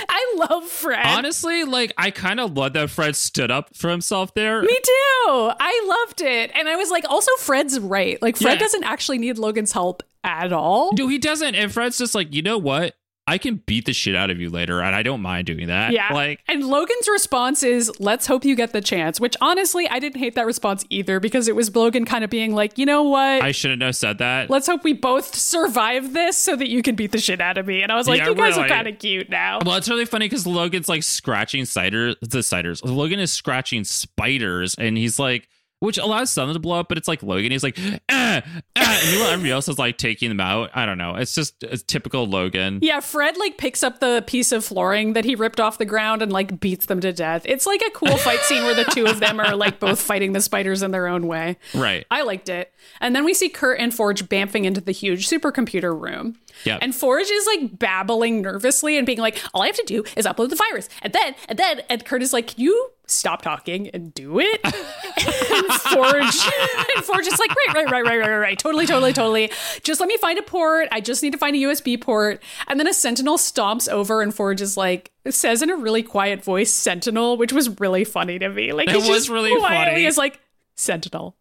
I 0.08 0.34
love 0.36 0.64
Fred. 0.64 1.04
Honestly, 1.06 1.64
like 1.64 1.92
I 1.96 2.10
kind 2.10 2.38
of 2.40 2.56
love 2.56 2.74
that 2.74 2.90
Fred 2.90 3.16
stood 3.16 3.50
up 3.50 3.74
for 3.74 3.90
himself 3.90 4.34
there. 4.34 4.62
Me 4.62 4.78
too. 4.82 5.50
I 5.60 6.04
loved 6.06 6.20
it. 6.20 6.50
And 6.54 6.68
I 6.68 6.76
was 6.76 6.90
like, 6.90 7.04
also, 7.08 7.30
Fred's 7.38 7.78
right. 7.80 8.20
Like, 8.22 8.36
Fred 8.36 8.54
Yeah. 8.54 8.58
doesn't 8.60 8.84
actually 8.84 9.18
need 9.18 9.38
Logan's 9.38 9.72
help 9.72 10.02
at 10.24 10.52
all. 10.52 10.92
No, 10.98 11.08
he 11.08 11.18
doesn't. 11.18 11.54
And 11.54 11.72
Fred's 11.72 11.98
just 11.98 12.14
like, 12.14 12.34
you 12.34 12.42
know 12.42 12.58
what? 12.58 12.94
I 13.28 13.38
can 13.38 13.62
beat 13.66 13.84
the 13.84 13.92
shit 13.92 14.16
out 14.16 14.30
of 14.30 14.40
you 14.40 14.50
later, 14.50 14.80
and 14.80 14.94
I 14.94 15.02
don't 15.02 15.20
mind 15.20 15.46
doing 15.46 15.66
that. 15.68 15.92
Yeah. 15.92 16.12
Like, 16.12 16.40
and 16.48 16.64
Logan's 16.64 17.08
response 17.08 17.62
is, 17.62 17.90
let's 17.98 18.26
hope 18.26 18.44
you 18.44 18.56
get 18.56 18.72
the 18.72 18.80
chance, 18.80 19.20
which 19.20 19.36
honestly, 19.40 19.88
I 19.88 19.98
didn't 19.98 20.18
hate 20.18 20.34
that 20.34 20.46
response 20.46 20.84
either 20.90 21.20
because 21.20 21.48
it 21.48 21.54
was 21.54 21.74
Logan 21.74 22.04
kind 22.04 22.24
of 22.24 22.30
being 22.30 22.54
like, 22.54 22.78
you 22.78 22.86
know 22.86 23.02
what? 23.02 23.42
I 23.42 23.52
shouldn't 23.52 23.82
have 23.82 23.96
said 23.96 24.18
that. 24.18 24.50
let's 24.50 24.66
hope 24.66 24.84
we 24.84 24.92
both 24.92 25.34
survive 25.34 26.12
this 26.12 26.36
so 26.36 26.56
that 26.56 26.68
you 26.68 26.82
can 26.82 26.94
beat 26.94 27.12
the 27.12 27.18
shit 27.18 27.40
out 27.40 27.58
of 27.58 27.66
me. 27.66 27.82
And 27.82 27.92
I 27.92 27.96
was 27.96 28.08
like, 28.08 28.18
Yeah, 28.18 28.28
you 28.28 28.34
guys 28.34 28.56
are 28.56 28.66
kind 28.68 28.88
of 28.88 28.98
cute 28.98 29.28
now. 29.28 29.58
Well, 29.64 29.76
it's 29.76 29.88
really 29.88 30.04
funny 30.04 30.26
because 30.26 30.46
Logan's 30.46 30.88
like 30.88 31.02
scratching 31.02 31.64
cider, 31.64 32.14
the 32.20 32.38
ciders. 32.38 32.84
Logan 32.84 33.20
is 33.20 33.32
scratching 33.32 33.84
spiders, 33.84 34.74
and 34.76 34.96
he's 34.96 35.18
like, 35.18 35.48
which 35.80 35.98
allows 35.98 36.30
some 36.30 36.52
to 36.52 36.58
blow 36.58 36.80
up, 36.80 36.88
but 36.88 36.98
it's 36.98 37.08
like 37.08 37.22
Logan. 37.22 37.52
He's 37.52 37.62
like, 37.62 37.78
ah, 38.08 38.42
ah, 38.76 39.00
and 39.04 39.22
everybody 39.32 39.50
else 39.50 39.68
is 39.68 39.78
like 39.78 39.96
taking 39.96 40.28
them 40.28 40.40
out. 40.40 40.70
I 40.74 40.86
don't 40.86 40.98
know. 40.98 41.14
It's 41.14 41.34
just 41.34 41.62
it's 41.62 41.82
typical 41.82 42.26
Logan. 42.26 42.80
Yeah, 42.82 43.00
Fred 43.00 43.36
like 43.36 43.58
picks 43.58 43.82
up 43.82 44.00
the 44.00 44.24
piece 44.26 44.52
of 44.52 44.64
flooring 44.64 45.12
that 45.12 45.24
he 45.24 45.34
ripped 45.34 45.60
off 45.60 45.78
the 45.78 45.84
ground 45.84 46.22
and 46.22 46.32
like 46.32 46.58
beats 46.60 46.86
them 46.86 47.00
to 47.00 47.12
death. 47.12 47.42
It's 47.44 47.66
like 47.66 47.82
a 47.86 47.90
cool 47.90 48.16
fight 48.16 48.40
scene 48.40 48.64
where 48.64 48.74
the 48.74 48.84
two 48.84 49.06
of 49.06 49.20
them 49.20 49.38
are 49.40 49.54
like 49.54 49.78
both 49.78 50.00
fighting 50.00 50.32
the 50.32 50.40
spiders 50.40 50.82
in 50.82 50.90
their 50.90 51.06
own 51.06 51.26
way. 51.26 51.56
Right. 51.74 52.06
I 52.10 52.22
liked 52.22 52.48
it. 52.48 52.72
And 53.00 53.14
then 53.14 53.24
we 53.24 53.34
see 53.34 53.48
Kurt 53.48 53.78
and 53.78 53.94
Forge 53.94 54.24
bamfing 54.28 54.64
into 54.64 54.80
the 54.80 54.92
huge 54.92 55.28
supercomputer 55.28 55.98
room. 55.98 56.36
Yep. 56.64 56.80
And 56.82 56.94
Forge 56.94 57.30
is 57.30 57.46
like 57.46 57.78
babbling 57.78 58.42
nervously 58.42 58.96
and 58.96 59.06
being 59.06 59.18
like, 59.18 59.40
all 59.54 59.62
I 59.62 59.66
have 59.66 59.76
to 59.76 59.84
do 59.84 60.04
is 60.16 60.26
upload 60.26 60.50
the 60.50 60.56
virus. 60.56 60.88
And 61.02 61.12
then, 61.12 61.34
and 61.48 61.58
then, 61.58 61.82
and 61.88 62.04
Kurt 62.04 62.22
is 62.22 62.32
like, 62.32 62.48
Can 62.48 62.64
you 62.64 62.90
stop 63.10 63.42
talking 63.42 63.88
and 63.88 64.12
do 64.12 64.38
it? 64.40 64.60
and 64.64 65.66
Forge, 65.82 66.52
and 66.96 67.04
Forge 67.04 67.26
is 67.26 67.38
like, 67.38 67.50
right, 67.50 67.74
right, 67.74 67.90
right, 67.90 68.04
right, 68.04 68.18
right, 68.18 68.28
right, 68.28 68.38
right. 68.38 68.58
Totally, 68.58 68.86
totally, 68.86 69.12
totally. 69.12 69.50
Just 69.82 70.00
let 70.00 70.08
me 70.08 70.16
find 70.18 70.38
a 70.38 70.42
port. 70.42 70.88
I 70.92 71.00
just 71.00 71.22
need 71.22 71.32
to 71.32 71.38
find 71.38 71.56
a 71.56 71.58
USB 71.58 72.00
port. 72.00 72.42
And 72.66 72.78
then 72.78 72.86
a 72.86 72.94
Sentinel 72.94 73.36
stomps 73.38 73.88
over 73.88 74.22
and 74.22 74.34
Forge 74.34 74.60
is 74.60 74.76
like, 74.76 75.10
says 75.30 75.62
in 75.62 75.70
a 75.70 75.76
really 75.76 76.02
quiet 76.02 76.44
voice, 76.44 76.72
Sentinel, 76.72 77.36
which 77.36 77.52
was 77.52 77.80
really 77.80 78.04
funny 78.04 78.38
to 78.38 78.48
me. 78.48 78.72
Like, 78.72 78.88
It 78.88 79.08
was 79.08 79.30
really 79.30 79.56
quietly 79.56 79.92
funny. 79.94 80.04
is 80.04 80.18
like, 80.18 80.40
Sentinel. 80.76 81.36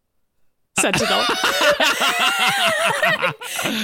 Sentinel. 0.79 1.23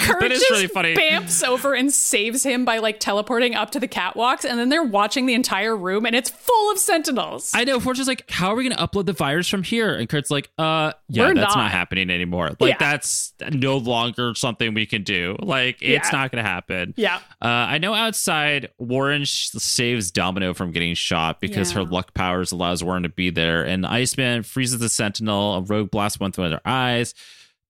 Kurt 0.04 0.20
That 0.22 0.32
is 0.32 0.39
just 0.39 0.52
really 0.52 0.68
funny. 0.68 0.96
bamps 0.96 1.46
over 1.46 1.74
and 1.74 1.91
saves 1.91 2.44
him 2.44 2.66
by 2.66 2.78
like 2.80 3.00
teleporting 3.00 3.56
up 3.56 3.72
to 3.72 3.80
the 3.80 3.88
catwalks, 3.88 4.46
and 4.46 4.60
then 4.60 4.70
they're 4.70 4.84
watching 4.84 5.26
the 5.26 5.34
entire 5.34 5.76
room, 5.76 6.06
and 6.06 6.16
it's 6.16 6.30
full 6.30 6.72
of 6.72 6.78
sentinels. 6.80 7.52
I 7.56 7.64
know. 7.64 7.80
Fortune's 7.80 8.08
like, 8.08 8.30
how 8.30 8.50
are 8.50 8.56
we 8.56 8.68
going 8.68 8.76
to 8.78 8.84
upload 8.84 9.06
the 9.06 9.14
virus 9.14 9.48
from 9.50 9.64
here? 9.64 9.94
And 9.94 10.08
Kurt's 10.08 10.32
like, 10.32 10.50
uh, 10.58 10.94
yeah, 11.10 11.28
We're 11.28 11.34
that's 11.36 11.56
not. 11.56 11.64
not. 11.64 11.72
happening 11.72 12.10
anymore. 12.10 12.52
Like, 12.60 12.72
Yeah. 12.72 12.78
that's 12.80 13.34
no 13.52 13.78
longer 13.78 14.34
something 14.36 14.74
we 14.74 14.86
can 14.86 15.04
do. 15.04 15.36
Like, 15.39 15.78
it's 15.82 16.12
Yeah. 16.12 16.20
not 16.20 16.32
going 16.32 16.44
to 16.44 16.50
happen. 16.50 16.94
yeah, 16.98 17.18
Uh, 17.41 17.48
I 17.48 17.78
know 17.78 17.94
outside, 17.94 18.70
Warren 18.78 19.24
sh- 19.26 19.50
saves 19.58 20.12
Domino 20.12 20.54
from 20.54 20.72
getting 20.72 20.94
shot 20.94 21.41
because 21.41 21.72
her 21.72 21.84
luck 21.84 22.14
powers 22.14 22.52
allows 22.52 22.84
Warren 22.84 23.04
to 23.04 23.10
be 23.10 23.30
there. 23.30 23.64
And 23.64 23.86
Iceman 23.86 24.44
freezes 24.44 24.80
the 24.80 24.89
Sentinel. 24.89 25.56
A 25.56 25.62
rogue 25.62 25.91
blast 25.91 26.20
went 26.20 26.36
through 26.36 26.50
their 26.50 26.62
eyes. 26.66 26.83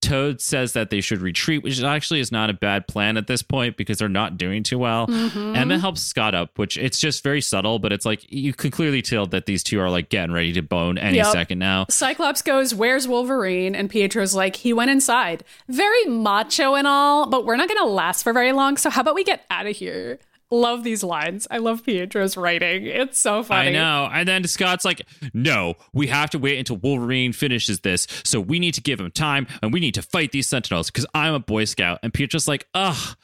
Toad 0.02 0.42
says 0.42 0.74
that 0.74 0.90
they 0.90 1.00
should 1.00 1.22
retreat, 1.22 1.64
which 1.64 1.82
actually 1.82 2.20
is 2.20 2.30
not 2.30 2.50
a 2.50 2.54
bad 2.54 2.90
plan 2.90 3.16
at 3.16 3.26
this 3.28 3.42
point 3.42 3.78
because 3.78 4.00
they're 4.00 4.10
not 4.10 4.38
doing 4.38 4.62
too 4.62 4.78
well. 4.78 5.08
Mm-hmm. 5.08 5.56
Emma 5.56 5.80
helps 5.80 6.02
Scott 6.02 6.36
up, 6.36 6.60
which 6.60 6.78
it's 6.78 7.00
just 7.00 7.24
very 7.24 7.40
subtle, 7.40 7.80
but 7.80 7.94
it's 7.94 8.06
like 8.06 8.30
you 8.30 8.52
can 8.54 8.70
clearly 8.70 9.02
tell 9.02 9.26
that 9.28 9.46
these 9.46 9.64
two 9.64 9.80
are 9.80 9.90
like 9.90 10.10
getting 10.10 10.34
ready 10.34 10.52
to 10.54 10.62
bone 10.62 10.98
any 10.98 11.18
Yep. 11.18 11.28
second 11.28 11.60
now. 11.60 11.86
Cyclops 11.90 12.42
goes, 12.42 12.76
"Where's 12.76 13.08
Wolverine?" 13.08 13.76
And 13.76 13.90
Pietro's 13.90 14.36
like, 14.36 14.58
"He 14.58 14.74
went 14.74 14.92
inside." 14.92 15.46
Very 15.70 16.04
macho 16.06 16.76
and 16.76 16.86
all, 16.86 17.26
but 17.28 17.46
we're 17.46 17.56
not 17.56 17.70
going 17.70 17.80
to 17.80 17.86
last 17.90 18.24
for 18.24 18.34
very 18.34 18.52
long. 18.52 18.76
So 18.76 18.90
how 18.90 19.00
about 19.04 19.16
we 19.16 19.24
get 19.24 19.46
out 19.50 19.68
of 19.68 19.78
here? 19.78 20.20
Love 20.54 20.84
these 20.84 21.04
lines. 21.04 21.48
I 21.50 21.58
love 21.58 21.84
Pietro's 21.84 22.38
writing. 22.38 22.86
It's 22.86 23.18
so 23.18 23.42
funny. 23.42 23.70
I 23.70 23.72
know. 23.72 24.08
And 24.14 24.28
then 24.28 24.44
Scott's 24.44 24.86
like, 24.86 25.02
no, 25.34 25.74
we 25.94 26.06
have 26.08 26.30
to 26.30 26.38
wait 26.38 26.60
until 26.60 26.76
Wolverine 26.78 27.34
finishes 27.34 27.80
this. 27.80 28.06
So 28.24 28.40
we 28.40 28.60
need 28.60 28.76
to 28.76 28.82
give 28.82 29.00
him 29.00 29.10
time 29.10 29.48
and 29.64 29.74
we 29.74 29.80
need 29.80 29.96
to 29.96 30.04
fight 30.04 30.32
these 30.32 30.48
Sentinels 30.48 30.92
because 30.92 31.08
I'm 31.16 31.34
a 31.34 31.40
Boy 31.40 31.66
Scout. 31.66 31.98
And 32.04 32.14
Pietro's 32.14 32.48
like, 32.48 32.68
ugh. 32.76 33.18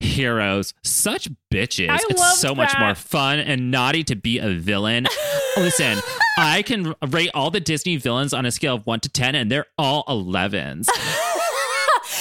Heroes, 0.00 0.74
such 0.84 1.30
bitches. 1.50 1.88
I 1.88 1.98
it's 2.10 2.38
so 2.38 2.54
much 2.54 2.74
more 2.78 2.94
fun 2.94 3.38
and 3.38 3.70
naughty 3.70 4.04
to 4.04 4.14
be 4.14 4.38
a 4.38 4.50
villain. 4.50 5.06
Listen, 5.56 5.96
I 6.36 6.60
can 6.60 6.94
rate 7.08 7.30
all 7.32 7.50
the 7.50 7.60
Disney 7.60 7.96
villains 7.96 8.34
on 8.34 8.44
a 8.44 8.50
scale 8.50 8.74
of 8.74 8.86
1 8.86 9.00
to 9.00 9.08
10, 9.08 9.34
and 9.34 9.50
they're 9.50 9.64
all 9.78 10.04
11s. 10.04 10.84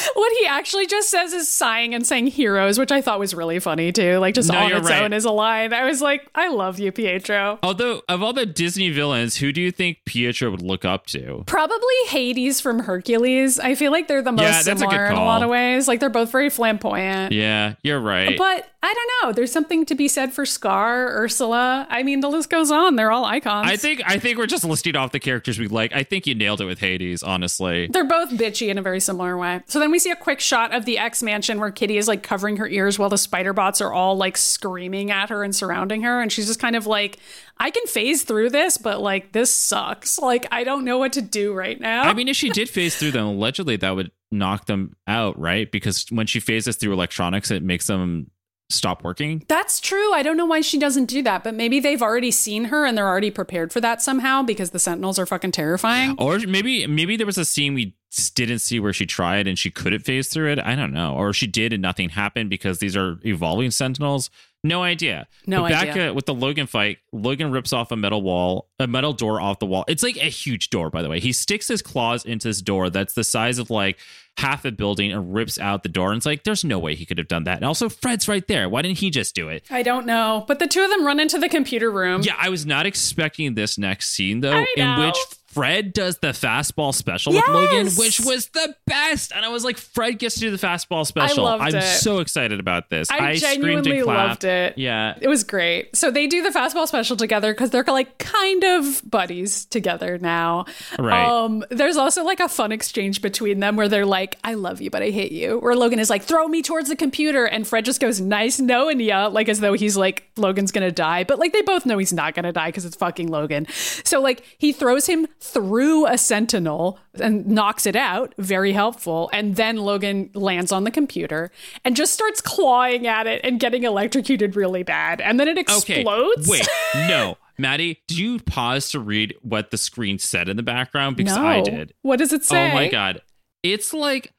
What 0.13 0.31
he 0.39 0.45
actually 0.47 0.87
just 0.87 1.09
says 1.09 1.33
is 1.33 1.49
sighing 1.49 1.93
and 1.93 2.05
saying 2.05 2.27
heroes, 2.27 2.77
which 2.79 2.91
I 2.91 3.01
thought 3.01 3.19
was 3.19 3.33
really 3.33 3.59
funny 3.59 3.91
too. 3.91 4.17
Like 4.17 4.33
just 4.35 4.51
No, 4.51 4.59
on 4.59 4.71
its 4.71 4.89
right. 4.89 5.03
own 5.03 5.13
is 5.13 5.25
a 5.25 5.31
line. 5.31 5.73
I 5.73 5.85
was 5.85 6.01
like, 6.01 6.27
I 6.35 6.47
love 6.49 6.79
you, 6.79 6.91
Pietro. 6.91 7.59
Although, 7.63 8.01
of 8.07 8.23
all 8.23 8.33
the 8.33 8.45
Disney 8.45 8.89
villains, 8.89 9.37
who 9.37 9.51
do 9.51 9.61
you 9.61 9.71
think 9.71 9.99
Pietro 10.05 10.51
would 10.51 10.61
look 10.61 10.85
up 10.85 11.05
to? 11.07 11.43
Probably 11.47 11.95
Hades 12.07 12.61
from 12.61 12.79
Hercules. 12.79 13.59
I 13.59 13.75
feel 13.75 13.91
like 13.91 14.07
they're 14.07 14.21
the 14.21 14.31
most 14.31 14.41
Yeah, 14.43 14.51
that's 14.51 14.67
a 14.67 14.77
similar 14.77 15.05
in 15.07 15.13
a 15.13 15.23
lot 15.23 15.43
of 15.43 15.49
ways. 15.49 15.87
Like 15.87 15.99
they're 15.99 16.09
both 16.09 16.31
very 16.31 16.49
flamboyant. 16.49 17.31
Yeah, 17.33 17.75
you're 17.83 17.99
right. 17.99 18.37
But 18.37 18.69
I 18.83 18.93
don't 18.93 19.11
know. 19.27 19.33
There's 19.33 19.51
something 19.51 19.85
to 19.87 19.95
be 19.95 20.07
said 20.07 20.31
for 20.31 20.45
Scar, 20.45 21.07
Ursula. 21.07 21.87
I 21.89 22.03
mean, 22.03 22.19
the 22.19 22.29
list 22.29 22.49
goes 22.51 22.69
on. 22.69 22.95
They're 22.95 23.11
all 23.11 23.25
icons. 23.25 23.67
I 23.69 23.77
think 23.77 24.01
I 24.05 24.19
think 24.19 24.37
we're 24.37 24.45
just 24.45 24.63
listing 24.63 24.95
off 24.95 25.11
the 25.11 25.19
characters 25.19 25.57
we 25.57 25.67
like. 25.67 25.91
I 25.93 26.03
think 26.03 26.27
you 26.27 26.35
nailed 26.35 26.61
it 26.61 26.65
with 26.65 26.79
Hades, 26.79 27.23
honestly. 27.23 27.87
They're 27.87 28.03
both 28.07 28.29
bitchy 28.31 28.67
in 28.69 28.77
a 28.77 28.83
very 28.83 28.99
similar 28.99 29.37
way. 29.37 29.61
So 29.65 29.79
then 29.79 29.89
we 29.91 29.94
see 29.99 30.11
a 30.11 30.15
quick 30.15 30.39
shot 30.39 30.73
of 30.73 30.85
the 30.85 30.97
X 30.97 31.23
mansion 31.23 31.59
where 31.59 31.71
Kitty 31.71 31.97
is 31.97 32.07
like 32.07 32.23
covering 32.23 32.57
her 32.57 32.67
ears 32.67 32.97
while 32.97 33.09
the 33.09 33.17
spider 33.17 33.53
bots 33.53 33.81
are 33.81 33.93
all 33.93 34.15
like 34.15 34.37
screaming 34.37 35.11
at 35.11 35.29
her 35.29 35.43
and 35.43 35.55
surrounding 35.55 36.01
her. 36.03 36.21
And 36.21 36.31
she's 36.31 36.47
just 36.47 36.59
kind 36.59 36.75
of 36.75 36.87
like, 36.87 37.17
I 37.57 37.71
can 37.71 37.85
phase 37.87 38.23
through 38.23 38.49
this, 38.49 38.77
but 38.77 39.01
like 39.01 39.31
this 39.31 39.53
sucks. 39.53 40.19
Like, 40.19 40.47
I 40.51 40.63
don't 40.63 40.85
know 40.85 40.97
what 40.97 41.13
to 41.13 41.21
do 41.21 41.53
right 41.53 41.79
now. 41.79 42.03
I 42.03 42.13
mean, 42.13 42.27
if 42.27 42.35
she 42.35 42.49
did 42.49 42.69
phase 42.69 42.95
through 42.95 43.11
them, 43.11 43.25
allegedly 43.25 43.75
that 43.77 43.95
would 43.95 44.11
knock 44.31 44.65
them 44.65 44.95
out, 45.07 45.39
right? 45.39 45.71
Because 45.71 46.05
when 46.09 46.27
she 46.27 46.39
phases 46.39 46.75
through 46.75 46.93
electronics, 46.93 47.51
it 47.51 47.63
makes 47.63 47.87
them 47.87 48.31
stop 48.69 49.03
working. 49.03 49.43
That's 49.47 49.79
true. 49.79 50.13
I 50.13 50.23
don't 50.23 50.37
know 50.37 50.45
why 50.45 50.61
she 50.61 50.79
doesn't 50.79 51.05
do 51.05 51.21
that, 51.23 51.43
but 51.43 51.53
maybe 51.53 51.79
they've 51.79 52.01
already 52.01 52.31
seen 52.31 52.65
her 52.65 52.85
and 52.85 52.97
they're 52.97 53.07
already 53.07 53.31
prepared 53.31 53.71
for 53.71 53.79
that 53.81 54.01
somehow 54.01 54.41
because 54.41 54.71
the 54.71 54.79
Sentinels 54.79 55.19
are 55.19 55.25
fucking 55.25 55.51
terrifying. 55.51 56.15
Or 56.17 56.39
maybe 56.39 56.85
maybe 56.87 57.15
there 57.15 57.27
was 57.27 57.37
a 57.37 57.45
scene 57.45 57.73
we 57.73 57.95
didn't 58.35 58.59
see 58.59 58.79
where 58.79 58.93
she 58.93 59.05
tried 59.05 59.47
and 59.47 59.57
she 59.57 59.71
couldn't 59.71 59.99
phase 59.99 60.27
through 60.27 60.51
it. 60.51 60.59
I 60.59 60.75
don't 60.75 60.93
know. 60.93 61.15
Or 61.15 61.33
she 61.33 61.47
did 61.47 61.73
and 61.73 61.81
nothing 61.81 62.09
happened 62.09 62.49
because 62.49 62.79
these 62.79 62.95
are 62.95 63.19
evolving 63.25 63.71
sentinels. 63.71 64.29
No 64.63 64.81
idea. 64.81 65.27
No 65.45 65.61
but 65.61 65.69
back 65.69 65.89
idea. 65.89 66.09
uh, 66.09 66.13
with 66.13 66.25
the 66.25 66.33
Logan 66.33 66.65
fight, 66.65 66.97
Logan 67.11 67.51
rips 67.51 67.71
off 67.71 67.91
a 67.91 67.95
metal 67.95 68.23
wall, 68.23 68.67
a 68.79 68.87
metal 68.87 69.13
door 69.13 69.39
off 69.39 69.59
the 69.59 69.67
wall. 69.67 69.85
It's 69.87 70.01
like 70.01 70.17
a 70.17 70.29
huge 70.29 70.71
door, 70.71 70.89
by 70.89 71.03
the 71.03 71.09
way. 71.09 71.19
He 71.19 71.33
sticks 71.33 71.67
his 71.67 71.83
claws 71.83 72.25
into 72.25 72.47
this 72.47 72.61
door 72.61 72.89
that's 72.89 73.13
the 73.13 73.23
size 73.23 73.59
of 73.59 73.69
like 73.69 73.99
half 74.37 74.65
a 74.65 74.71
building 74.71 75.11
and 75.11 75.35
rips 75.35 75.59
out 75.59 75.83
the 75.83 75.89
door. 75.89 76.11
And 76.11 76.17
it's 76.17 76.25
like, 76.25 76.45
there's 76.45 76.63
no 76.63 76.79
way 76.79 76.95
he 76.95 77.05
could 77.05 77.19
have 77.19 77.27
done 77.27 77.43
that. 77.43 77.57
And 77.57 77.65
also, 77.65 77.89
Fred's 77.89 78.27
right 78.27 78.45
there. 78.47 78.67
Why 78.67 78.81
didn't 78.81 78.97
he 78.97 79.11
just 79.11 79.35
do 79.35 79.49
it? 79.49 79.65
I 79.69 79.83
don't 79.83 80.07
know. 80.07 80.45
But 80.47 80.57
the 80.57 80.67
two 80.67 80.83
of 80.83 80.89
them 80.89 81.05
run 81.05 81.19
into 81.19 81.37
the 81.37 81.47
computer 81.47 81.91
room. 81.91 82.23
Yeah, 82.23 82.35
I 82.39 82.49
was 82.49 82.65
not 82.65 82.87
expecting 82.87 83.53
this 83.53 83.77
next 83.77 84.09
scene 84.09 84.39
though, 84.39 84.65
in 84.75 84.99
which 84.99 85.17
Fred 85.55 85.93
does 85.93 86.17
the 86.17 86.27
fastball 86.27 86.93
special 86.93 87.33
Yes! 87.33 87.47
with 87.47 87.55
Logan, 87.55 87.87
which 87.93 88.19
was 88.19 88.47
the 88.47 88.75
best. 88.85 89.31
And 89.33 89.45
I 89.45 89.47
was 89.47 89.63
like, 89.63 89.77
Fred 89.77 90.19
gets 90.19 90.35
to 90.35 90.41
do 90.41 90.51
the 90.51 90.57
fastball 90.57 91.05
special. 91.05 91.47
I'm 91.47 91.73
it. 91.73 91.81
so 91.81 92.19
excited 92.19 92.59
about 92.59 92.89
this. 92.89 93.09
I, 93.09 93.35
screamed 93.35 93.39
genuinely 93.85 94.03
loved 94.03 94.43
it. 94.43 94.77
Yeah. 94.77 95.17
It 95.21 95.29
was 95.29 95.45
great. 95.45 95.95
So 95.95 96.11
they 96.11 96.27
do 96.27 96.43
the 96.43 96.49
fastball 96.49 96.87
special 96.89 97.15
together 97.15 97.53
because 97.53 97.69
they're 97.69 97.85
like 97.85 98.17
kind 98.17 98.65
of 98.65 99.01
buddies 99.09 99.63
together 99.63 100.17
now. 100.17 100.65
Right. 100.99 101.25
Um, 101.25 101.63
there's 101.69 101.95
also 101.95 102.25
like 102.25 102.41
a 102.41 102.49
fun 102.49 102.73
exchange 102.73 103.21
between 103.21 103.61
them 103.61 103.77
where 103.77 103.87
they're 103.87 104.05
like, 104.05 104.37
I 104.43 104.55
love 104.55 104.81
you, 104.81 104.89
but 104.89 105.01
I 105.01 105.09
hate 105.09 105.31
you. 105.31 105.59
Where 105.59 105.75
Logan 105.75 105.99
is 105.99 106.09
like, 106.09 106.23
throw 106.23 106.49
me 106.49 106.63
towards 106.63 106.89
the 106.89 106.97
computer. 106.97 107.45
And 107.45 107.65
Fred 107.65 107.85
just 107.85 108.01
goes, 108.01 108.19
nice 108.19 108.59
knowing 108.59 108.99
ya. 108.99 109.27
Like 109.27 109.47
as 109.47 109.61
though 109.61 109.73
he's 109.73 109.95
like, 109.95 110.29
Logan's 110.35 110.73
gonna 110.73 110.91
die. 110.91 111.23
But 111.23 111.39
like 111.39 111.53
they 111.53 111.61
both 111.61 111.85
know 111.85 111.97
he's 111.97 112.11
not 112.11 112.35
gonna 112.35 112.51
die 112.51 112.67
because 112.67 112.83
it's 112.83 112.97
fucking 112.97 113.29
Logan. 113.29 113.67
So 114.03 114.19
like 114.19 114.43
he 114.57 114.73
throws 114.73 115.05
him 115.05 115.27
through 115.45 116.05
a 116.07 116.17
sentinel 116.17 116.99
and 117.19 117.45
knocks 117.47 117.85
it 117.85 117.95
out. 117.95 118.33
Very 118.37 118.71
helpful. 118.73 119.29
And 119.33 119.55
then 119.55 119.77
Logan 119.77 120.29
lands 120.33 120.71
on 120.71 120.83
the 120.83 120.91
computer 120.91 121.51
and 121.83 121.95
just 121.95 122.13
starts 122.13 122.41
clawing 122.41 123.07
at 123.07 123.27
it 123.27 123.41
and 123.43 123.59
getting 123.59 123.83
electrocuted 123.83 124.55
really 124.55 124.83
bad. 124.83 125.21
And 125.21 125.39
then 125.39 125.47
it 125.47 125.57
Okay. 125.69 126.01
explodes. 126.01 126.47
Wait, 126.47 126.67
no. 126.95 127.37
Maddy, 127.57 128.01
did 128.07 128.17
you 128.17 128.39
pause 128.39 128.89
to 128.89 128.99
read 128.99 129.33
what 129.41 129.71
the 129.71 129.77
screen 129.77 130.19
said 130.19 130.49
in 130.49 130.57
the 130.57 130.63
background? 130.63 131.15
Because 131.15 131.37
no. 131.37 131.45
I 131.45 131.61
did. 131.61 131.93
What 132.01 132.19
does 132.19 132.33
it 132.33 132.43
say? 132.43 132.69
Oh 132.69 132.73
my 132.73 132.89
god. 132.89 133.21
It's 133.63 133.93
like 133.93 134.33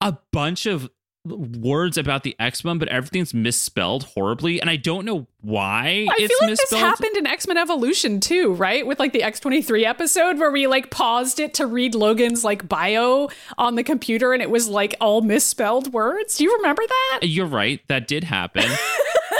a 0.00 0.16
bunch 0.32 0.64
of 0.66 0.88
words 1.24 1.96
about 1.96 2.24
the 2.24 2.34
X-Men, 2.38 2.78
but 2.78 2.88
everything's 2.88 3.32
misspelled 3.32 4.04
horribly, 4.04 4.60
and 4.60 4.68
I 4.68 4.76
don't 4.76 5.04
know 5.04 5.26
why 5.40 6.06
I 6.10 6.14
it's 6.18 6.28
feel 6.28 6.36
like 6.40 6.50
misspelled. 6.50 6.70
this 6.70 6.80
happened 6.80 7.16
in 7.16 7.26
X 7.26 7.46
Men 7.46 7.56
Evolution 7.58 8.20
too, 8.20 8.52
right? 8.54 8.86
With 8.86 8.98
like 8.98 9.12
the 9.12 9.22
X 9.22 9.38
twenty 9.40 9.62
three 9.62 9.84
episode 9.86 10.38
where 10.38 10.50
we 10.50 10.66
like 10.66 10.90
paused 10.90 11.38
it 11.40 11.54
to 11.54 11.66
read 11.66 11.94
Logan's 11.94 12.44
like 12.44 12.68
bio 12.68 13.28
on 13.58 13.76
the 13.76 13.84
computer, 13.84 14.32
and 14.32 14.42
it 14.42 14.50
was 14.50 14.68
like 14.68 14.94
all 15.00 15.20
misspelled 15.20 15.92
words. 15.92 16.36
Do 16.38 16.44
you 16.44 16.56
remember 16.56 16.82
that? 16.86 17.20
Uh, 17.22 17.26
you're 17.26 17.46
right, 17.46 17.80
that 17.88 18.08
did 18.08 18.24
happen. 18.24 18.64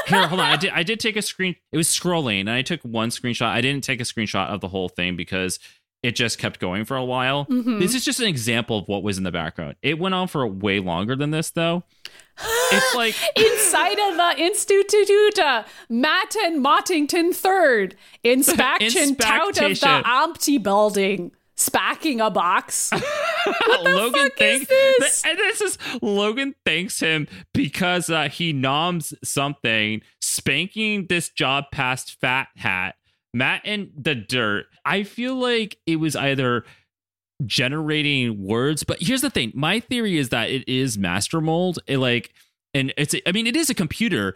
Here, 0.09 0.27
hold 0.27 0.41
on. 0.41 0.47
I 0.47 0.57
did 0.57 0.73
I 0.73 0.83
did 0.83 1.01
take 1.01 1.17
a 1.17 1.23
screen. 1.23 1.57
It 1.73 1.77
was 1.77 1.89
scrolling, 1.89 2.41
and 2.41 2.51
I 2.51 2.63
took 2.63 2.81
one 2.83 3.11
screenshot. 3.11 3.47
I 3.47 3.61
didn't 3.61 3.85
take 3.85 4.01
a 4.01 4.05
screenshot 4.05 4.49
of 4.49 4.61
the 4.61 4.69
whole 4.69 4.89
thing 4.89 5.17
because 5.17 5.59
it 6.03 6.17
just 6.17 6.39
kept 6.39 6.59
going 6.59 6.85
for 6.85 6.97
a 6.97 7.05
while. 7.05 7.47
Mm-hmm. 7.47 7.79
This 7.79 7.95
is 7.95 8.05
just 8.05 8.21
an 8.21 8.27
example 8.27 8.79
of 8.79 8.89
what 8.89 9.03
was 9.03 9.19
in 9.19 9.25
the 9.25 9.31
background. 9.31 9.77
It 9.83 9.99
went 9.99 10.15
on 10.15 10.29
for 10.29 10.47
way 10.47 10.81
longer 10.81 11.15
than 11.15 11.31
this, 11.31 11.51
though. 11.51 11.85
It's 12.73 12.95
like 12.97 13.15
Inside 13.37 13.99
of 13.99 14.17
the 14.17 14.35
Instituta, 14.43 15.67
Matt 15.89 16.35
and 16.37 16.65
Mottington 16.65 17.35
third, 17.35 17.95
inspection 18.25 19.17
out 19.25 19.61
of 19.61 19.81
the. 19.81 20.03
Ampty 20.05 20.59
building, 20.59 21.33
spacking 21.57 22.25
a 22.25 22.31
box. 22.31 22.91
Logan 23.83 24.31
thanks 24.37 24.67
this? 24.67 25.25
and 25.25 25.39
this 25.39 25.61
is 25.61 25.79
Logan 26.01 26.55
thanks 26.65 27.01
him 27.01 27.29
because 27.53 28.11
uh, 28.11 28.29
he 28.29 28.53
noms 28.53 29.15
something, 29.23 30.03
spanking 30.21 31.07
this 31.07 31.29
job 31.29 31.65
past 31.73 32.19
Fat 32.21 32.49
Hat, 32.57 32.97
Matt 33.35 33.63
and 33.65 33.91
the 33.97 34.15
dirt. 34.15 34.67
I 34.85 35.05
feel 35.05 35.35
like 35.35 35.79
it 35.87 35.97
was 35.97 36.17
either 36.17 36.65
generating 37.45 38.45
words, 38.45 38.85
but 38.85 38.99
here's 39.01 39.23
the 39.23 39.31
thing: 39.31 39.53
my 39.55 39.81
theory 39.81 40.19
is 40.19 40.31
that 40.31 40.51
it 40.51 40.69
is 40.69 40.99
master 40.99 41.41
mold. 41.41 41.79
It 41.87 41.99
like, 41.99 42.33
and 42.75 42.93
it's 42.97 43.15
I 43.27 43.33
mean, 43.33 43.47
it 43.47 43.57
is 43.57 43.71
a 43.71 43.75
computer 43.75 44.35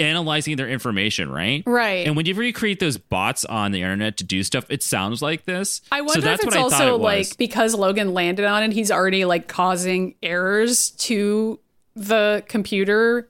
analyzing 0.00 0.56
their 0.56 0.68
information, 0.68 1.30
right? 1.30 1.62
Right. 1.66 2.06
And 2.06 2.16
whenever 2.16 2.42
you 2.42 2.52
create 2.52 2.80
those 2.80 2.96
bots 2.96 3.44
on 3.44 3.72
the 3.72 3.82
internet 3.82 4.16
to 4.18 4.24
do 4.24 4.42
stuff, 4.42 4.66
it 4.70 4.82
sounds 4.82 5.22
like 5.22 5.44
this. 5.44 5.80
I 5.90 6.02
wonder 6.02 6.22
so 6.22 6.30
if 6.32 6.44
it's 6.44 6.56
also 6.56 6.94
it 6.94 7.00
like 7.00 7.36
because 7.36 7.74
Logan 7.74 8.14
landed 8.14 8.44
on 8.44 8.62
it, 8.62 8.72
he's 8.72 8.90
already 8.90 9.24
like 9.24 9.48
causing 9.48 10.14
errors 10.22 10.90
to 10.92 11.58
the 11.96 12.44
computer 12.46 13.28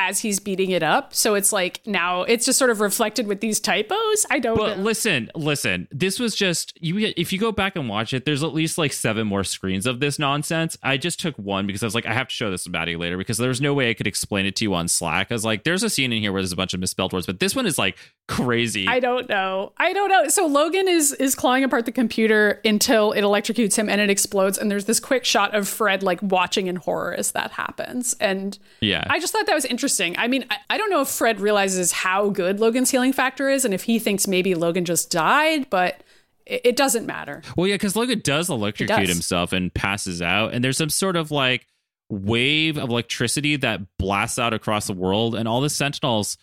as 0.00 0.20
he's 0.20 0.38
beating 0.38 0.70
it 0.70 0.82
up. 0.82 1.12
So 1.12 1.34
it's 1.34 1.52
like 1.52 1.80
now 1.84 2.22
it's 2.22 2.46
just 2.46 2.56
sort 2.56 2.70
of 2.70 2.80
reflected 2.80 3.26
with 3.26 3.40
these 3.40 3.58
typos. 3.58 4.24
I 4.30 4.38
don't 4.38 4.56
But 4.56 4.78
know. 4.78 4.84
listen, 4.84 5.28
listen. 5.34 5.88
This 5.90 6.20
was 6.20 6.36
just 6.36 6.72
you. 6.80 7.12
If 7.16 7.32
you 7.32 7.38
go 7.40 7.50
back 7.50 7.74
and 7.74 7.88
watch 7.88 8.14
it, 8.14 8.24
there's 8.24 8.44
at 8.44 8.54
least 8.54 8.78
like 8.78 8.92
seven 8.92 9.26
more 9.26 9.42
screens 9.42 9.86
of 9.86 9.98
this 9.98 10.16
nonsense. 10.18 10.78
I 10.84 10.98
just 10.98 11.18
took 11.18 11.36
one 11.36 11.66
because 11.66 11.82
I 11.82 11.86
was 11.86 11.96
like, 11.96 12.06
I 12.06 12.14
have 12.14 12.28
to 12.28 12.34
show 12.34 12.48
this 12.48 12.62
to 12.64 12.70
Maddy 12.70 12.94
later 12.94 13.16
because 13.18 13.38
there's 13.38 13.60
no 13.60 13.74
way 13.74 13.90
I 13.90 13.94
could 13.94 14.06
explain 14.06 14.46
it 14.46 14.54
to 14.56 14.64
you 14.64 14.72
on 14.72 14.86
Slack. 14.86 15.26
I 15.30 15.34
was 15.34 15.44
like, 15.44 15.64
there's 15.64 15.82
a 15.82 15.90
scene 15.90 16.12
in 16.12 16.22
here 16.22 16.32
where 16.32 16.40
there's 16.42 16.52
a 16.52 16.56
bunch 16.56 16.74
of 16.74 16.80
misspelled 16.80 17.12
words, 17.12 17.26
but 17.26 17.40
this 17.40 17.56
one 17.56 17.66
is 17.66 17.76
like 17.76 17.98
crazy. 18.28 18.86
I 18.86 19.00
don't 19.00 19.28
know. 19.28 19.72
I 19.78 19.92
don't 19.92 20.08
know. 20.10 20.28
So 20.28 20.46
Logan 20.46 20.86
is 20.86 21.12
is 21.14 21.34
clawing 21.34 21.64
apart 21.64 21.86
the 21.86 21.92
computer 21.92 22.60
until 22.64 23.10
it 23.12 23.22
electrocutes 23.22 23.74
him 23.74 23.88
and 23.88 24.00
it 24.00 24.10
explodes. 24.10 24.58
And 24.58 24.70
there's 24.70 24.84
this 24.84 25.00
quick 25.00 25.24
shot 25.24 25.56
of 25.56 25.66
Fred 25.66 26.04
like 26.04 26.20
watching 26.22 26.68
in 26.68 26.76
horror 26.76 27.14
as 27.14 27.32
that 27.32 27.50
happens. 27.50 28.14
And 28.20 28.56
yeah, 28.80 29.04
I 29.10 29.18
just 29.18 29.32
thought 29.32 29.46
that 29.46 29.54
was 29.56 29.64
interesting. 29.64 29.87
I 30.18 30.28
mean, 30.28 30.44
I, 30.50 30.56
I 30.70 30.78
don't 30.78 30.90
know 30.90 31.00
if 31.00 31.08
Fred 31.08 31.40
realizes 31.40 31.92
how 31.92 32.30
good 32.30 32.60
Logan's 32.60 32.90
healing 32.90 33.12
factor 33.12 33.48
is 33.48 33.64
and 33.64 33.72
if 33.72 33.84
he 33.84 33.98
thinks 33.98 34.26
maybe 34.26 34.54
Logan 34.54 34.84
just 34.84 35.10
died, 35.10 35.68
but 35.70 36.02
it, 36.46 36.62
it 36.64 36.76
doesn't 36.76 37.06
matter. 37.06 37.42
Well, 37.56 37.66
yeah, 37.66 37.74
because 37.74 37.96
Logan 37.96 38.20
does 38.22 38.50
electrocute 38.50 38.98
does. 38.98 39.08
himself 39.08 39.52
and 39.52 39.72
passes 39.72 40.20
out, 40.22 40.54
and 40.54 40.64
there's 40.64 40.78
some 40.78 40.90
sort 40.90 41.16
of 41.16 41.30
like 41.30 41.66
wave 42.10 42.78
of 42.78 42.88
electricity 42.88 43.56
that 43.56 43.80
blasts 43.98 44.38
out 44.38 44.54
across 44.54 44.86
the 44.86 44.94
world, 44.94 45.34
and 45.34 45.46
all 45.46 45.60
the 45.60 45.70
Sentinels 45.70 46.38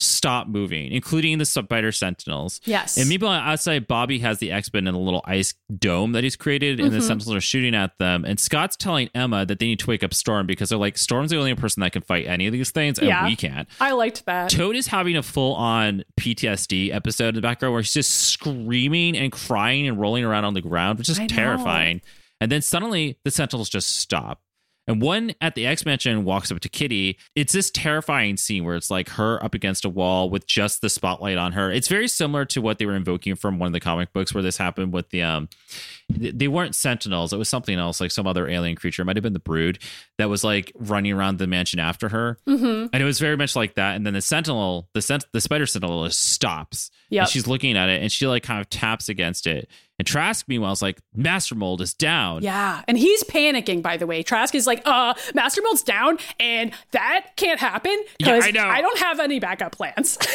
stop 0.00 0.48
moving, 0.48 0.90
including 0.92 1.36
the 1.38 1.44
spider 1.44 1.92
Sentinels. 1.92 2.60
Yes. 2.64 2.96
And 2.96 3.08
meanwhile, 3.08 3.32
outside, 3.38 3.86
Bobby 3.86 4.18
has 4.20 4.38
the 4.38 4.50
X 4.50 4.72
Men 4.72 4.86
in 4.86 4.94
a 4.94 4.98
little 4.98 5.22
ice 5.26 5.52
dome 5.78 6.12
that 6.12 6.24
he's 6.24 6.36
created, 6.36 6.80
and 6.80 6.88
Mm-hmm. 6.90 6.98
the 6.98 7.02
Sentinels 7.04 7.34
are 7.36 7.40
shooting 7.40 7.74
at 7.74 7.98
them. 7.98 8.24
And 8.24 8.40
Scott's 8.40 8.76
telling 8.76 9.10
Emma 9.14 9.44
that 9.46 9.58
they 9.58 9.66
need 9.66 9.78
to 9.80 9.86
wake 9.86 10.02
up 10.02 10.14
Storm 10.14 10.46
because 10.46 10.70
they're 10.70 10.78
like, 10.78 10.96
Storm's 10.96 11.30
the 11.30 11.36
only 11.38 11.54
person 11.54 11.80
that 11.82 11.92
can 11.92 12.02
fight 12.02 12.26
any 12.26 12.46
of 12.46 12.52
these 12.52 12.70
things, 12.70 12.98
and 12.98 13.08
Yeah. 13.08 13.26
we 13.26 13.36
can't. 13.36 13.68
I 13.80 13.92
liked 13.92 14.24
that. 14.26 14.50
Toad 14.50 14.74
is 14.74 14.86
having 14.86 15.16
a 15.16 15.22
full 15.22 15.54
on 15.54 16.04
PTSD 16.18 16.92
episode 16.94 17.28
in 17.30 17.34
the 17.34 17.40
background 17.42 17.72
where 17.74 17.82
he's 17.82 17.92
just 17.92 18.10
screaming 18.10 19.16
and 19.16 19.30
crying 19.30 19.86
and 19.86 20.00
rolling 20.00 20.24
around 20.24 20.44
on 20.44 20.54
the 20.54 20.60
ground, 20.62 20.98
which 20.98 21.08
is 21.08 21.20
terrifying. 21.28 22.00
And 22.40 22.50
then 22.50 22.62
suddenly 22.62 23.18
the 23.24 23.30
Sentinels 23.30 23.68
just 23.68 23.96
stop. 23.96 24.40
And 24.90 25.00
one 25.00 25.34
at 25.40 25.54
the 25.54 25.66
X 25.66 25.86
Mansion 25.86 26.24
walks 26.24 26.50
up 26.50 26.58
to 26.58 26.68
Kitty. 26.68 27.16
It's 27.36 27.52
this 27.52 27.70
terrifying 27.70 28.36
scene 28.36 28.64
where 28.64 28.74
it's 28.74 28.90
like 28.90 29.08
her 29.10 29.40
up 29.40 29.54
against 29.54 29.84
a 29.84 29.88
wall 29.88 30.28
with 30.28 30.48
just 30.48 30.80
the 30.80 30.90
spotlight 30.90 31.38
on 31.38 31.52
her. 31.52 31.70
It's 31.70 31.86
very 31.86 32.08
similar 32.08 32.44
to 32.46 32.60
what 32.60 32.78
they 32.78 32.86
were 32.86 32.96
invoking 32.96 33.36
from 33.36 33.60
one 33.60 33.68
of 33.68 33.72
the 33.72 33.78
comic 33.78 34.12
books 34.12 34.34
where 34.34 34.42
this 34.42 34.56
happened 34.56 34.92
with 34.92 35.10
the 35.10 35.22
um 35.22 35.48
they 36.10 36.48
weren't 36.48 36.74
sentinels. 36.74 37.32
It 37.32 37.38
was 37.38 37.48
something 37.48 37.78
else, 37.78 38.00
like 38.00 38.10
some 38.10 38.26
other 38.26 38.48
alien 38.48 38.76
creature. 38.76 39.02
It 39.02 39.04
might 39.04 39.16
have 39.16 39.22
been 39.22 39.32
the 39.32 39.38
brood 39.38 39.78
that 40.18 40.28
was 40.28 40.44
like 40.44 40.72
running 40.74 41.12
around 41.12 41.38
the 41.38 41.46
mansion 41.46 41.80
after 41.80 42.08
her. 42.08 42.38
Mm-hmm. 42.46 42.86
And 42.92 43.02
it 43.02 43.04
was 43.04 43.18
very 43.18 43.36
much 43.36 43.56
like 43.56 43.74
that. 43.74 43.96
And 43.96 44.04
then 44.04 44.14
the 44.14 44.20
sentinel, 44.20 44.88
the 44.94 45.02
sent- 45.02 45.26
the 45.32 45.40
spider 45.40 45.66
sentinel 45.66 46.08
stops. 46.10 46.90
Yeah, 47.08 47.24
she's 47.24 47.46
looking 47.46 47.76
at 47.76 47.88
it 47.88 48.02
and 48.02 48.10
she 48.10 48.26
like 48.26 48.42
kind 48.42 48.60
of 48.60 48.68
taps 48.70 49.08
against 49.08 49.46
it. 49.46 49.68
And 50.00 50.06
Trask, 50.06 50.48
meanwhile, 50.48 50.72
is 50.72 50.80
like, 50.80 50.98
Master 51.14 51.54
Mold 51.54 51.82
is 51.82 51.92
down. 51.92 52.42
Yeah. 52.42 52.80
And 52.88 52.96
he's 52.96 53.22
panicking, 53.24 53.82
by 53.82 53.98
the 53.98 54.06
way. 54.06 54.22
Trask 54.22 54.54
is 54.54 54.66
like, 54.66 54.80
uh, 54.86 55.12
Master 55.34 55.60
Mold's 55.60 55.82
down, 55.82 56.16
and 56.38 56.72
that 56.92 57.32
can't 57.36 57.60
happen 57.60 57.92
Yeah, 58.18 58.34
because 58.36 58.56
I. 58.56 58.78
I 58.78 58.80
don't 58.80 58.98
have 58.98 59.20
any 59.20 59.40
backup 59.40 59.72
plans. 59.72 60.16
like, 60.18 60.28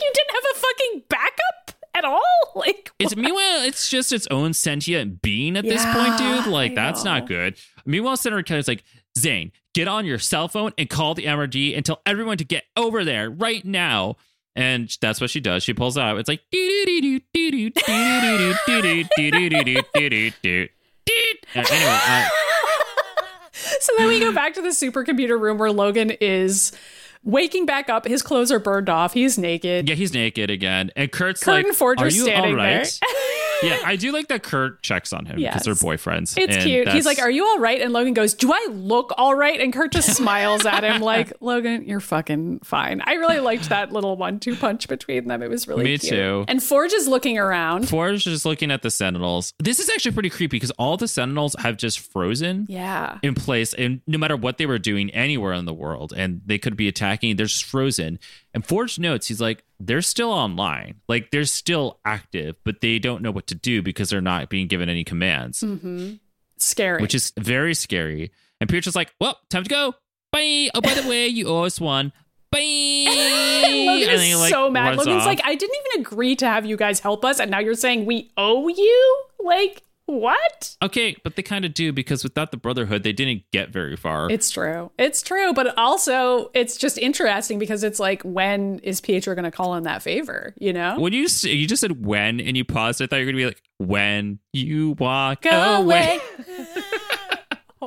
you 0.00 0.10
didn't 0.14 0.30
have 0.30 0.44
a 0.54 0.58
fucking 0.58 1.02
backup 1.10 1.79
at 1.94 2.04
all? 2.04 2.20
Like, 2.54 2.90
It's 2.98 3.14
meanwhile, 3.14 3.62
it's 3.62 3.88
just 3.88 4.12
its 4.12 4.26
own 4.30 4.54
sentient 4.54 5.22
being 5.22 5.56
at 5.56 5.64
this 5.64 5.84
point, 5.84 6.18
dude. 6.18 6.46
Like, 6.46 6.72
I 6.72 6.74
that's 6.74 7.04
know. 7.04 7.12
not 7.12 7.28
good. 7.28 7.56
Meanwhile, 7.86 8.16
Senator 8.16 8.42
Kelly's 8.42 8.66
like, 8.66 8.82
Zane, 9.16 9.52
get 9.74 9.86
on 9.88 10.04
your 10.04 10.18
cell 10.18 10.48
phone 10.48 10.72
and 10.76 10.90
call 10.90 11.14
the 11.14 11.24
MRD 11.26 11.76
and 11.76 11.84
tell 11.86 12.00
everyone 12.06 12.38
to 12.38 12.44
get 12.44 12.64
over 12.76 13.04
there 13.04 13.30
right 13.30 13.64
now. 13.64 14.16
And 14.56 14.94
that's 15.00 15.20
what 15.20 15.30
she 15.30 15.38
does. 15.40 15.62
She 15.62 15.74
pulls 15.74 15.96
out. 15.96 16.18
It's 16.18 16.28
like 16.28 16.40
anyway. 21.54 21.98
Uh, 22.06 22.28
so 23.52 23.92
then 23.98 24.08
we 24.08 24.18
go 24.20 24.32
back 24.32 24.54
to 24.54 24.62
the 24.62 24.68
supercomputer 24.68 25.40
room 25.40 25.58
where 25.58 25.70
Logan 25.70 26.10
is 26.20 26.72
waking 27.22 27.66
back 27.66 27.88
up. 27.88 28.06
His 28.06 28.22
clothes 28.22 28.52
are 28.52 28.58
burned 28.58 28.88
off. 28.88 29.12
He's 29.12 29.38
naked. 29.38 29.88
yeah, 29.88 29.94
he's 29.94 30.14
naked 30.14 30.50
again, 30.50 30.90
and 30.96 31.10
Kurt's 31.10 31.42
Kurt 31.42 31.54
like, 31.54 31.66
and 31.66 31.76
Forge 31.76 32.00
"Are 32.00 32.08
you 32.08 32.22
standing 32.22 32.52
all 32.52 32.56
right?" 32.56 33.00
yeah, 33.62 33.78
I 33.84 33.96
do 33.96 34.12
like 34.12 34.28
that 34.28 34.42
Kurt 34.42 34.82
checks 34.82 35.12
on 35.12 35.26
him 35.26 35.36
because 35.36 35.54
Yes. 35.54 35.64
they're 35.64 35.74
boyfriends. 35.74 36.36
It's 36.38 36.64
cute. 36.64 36.88
He's 36.88 37.06
like, 37.06 37.18
"Are 37.20 37.30
you 37.30 37.44
all 37.46 37.58
right?" 37.58 37.80
And 37.80 37.92
Logan 37.92 38.14
goes, 38.14 38.34
"Do 38.34 38.52
I 38.52 38.66
look 38.70 39.12
all 39.18 39.34
right?" 39.34 39.60
And 39.60 39.72
Kurt 39.72 39.92
just 39.92 40.14
smiles 40.16 40.64
at 40.66 40.84
him 40.84 41.00
like, 41.02 41.32
"Logan, 41.40 41.84
you're 41.86 42.00
fucking 42.00 42.60
fine." 42.60 43.00
I 43.04 43.14
really 43.14 43.40
liked 43.40 43.68
that 43.68 43.92
little 43.92 44.16
one-two 44.16 44.56
punch 44.56 44.88
between 44.88 45.28
them. 45.28 45.42
It 45.42 45.50
was 45.50 45.66
really 45.68 45.84
Me 45.84 45.98
cute. 45.98 46.10
too. 46.12 46.44
And 46.48 46.62
Forge 46.62 46.92
is 46.92 47.08
looking 47.08 47.38
around. 47.38 47.88
Forge 47.88 48.26
is 48.26 48.44
looking 48.44 48.70
at 48.70 48.82
the 48.82 48.90
Sentinels. 48.90 49.52
This 49.58 49.78
is 49.80 49.88
actually 49.90 50.12
pretty 50.12 50.30
creepy 50.30 50.56
because 50.56 50.70
all 50.72 50.96
the 50.96 51.08
Sentinels 51.08 51.54
have 51.58 51.76
just 51.76 52.00
frozen. 52.00 52.66
Yeah. 52.68 53.18
in 53.22 53.34
place 53.34 53.74
and 53.74 54.00
no 54.06 54.18
matter 54.18 54.36
what 54.36 54.58
they 54.58 54.66
were 54.66 54.78
doing 54.78 55.10
anywhere 55.10 55.52
in 55.52 55.64
the 55.64 55.74
world 55.74 56.12
and 56.16 56.40
they 56.46 56.58
could 56.58 56.76
be 56.76 56.88
attacking 56.88 57.36
they're 57.36 57.46
just 57.46 57.64
frozen 57.64 58.18
and 58.54 58.64
forge 58.66 58.98
notes 58.98 59.26
he's 59.28 59.40
like 59.40 59.62
they're 59.80 60.02
still 60.02 60.30
online 60.30 61.00
like 61.08 61.30
they're 61.30 61.44
still 61.44 61.98
active 62.04 62.56
but 62.64 62.80
they 62.80 62.98
don't 62.98 63.22
know 63.22 63.30
what 63.30 63.46
to 63.46 63.54
do 63.54 63.82
because 63.82 64.10
they're 64.10 64.20
not 64.20 64.48
being 64.48 64.66
given 64.66 64.88
any 64.88 65.04
commands 65.04 65.60
mm-hmm. 65.60 66.12
Scary. 66.58 67.00
which 67.00 67.14
is 67.14 67.32
very 67.38 67.74
scary 67.74 68.30
and 68.60 68.68
Pierce 68.68 68.86
is 68.86 68.94
like 68.94 69.12
well 69.20 69.38
time 69.48 69.64
to 69.64 69.70
go 69.70 69.94
bye 70.32 70.68
oh 70.74 70.80
by 70.80 70.94
the 70.94 71.08
way 71.08 71.26
you 71.26 71.48
owe 71.48 71.64
us 71.64 71.80
one 71.80 72.12
bye 72.52 72.60
Logan 73.90 74.08
And 74.08 74.22
is 74.22 74.38
like, 74.38 74.50
so 74.50 74.70
mad. 74.70 74.96
Logan's 74.96 75.22
off. 75.22 75.26
like, 75.26 75.40
I 75.44 75.54
didn't 75.54 75.76
even 75.86 76.00
agree 76.00 76.36
to 76.36 76.46
have 76.46 76.66
you 76.66 76.76
guys 76.76 77.00
help 77.00 77.24
us, 77.24 77.40
and 77.40 77.50
now 77.50 77.58
you're 77.58 77.74
saying 77.74 78.06
we 78.06 78.30
owe 78.36 78.68
you? 78.68 79.24
Like, 79.38 79.82
what? 80.10 80.76
okay 80.82 81.16
but 81.24 81.36
they 81.36 81.42
kind 81.42 81.64
of 81.64 81.72
do 81.74 81.92
because 81.92 82.22
without 82.24 82.50
the 82.50 82.56
brotherhood 82.56 83.02
they 83.02 83.12
didn't 83.12 83.42
get 83.52 83.70
very 83.70 83.96
far 83.96 84.30
It's 84.30 84.50
true. 84.50 84.90
It's 84.98 85.22
true. 85.22 85.52
But 85.52 85.76
also, 85.78 86.50
it's 86.54 86.76
just 86.76 86.98
interesting 86.98 87.58
because 87.58 87.82
it's 87.84 87.98
like, 88.00 88.22
when 88.22 88.78
is 88.80 89.00
Pietro 89.00 89.34
going 89.34 89.44
to 89.44 89.50
call 89.50 89.74
in 89.74 89.84
that 89.84 90.02
favor? 90.02 90.54
You 90.58 90.72
know? 90.72 90.98
when 90.98 91.12
you 91.12 91.26
you 91.42 91.66
just 91.66 91.80
said 91.80 92.04
when 92.04 92.40
and 92.40 92.56
you 92.56 92.64
paused, 92.64 93.00
I 93.02 93.06
thought 93.06 93.16
you 93.16 93.26
were 93.26 93.32
gonna 93.32 93.42
be 93.42 93.46
like 93.46 93.62
when 93.78 94.38
you 94.52 94.96
walk 94.98 95.42
Go 95.42 95.50
away. 95.50 96.18
away. 96.48 96.64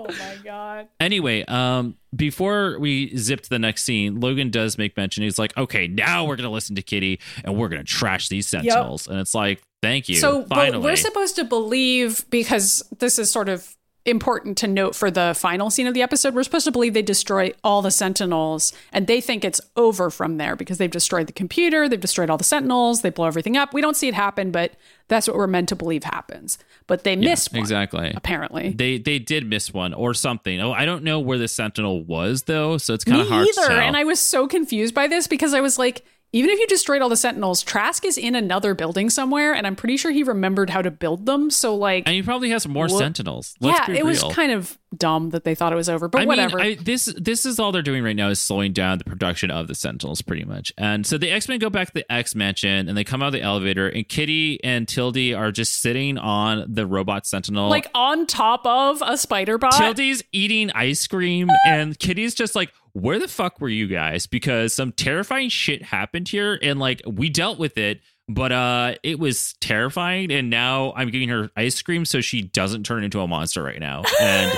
oh 0.09 0.13
my 0.13 0.37
God. 0.43 0.87
Anyway, 0.99 1.43
um, 1.45 1.95
before 2.15 2.77
we 2.79 3.15
zip 3.17 3.41
to 3.41 3.49
the 3.49 3.59
next 3.59 3.83
scene, 3.83 4.19
Logan 4.19 4.49
does 4.49 4.77
make 4.77 4.95
mention. 4.97 5.23
He's 5.23 5.39
like, 5.39 5.55
"Okay, 5.57 5.87
now 5.87 6.25
we're 6.25 6.35
gonna 6.35 6.49
listen 6.49 6.75
to 6.75 6.81
Kitty 6.81 7.19
and 7.43 7.55
we're 7.55 7.69
gonna 7.69 7.83
trash 7.83 8.29
these 8.29 8.47
Sentinels." 8.47 9.07
And 9.07 9.19
it's 9.19 9.33
like, 9.33 9.61
"Thank 9.81 10.09
you." 10.09 10.15
So 10.15 10.41
but 10.41 10.55
finally. 10.55 10.83
we're 10.83 10.95
supposed 10.95 11.35
to 11.37 11.43
believe 11.43 12.25
because 12.29 12.83
this 12.99 13.19
is 13.19 13.31
sort 13.31 13.49
of 13.49 13.75
important 14.05 14.57
to 14.57 14.67
note 14.67 14.95
for 14.95 15.09
the 15.09 15.33
final 15.35 15.69
scene 15.69 15.87
of 15.87 15.93
the 15.93 16.01
episode. 16.01 16.35
We're 16.35 16.43
supposed 16.43 16.65
to 16.65 16.71
believe 16.71 16.93
they 16.93 17.01
destroy 17.01 17.53
all 17.63 17.81
the 17.81 17.91
Sentinels, 17.91 18.73
and 18.91 19.07
they 19.07 19.21
think 19.21 19.45
it's 19.45 19.61
over 19.77 20.09
from 20.09 20.37
there 20.37 20.55
because 20.55 20.77
they've 20.77 20.91
destroyed 20.91 21.27
the 21.27 21.33
computer, 21.33 21.87
they've 21.87 21.99
destroyed 21.99 22.29
all 22.29 22.37
the 22.37 22.43
Sentinels, 22.43 23.01
they 23.01 23.09
blow 23.09 23.27
everything 23.27 23.55
up. 23.55 23.73
We 23.73 23.81
don't 23.81 23.95
see 23.95 24.07
it 24.09 24.13
happen, 24.13 24.51
but 24.51 24.73
that's 25.07 25.27
what 25.27 25.37
we're 25.37 25.47
meant 25.47 25.69
to 25.69 25.75
believe 25.75 26.03
happens. 26.03 26.57
But 26.87 27.03
they 27.03 27.15
missed 27.15 27.53
one, 27.53 27.61
exactly. 27.61 28.11
apparently. 28.13 28.71
They 28.71 28.97
they 28.97 29.19
did 29.19 29.47
miss 29.47 29.73
one 29.73 29.93
or 29.93 30.13
something. 30.13 30.59
Oh, 30.59 30.73
I 30.73 30.85
don't 30.85 31.03
know 31.03 31.19
where 31.19 31.37
the 31.37 31.47
Sentinel 31.47 32.03
was 32.03 32.43
though, 32.43 32.77
so 32.77 32.93
it's 32.93 33.05
kind 33.05 33.21
of 33.21 33.29
hard 33.29 33.47
either. 33.47 33.71
And 33.71 33.95
I 33.95 34.03
was 34.03 34.19
so 34.19 34.47
confused 34.47 34.93
by 34.93 35.07
this 35.07 35.27
because 35.27 35.53
I 35.53 35.61
was 35.61 35.79
like, 35.79 36.03
even 36.33 36.49
if 36.49 36.59
you 36.59 36.65
destroyed 36.65 37.03
all 37.03 37.09
the 37.09 37.15
Sentinels, 37.15 37.61
Trask 37.61 38.03
is 38.03 38.17
in 38.17 38.33
another 38.33 38.73
building 38.73 39.11
somewhere, 39.11 39.53
and 39.53 39.67
I'm 39.67 39.75
pretty 39.75 39.97
sure 39.97 40.11
he 40.11 40.23
remembered 40.23 40.71
how 40.71 40.81
to 40.81 40.89
build 40.89 41.27
them. 41.27 41.51
So 41.51 41.75
like, 41.75 42.03
and 42.07 42.15
he 42.15 42.23
probably 42.23 42.49
has 42.49 42.67
more 42.67 42.89
Sentinels. 42.89 43.55
Let's 43.59 43.87
yeah, 43.87 43.95
it 43.95 43.97
real. 43.97 44.07
was 44.07 44.23
kind 44.33 44.51
of 44.51 44.77
dumb 44.97 45.29
that 45.29 45.43
they 45.43 45.53
thought 45.53 45.71
it 45.71 45.75
was 45.75 45.89
over, 45.89 46.07
but 46.07 46.23
I 46.23 46.25
whatever. 46.25 46.57
Mean, 46.57 46.79
I, 46.79 46.83
this 46.83 47.05
this 47.17 47.45
is 47.45 47.59
all 47.59 47.71
they're 47.71 47.83
doing 47.83 48.03
right 48.03 48.15
now 48.15 48.29
is 48.29 48.41
slowing 48.41 48.73
down 48.73 48.97
the 48.97 49.03
production 49.03 49.51
of 49.51 49.67
the 49.67 49.75
Sentinels, 49.75 50.23
pretty 50.23 50.43
much. 50.43 50.73
And 50.75 51.05
so 51.05 51.19
the 51.19 51.29
X 51.29 51.47
Men 51.47 51.59
go 51.59 51.69
back 51.69 51.87
to 51.89 51.93
the 51.93 52.11
X 52.11 52.33
Mansion, 52.33 52.89
and 52.89 52.97
they 52.97 53.03
come 53.03 53.21
out 53.21 53.27
of 53.27 53.33
the 53.33 53.41
elevator, 53.41 53.87
and 53.87 54.07
Kitty 54.09 54.59
and 54.63 54.87
Tildie 54.87 55.37
are 55.37 55.51
just 55.51 55.81
sitting 55.81 56.17
on 56.17 56.65
the 56.67 56.87
robot 56.87 57.27
Sentinel, 57.27 57.69
like 57.69 57.87
on 57.93 58.25
top 58.25 58.65
of 58.65 59.03
a 59.05 59.17
spider 59.17 59.59
bot. 59.59 59.73
Tildie's 59.73 60.23
eating 60.31 60.71
ice 60.71 61.05
cream, 61.05 61.51
ah! 61.51 61.57
and 61.67 61.97
Kitty's 61.99 62.33
just 62.33 62.55
like, 62.55 62.71
"Where 62.93 63.19
the 63.19 63.27
fuck 63.27 63.59
were 63.59 63.69
you 63.69 63.87
guys?" 63.87 64.25
Because 64.25 64.73
some 64.73 64.91
terrifying 64.91 65.49
shit 65.49 65.83
happened 65.83 66.29
here, 66.29 66.57
and 66.61 66.79
like 66.79 67.01
we 67.05 67.29
dealt 67.29 67.59
with 67.59 67.77
it. 67.77 68.01
But 68.29 68.53
uh 68.53 68.95
it 69.03 69.19
was 69.19 69.53
terrifying 69.59 70.31
and 70.31 70.49
now 70.49 70.93
I'm 70.95 71.09
giving 71.09 71.27
her 71.27 71.49
ice 71.57 71.81
cream 71.81 72.05
so 72.05 72.21
she 72.21 72.41
doesn't 72.41 72.85
turn 72.85 73.03
into 73.03 73.19
a 73.19 73.27
monster 73.27 73.61
right 73.61 73.81
now. 73.81 74.03
And 74.21 74.49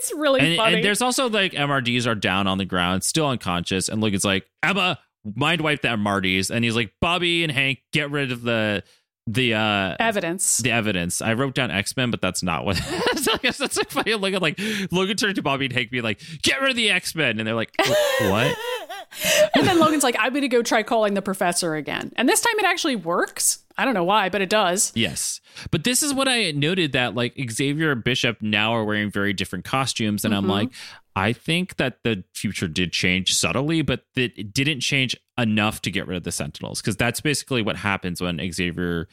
it's 0.00 0.12
really 0.14 0.40
and, 0.40 0.56
funny. 0.56 0.74
and 0.76 0.84
there's 0.84 1.00
also 1.02 1.28
like 1.28 1.52
MRDs 1.52 2.06
are 2.06 2.14
down 2.14 2.46
on 2.46 2.58
the 2.58 2.64
ground, 2.64 3.02
still 3.04 3.28
unconscious. 3.28 3.88
And 3.88 4.02
Logan's 4.02 4.24
like, 4.26 4.46
Emma, 4.62 4.98
mind 5.24 5.60
wipe 5.60 5.82
the 5.82 5.88
MRDs. 5.88 6.50
And 6.50 6.64
he's 6.64 6.76
like, 6.76 6.92
Bobby 7.00 7.42
and 7.42 7.52
Hank, 7.52 7.80
get 7.92 8.10
rid 8.10 8.32
of 8.32 8.42
the 8.42 8.82
the 9.26 9.54
uh 9.54 9.96
evidence. 10.00 10.58
the 10.58 10.70
evidence. 10.70 11.22
I 11.22 11.34
wrote 11.34 11.54
down 11.54 11.70
X 11.70 11.96
Men, 11.96 12.10
but 12.10 12.20
that's 12.20 12.42
not 12.42 12.64
what. 12.64 12.76
so 12.76 13.32
I 13.32 13.38
guess 13.38 13.58
that's 13.58 13.76
like 13.76 13.90
funny. 13.90 14.14
Look 14.14 14.32
at 14.34 14.42
like 14.42 14.58
Logan 14.90 15.16
turned 15.16 15.36
to 15.36 15.42
Bobby 15.42 15.66
and 15.66 15.74
Hank, 15.74 15.90
being 15.90 16.04
like, 16.04 16.20
"Get 16.42 16.60
rid 16.60 16.70
of 16.70 16.76
the 16.76 16.90
X 16.90 17.14
Men," 17.14 17.38
and 17.38 17.46
they're 17.46 17.54
like, 17.54 17.72
"What?" 17.78 18.56
and 19.54 19.66
then 19.66 19.78
Logan's 19.78 20.02
like, 20.02 20.16
I'm 20.18 20.32
going 20.32 20.42
to 20.42 20.48
go 20.48 20.62
try 20.62 20.82
calling 20.82 21.14
the 21.14 21.22
professor 21.22 21.74
again. 21.74 22.12
And 22.16 22.28
this 22.28 22.40
time 22.40 22.54
it 22.58 22.64
actually 22.64 22.96
works. 22.96 23.64
I 23.80 23.84
don't 23.84 23.94
know 23.94 24.04
why, 24.04 24.28
but 24.28 24.40
it 24.42 24.48
does. 24.50 24.92
Yes, 24.94 25.40
but 25.70 25.84
this 25.84 26.02
is 26.02 26.12
what 26.14 26.28
I 26.28 26.50
noted 26.52 26.92
that 26.92 27.14
like 27.14 27.34
Xavier 27.50 27.92
and 27.92 28.04
Bishop 28.04 28.40
now 28.40 28.72
are 28.74 28.84
wearing 28.84 29.10
very 29.10 29.32
different 29.32 29.64
costumes, 29.64 30.24
and 30.24 30.34
I'm 30.34 30.42
Mm-hmm. 30.42 30.50
like, 30.50 30.70
I 31.16 31.32
think 31.32 31.76
that 31.76 31.98
the 32.04 32.24
future 32.34 32.68
did 32.68 32.92
change 32.92 33.34
subtly, 33.34 33.82
but 33.82 34.04
that 34.14 34.32
it 34.38 34.52
didn't 34.54 34.80
change 34.80 35.16
enough 35.38 35.82
to 35.82 35.90
get 35.90 36.06
rid 36.06 36.16
of 36.16 36.22
the 36.22 36.32
Sentinels 36.32 36.80
because 36.80 36.96
that's 36.96 37.20
basically 37.20 37.62
what 37.62 37.76
happens 37.76 38.20
when 38.20 38.38
Xavier 38.52 39.08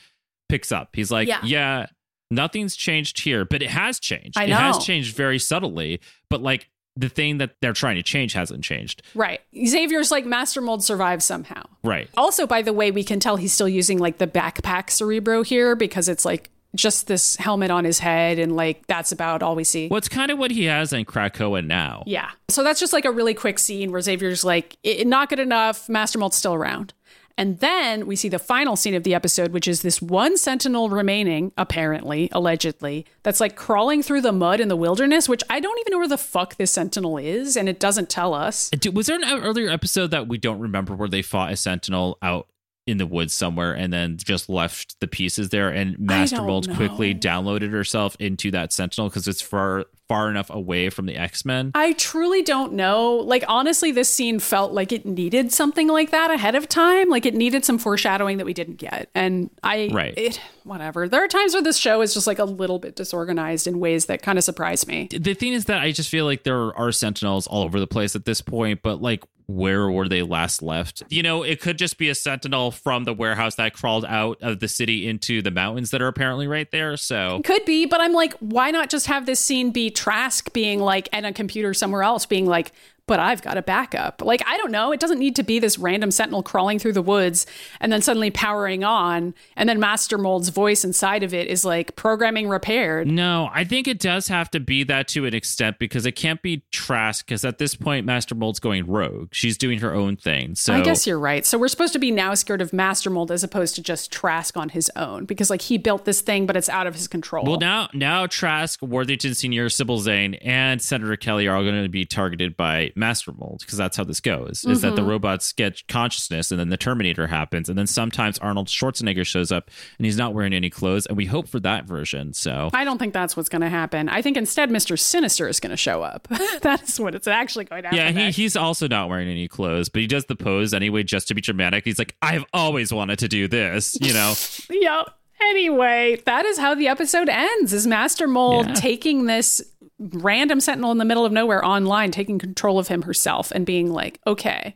picks 0.49 0.71
up. 0.71 0.89
He's 0.93 1.11
like, 1.11 1.27
Yeah. 1.27 1.39
yeah. 1.43 1.85
Nothing's 2.29 2.75
changed 2.75 3.21
here, 3.21 3.45
but 3.45 3.61
it 3.63 3.69
has 3.69 4.01
changed. 4.01 4.37
It 4.37 4.49
has 4.49 4.83
changed 4.85 5.15
very 5.15 5.39
subtly, 5.39 6.01
but 6.29 6.41
like 6.41 6.69
the 6.97 7.09
thing 7.09 7.37
that 7.37 7.55
they're 7.61 7.73
trying 7.73 7.95
to 7.95 8.03
change 8.03 8.33
hasn't 8.33 8.63
changed. 8.63 9.03
Right. 9.13 9.41
Xavier's 9.65 10.11
like 10.11 10.25
Master 10.25 10.61
Mold 10.61 10.83
survives 10.83 11.25
somehow. 11.25 11.63
Right. 11.83 12.09
Also, 12.17 12.47
by 12.47 12.61
the 12.61 12.73
way, 12.73 12.91
we 12.91 13.03
can 13.03 13.19
tell 13.19 13.37
he's 13.37 13.53
still 13.53 13.69
using 13.69 13.99
like 13.99 14.17
the 14.17 14.27
backpack 14.27 14.89
cerebro 14.89 15.43
here 15.43 15.75
because 15.75 16.09
it's 16.09 16.25
like 16.25 16.49
just 16.75 17.07
this 17.07 17.37
helmet 17.37 17.71
on 17.71 17.85
his 17.85 17.99
head 17.99 18.37
and 18.39 18.55
like 18.55 18.85
that's 18.87 19.11
about 19.11 19.41
all 19.41 19.55
we 19.55 19.63
see. 19.63 19.87
Well, 19.87 19.97
it's 19.97 20.09
kind 20.09 20.31
of 20.31 20.37
what 20.37 20.51
he 20.51 20.65
has 20.65 20.91
in 20.93 21.05
Krakoa 21.05 21.65
now. 21.65 22.03
Yeah. 22.05 22.29
So 22.49 22.63
that's 22.63 22.79
just 22.79 22.93
like 22.93 23.05
a 23.05 23.11
really 23.11 23.33
quick 23.33 23.59
scene 23.59 23.91
where 23.91 24.01
Xavier's 24.01 24.43
like, 24.43 24.77
not 24.83 25.29
good 25.29 25.39
enough. 25.39 25.87
Master 25.87 26.19
Mold's 26.19 26.35
still 26.35 26.53
around. 26.53 26.93
And 27.37 27.59
then 27.59 28.07
we 28.07 28.15
see 28.15 28.29
the 28.29 28.39
final 28.39 28.75
scene 28.75 28.95
of 28.95 29.03
the 29.03 29.13
episode, 29.13 29.51
which 29.51 29.67
is 29.67 29.83
this 29.83 30.01
one 30.01 30.37
sentinel 30.37 30.89
remaining, 30.89 31.51
apparently, 31.57 32.29
allegedly, 32.31 33.05
that's 33.21 33.39
like 33.39 33.55
crawling 33.55 34.01
through 34.01 34.21
the 34.21 34.31
mud 34.31 34.59
in 34.59 34.69
the 34.69 34.75
wilderness, 34.75 35.29
which 35.29 35.43
I 35.49 35.59
don't 35.59 35.79
even 35.79 35.91
know 35.91 35.99
where 35.99 36.07
the 36.07 36.17
fuck 36.17 36.55
this 36.57 36.71
sentinel 36.71 37.17
is, 37.17 37.55
and 37.55 37.69
it 37.69 37.79
doesn't 37.79 38.09
tell 38.09 38.33
us. 38.33 38.71
Was 38.91 39.05
there 39.05 39.17
an 39.17 39.43
earlier 39.43 39.69
episode 39.69 40.11
that 40.11 40.27
we 40.27 40.37
don't 40.37 40.59
remember 40.59 40.95
where 40.95 41.09
they 41.09 41.21
fought 41.21 41.51
a 41.51 41.55
sentinel 41.55 42.17
out 42.21 42.47
in 42.87 42.97
the 42.97 43.05
woods 43.05 43.33
somewhere 43.33 43.73
and 43.73 43.91
then 43.91 44.17
just 44.17 44.49
left 44.49 44.99
the 45.01 45.07
pieces 45.07 45.49
there 45.49 45.69
and 45.69 45.99
Master 45.99 46.41
Mold 46.41 46.73
quickly 46.73 47.13
downloaded 47.13 47.69
herself 47.71 48.15
into 48.17 48.49
that 48.51 48.71
sentinel 48.71 49.09
because 49.09 49.27
it's 49.27 49.41
far 49.41 49.85
far 50.07 50.29
enough 50.29 50.49
away 50.49 50.89
from 50.89 51.05
the 51.05 51.15
X-Men? 51.15 51.71
I 51.75 51.93
truly 51.93 52.41
don't 52.41 52.73
know. 52.73 53.15
Like, 53.15 53.43
honestly, 53.47 53.91
this 53.91 54.13
scene 54.13 54.39
felt 54.39 54.71
like 54.71 54.91
it 54.91 55.05
needed 55.05 55.51
something 55.51 55.87
like 55.87 56.11
that 56.11 56.31
ahead 56.31 56.55
of 56.55 56.69
time. 56.69 57.09
Like, 57.09 57.25
it 57.25 57.33
needed 57.35 57.65
some 57.65 57.77
foreshadowing 57.77 58.37
that 58.37 58.45
we 58.45 58.53
didn't 58.53 58.75
get. 58.77 59.09
And 59.13 59.49
I, 59.63 59.89
Right. 59.91 60.13
it, 60.17 60.39
whatever. 60.63 61.07
There 61.07 61.23
are 61.23 61.27
times 61.27 61.53
where 61.53 61.63
this 61.63 61.77
show 61.77 62.01
is 62.01 62.13
just 62.13 62.27
like 62.27 62.39
a 62.39 62.45
little 62.45 62.79
bit 62.79 62.95
disorganized 62.95 63.67
in 63.67 63.79
ways 63.79 64.05
that 64.05 64.21
kind 64.21 64.37
of 64.37 64.43
surprise 64.43 64.87
me. 64.87 65.07
the 65.11 65.33
thing 65.33 65.53
is 65.53 65.65
that 65.65 65.81
I 65.81 65.91
just 65.91 66.09
feel 66.09 66.25
like 66.25 66.43
there 66.43 66.75
are 66.77 66.91
sentinels 66.91 67.47
all 67.47 67.63
over 67.63 67.79
the 67.79 67.87
place 67.87 68.15
at 68.15 68.25
this 68.25 68.41
point, 68.41 68.81
but 68.81 69.01
like 69.01 69.23
where 69.49 69.89
were 69.89 70.09
they 70.09 70.23
last 70.23 70.61
left? 70.61 71.03
You 71.07 71.23
know, 71.23 71.41
it 71.43 71.61
could 71.61 71.77
just 71.77 71.97
be 71.97 72.09
a 72.09 72.15
sentinel 72.15 72.69
from 72.71 73.05
the 73.05 73.13
warehouse 73.13 73.55
that 73.55 73.73
crawled 73.73 74.03
out 74.03 74.37
of 74.41 74.59
the 74.59 74.67
city 74.67 75.07
into 75.07 75.41
the 75.41 75.51
mountains 75.51 75.91
that 75.91 76.01
are 76.01 76.07
apparently 76.09 76.47
right 76.47 76.69
there. 76.69 76.97
So 76.97 77.41
Could 77.45 77.63
be, 77.63 77.85
but 77.85 78.01
I'm 78.01 78.11
like, 78.11 78.33
why 78.39 78.71
not 78.71 78.89
just 78.89 79.07
have 79.07 79.25
this 79.25 79.39
scene 79.39 79.71
be 79.71 79.89
Trask 79.97 80.53
being 80.53 80.79
like, 80.79 81.09
and 81.11 81.25
a 81.25 81.33
computer 81.33 81.73
somewhere 81.73 82.03
else 82.03 82.25
being 82.27 82.45
like, 82.45 82.71
but 83.07 83.19
I've 83.19 83.41
got 83.41 83.57
a 83.57 83.61
backup. 83.61 84.21
Like, 84.21 84.43
I 84.45 84.57
don't 84.57 84.71
know. 84.71 84.91
It 84.91 84.99
doesn't 84.99 85.19
need 85.19 85.35
to 85.37 85.43
be 85.43 85.59
this 85.59 85.79
random 85.79 86.11
sentinel 86.11 86.43
crawling 86.43 86.77
through 86.77 86.93
the 86.93 87.01
woods 87.01 87.45
and 87.79 87.91
then 87.91 88.01
suddenly 88.01 88.29
powering 88.29 88.83
on. 88.83 89.33
And 89.55 89.67
then 89.67 89.79
Master 89.79 90.17
Mold's 90.17 90.49
voice 90.49 90.83
inside 90.83 91.23
of 91.23 91.33
it 91.33 91.47
is 91.47 91.65
like 91.65 91.95
programming 91.95 92.49
repaired. 92.49 93.07
no, 93.07 93.49
I 93.53 93.63
think 93.63 93.87
it 93.87 93.99
does 93.99 94.27
have 94.27 94.51
to 94.51 94.59
be 94.59 94.83
that 94.83 95.07
to 95.09 95.25
an 95.25 95.33
extent 95.33 95.79
because 95.79 96.05
it 96.05 96.11
can't 96.13 96.41
be 96.41 96.63
Trask 96.71 97.25
because 97.25 97.45
at 97.45 97.57
this 97.57 97.75
point 97.75 98.05
Master 98.05 98.35
Mold's 98.35 98.59
going 98.59 98.85
rogue. 98.85 99.29
She's 99.31 99.57
doing 99.57 99.79
her 99.79 99.93
own 99.93 100.17
thing. 100.17 100.55
So 100.55 100.73
I 100.73 100.81
guess 100.81 101.07
you're 101.07 101.19
right. 101.19 101.45
So 101.45 101.57
we're 101.57 101.67
supposed 101.69 101.93
to 101.93 101.99
be 101.99 102.11
now 102.11 102.33
scared 102.33 102.61
of 102.61 102.73
Master 102.73 103.09
Mold 103.09 103.31
as 103.31 103.43
opposed 103.43 103.75
to 103.75 103.81
just 103.81 104.11
Trask 104.11 104.57
on 104.57 104.69
his 104.69 104.91
own 104.95 105.25
because 105.25 105.49
like 105.49 105.61
he 105.61 105.77
built 105.77 106.05
this 106.05 106.21
thing, 106.21 106.45
but 106.45 106.57
it's 106.57 106.69
out 106.69 106.87
of 106.87 106.95
his 106.95 107.07
control. 107.07 107.45
Well, 107.45 107.59
now 107.59 107.89
now 107.93 108.27
Trask, 108.27 108.81
Worthington 108.81 109.33
Senior, 109.33 109.69
Sybil 109.69 109.99
Zane, 109.99 110.35
and 110.35 110.81
Senator 110.81 111.15
Kelly 111.15 111.47
are 111.47 111.55
all 111.55 111.63
going 111.63 111.81
to 111.83 111.89
be 111.89 112.05
targeted 112.05 112.57
by 112.57 112.91
Master 112.97 113.31
Mold 113.31 113.59
because 113.61 113.77
that's 113.77 113.95
how 113.95 114.03
this 114.03 114.19
goes. 114.19 114.65
Is 114.65 114.81
that 114.81 114.95
the 114.95 115.01
Mm-hmm. 115.01 115.09
robots 115.11 115.53
get 115.53 115.87
consciousness, 115.87 116.51
and 116.51 116.59
then 116.59 116.69
the 116.69 116.77
Terminator 116.77 117.27
happens, 117.27 117.69
and 117.69 117.77
then 117.77 117.87
sometimes 117.87 118.37
Arnold 118.39 118.67
Schwarzenegger 118.67 119.25
shows 119.25 119.51
up, 119.51 119.69
and 119.97 120.05
he's 120.05 120.17
not 120.17 120.33
wearing 120.33 120.53
any 120.53 120.69
clothes, 120.69 121.05
and 121.05 121.15
we 121.15 121.25
hope 121.25 121.47
for 121.47 121.59
that 121.61 121.85
version. 121.85 122.33
So 122.33 122.69
I 122.73 122.83
don't 122.83 122.97
think 122.97 123.13
that's 123.13 123.37
what's 123.37 123.49
going 123.49 123.61
to 123.61 123.69
happen. 123.69 124.09
I 124.09 124.21
think 124.21 124.35
instead 124.37 124.69
Mr. 124.69 124.97
Sinister 124.99 125.47
is 125.47 125.59
going 125.59 125.71
to 125.71 125.77
show 125.77 126.01
up. 126.03 126.27
that's 126.61 126.99
what 126.99 127.15
it's 127.15 127.27
actually 127.27 127.65
going 127.65 127.83
to 127.83 127.89
happen. 127.89 128.15
yeah, 128.15 128.25
he, 128.27 128.31
he's 128.31 128.55
also 128.55 128.87
not 128.87 129.07
wearing 129.09 129.29
any 129.29 129.47
clothes, 129.47 129.89
but 129.89 130.01
he 130.01 130.07
does 130.07 130.25
the 130.25 130.35
pose 130.35 130.73
anyway 130.73 131.03
just 131.03 131.27
to 131.27 131.33
be 131.35 131.41
dramatic. 131.41 131.85
He's 131.85 131.99
like, 131.99 132.15
I've 132.21 132.45
always 132.53 132.91
wanted 132.91 133.19
to 133.19 133.27
do 133.27 133.47
this, 133.47 133.97
you 134.01 134.13
know. 134.13 134.33
Yep. 134.69 135.09
Anyway, 135.39 136.21
that 136.25 136.45
is 136.45 136.57
how 136.57 136.73
the 136.75 136.87
episode 136.87 137.29
ends. 137.29 137.71
Is 137.71 137.85
Master 137.87 138.27
Mold 138.27 138.67
Yeah. 138.67 138.73
taking 138.73 139.25
this 139.27 139.61
random 139.99 140.59
sentinel 140.59 140.91
in 140.91 140.97
the 140.97 141.05
middle 141.05 141.25
of 141.25 141.31
nowhere 141.31 141.63
online, 141.63 142.11
taking 142.11 142.39
control 142.39 142.79
of 142.79 142.87
him 142.87 143.01
herself 143.03 143.51
and 143.51 143.65
being 143.65 143.91
like, 143.91 144.19
"Okay, 144.27 144.75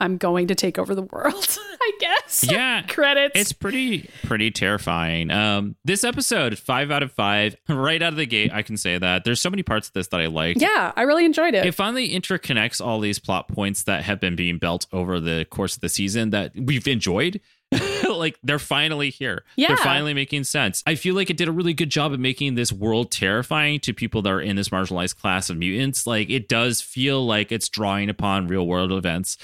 I'm 0.00 0.16
going 0.16 0.48
to 0.48 0.54
take 0.54 0.78
over 0.78 0.94
the 0.94 1.02
world." 1.02 1.58
I 1.84 1.92
guess. 2.00 2.46
Yeah. 2.50 2.80
Credits. 2.86 3.38
It's 3.38 3.52
pretty 3.52 4.08
pretty 4.22 4.50
terrifying. 4.50 5.30
Um, 5.30 5.76
this 5.84 6.02
episode, 6.02 6.58
five 6.58 6.90
out 6.90 7.02
of 7.02 7.12
five, 7.12 7.56
right 7.68 8.00
out 8.00 8.14
of 8.14 8.16
the 8.16 8.24
gate, 8.24 8.50
I 8.54 8.62
can 8.62 8.78
say 8.78 8.96
that. 8.96 9.24
There's 9.24 9.40
so 9.40 9.50
many 9.50 9.62
parts 9.62 9.88
of 9.88 9.92
this 9.92 10.08
that 10.08 10.20
I 10.20 10.26
liked. 10.26 10.62
yeah, 10.62 10.92
I 10.96 11.02
really 11.02 11.26
enjoyed 11.26 11.52
it. 11.52 11.66
It 11.66 11.74
finally 11.74 12.08
interconnects 12.10 12.80
all 12.84 13.00
these 13.00 13.18
plot 13.18 13.48
points 13.48 13.82
that 13.82 14.02
have 14.04 14.18
been 14.18 14.34
being 14.34 14.56
built 14.56 14.86
over 14.92 15.20
the 15.20 15.46
course 15.50 15.74
of 15.74 15.82
the 15.82 15.90
season 15.90 16.30
that 16.30 16.52
we've 16.56 16.88
enjoyed. 16.88 17.40
like 18.18 18.38
they're 18.42 18.58
finally 18.58 19.10
here. 19.10 19.44
Yeah. 19.56 19.68
They're 19.68 19.76
finally 19.76 20.14
making 20.14 20.44
sense. 20.44 20.82
I 20.86 20.94
feel 20.94 21.14
like 21.14 21.30
it 21.30 21.36
did 21.36 21.48
a 21.48 21.52
really 21.52 21.74
good 21.74 21.90
job 21.90 22.12
of 22.12 22.20
making 22.20 22.54
this 22.54 22.72
world 22.72 23.10
terrifying 23.10 23.80
to 23.80 23.92
people 23.92 24.22
that 24.22 24.30
are 24.30 24.40
in 24.40 24.56
this 24.56 24.68
marginalized 24.68 25.16
class 25.18 25.50
of 25.50 25.56
mutants. 25.56 26.06
Like 26.06 26.30
it 26.30 26.48
does 26.48 26.80
feel 26.80 27.24
like 27.24 27.52
it's 27.52 27.68
drawing 27.68 28.08
upon 28.08 28.48
real 28.48 28.66
world 28.66 28.92
events, 28.92 29.36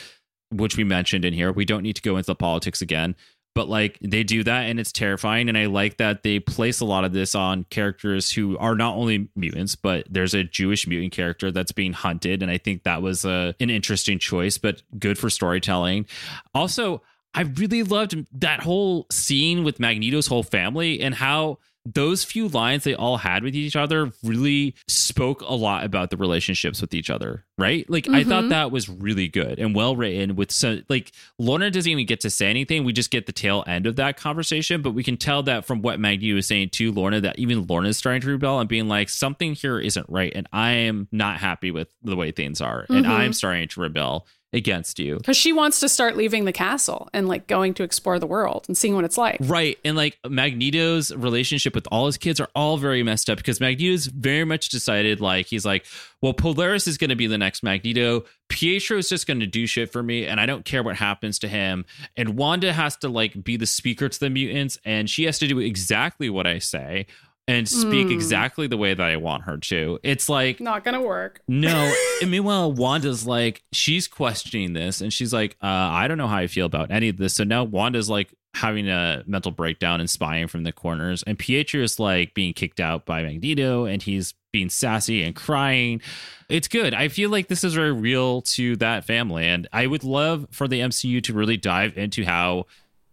which 0.51 0.77
we 0.77 0.85
mentioned 0.85 1.25
in 1.25 1.33
here. 1.33 1.53
We 1.53 1.65
don't 1.65 1.83
need 1.83 1.97
to 1.97 2.03
go 2.03 2.17
into 2.17 2.27
the 2.27 2.35
politics 2.35 2.83
again. 2.83 3.17
But 3.53 3.69
like 3.69 3.99
they 4.01 4.23
do 4.23 4.45
that 4.45 4.67
and 4.67 4.79
it's 4.79 4.93
terrifying. 4.93 5.49
And 5.49 5.59
I 5.59 5.67
like 5.67 5.97
that 5.97 6.23
they 6.23 6.39
place 6.39 6.81
a 6.81 6.85
lot 6.85 7.05
of 7.05 7.13
this 7.13 7.35
on 7.35 7.65
characters 7.65 8.31
who 8.31 8.57
are 8.59 8.77
not 8.77 8.95
only 8.95 9.29
mutants, 9.35 9.75
but 9.75 10.07
there's 10.09 10.35
a 10.35 10.45
Jewish 10.45 10.87
mutant 10.87 11.13
character 11.13 11.51
that's 11.51 11.73
being 11.73 11.93
hunted. 11.93 12.43
And 12.43 12.51
I 12.51 12.59
think 12.59 12.85
that 12.85 13.03
was 13.03 13.25
a, 13.25 13.55
an 13.59 13.69
interesting 13.69 14.21
choice, 14.21 14.57
but 14.57 14.83
good 14.99 15.19
for 15.19 15.29
storytelling. 15.31 16.07
Also, 16.55 17.03
I 17.35 17.43
really 17.43 17.83
loved 17.83 18.27
that 18.41 18.61
whole 18.61 19.07
scene 19.11 19.65
with 19.65 19.79
Magneto's 19.79 20.27
whole 20.27 20.43
family 20.43 21.01
and 21.01 21.15
how 21.15 21.59
those 21.87 22.25
few 22.25 22.49
lines 22.49 22.85
they 22.85 22.95
all 22.95 23.17
had 23.17 23.43
with 23.43 23.55
each 23.55 23.75
other 23.75 24.13
really 24.23 24.75
spoke 24.87 25.41
a 25.43 25.55
lot 25.55 25.85
about 25.85 26.11
the 26.11 26.17
relationships 26.17 26.81
with 26.81 26.93
each 26.93 27.09
other, 27.09 27.45
right? 27.57 27.89
Like 27.89 28.07
I 28.09 28.23
thought 28.23 28.43
mm-hmm. 28.43 28.49
that 28.51 28.71
was 28.71 28.89
really 28.89 29.29
good 29.29 29.59
and 29.59 29.75
well 29.75 29.97
written 29.97 30.37
with 30.37 30.51
so 30.51 30.81
like 30.89 31.13
Lorna 31.39 31.71
doesn't 31.71 31.91
even 31.91 32.05
get 32.05 32.21
to 32.21 32.31
say 32.31 32.49
anything. 32.49 32.85
We 32.85 32.93
just 32.93 33.11
get 33.11 33.27
the 33.27 33.33
tail 33.33 33.65
end 33.67 33.87
of 33.87 33.97
that 33.97 34.19
conversation, 34.19 34.83
but 34.83 34.93
we 34.93 35.03
can 35.03 35.17
tell 35.17 35.43
that 35.45 35.65
from 35.65 35.81
what 35.81 35.99
Maggie 35.99 36.33
was 36.35 36.47
saying 36.47 36.71
to 36.71 36.93
Lorna 36.93 37.21
that 37.23 37.39
even 37.39 37.67
Lorna's 37.67 37.97
starting 37.97 38.21
to 38.23 38.29
rebel 38.29 38.61
and 38.61 38.69
being 38.69 38.89
like 38.89 39.09
something 39.09 39.55
here 39.55 39.79
isn't 39.79 40.07
right 40.09 40.33
and 40.35 40.49
I 40.53 40.73
am 40.73 41.09
not 41.11 41.39
happy 41.39 41.71
with 41.71 41.89
the 42.03 42.17
way 42.17 42.31
things 42.31 42.61
are 42.61 42.85
and 42.91 43.05
mm-hmm. 43.05 43.13
I'm 43.13 43.33
starting 43.33 43.69
to 43.69 43.81
rebel 43.81 44.27
against 44.53 44.99
you. 44.99 45.17
Because 45.17 45.37
she 45.37 45.53
wants 45.53 45.81
to 45.81 45.89
start 45.89 46.17
leaving 46.17 46.45
the 46.45 46.53
castle 46.53 47.09
and 47.13 47.29
like 47.29 47.47
going 47.47 47.75
to 47.75 47.83
explore 47.83 48.19
the 48.19 48.27
world 48.27 48.65
and 48.67 48.77
seeing 48.77 48.95
what 48.95 49.05
it's 49.05 49.17
like. 49.17 49.39
Right. 49.41 49.79
And 49.85 49.97
like 49.97 50.19
Magneto's 50.29 51.15
relationship 51.15 51.75
with 51.75 51.87
all 51.93 52.07
his 52.07 52.17
kids 52.17 52.41
are 52.41 52.49
all 52.55 52.77
very 52.77 53.03
messed 53.03 53.31
up 53.31 53.39
because 53.39 53.61
Magneto's 53.61 54.07
very 54.07 54.45
much 54.45 54.69
decided 54.69 55.21
like 55.21 55.47
he's 55.47 55.65
like, 55.65 55.87
well, 56.21 56.33
Polaris 56.33 56.87
is 56.87 56.99
going 56.99 57.11
to 57.11 57.17
be 57.17 57.27
the 57.27 57.39
next 57.39 57.63
Magneto. 57.63 58.25
Pietro 58.49 58.99
is 58.99 59.09
just 59.09 59.27
going 59.27 59.41
to 59.41 59.47
do 59.47 59.67
shit 59.67 59.93
for 59.93 60.03
me 60.03 60.27
and 60.27 60.41
I 60.41 60.47
don't 60.47 60.65
care 60.65 60.83
what 60.83 60.97
happens 60.97 61.39
to 61.41 61.49
him. 61.49 61.85
And 62.17 62.37
Wanda 62.37 62.73
has 62.73 62.97
to 62.99 63.09
like 63.09 63.43
be 63.45 63.57
the 63.57 63.67
speaker 63.67 64.09
to 64.09 64.21
the 64.21 64.31
mutants 64.31 64.79
and 64.85 65.09
she 65.09 65.25
has 65.25 65.39
to 65.39 65.47
do 65.47 65.61
exactly 65.61 66.29
what 66.29 66.47
I 66.47 66.59
say 66.59 67.07
and 67.51 67.69
speak 67.69 68.11
exactly 68.11 68.67
the 68.69 68.77
way 68.77 68.95
that 68.95 69.05
I 69.05 69.17
want 69.17 69.43
her 69.43 69.59
to. 69.59 69.99
It's 70.03 70.29
like 70.29 70.61
Not 70.61 70.85
gonna 70.85 71.03
work. 71.03 71.41
no. 71.49 71.93
And 72.23 72.31
meanwhile, 72.31 72.71
Wanda's 72.71 73.27
like, 73.27 73.63
she's 73.73 74.07
questioning 74.07 74.75
this 74.75 75.01
and 75.01 75.11
she's 75.11 75.33
like, 75.33 75.57
uh, 75.63 75.67
I 75.67 76.07
don't 76.07 76.19
know 76.19 76.29
how 76.29 76.37
I 76.37 76.49
feel 76.49 76.67
about 76.67 76.91
any 76.91 77.09
of 77.09 77.17
this. 77.17 77.35
So 77.35 77.45
now 77.45 77.65
Wanda's 77.65 78.11
like 78.11 78.35
having 78.55 78.89
a 78.89 79.23
mental 79.27 79.53
breakdown 79.53 80.01
and 80.01 80.11
spying 80.11 80.47
from 80.49 80.65
the 80.65 80.73
corners. 80.73 81.23
And 81.23 81.39
Pietro 81.39 81.81
is 81.83 81.99
like 81.99 82.35
being 82.35 82.53
kicked 82.53 82.79
out 82.79 83.07
by 83.07 83.23
Magneto 83.23 83.87
and 83.87 84.03
he's 84.03 84.35
being 84.53 84.69
sassy 84.69 85.23
and 85.23 85.35
crying. 85.35 86.03
It's 86.51 86.69
good. 86.69 86.93
I 86.93 87.09
feel 87.09 87.31
like 87.31 87.49
this 87.49 87.65
is 87.65 87.75
very 87.75 87.93
real 87.93 88.43
to 88.43 88.77
that 88.77 89.05
family. 89.05 89.47
And 89.47 89.67
I 89.73 89.87
would 89.87 90.05
love 90.05 90.47
for 90.51 90.69
the 90.69 90.81
MCU 90.81 91.23
to 91.25 91.33
really 91.33 91.57
dive 91.57 91.97
into 91.97 92.25
how 92.25 92.67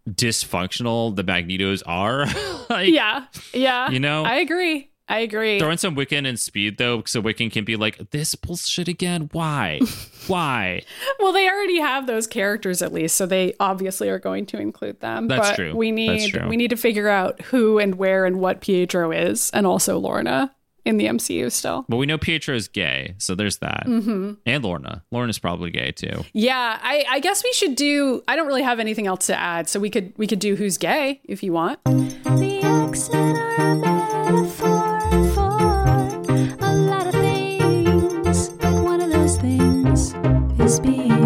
dysfunctional 0.07 1.15
the 1.15 1.23
Magnetos 1.23 1.83
are. 1.85 2.25
like, 2.69 2.89
Yeah. 2.89 3.25
Yeah. 3.53 3.89
You 3.89 3.99
know? 3.99 4.23
I 4.23 4.37
agree. 4.37 4.89
I 5.09 5.19
agree. 5.19 5.57
Throw 5.57 5.71
in 5.71 5.77
some 5.77 5.95
Wiccan 5.95 6.27
and 6.27 6.37
speed 6.37 6.77
though, 6.77 7.01
so 7.05 7.21
Wiccan 7.21 7.49
can 7.49 7.63
be 7.63 7.77
like, 7.77 8.11
"This 8.11 8.35
bullshit 8.35 8.89
again. 8.89 9.29
Why? 9.31 9.79
Why?" 10.27 10.81
Well, 11.19 11.31
they 11.31 11.49
already 11.49 11.79
have 11.79 12.07
those 12.07 12.27
characters 12.27 12.81
at 12.81 12.91
least, 12.91 13.15
so 13.15 13.25
they 13.25 13.53
obviously 13.57 14.09
are 14.09 14.19
going 14.19 14.45
to 14.47 14.59
include 14.59 14.99
them. 14.99 15.29
That's 15.29 15.51
but 15.51 15.55
true. 15.55 15.75
We 15.75 15.91
That's 15.91 16.23
need 16.25 16.31
true. 16.31 16.49
we 16.49 16.57
need 16.57 16.71
to 16.71 16.75
figure 16.75 17.07
out 17.07 17.41
who 17.43 17.79
and 17.79 17.95
where 17.95 18.25
and 18.25 18.41
what 18.41 18.59
Pietro 18.59 19.11
is, 19.13 19.49
and 19.51 19.65
also 19.65 19.97
Lorna 19.97 20.53
in 20.87 20.97
the 20.97 21.05
MCU 21.05 21.51
still. 21.51 21.85
But 21.89 21.97
we 21.97 22.05
know 22.05 22.17
Pietro 22.17 22.55
is 22.55 22.67
gay, 22.67 23.15
so 23.17 23.35
there's 23.35 23.57
that. 23.57 23.83
Mm-hmm. 23.85 24.33
And 24.45 24.63
Lorna. 24.63 25.03
Lorna's 25.11 25.37
probably 25.37 25.69
gay 25.69 25.91
too. 25.91 26.23
Yeah, 26.33 26.79
I, 26.81 27.05
I 27.09 27.19
guess 27.19 27.43
we 27.43 27.51
should 27.53 27.75
do. 27.75 28.23
I 28.27 28.35
don't 28.35 28.47
really 28.47 28.63
have 28.63 28.79
anything 28.79 29.05
else 29.05 29.27
to 29.27 29.37
add, 29.37 29.67
so 29.67 29.79
we 29.79 29.89
could 29.89 30.13
we 30.17 30.27
could 30.27 30.39
do 30.39 30.55
who's 30.55 30.77
gay 30.77 31.19
if 31.25 31.43
you 31.43 31.51
want. 31.53 31.83
The 31.83 32.61
X-Men 32.63 33.35
are 33.35 33.71
a 33.71 33.75
metaphor 33.75 35.29
for 35.33 36.65
a 36.65 36.73
lot 36.73 37.07
of 37.07 37.13
things, 37.13 38.49
but 38.49 38.73
one 38.73 39.01
of 39.01 39.09
those 39.09 39.37
things 39.37 40.13
is 40.59 40.79
being 40.79 41.16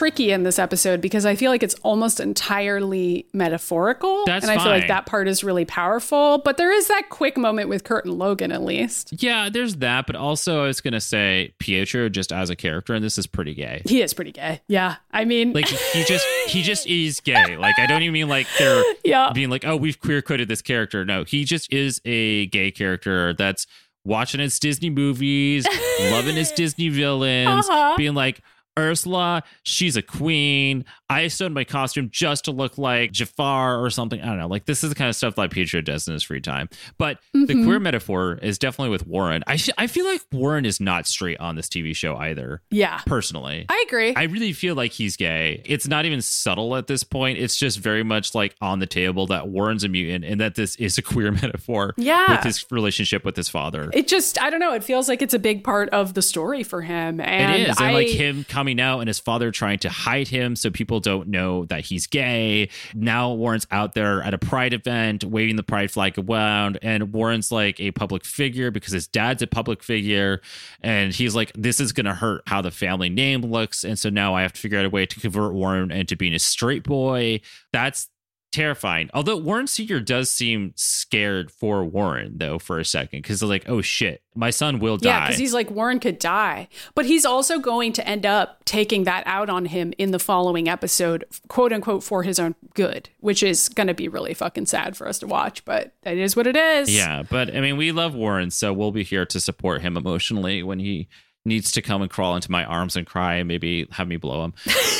tricky 0.00 0.30
in 0.32 0.44
this 0.44 0.58
episode 0.58 1.02
because 1.02 1.26
I 1.26 1.34
feel 1.34 1.50
like 1.50 1.62
it's 1.62 1.74
almost 1.82 2.20
entirely 2.20 3.26
metaphorical, 3.34 4.24
That's 4.24 4.42
and 4.46 4.50
I 4.50 4.62
feel 4.62 4.72
like 4.72 4.88
that 4.88 5.04
part 5.04 5.28
is 5.28 5.44
really 5.44 5.66
powerful. 5.66 6.38
But 6.38 6.56
there 6.56 6.72
is 6.72 6.88
that 6.88 7.10
quick 7.10 7.36
moment 7.36 7.68
with 7.68 7.84
Kurt 7.84 8.06
and 8.06 8.18
Logan, 8.18 8.50
at 8.50 8.62
least. 8.62 9.12
Yeah, 9.22 9.50
there's 9.50 9.76
that, 9.76 10.06
but 10.06 10.16
also 10.16 10.62
I 10.64 10.66
was 10.68 10.80
gonna 10.80 11.02
say 11.02 11.52
Pietro 11.58 12.08
just 12.08 12.32
as 12.32 12.48
a 12.48 12.56
character, 12.56 12.94
and 12.94 13.04
this 13.04 13.18
is 13.18 13.26
pretty 13.26 13.52
gay. 13.52 13.82
He 13.84 14.00
is 14.00 14.14
pretty 14.14 14.32
gay. 14.32 14.62
Yeah, 14.68 14.96
I 15.10 15.26
mean, 15.26 15.52
Like 15.52 15.66
he 15.68 16.02
just 16.08 16.26
he 16.48 16.62
just 16.62 16.86
is 16.86 17.20
gay. 17.20 17.58
Like 17.58 17.78
I 17.78 17.84
don't 17.84 18.00
even 18.02 18.14
mean 18.14 18.28
like 18.28 18.46
they're 18.58 18.82
Yeah. 19.04 19.32
being 19.34 19.50
like, 19.50 19.66
oh, 19.66 19.76
we've 19.76 20.00
queer 20.00 20.22
coded 20.22 20.48
this 20.48 20.62
character. 20.62 21.04
No, 21.04 21.24
he 21.24 21.44
just 21.44 21.70
is 21.70 22.00
a 22.06 22.46
gay 22.46 22.70
character 22.70 23.34
that's 23.34 23.66
watching 24.02 24.40
his 24.40 24.58
Disney 24.58 24.88
movies, 24.88 25.66
loving 26.10 26.36
his 26.36 26.50
Disney 26.52 26.88
villains, 26.88 27.68
Uh-huh. 27.68 27.96
being 27.98 28.14
like. 28.14 28.40
Ursula, 28.78 29.42
she's 29.62 29.96
a 29.96 30.02
queen. 30.02 30.84
I 31.08 31.28
sewed 31.28 31.52
my 31.52 31.64
costume 31.64 32.08
just 32.12 32.44
to 32.46 32.50
look 32.52 32.78
like 32.78 33.12
Jafar 33.12 33.82
or 33.82 33.90
something. 33.90 34.20
I 34.20 34.26
don't 34.26 34.38
know. 34.38 34.46
Like 34.46 34.66
this 34.66 34.82
is 34.84 34.90
the 34.90 34.96
kind 34.96 35.08
of 35.08 35.16
stuff 35.16 35.34
that 35.36 35.50
Pietro 35.50 35.80
does 35.80 36.06
in 36.08 36.14
his 36.14 36.22
free 36.22 36.40
time. 36.40 36.68
But 36.98 37.18
the 37.32 37.40
Mm-hmm. 37.50 37.64
queer 37.64 37.80
metaphor 37.80 38.38
is 38.42 38.58
definitely 38.58 38.90
with 38.90 39.06
Warren. 39.06 39.42
I 39.46 39.56
sh- 39.56 39.70
I 39.76 39.86
feel 39.86 40.04
like 40.06 40.22
Warren 40.32 40.64
is 40.64 40.80
not 40.80 41.06
straight 41.06 41.40
on 41.40 41.56
this 41.56 41.68
TV 41.68 41.94
show 41.96 42.16
either. 42.16 42.62
yeah, 42.70 42.98
Personally, 43.06 43.66
I 43.68 43.84
agree. 43.88 44.14
I 44.14 44.24
really 44.24 44.52
feel 44.52 44.74
like 44.76 44.92
he's 44.92 45.16
gay. 45.16 45.62
It's 45.64 45.88
not 45.88 46.04
even 46.04 46.20
subtle 46.22 46.76
at 46.76 46.86
this 46.86 47.02
point. 47.02 47.38
It's 47.38 47.56
just 47.56 47.78
very 47.78 48.02
much 48.04 48.34
like 48.34 48.54
on 48.60 48.78
the 48.78 48.86
table 48.86 49.26
that 49.28 49.48
Warren's 49.48 49.84
a 49.84 49.88
mutant 49.88 50.24
and 50.24 50.40
that 50.40 50.54
this 50.54 50.76
is 50.76 50.96
a 50.96 51.02
queer 51.02 51.32
metaphor 51.42 51.94
Yeah. 51.96 52.36
with 52.36 52.44
his 52.44 52.64
relationship 52.70 53.24
with 53.24 53.36
his 53.36 53.48
father. 53.48 53.90
it 53.92 54.06
just, 54.06 54.40
I 54.40 54.48
don't 54.50 54.60
know. 54.60 54.72
It 54.74 54.84
feels 54.84 55.08
like 55.08 55.22
it's 55.22 55.34
a 55.34 55.38
big 55.38 55.64
part 55.64 55.88
of 55.90 56.14
the 56.14 56.22
story 56.22 56.62
for 56.62 56.82
him, 56.82 57.20
and 57.20 57.52
it 57.60 57.68
is. 57.70 57.80
I, 57.80 57.86
And 57.86 57.94
like 57.94 58.08
him 58.08 58.44
coming 58.60 58.78
out 58.78 58.98
and 58.98 59.08
his 59.08 59.18
father 59.18 59.50
trying 59.50 59.78
to 59.78 59.88
hide 59.88 60.28
him 60.28 60.54
so 60.54 60.68
people 60.70 61.00
don't 61.00 61.26
know 61.28 61.64
that 61.64 61.80
he's 61.80 62.06
gay. 62.06 62.68
Now 62.94 63.32
Warren's 63.32 63.66
out 63.70 63.94
there 63.94 64.22
at 64.22 64.34
a 64.34 64.38
pride 64.38 64.74
event 64.74 65.24
waving 65.24 65.56
the 65.56 65.62
pride 65.62 65.90
flag 65.90 66.18
around. 66.18 66.78
And 66.82 67.10
Warren's 67.10 67.50
like 67.50 67.80
a 67.80 67.90
public 67.92 68.22
figure 68.22 68.70
because 68.70 68.92
his 68.92 69.06
dad's 69.06 69.40
a 69.40 69.46
public 69.46 69.82
figure. 69.82 70.42
And 70.82 71.14
he's 71.14 71.34
like, 71.34 71.52
this 71.54 71.80
is 71.80 71.92
going 71.92 72.04
to 72.04 72.12
hurt 72.12 72.42
how 72.44 72.60
the 72.60 72.70
family 72.70 73.08
name 73.08 73.40
looks. 73.40 73.82
And 73.82 73.98
so 73.98 74.10
now 74.10 74.34
I 74.34 74.42
have 74.42 74.52
to 74.52 74.60
figure 74.60 74.78
out 74.78 74.84
a 74.84 74.90
way 74.90 75.06
to 75.06 75.20
convert 75.20 75.54
Warren 75.54 75.90
into 75.90 76.14
being 76.14 76.34
a 76.34 76.38
straight 76.38 76.82
boy. 76.82 77.40
That's 77.72 78.10
terrifying. 78.50 79.10
Although 79.14 79.36
Warren 79.36 79.66
Sr. 79.66 80.00
does 80.00 80.30
seem 80.30 80.72
scared 80.76 81.50
for 81.50 81.84
Warren, 81.84 82.38
though, 82.38 82.58
for 82.58 82.78
a 82.78 82.84
second, 82.84 83.22
because 83.22 83.40
they're 83.40 83.48
like, 83.48 83.68
oh 83.68 83.80
shit, 83.80 84.22
my 84.34 84.50
son 84.50 84.78
will 84.78 84.96
die. 84.96 85.10
Yeah, 85.10 85.26
because 85.26 85.38
he's 85.38 85.54
like 85.54 85.70
Warren 85.70 86.00
could 86.00 86.18
die, 86.18 86.68
but 86.94 87.06
he's 87.06 87.24
also 87.24 87.58
going 87.58 87.92
to 87.94 88.06
end 88.06 88.26
up 88.26 88.64
taking 88.64 89.04
that 89.04 89.22
out 89.26 89.48
on 89.48 89.66
him 89.66 89.92
in 89.98 90.10
the 90.10 90.18
following 90.18 90.68
episode, 90.68 91.24
quote 91.48 91.72
unquote, 91.72 92.02
for 92.02 92.22
his 92.22 92.38
own 92.38 92.54
good, 92.74 93.08
which 93.20 93.42
is 93.42 93.68
going 93.68 93.86
to 93.86 93.94
be 93.94 94.08
really 94.08 94.34
fucking 94.34 94.66
sad 94.66 94.96
for 94.96 95.06
us 95.06 95.18
to 95.20 95.26
watch. 95.26 95.64
But 95.64 95.92
it 96.02 96.18
is 96.18 96.36
what 96.36 96.46
it 96.46 96.56
is. 96.56 96.94
Yeah, 96.94 97.22
but 97.28 97.54
I 97.54 97.60
mean, 97.60 97.76
we 97.76 97.92
love 97.92 98.14
Warren, 98.14 98.50
so 98.50 98.72
we'll 98.72 98.92
be 98.92 99.04
here 99.04 99.26
to 99.26 99.40
support 99.40 99.82
him 99.82 99.96
emotionally 99.96 100.62
when 100.62 100.78
he 100.78 101.08
needs 101.50 101.72
to 101.72 101.82
come 101.82 102.00
and 102.00 102.10
crawl 102.10 102.34
into 102.34 102.50
my 102.50 102.64
arms 102.64 102.96
and 102.96 103.06
cry 103.06 103.34
and 103.34 103.46
maybe 103.46 103.86
have 103.90 104.08
me 104.08 104.16
blow 104.16 104.44
him. 104.44 104.54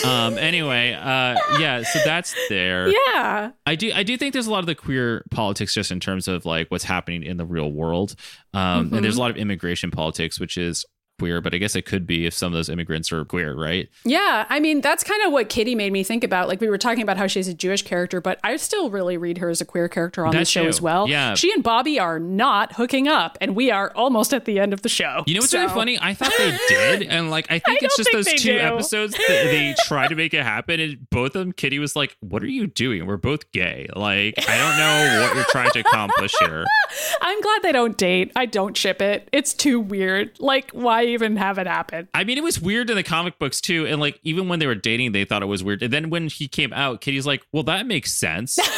um, 0.05 0.37
anyway, 0.39 0.93
uh, 0.93 1.37
yeah, 1.59 1.83
so 1.83 1.99
that's 2.05 2.35
there. 2.51 2.89
yeah, 2.89 3.53
I 3.65 3.75
do 3.75 3.91
I 3.95 4.03
do 4.03 4.19
think 4.19 4.35
there's 4.35 4.47
a 4.47 4.51
lot 4.51 4.59
of 4.59 4.67
the 4.67 4.75
queer 4.75 5.25
politics 5.31 5.73
just 5.73 5.91
in 5.91 6.01
terms 6.01 6.29
of 6.29 6.45
like 6.45 6.71
what's 6.71 6.85
happening 6.85 7.23
in 7.23 7.39
the 7.39 7.47
real 7.47 7.73
world. 7.73 8.15
Um, 8.53 8.93
and 8.93 9.03
there's 9.03 9.17
a 9.17 9.21
lot 9.21 9.31
of 9.31 9.39
immigration 9.39 9.91
politics, 9.91 10.39
which 10.39 10.59
is 10.59 10.85
queer, 11.21 11.41
but 11.41 11.55
I 11.55 11.59
guess 11.59 11.77
it 11.77 11.85
could 11.87 12.07
be 12.07 12.27
if 12.27 12.35
some 12.35 12.49
of 12.53 12.57
those 12.57 12.69
immigrants 12.69 13.13
are 13.13 13.25
queer, 13.25 13.55
right? 13.55 13.89
yeah. 14.05 14.47
I 14.49 14.59
mean, 14.59 14.81
that's 14.81 15.05
kind 15.05 15.23
of 15.25 15.33
what 15.33 15.49
Kitty 15.51 15.75
made 15.75 15.93
me 15.93 16.03
think 16.03 16.25
about. 16.25 16.49
Like 16.49 16.61
we 16.61 16.69
were 16.69 16.79
talking 16.79 17.03
about 17.03 17.17
how 17.19 17.27
she's 17.27 17.47
a 17.49 17.55
Jewish 17.55 17.83
character, 17.83 18.21
but 18.21 18.41
I 18.43 18.57
still 18.57 18.91
really 18.91 19.17
read 19.17 19.39
her 19.39 19.49
as 19.51 19.61
a 19.61 19.65
queer 19.65 19.89
character 19.89 20.25
on 20.27 20.35
the 20.35 20.45
show 20.45 20.63
too. 20.63 20.69
as 20.69 20.81
well. 20.81 21.09
Yeah. 21.09 21.35
she 21.35 21.53
and 21.53 21.63
Bobby 21.63 22.01
are 22.01 22.19
not 22.19 22.73
hooking 22.75 23.07
up, 23.07 23.37
and 23.41 23.55
we 23.55 23.71
are 23.71 23.93
almost 23.95 24.33
at 24.33 24.47
the 24.47 24.59
end 24.59 24.73
of 24.73 24.83
the 24.83 24.89
show. 24.89 25.23
You 25.27 25.35
know 25.35 25.41
what's 25.41 25.51
So- 25.53 25.59
really 25.61 25.73
funny? 25.75 25.99
I 26.01 26.15
thought 26.15 26.33
they 26.39 26.57
did, 26.69 27.03
and 27.03 27.31
like 27.31 27.47
I 27.51 27.59
think 27.59 27.83
it's 27.83 27.97
just 27.97 28.11
think 28.11 28.25
those 28.25 28.35
two 28.43 28.53
do. 28.55 28.59
episodes 28.59 29.13
that 29.13 29.27
they 29.29 29.75
tried 29.87 30.09
to 30.09 30.15
make 30.17 30.33
it 30.35 30.43
happen, 30.43 30.81
and 30.81 31.11
both 31.11 31.35
of 31.37 31.41
them, 31.41 31.53
Kitty 31.53 31.79
was 31.79 31.95
like, 31.95 32.17
"What 32.21 32.43
are 32.43 32.49
you 32.49 32.67
doing? 32.67 33.07
We're 33.07 33.17
both 33.19 33.51
gay. 33.53 33.89
Like 33.95 34.35
I 34.49 34.57
don't 34.59 34.79
know 34.79 35.21
what 35.27 35.35
you're 35.37 35.45
trying 35.51 35.71
to 35.73 35.81
accomplish 35.81 36.33
here." 36.41 36.65
I'm 37.21 37.41
glad 37.41 37.63
they 37.63 37.73
don't 37.73 37.97
date. 37.97 38.33
I 38.37 38.47
don't 38.47 38.77
ship 38.77 39.03
it. 39.03 39.29
It's 39.33 39.53
too 39.55 39.79
weird. 39.81 40.31
Like, 40.41 40.71
why 40.73 41.10
even 41.11 41.37
have 41.37 41.59
it 41.59 41.67
happen? 41.67 42.09
I 42.15 42.25
mean, 42.25 42.39
it 42.39 42.45
was 42.45 42.61
weird 42.61 42.91
in 42.91 42.97
the 42.97 43.03
comic 43.03 43.39
books 43.39 43.61
too, 43.61 43.87
and 43.87 44.01
like 44.01 44.19
even 44.23 44.49
when 44.49 44.59
they 44.59 44.67
were 44.67 44.75
dating, 44.75 45.13
they 45.13 45.25
thought 45.25 45.43
it 45.43 45.47
was 45.47 45.63
weird. 45.63 45.83
And 45.83 45.93
then 45.93 46.11
when 46.11 46.29
he 46.29 46.49
came 46.49 46.73
out, 46.73 47.01
Kitty's 47.01 47.27
like, 47.27 47.43
"Well, 47.53 47.63
that 47.65 47.87
makes 47.87 48.13
sense." 48.13 48.59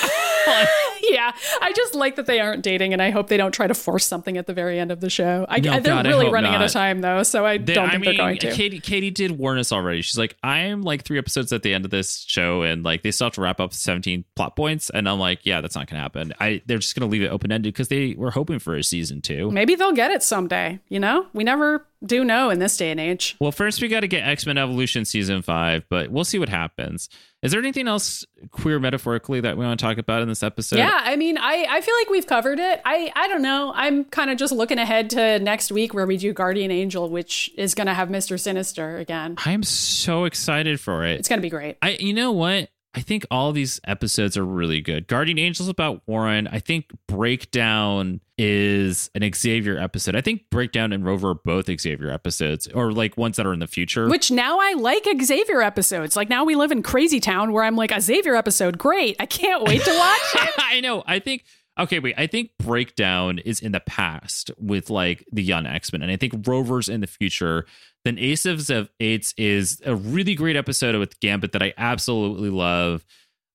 yeah, 1.02 1.32
I 1.60 1.72
just 1.74 1.94
like 1.94 2.16
that 2.16 2.26
they 2.26 2.40
aren't 2.40 2.62
dating, 2.62 2.92
and 2.92 3.00
I 3.00 3.10
hope 3.10 3.28
they 3.28 3.36
don't 3.36 3.52
try 3.52 3.66
to 3.68 3.74
force 3.74 4.04
something 4.04 4.36
at 4.36 4.46
the 4.46 4.52
very 4.54 4.78
end 4.78 4.90
of 4.90 5.00
the 5.00 5.09
show. 5.10 5.46
I, 5.48 5.60
No, 5.60 5.72
they're 5.80 5.94
God, 5.94 6.06
really 6.06 6.30
running 6.30 6.52
out 6.52 6.62
of 6.62 6.72
time 6.72 7.00
though, 7.00 7.22
so 7.22 7.46
I 7.46 7.59
They- 7.59 7.74
don't 7.74 7.86
I 7.88 7.90
think 7.92 8.02
mean, 8.02 8.16
they're 8.16 8.26
going 8.26 8.38
to. 8.38 8.50
Katie, 8.52 8.80
Katie 8.80 9.10
did 9.10 9.32
warn 9.32 9.59
us 9.59 9.70
already. 9.72 10.02
She's 10.02 10.18
like, 10.18 10.36
I'm 10.42 10.82
like 10.82 11.04
three 11.04 11.18
episodes 11.18 11.52
at 11.52 11.62
the 11.62 11.72
end 11.72 11.84
of 11.84 11.90
this 11.92 12.24
show, 12.26 12.62
and 12.62 12.82
like 12.82 13.02
they 13.02 13.10
still 13.10 13.26
have 13.26 13.34
to 13.34 13.40
wrap 13.40 13.60
up 13.60 13.72
17 13.72 14.24
plot 14.34 14.56
points. 14.56 14.90
And 14.90 15.09
I'm 15.09 15.18
like, 15.20 15.40
yeah, 15.44 15.60
that's 15.60 15.76
not 15.76 15.86
going 15.86 15.98
to 15.98 16.02
happen. 16.02 16.32
I 16.40 16.62
they're 16.66 16.78
just 16.78 16.94
going 16.96 17.09
to 17.09 17.12
leave 17.12 17.22
it 17.22 17.28
open 17.28 17.52
ended 17.52 17.72
because 17.72 17.88
they 17.88 18.14
were 18.16 18.30
hoping 18.30 18.59
for 18.59 18.74
a 18.76 18.82
season 18.82 19.20
two. 19.20 19.50
Maybe 19.50 19.74
they'll 19.74 19.92
get 19.92 20.10
it 20.10 20.22
someday. 20.22 20.80
You 20.88 21.00
know, 21.00 21.26
we 21.32 21.44
never 21.44 21.86
do 22.04 22.24
know 22.24 22.50
in 22.50 22.58
this 22.58 22.76
day 22.76 22.90
and 22.90 23.00
age. 23.00 23.36
Well, 23.40 23.52
first 23.52 23.80
we 23.80 23.88
got 23.88 24.00
to 24.00 24.08
get 24.08 24.26
X 24.26 24.46
Men 24.46 24.58
Evolution 24.58 25.04
season 25.04 25.42
five, 25.42 25.84
but 25.88 26.10
we'll 26.10 26.24
see 26.24 26.38
what 26.38 26.48
happens. 26.48 27.08
Is 27.42 27.50
there 27.50 27.60
anything 27.60 27.88
else 27.88 28.24
queer 28.52 28.78
metaphorically 28.78 29.40
that 29.40 29.56
we 29.56 29.64
want 29.64 29.80
to 29.80 29.84
talk 29.84 29.98
about 29.98 30.22
in 30.22 30.28
this 30.28 30.44
episode? 30.44 30.78
yeah, 30.78 30.92
I 30.94 31.16
mean, 31.16 31.36
I, 31.38 31.66
I 31.68 31.80
feel 31.80 31.94
like 32.00 32.08
we've 32.08 32.26
covered 32.26 32.60
it. 32.60 32.80
I, 32.84 33.10
I 33.16 33.26
don't 33.26 33.42
know. 33.42 33.72
I'm 33.74 34.04
kind 34.04 34.30
of 34.30 34.38
just 34.38 34.52
looking 34.52 34.78
ahead 34.78 35.10
to 35.10 35.40
next 35.40 35.72
week 35.72 35.92
where 35.92 36.06
we 36.06 36.16
do 36.16 36.32
Guardian 36.32 36.70
Angel, 36.70 37.08
which 37.08 37.50
is 37.56 37.74
going 37.74 37.88
to 37.88 37.94
have 37.94 38.08
Mr. 38.08 38.38
Sinister 38.38 38.96
again. 38.98 39.34
I 39.44 39.50
am 39.52 39.64
so 39.64 40.24
excited 40.24 40.78
for 40.78 41.04
it. 41.04 41.18
It's 41.18 41.28
going 41.28 41.38
to 41.38 41.42
be 41.42 41.50
great. 41.50 41.78
I 41.82 41.96
you 41.98 42.12
know 42.14 42.30
what? 42.30 42.70
I 42.94 43.01
think 43.01 43.24
all 43.31 43.52
these 43.52 43.81
episodes 43.85 44.36
are 44.36 44.44
really 44.44 44.82
good. 44.82 45.06
Guardian 45.09 45.39
Angels 45.39 45.69
about 45.69 46.02
Warren. 46.06 46.47
I 46.47 46.59
think 46.59 46.90
Breakdown 47.09 48.20
is 48.36 49.10
an 49.14 49.31
Xavier 49.35 49.78
episode. 49.78 50.14
I 50.14 50.20
think 50.20 50.51
Breakdown 50.51 50.93
and 50.93 51.02
Rover 51.05 51.31
are 51.31 51.35
both 51.35 51.70
Xavier 51.81 52.10
episodes, 52.10 52.66
or 52.69 52.93
like 52.93 53.16
ones 53.16 53.36
that 53.39 53.47
are 53.47 53.52
in 53.55 53.60
the 53.60 53.66
future. 53.66 54.09
Which 54.09 54.31
now 54.31 54.59
I 54.60 54.74
like 54.74 55.06
Xavier 55.23 55.62
episodes. 55.62 56.16
Like 56.16 56.28
now 56.28 56.44
we 56.44 56.55
live 56.55 56.70
in 56.70 56.82
Crazy 56.82 57.19
Town 57.20 57.52
where 57.52 57.64
I'm 57.64 57.77
like, 57.77 57.93
a 57.93 58.01
Xavier 58.01 58.36
episode, 58.36 58.77
great. 58.77 59.16
I 59.19 59.27
can't 59.27 59.62
wait 59.62 59.82
to 59.82 59.90
watch 59.90 60.47
it. 60.47 60.55
I 60.59 60.81
know. 60.81 61.02
I 61.06 61.19
think. 61.19 61.44
Okay, 61.78 61.98
wait. 62.00 62.14
I 62.18 62.26
think 62.26 62.50
Breakdown 62.58 63.38
is 63.38 63.60
in 63.60 63.72
the 63.72 63.80
past 63.80 64.50
with 64.58 64.90
like 64.90 65.24
the 65.32 65.42
young 65.42 65.66
X 65.66 65.92
Men, 65.92 66.02
and 66.02 66.10
I 66.10 66.16
think 66.16 66.46
Rover's 66.46 66.88
in 66.88 67.00
the 67.00 67.06
future. 67.06 67.66
Then 68.04 68.18
Ace 68.18 68.44
of 68.44 68.90
Eights 69.00 69.32
is 69.38 69.80
a 69.86 69.94
really 69.94 70.34
great 70.34 70.56
episode 70.56 70.94
with 70.96 71.18
Gambit 71.20 71.52
that 71.52 71.62
I 71.62 71.72
absolutely 71.78 72.50
love. 72.50 73.06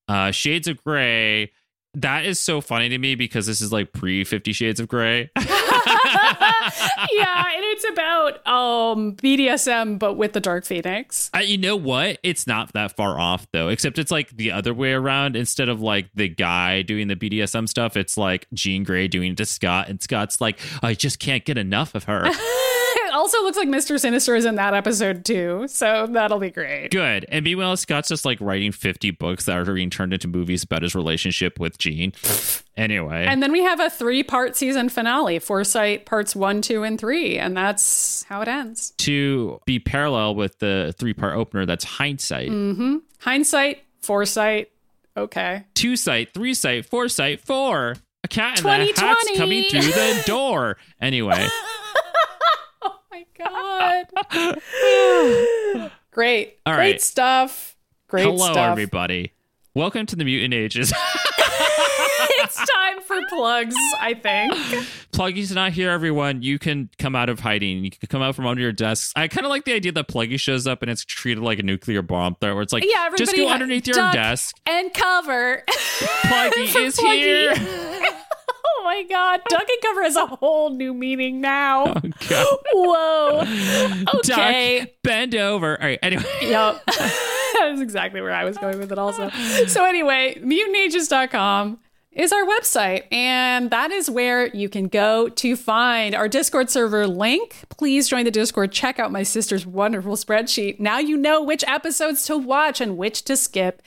Uh, 0.07 0.31
Shades 0.31 0.67
of 0.67 0.83
Grey. 0.83 1.51
That 1.93 2.25
is 2.25 2.39
so 2.39 2.61
funny 2.61 2.89
to 2.89 2.97
me 2.97 3.15
because 3.15 3.45
this 3.45 3.61
is 3.61 3.71
like 3.71 3.93
pre 3.93 4.23
Fifty 4.23 4.53
Shades 4.53 4.79
of 4.79 4.87
Grey. 4.87 5.29
yeah, 7.11 7.43
and 7.55 7.63
it's 7.65 7.85
about 7.89 8.47
um 8.47 9.15
BDSM 9.15 9.99
but 9.99 10.15
with 10.15 10.33
the 10.33 10.39
Dark 10.39 10.65
Phoenix. 10.65 11.29
Uh, 11.33 11.39
you 11.39 11.57
know 11.57 11.75
what? 11.75 12.19
It's 12.23 12.47
not 12.47 12.73
that 12.73 12.95
far 12.95 13.19
off 13.19 13.47
though, 13.51 13.69
except 13.69 13.99
it's 13.99 14.11
like 14.11 14.29
the 14.35 14.51
other 14.51 14.73
way 14.73 14.93
around. 14.93 15.35
Instead 15.35 15.69
of 15.69 15.81
like 15.81 16.09
the 16.15 16.27
guy 16.27 16.81
doing 16.81 17.07
the 17.07 17.15
BDSM 17.15 17.67
stuff, 17.67 17.97
it's 17.97 18.17
like 18.17 18.47
Jean 18.53 18.83
Grey 18.83 19.07
doing 19.07 19.31
it 19.33 19.37
to 19.37 19.45
Scott, 19.45 19.89
and 19.89 20.01
Scott's 20.01 20.41
like, 20.41 20.59
I 20.81 20.93
just 20.93 21.19
can't 21.19 21.45
get 21.45 21.57
enough 21.57 21.95
of 21.95 22.05
her. 22.05 22.25
Also 23.27 23.43
looks 23.43 23.57
like 23.57 23.67
Mr. 23.67 23.99
Sinister 23.99 24.37
is 24.37 24.45
in 24.45 24.55
that 24.55 24.73
episode 24.73 25.25
too, 25.25 25.65
so 25.67 26.07
that'll 26.09 26.39
be 26.39 26.49
great. 26.49 26.91
Good. 26.91 27.25
And 27.27 27.43
meanwhile, 27.43 27.75
Scott's 27.75 28.07
just 28.07 28.23
like 28.23 28.39
writing 28.39 28.71
50 28.71 29.11
books 29.11 29.43
that 29.43 29.57
are 29.57 29.73
being 29.73 29.89
turned 29.89 30.13
into 30.13 30.29
movies 30.29 30.63
about 30.63 30.81
his 30.81 30.95
relationship 30.95 31.59
with 31.59 31.77
Jean. 31.77 32.13
Anyway. 32.77 33.25
And 33.25 33.41
then 33.41 33.51
we 33.51 33.63
have 33.63 33.79
a 33.79 33.89
three-part 33.89 34.55
season 34.55 34.87
finale, 34.89 35.39
Foresight 35.39 36.05
parts 36.05 36.35
1, 36.35 36.61
2 36.61 36.83
and 36.83 36.99
3, 36.99 37.39
and 37.39 37.57
that's 37.57 38.21
how 38.29 38.41
it 38.41 38.47
ends. 38.47 38.91
to 38.99 39.59
be 39.65 39.79
parallel 39.79 40.35
with 40.35 40.59
the 40.59 40.93
three 40.95 41.15
part 41.15 41.35
opener, 41.35 41.65
that's 41.65 41.83
hindsight. 41.83 42.51
Mm-hmm. 42.51 42.97
Hindsight, 43.19 43.83
foresight, 44.03 44.69
okay. 45.17 45.65
Two 45.73 45.95
sight, 45.95 46.35
three 46.35 46.53
sight, 46.53 46.85
four 46.85 47.09
sight, 47.09 47.41
four. 47.41 47.95
A 48.23 48.27
cat 48.27 48.59
in 48.59 48.63
the 48.63 48.69
hat's 48.69 48.91
2020. 48.99 49.37
coming 49.37 49.63
through 49.71 49.91
the 49.93 50.23
door. 50.27 50.77
Anyway. 51.01 51.47
God. 53.37 54.07
Great. 56.11 56.57
All 56.65 56.73
Great 56.73 56.91
right. 56.93 57.01
stuff. 57.01 57.75
Great 58.07 58.23
Hello, 58.23 58.51
stuff. 58.53 58.57
everybody. 58.57 59.33
Welcome 59.75 60.05
to 60.07 60.15
the 60.15 60.23
Mutant 60.25 60.53
Ages. 60.53 60.91
it's 62.39 62.55
time 62.55 63.01
for 63.01 63.17
plugs, 63.29 63.75
I 63.99 64.13
think. 64.15 64.53
Pluggy's 65.11 65.51
not 65.53 65.73
here, 65.73 65.91
everyone. 65.91 66.41
You 66.41 66.57
can 66.57 66.89
come 66.97 67.15
out 67.15 67.29
of 67.29 67.39
hiding. 67.41 67.83
You 67.83 67.91
can 67.91 68.07
come 68.07 68.21
out 68.23 68.35
from 68.35 68.47
under 68.47 68.61
your 68.61 68.71
desks. 68.71 69.13
I 69.15 69.27
kind 69.27 69.45
of 69.45 69.49
like 69.51 69.65
the 69.65 69.73
idea 69.73 69.91
that 69.91 70.07
Pluggy 70.07 70.39
shows 70.39 70.65
up 70.65 70.81
and 70.81 70.89
it's 70.89 71.05
treated 71.05 71.43
like 71.43 71.59
a 71.59 71.63
nuclear 71.63 72.01
bomb 72.01 72.35
threat, 72.41 72.53
where 72.55 72.63
it's 72.63 72.73
like, 72.73 72.85
Yeah, 72.87 73.09
just 73.17 73.35
go 73.35 73.47
underneath 73.49 73.85
your 73.85 73.97
desk. 74.11 74.55
and 74.65 74.91
cover. 74.93 75.63
Pluggy 75.67 76.75
is 76.85 76.97
Pluggy. 76.97 77.15
here. 77.15 78.16
Oh 78.87 78.89
my 78.89 79.03
god, 79.03 79.41
duck 79.49 79.67
and 79.67 79.81
cover 79.81 80.03
has 80.03 80.15
a 80.15 80.25
whole 80.27 80.69
new 80.69 80.93
meaning 80.93 81.41
now. 81.41 81.93
Oh, 82.31 82.59
god. 83.43 83.47
Whoa. 84.07 84.19
Okay. 84.19 84.79
Duck, 84.79 84.89
bend 85.03 85.35
over. 85.35 85.77
All 85.79 85.85
right. 85.85 85.99
Anyway, 86.01 86.23
Yep. 86.41 86.83
that 86.85 87.69
is 87.73 87.81
exactly 87.81 88.21
where 88.21 88.31
I 88.33 88.45
was 88.45 88.57
going 88.57 88.79
with 88.79 88.93
it 88.93 88.97
also. 88.97 89.29
So 89.67 89.83
anyway, 89.83 90.39
mutantages.com 90.41 91.79
is 92.17 92.33
our 92.33 92.43
website 92.43 93.03
and 93.11 93.69
that 93.69 93.91
is 93.91 94.09
where 94.09 94.47
you 94.47 94.67
can 94.67 94.87
go 94.87 95.29
to 95.29 95.55
find 95.55 96.15
our 96.15 96.27
Discord 96.27 96.69
server 96.69 97.07
link. 97.07 97.63
Please 97.69 98.09
join 98.09 98.25
the 98.25 98.31
Discord. 98.31 98.71
Check 98.71 98.99
out 98.99 99.11
my 99.11 99.21
sister's 99.21 99.65
wonderful 99.65 100.15
spreadsheet. 100.15 100.79
Now 100.79 100.97
you 100.97 101.15
know 101.15 101.43
which 101.43 101.63
episodes 101.67 102.25
to 102.25 102.35
watch 102.35 102.81
and 102.81 102.97
which 102.97 103.23
to 103.25 103.37
skip. 103.37 103.83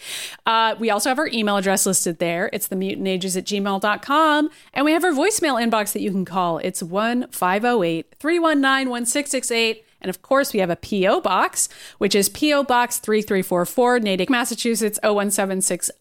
Uh, 0.46 0.76
we 0.78 0.90
also 0.90 1.08
have 1.08 1.18
our 1.18 1.26
email 1.28 1.56
address 1.56 1.86
listed 1.86 2.18
there. 2.20 2.48
It's 2.52 2.68
themutantages 2.68 3.36
at 3.36 3.44
gmail.com. 3.44 4.50
And 4.74 4.84
we 4.84 4.92
have 4.92 5.04
our 5.04 5.10
voicemail 5.10 5.60
inbox 5.60 5.92
that 5.92 6.00
you 6.00 6.12
can 6.12 6.24
call. 6.24 6.58
It's 6.58 6.82
1 6.82 7.28
508 7.32 8.14
319 8.18 8.90
1668. 8.90 9.84
And 10.00 10.08
of 10.08 10.22
course, 10.22 10.52
we 10.52 10.60
have 10.60 10.70
a 10.70 10.76
P.O. 10.76 11.20
box, 11.20 11.68
which 11.98 12.14
is 12.14 12.28
P.O. 12.28 12.64
Box 12.64 12.98
3344, 12.98 14.00
Natick, 14.00 14.30
Massachusetts 14.30 14.98
01760. 15.02 15.92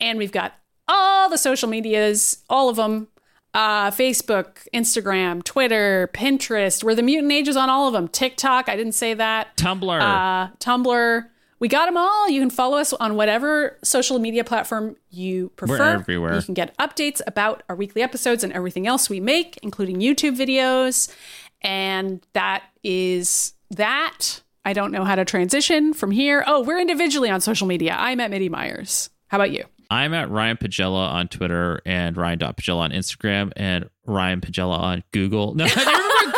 And 0.00 0.18
we've 0.18 0.32
got 0.32 0.54
all 0.90 1.30
the 1.30 1.38
social 1.38 1.68
medias, 1.68 2.42
all 2.50 2.68
of 2.68 2.76
them 2.76 3.08
uh, 3.54 3.90
Facebook, 3.90 4.68
Instagram, 4.72 5.42
Twitter, 5.42 6.10
Pinterest. 6.12 6.84
We're 6.84 6.94
the 6.94 7.02
Mutant 7.02 7.32
Ages 7.32 7.56
on 7.56 7.68
all 7.68 7.86
of 7.86 7.92
them. 7.92 8.08
TikTok, 8.08 8.68
I 8.68 8.76
didn't 8.76 8.92
say 8.92 9.14
that. 9.14 9.56
Tumblr. 9.56 10.00
Uh, 10.00 10.54
Tumblr. 10.58 11.26
We 11.58 11.68
got 11.68 11.86
them 11.86 11.96
all. 11.96 12.28
You 12.28 12.40
can 12.40 12.48
follow 12.48 12.78
us 12.78 12.92
on 12.94 13.16
whatever 13.16 13.76
social 13.84 14.18
media 14.18 14.44
platform 14.44 14.96
you 15.10 15.50
prefer. 15.56 15.78
We're 15.78 16.00
everywhere. 16.00 16.34
You 16.34 16.42
can 16.42 16.54
get 16.54 16.76
updates 16.78 17.20
about 17.26 17.62
our 17.68 17.76
weekly 17.76 18.02
episodes 18.02 18.42
and 18.42 18.52
everything 18.52 18.86
else 18.86 19.10
we 19.10 19.20
make, 19.20 19.58
including 19.62 20.00
YouTube 20.00 20.38
videos. 20.38 21.14
And 21.60 22.24
that 22.32 22.62
is 22.82 23.52
that. 23.70 24.40
I 24.64 24.72
don't 24.72 24.92
know 24.92 25.04
how 25.04 25.14
to 25.14 25.24
transition 25.24 25.92
from 25.92 26.10
here. 26.10 26.44
Oh, 26.46 26.62
we're 26.62 26.78
individually 26.78 27.30
on 27.30 27.40
social 27.40 27.66
media. 27.66 27.94
I'm 27.98 28.20
at 28.20 28.30
MIDI 28.30 28.48
Myers. 28.48 29.10
How 29.28 29.38
about 29.38 29.50
you? 29.50 29.64
I'm 29.90 30.14
at 30.14 30.30
Ryan 30.30 30.56
Pagella 30.56 31.10
on 31.10 31.28
Twitter 31.28 31.80
and 31.84 32.16
Ryan.Pagella 32.16 32.78
on 32.78 32.90
Instagram 32.92 33.52
and 33.56 33.90
Ryan 34.06 34.40
Pagella 34.40 34.78
on 34.78 35.02
Google. 35.12 35.54
No, 35.54 35.66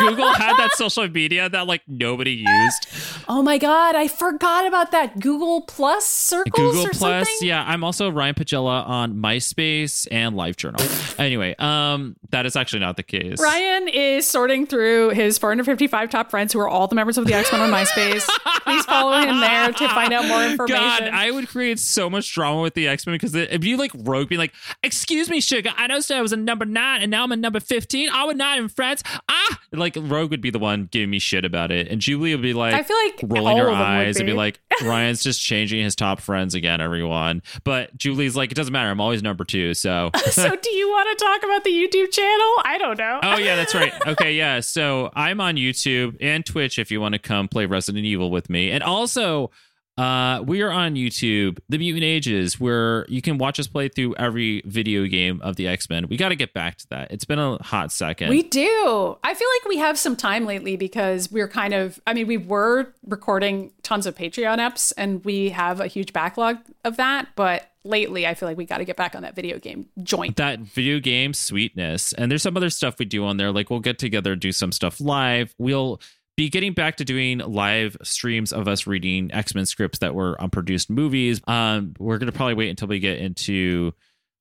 Google 0.09 0.33
had 0.33 0.57
that 0.57 0.71
social 0.73 1.07
media 1.09 1.49
that 1.49 1.67
like 1.67 1.81
nobody 1.87 2.31
used? 2.31 2.87
Oh 3.27 3.41
my 3.41 3.57
God, 3.57 3.95
I 3.95 4.07
forgot 4.07 4.65
about 4.67 4.91
that. 4.91 5.19
Google 5.19 5.61
Plus 5.61 6.05
circles 6.05 6.59
or 6.59 6.71
Google 6.71 6.83
Plus. 6.93 7.27
something? 7.27 7.47
Yeah, 7.47 7.63
I'm 7.65 7.83
also 7.83 8.09
Ryan 8.11 8.35
Pagella 8.35 8.87
on 8.87 9.15
MySpace 9.15 10.07
and 10.11 10.35
LiveJournal. 10.35 11.19
anyway, 11.19 11.55
um, 11.59 12.15
that 12.29 12.45
is 12.45 12.55
actually 12.55 12.79
not 12.79 12.97
the 12.97 13.03
case. 13.03 13.41
Ryan 13.41 13.87
is 13.87 14.27
sorting 14.27 14.65
through 14.65 15.09
his 15.09 15.37
455 15.37 16.09
top 16.09 16.29
friends 16.29 16.53
who 16.53 16.59
are 16.59 16.67
all 16.69 16.87
the 16.87 16.95
members 16.95 17.17
of 17.17 17.25
the 17.25 17.33
X 17.33 17.51
Men 17.51 17.61
on 17.61 17.69
MySpace. 17.71 18.27
Please 18.63 18.85
follow 18.85 19.17
him 19.19 19.39
there 19.39 19.71
to 19.71 19.87
find 19.89 20.13
out 20.13 20.25
more 20.27 20.43
information. 20.49 20.75
God, 20.75 21.03
I 21.03 21.31
would 21.31 21.47
create 21.47 21.79
so 21.79 22.09
much 22.09 22.33
drama 22.33 22.61
with 22.61 22.73
the 22.73 22.87
X 22.87 23.05
Men 23.05 23.15
because 23.15 23.35
if 23.35 23.63
you 23.63 23.77
like 23.77 23.91
Rogue 23.95 24.29
me, 24.29 24.37
like, 24.37 24.53
"Excuse 24.83 25.29
me, 25.29 25.39
sugar, 25.41 25.71
I 25.77 25.87
noticed 25.87 26.11
I 26.11 26.21
was 26.21 26.33
a 26.33 26.37
number 26.37 26.65
nine 26.65 27.01
and 27.01 27.11
now 27.11 27.23
I'm 27.23 27.31
a 27.31 27.35
number 27.35 27.59
fifteen. 27.59 28.09
I 28.09 28.25
would 28.25 28.37
not 28.37 28.57
in 28.57 28.69
friends." 28.69 29.03
Ah, 29.29 29.59
like 29.71 29.92
Rogue 29.95 30.31
would 30.31 30.41
be 30.41 30.49
the 30.49 30.59
one 30.59 30.87
giving 30.91 31.09
me 31.09 31.19
shit 31.19 31.45
about 31.45 31.71
it, 31.71 31.87
and 31.89 32.01
Julie 32.01 32.33
would 32.33 32.41
be 32.41 32.53
like, 32.53 32.73
I 32.73 32.83
feel 32.83 32.97
like 32.97 33.19
rolling 33.23 33.57
her 33.57 33.69
of 33.69 33.77
them 33.77 33.79
would 33.79 33.85
eyes 33.85 34.17
and 34.17 34.25
be 34.25 34.33
be. 34.33 34.37
like, 34.37 34.59
"Ryan's 34.83 35.23
just 35.23 35.41
changing 35.41 35.83
his 35.83 35.95
top 35.95 36.19
friends 36.19 36.55
again, 36.55 36.81
everyone." 36.81 37.41
But 37.63 37.95
Julie's 37.97 38.35
like, 38.35 38.51
"It 38.51 38.55
doesn't 38.55 38.73
matter. 38.73 38.89
I'm 38.89 39.01
always 39.01 39.23
number 39.23 39.43
two, 39.43 39.73
so." 39.73 40.11
so, 40.31 40.55
do 40.55 40.69
you 40.71 40.89
want 40.89 41.17
to 41.17 41.25
talk 41.25 41.43
about 41.43 41.63
the 41.63 41.71
YouTube 41.71 42.11
channel? 42.11 42.53
I 42.63 42.77
don't 42.79 42.97
know. 42.97 43.19
Oh 43.23 43.37
yeah, 43.37 43.55
that's 43.55 43.73
right. 43.75 43.93
Okay, 44.13 44.33
yeah. 44.35 44.59
So 44.59 45.09
I'm 45.15 45.39
on 45.41 45.55
YouTube 45.55 46.17
and 46.21 46.45
Twitch 46.45 46.77
if 46.77 46.91
you 46.91 46.99
want 47.01 47.13
to 47.13 47.19
come 47.19 47.47
play 47.47 47.65
Resident 47.65 48.05
Evil 48.05 48.29
with 48.29 48.49
me. 48.49 48.69
And 48.69 48.83
also, 48.83 49.49
uh, 49.97 50.41
we 50.45 50.61
are 50.61 50.71
on 50.71 50.95
YouTube, 50.95 51.59
The 51.69 51.77
Mutant 51.77 52.03
Ages, 52.03 52.59
where 52.59 53.05
you 53.07 53.21
can 53.21 53.37
watch 53.37 53.59
us 53.59 53.67
play 53.67 53.89
through 53.89 54.15
every 54.15 54.63
video 54.65 55.05
game 55.05 55.39
of 55.41 55.55
the 55.55 55.67
X-Men. 55.67 56.07
We 56.07 56.17
got 56.17 56.29
to 56.29 56.35
get 56.35 56.53
back 56.53 56.77
to 56.79 56.89
that. 56.89 57.11
It's 57.11 57.25
been 57.25 57.37
a 57.37 57.61
hot 57.61 57.91
second. 57.91 58.29
We 58.29 58.41
do. 58.41 59.17
I 59.23 59.33
feel 59.33 59.47
like 59.59 59.69
we 59.69 59.77
have 59.77 59.99
some 59.99 60.15
time 60.15 60.45
lately 60.45 60.77
because 60.77 61.31
we're 61.31 61.47
kind 61.47 61.75
of, 61.75 62.01
I 62.07 62.13
mean, 62.13 62.25
we 62.25 62.37
were 62.37 62.93
recording 63.05 63.71
tons 63.83 64.07
of 64.07 64.15
Patreon 64.15 64.57
eps 64.57 64.93
and 64.97 65.23
we 65.23 65.49
have 65.49 65.79
a 65.79 65.87
huge 65.87 66.11
backlog 66.11 66.57
of 66.83 66.97
that, 66.97 67.27
but 67.35 67.69
lately 67.83 68.25
I 68.25 68.33
feel 68.33 68.49
like 68.49 68.57
we 68.57 68.65
got 68.65 68.77
to 68.79 68.85
get 68.85 68.95
back 68.95 69.13
on 69.13 69.21
that 69.21 69.35
video 69.35 69.59
game 69.59 69.87
joint. 70.01 70.37
that 70.37 70.59
video 70.59 70.99
game 70.99 71.33
sweetness. 71.33 72.13
And 72.13 72.31
there's 72.31 72.41
some 72.41 72.57
other 72.57 72.69
stuff 72.69 72.95
we 72.97 73.05
do 73.05 73.25
on 73.25 73.37
there. 73.37 73.51
Like 73.51 73.69
we'll 73.69 73.79
get 73.79 73.99
together, 73.99 74.35
do 74.35 74.51
some 74.51 74.71
stuff 74.71 74.99
live. 74.99 75.53
We'll 75.59 76.01
be 76.35 76.49
getting 76.49 76.73
back 76.73 76.97
to 76.97 77.05
doing 77.05 77.37
live 77.39 77.95
streams 78.03 78.51
of 78.51 78.67
us 78.67 78.87
reading 78.87 79.31
X 79.33 79.53
Men 79.53 79.65
scripts 79.65 79.99
that 79.99 80.15
were 80.15 80.35
unproduced 80.41 80.89
movies. 80.89 81.41
Um, 81.47 81.93
we're 81.99 82.17
gonna 82.17 82.31
probably 82.31 82.55
wait 82.55 82.69
until 82.69 82.87
we 82.87 82.99
get 82.99 83.19
into 83.19 83.93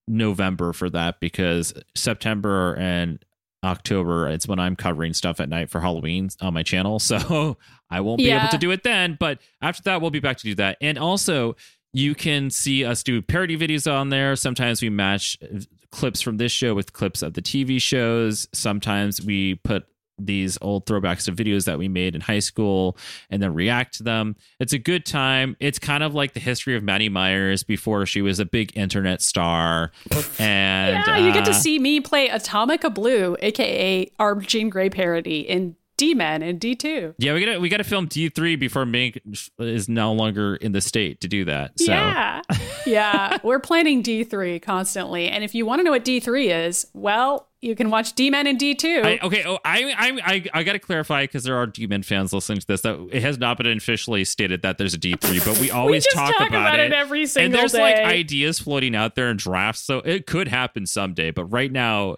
November 0.08 0.72
for 0.72 0.90
that 0.90 1.20
because 1.20 1.72
September 1.94 2.74
and 2.74 3.22
October 3.64 4.26
it's 4.28 4.48
when 4.48 4.58
I'm 4.58 4.74
covering 4.74 5.12
stuff 5.12 5.38
at 5.38 5.48
night 5.48 5.70
for 5.70 5.80
Halloween 5.80 6.30
on 6.40 6.54
my 6.54 6.62
channel. 6.62 6.98
So 7.12 7.56
I 7.90 8.00
won't 8.00 8.18
be 8.18 8.24
Yeah. 8.24 8.38
able 8.40 8.48
to 8.48 8.58
do 8.58 8.70
it 8.70 8.82
then. 8.82 9.16
But 9.20 9.40
after 9.60 9.82
that, 9.84 10.00
we'll 10.00 10.10
be 10.10 10.18
back 10.20 10.38
to 10.38 10.44
do 10.44 10.54
that. 10.56 10.78
And 10.80 10.98
also, 10.98 11.56
you 11.92 12.14
can 12.14 12.48
see 12.50 12.84
us 12.86 13.02
do 13.02 13.20
parody 13.20 13.56
videos 13.56 13.90
on 13.90 14.08
there. 14.08 14.34
Sometimes 14.34 14.80
we 14.80 14.88
match 14.88 15.36
clips 15.90 16.22
from 16.22 16.38
this 16.38 16.50
show 16.50 16.74
with 16.74 16.94
clips 16.94 17.20
of 17.22 17.34
the 17.34 17.42
TV 17.42 17.80
shows. 17.80 18.48
Sometimes 18.54 19.20
we 19.22 19.56
put 19.56 19.84
these 20.18 20.58
old 20.60 20.86
throwbacks 20.86 21.24
to 21.24 21.32
videos 21.32 21.64
that 21.64 21.78
we 21.78 21.88
made 21.88 22.14
in 22.14 22.20
high 22.20 22.38
school 22.38 22.96
and 23.30 23.42
then 23.42 23.54
react 23.54 23.94
to 23.98 24.02
them. 24.02 24.36
It's 24.60 24.72
a 24.72 24.78
good 24.78 25.04
time. 25.04 25.56
It's 25.58 25.78
kind 25.78 26.02
of 26.02 26.14
like 26.14 26.34
the 26.34 26.40
history 26.40 26.76
of 26.76 26.82
Maddy 26.82 27.08
Myers 27.08 27.62
before 27.62 28.06
she 28.06 28.22
was 28.22 28.38
a 28.38 28.44
big 28.44 28.76
internet 28.76 29.22
star. 29.22 29.90
And 30.38 31.04
yeah, 31.06 31.18
you 31.18 31.32
get 31.32 31.44
to 31.44 31.50
uh, 31.50 31.54
see 31.54 31.78
me 31.78 32.00
play 32.00 32.28
Atomica 32.28 32.92
Blue, 32.92 33.36
aka 33.40 34.10
our 34.18 34.34
Jean 34.36 34.70
Grey 34.70 34.90
parody 34.90 35.40
in 35.40 35.76
D 35.96 36.14
Men 36.14 36.42
and 36.42 36.58
D2. 36.60 37.14
Yeah, 37.18 37.34
we 37.34 37.44
gotta 37.44 37.60
we 37.60 37.68
gotta 37.68 37.84
film 37.84 38.06
D 38.06 38.28
three 38.28 38.56
before 38.56 38.84
Mink 38.86 39.20
is 39.58 39.88
no 39.88 40.12
longer 40.12 40.56
in 40.56 40.72
the 40.72 40.80
state 40.80 41.20
to 41.20 41.28
do 41.28 41.44
that. 41.44 41.78
So 41.78 41.92
Yeah. 41.92 42.42
yeah. 42.86 43.38
We're 43.42 43.60
planning 43.60 44.02
D3 44.02 44.60
constantly. 44.62 45.28
And 45.28 45.44
if 45.44 45.54
you 45.54 45.66
want 45.66 45.80
to 45.80 45.84
know 45.84 45.90
what 45.92 46.04
D3 46.04 46.66
is, 46.66 46.86
well, 46.94 47.48
you 47.62 47.76
can 47.76 47.90
watch 47.90 48.12
D 48.14 48.28
Men 48.28 48.46
and 48.48 48.58
D2. 48.58 49.04
I, 49.04 49.18
okay, 49.22 49.44
oh, 49.46 49.58
I 49.64 49.94
I 49.96 50.20
I, 50.24 50.44
I 50.52 50.62
got 50.64 50.72
to 50.72 50.80
clarify 50.80 51.22
because 51.22 51.44
there 51.44 51.56
are 51.56 51.66
D-Men 51.66 52.02
fans 52.02 52.32
listening 52.32 52.58
to 52.58 52.66
this 52.66 52.80
that 52.82 53.08
it 53.12 53.22
has 53.22 53.38
not 53.38 53.56
been 53.56 53.68
officially 53.68 54.24
stated 54.24 54.62
that 54.62 54.78
there's 54.78 54.94
a 54.94 54.98
D 54.98 55.14
three, 55.14 55.38
but 55.38 55.58
we 55.60 55.70
always 55.70 56.04
just 56.04 56.16
talk, 56.16 56.36
talk 56.36 56.48
about, 56.48 56.74
about 56.74 56.80
it 56.80 56.92
every 56.92 57.24
single 57.24 57.46
and 57.46 57.54
there's 57.54 57.72
like 57.72 57.96
ideas 57.96 58.58
floating 58.58 58.96
out 58.96 59.14
there 59.14 59.30
in 59.30 59.36
drafts, 59.36 59.82
so 59.82 59.98
it 59.98 60.26
could 60.26 60.48
happen 60.48 60.86
someday. 60.86 61.30
But 61.30 61.44
right 61.46 61.70
now, 61.70 62.16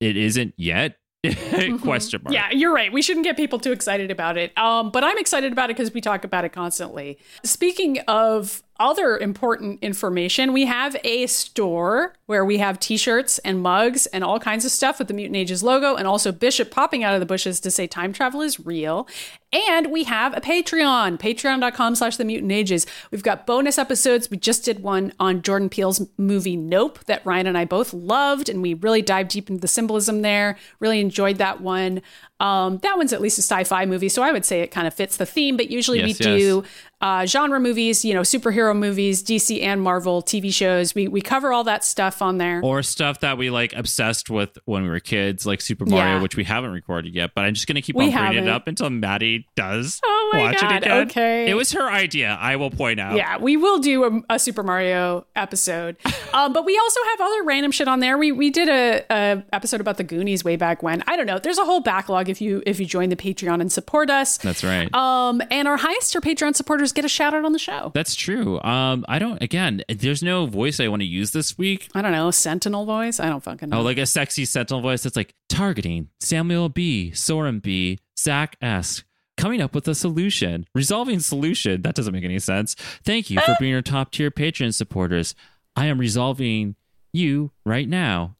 it 0.00 0.16
isn't 0.16 0.54
yet. 0.56 0.98
Question 1.24 2.20
mark. 2.22 2.32
Mm-hmm. 2.32 2.32
Yeah, 2.32 2.50
you're 2.52 2.72
right. 2.72 2.92
We 2.92 3.02
shouldn't 3.02 3.24
get 3.24 3.36
people 3.36 3.58
too 3.58 3.72
excited 3.72 4.12
about 4.12 4.36
it. 4.36 4.56
Um, 4.56 4.92
but 4.92 5.02
I'm 5.02 5.18
excited 5.18 5.50
about 5.50 5.70
it 5.70 5.76
because 5.76 5.92
we 5.92 6.00
talk 6.00 6.22
about 6.22 6.44
it 6.44 6.52
constantly. 6.52 7.18
Speaking 7.42 7.98
of 8.06 8.62
other 8.78 9.16
important 9.16 9.78
information, 9.82 10.52
we 10.52 10.66
have 10.66 10.96
a 11.04 11.26
store 11.26 12.14
where 12.26 12.44
we 12.44 12.58
have 12.58 12.80
t-shirts 12.80 13.38
and 13.38 13.60
mugs 13.62 14.06
and 14.06 14.24
all 14.24 14.40
kinds 14.40 14.64
of 14.64 14.70
stuff 14.70 14.98
with 14.98 15.08
the 15.08 15.14
Mutant 15.14 15.36
Ages 15.36 15.62
logo 15.62 15.94
and 15.94 16.06
also 16.06 16.32
Bishop 16.32 16.70
popping 16.70 17.04
out 17.04 17.14
of 17.14 17.20
the 17.20 17.26
bushes 17.26 17.60
to 17.60 17.70
say 17.70 17.86
time 17.86 18.12
travel 18.12 18.40
is 18.40 18.58
real. 18.60 19.08
And 19.52 19.92
we 19.92 20.04
have 20.04 20.36
a 20.36 20.40
Patreon, 20.40 21.18
patreon.com 21.18 21.94
slash 21.94 22.16
the 22.16 22.24
mutant 22.24 22.52
ages. 22.52 22.84
We've 23.10 23.22
got 23.22 23.46
bonus 23.46 23.78
episodes. 23.78 24.28
We 24.28 24.36
just 24.36 24.64
did 24.64 24.82
one 24.82 25.12
on 25.20 25.40
Jordan 25.40 25.68
Peele's 25.70 26.06
movie 26.18 26.56
Nope 26.56 26.98
that 27.06 27.24
Ryan 27.24 27.46
and 27.46 27.56
I 27.56 27.64
both 27.64 27.94
loved, 27.94 28.48
and 28.48 28.60
we 28.60 28.74
really 28.74 29.02
dived 29.02 29.30
deep 29.30 29.48
into 29.48 29.60
the 29.60 29.68
symbolism 29.68 30.22
there. 30.22 30.58
Really 30.80 31.00
enjoyed 31.00 31.38
that 31.38 31.60
one. 31.60 32.02
Um, 32.38 32.78
that 32.78 32.98
one's 32.98 33.12
at 33.14 33.22
least 33.22 33.38
a 33.38 33.42
sci-fi 33.42 33.86
movie, 33.86 34.10
so 34.10 34.22
I 34.22 34.32
would 34.32 34.44
say 34.44 34.60
it 34.60 34.70
kind 34.72 34.86
of 34.86 34.92
fits 34.92 35.16
the 35.16 35.24
theme. 35.24 35.56
But 35.56 35.70
usually 35.70 36.02
we 36.02 36.08
Yes, 36.08 36.18
do 36.18 36.64
uh, 37.00 37.26
genre 37.26 37.60
movies, 37.60 38.04
you 38.04 38.14
know, 38.14 38.22
superhero 38.22 38.76
movies, 38.76 39.22
DC 39.22 39.62
and 39.62 39.82
Marvel 39.82 40.22
TV 40.22 40.52
shows. 40.52 40.94
We 40.94 41.08
we 41.08 41.20
cover 41.20 41.52
all 41.52 41.64
that 41.64 41.84
stuff 41.84 42.22
on 42.22 42.38
there. 42.38 42.60
Or 42.64 42.82
stuff 42.82 43.20
that 43.20 43.36
we 43.36 43.50
like 43.50 43.74
obsessed 43.74 44.30
with 44.30 44.56
when 44.64 44.82
we 44.82 44.88
were 44.88 45.00
kids, 45.00 45.44
like 45.44 45.60
Super 45.60 45.84
Mario, 45.84 46.14
Yeah. 46.16 46.22
which 46.22 46.36
we 46.36 46.44
haven't 46.44 46.70
recorded 46.72 47.14
yet. 47.14 47.32
But 47.34 47.44
I'm 47.44 47.54
just 47.54 47.66
gonna 47.66 47.82
keep 47.82 47.96
We 47.96 48.06
on 48.06 48.10
bringing 48.12 48.30
it 48.32 48.34
haven't. 48.36 48.48
up 48.48 48.66
until 48.68 48.88
Maddy 48.90 49.46
does 49.56 50.00
Oh 50.32 50.36
my 50.36 50.42
watch 50.42 50.60
God, 50.60 50.72
it 50.72 50.76
again. 50.84 51.06
okay. 51.08 51.50
It 51.50 51.54
was 51.54 51.72
her 51.72 51.88
idea. 51.88 52.36
I 52.40 52.56
will 52.56 52.70
point 52.70 52.98
out. 53.00 53.16
Yeah, 53.16 53.38
we 53.38 53.56
will 53.56 53.78
do 53.78 54.04
a, 54.04 54.34
a 54.34 54.38
Super 54.38 54.62
Mario 54.62 55.26
episode, 55.36 55.96
um, 56.34 56.52
but 56.52 56.64
we 56.64 56.76
also 56.78 57.00
have 57.10 57.20
other 57.20 57.42
random 57.44 57.70
shit 57.70 57.88
on 57.88 58.00
there. 58.00 58.18
We 58.18 58.32
we 58.32 58.50
did 58.50 58.68
a, 58.68 59.04
a 59.10 59.42
episode 59.52 59.80
about 59.80 59.96
the 59.96 60.04
Goonies 60.04 60.44
way 60.44 60.56
back 60.56 60.82
when. 60.82 61.02
I 61.06 61.16
don't 61.16 61.26
know. 61.26 61.38
There's 61.38 61.58
a 61.58 61.64
whole 61.64 61.80
backlog 61.80 62.28
if 62.28 62.40
you 62.40 62.62
if 62.66 62.80
you 62.80 62.86
join 62.86 63.08
the 63.08 63.16
Patreon 63.16 63.60
and 63.60 63.70
support 63.70 64.10
us. 64.10 64.38
That's 64.38 64.64
right. 64.64 64.92
Um, 64.94 65.42
and 65.50 65.68
our 65.68 65.76
highest 65.76 66.14
or 66.16 66.20
Patreon 66.20 66.56
supporters 66.56 66.92
get 66.92 67.04
a 67.04 67.08
shout 67.08 67.34
out 67.34 67.44
on 67.44 67.52
the 67.52 67.58
show. 67.58 67.92
That's 67.94 68.14
true. 68.14 68.60
Um, 68.62 69.04
I 69.08 69.18
don't. 69.18 69.40
Again, 69.42 69.82
there's 69.88 70.22
no 70.22 70.46
voice 70.46 70.80
I 70.80 70.88
want 70.88 71.02
to 71.02 71.06
use 71.06 71.30
this 71.32 71.56
week. 71.56 71.88
I 71.94 72.02
don't 72.02 72.12
know 72.12 72.30
Sentinel 72.30 72.84
voice. 72.84 73.20
I 73.20 73.28
don't 73.28 73.42
fucking 73.42 73.68
know. 73.70 73.78
Oh, 73.78 73.82
like 73.82 73.98
a 73.98 74.06
sexy 74.06 74.44
sentinel 74.44 74.80
voice 74.82 75.02
that's 75.02 75.16
like 75.16 75.34
targeting 75.48 76.08
Samuel 76.20 76.68
B, 76.68 77.12
Soren 77.12 77.60
B, 77.60 77.98
Zach 78.18 78.56
S. 78.60 79.04
Coming 79.36 79.60
up 79.60 79.74
with 79.74 79.86
a 79.86 79.94
solution, 79.94 80.66
resolving 80.74 81.20
solution. 81.20 81.82
That 81.82 81.94
doesn't 81.94 82.12
make 82.12 82.24
any 82.24 82.38
sense. 82.38 82.74
Thank 83.04 83.30
you 83.30 83.38
for 83.40 83.52
ah. 83.52 83.56
being 83.60 83.74
our 83.74 83.82
top 83.82 84.10
tier 84.10 84.30
patron 84.30 84.72
supporters. 84.72 85.34
I 85.74 85.86
am 85.86 85.98
resolving 85.98 86.76
you 87.12 87.50
right 87.64 87.88
now. 87.88 88.36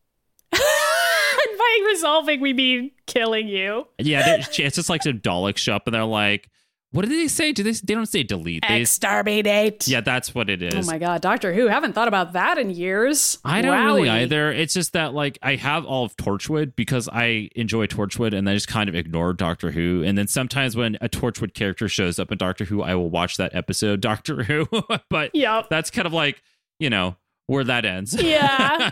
and 0.53 0.61
by 1.59 1.81
resolving, 1.87 2.41
we 2.41 2.55
mean 2.55 2.93
killing 3.07 3.47
you. 3.49 3.87
Yeah, 3.99 4.37
it's 4.39 4.57
just 4.57 4.89
like 4.89 5.03
some 5.03 5.21
Dalek 5.21 5.59
show 5.59 5.77
up, 5.77 5.87
and 5.87 5.95
they're 5.95 6.05
like, 6.05 6.49
"What 6.97 7.03
did 7.09 7.13
they 7.13 7.29
say? 7.29 7.53
Do 7.53 7.63
they? 7.63 7.73
They 7.73 7.95
don't 7.95 8.07
say 8.07 8.23
delete. 8.23 8.65
They, 8.67 8.81
Exterminate. 8.81 9.87
yeah, 9.87 10.01
that's 10.01 10.35
what 10.35 10.51
it 10.51 10.63
is. 10.63 10.75
Oh 10.75 10.91
my 10.91 10.99
god, 10.99 11.21
Doctor 11.21 11.53
Who. 11.55 11.67
Haven't 11.69 11.93
thought 11.93 12.09
about 12.09 12.33
that 12.33 12.59
in 12.59 12.71
years. 12.71 13.39
I 13.45 13.63
don't 13.63 13.85
really 13.85 14.09
either. 14.09 14.51
It's 14.51 14.75
just 14.75 14.93
that 14.95 15.15
like 15.15 15.39
I 15.43 15.57
have 15.57 15.85
all 15.85 16.05
of 16.05 16.17
Torchwood 16.17 16.75
because 16.77 17.09
I 17.13 17.51
enjoy 17.55 17.87
Torchwood 17.87 18.33
and 18.37 18.49
I 18.49 18.55
just 18.55 18.69
kind 18.69 18.89
of 18.89 18.95
ignore 18.95 19.33
Doctor 19.33 19.71
Who. 19.71 20.03
And 20.05 20.17
then 20.19 20.27
sometimes 20.27 20.77
when 20.77 20.97
a 21.01 21.09
Torchwood 21.09 21.55
character 21.55 21.89
shows 21.89 22.19
up 22.19 22.33
in 22.33 22.39
Doctor 22.39 22.65
Who, 22.65 22.83
I 22.83 22.95
will 22.95 23.11
watch 23.11 23.37
that 23.37 23.55
episode 23.55 24.01
Doctor 24.01 24.43
Who. 24.45 24.67
but 25.11 25.31
Yep. 25.35 25.69
that's 25.71 25.91
kind 25.91 26.07
of 26.07 26.13
like, 26.13 26.43
you 26.79 26.91
know, 26.91 27.17
where 27.47 27.65
that 27.65 27.85
ends. 27.85 28.15
Yeah. 28.23 28.91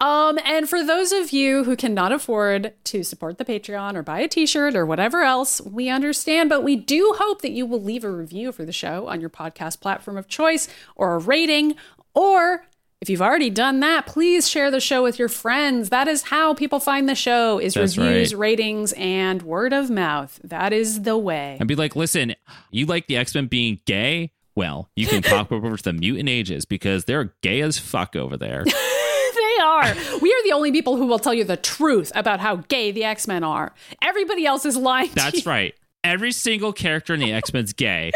um, 0.00 0.38
and 0.44 0.68
for 0.68 0.84
those 0.84 1.12
of 1.12 1.30
you 1.32 1.64
who 1.64 1.76
cannot 1.76 2.12
afford 2.12 2.72
to 2.84 3.02
support 3.02 3.38
the 3.38 3.44
Patreon 3.44 3.94
or 3.94 4.02
buy 4.02 4.20
a 4.20 4.28
t-shirt 4.28 4.74
or 4.74 4.84
whatever 4.84 5.22
else, 5.22 5.60
we 5.60 5.88
understand, 5.88 6.48
but 6.48 6.62
we 6.62 6.74
do 6.76 7.14
hope 7.18 7.42
that 7.42 7.52
you 7.52 7.66
will 7.66 7.82
leave 7.82 8.02
a 8.04 8.10
review 8.10 8.50
for 8.52 8.64
the 8.64 8.72
show 8.72 9.06
on 9.08 9.20
your 9.20 9.30
podcast 9.30 9.80
platform 9.80 10.16
of 10.16 10.26
choice 10.28 10.68
or 10.96 11.14
a 11.14 11.18
rating 11.18 11.74
or 12.14 12.64
if 13.00 13.08
you've 13.08 13.22
already 13.22 13.48
done 13.48 13.80
that, 13.80 14.04
please 14.04 14.46
share 14.46 14.70
the 14.70 14.78
show 14.80 15.02
with 15.02 15.18
your 15.18 15.30
friends. 15.30 15.88
That 15.88 16.06
is 16.06 16.24
how 16.24 16.52
people 16.52 16.80
find 16.80 17.08
the 17.08 17.14
show 17.14 17.58
is 17.58 17.72
That's 17.72 17.96
reviews, 17.96 18.34
right. 18.34 18.40
ratings, 18.40 18.92
and 18.92 19.40
word 19.40 19.72
of 19.72 19.88
mouth. 19.88 20.38
That 20.44 20.74
is 20.74 21.00
the 21.00 21.16
way. 21.16 21.56
and 21.58 21.66
be 21.66 21.76
like, 21.76 21.96
listen, 21.96 22.34
you 22.70 22.84
like 22.84 23.06
the 23.06 23.16
X 23.16 23.34
Men 23.34 23.46
being 23.46 23.80
gay? 23.86 24.32
Well, 24.54 24.90
you 24.96 25.06
can 25.06 25.22
pop 25.22 25.52
over 25.52 25.76
to 25.76 25.82
the 25.82 25.92
Mutant 25.92 26.28
Ages 26.28 26.64
because 26.64 27.04
they're 27.04 27.34
gay 27.42 27.60
as 27.60 27.78
fuck 27.78 28.16
over 28.16 28.36
there. 28.36 28.64
they 28.64 29.62
are. 29.62 29.94
We 30.20 30.32
are 30.32 30.42
the 30.44 30.52
only 30.52 30.72
people 30.72 30.96
who 30.96 31.06
will 31.06 31.18
tell 31.18 31.34
you 31.34 31.44
the 31.44 31.56
truth 31.56 32.12
about 32.14 32.40
how 32.40 32.56
gay 32.56 32.90
the 32.90 33.04
X-Men 33.04 33.44
are. 33.44 33.72
Everybody 34.02 34.46
else 34.46 34.64
is 34.64 34.76
lying. 34.76 35.08
to 35.10 35.14
That's 35.14 35.46
right. 35.46 35.74
Every 36.02 36.32
single 36.32 36.72
character 36.72 37.14
in 37.14 37.20
the 37.20 37.32
X 37.32 37.52
Men's 37.52 37.72
gay. 37.72 38.10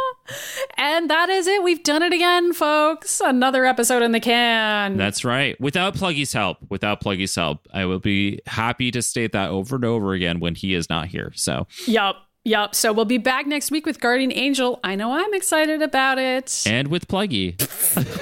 And 0.76 1.10
that 1.10 1.28
is 1.28 1.46
it. 1.46 1.62
We've 1.62 1.82
done 1.82 2.02
it 2.02 2.12
again, 2.12 2.52
folks. 2.52 3.20
Another 3.20 3.64
episode 3.64 4.02
in 4.02 4.12
the 4.12 4.20
can. 4.20 4.96
That's 4.96 5.24
right. 5.24 5.60
Without 5.60 5.94
Pluggy's 5.94 6.32
help, 6.32 6.58
without 6.70 7.00
Pluggy's 7.02 7.34
help, 7.34 7.66
I 7.72 7.86
will 7.86 7.98
be 7.98 8.40
happy 8.46 8.90
to 8.92 9.02
state 9.02 9.32
that 9.32 9.50
over 9.50 9.76
and 9.76 9.84
over 9.84 10.12
again 10.12 10.38
when 10.38 10.54
he 10.54 10.74
is 10.74 10.88
not 10.88 11.08
here. 11.08 11.32
So 11.34 11.66
yup. 11.86 12.16
Yup. 12.48 12.74
So 12.74 12.92
we'll 12.92 13.04
be 13.04 13.18
back 13.18 13.46
next 13.46 13.70
week 13.70 13.84
with 13.84 14.00
Guardian 14.00 14.32
Angel. 14.32 14.80
I 14.82 14.94
know 14.94 15.12
I'm 15.12 15.34
excited 15.34 15.82
about 15.82 16.18
it. 16.18 16.62
and 16.66 16.88
with 16.88 17.06
Pluggy, 17.06 17.54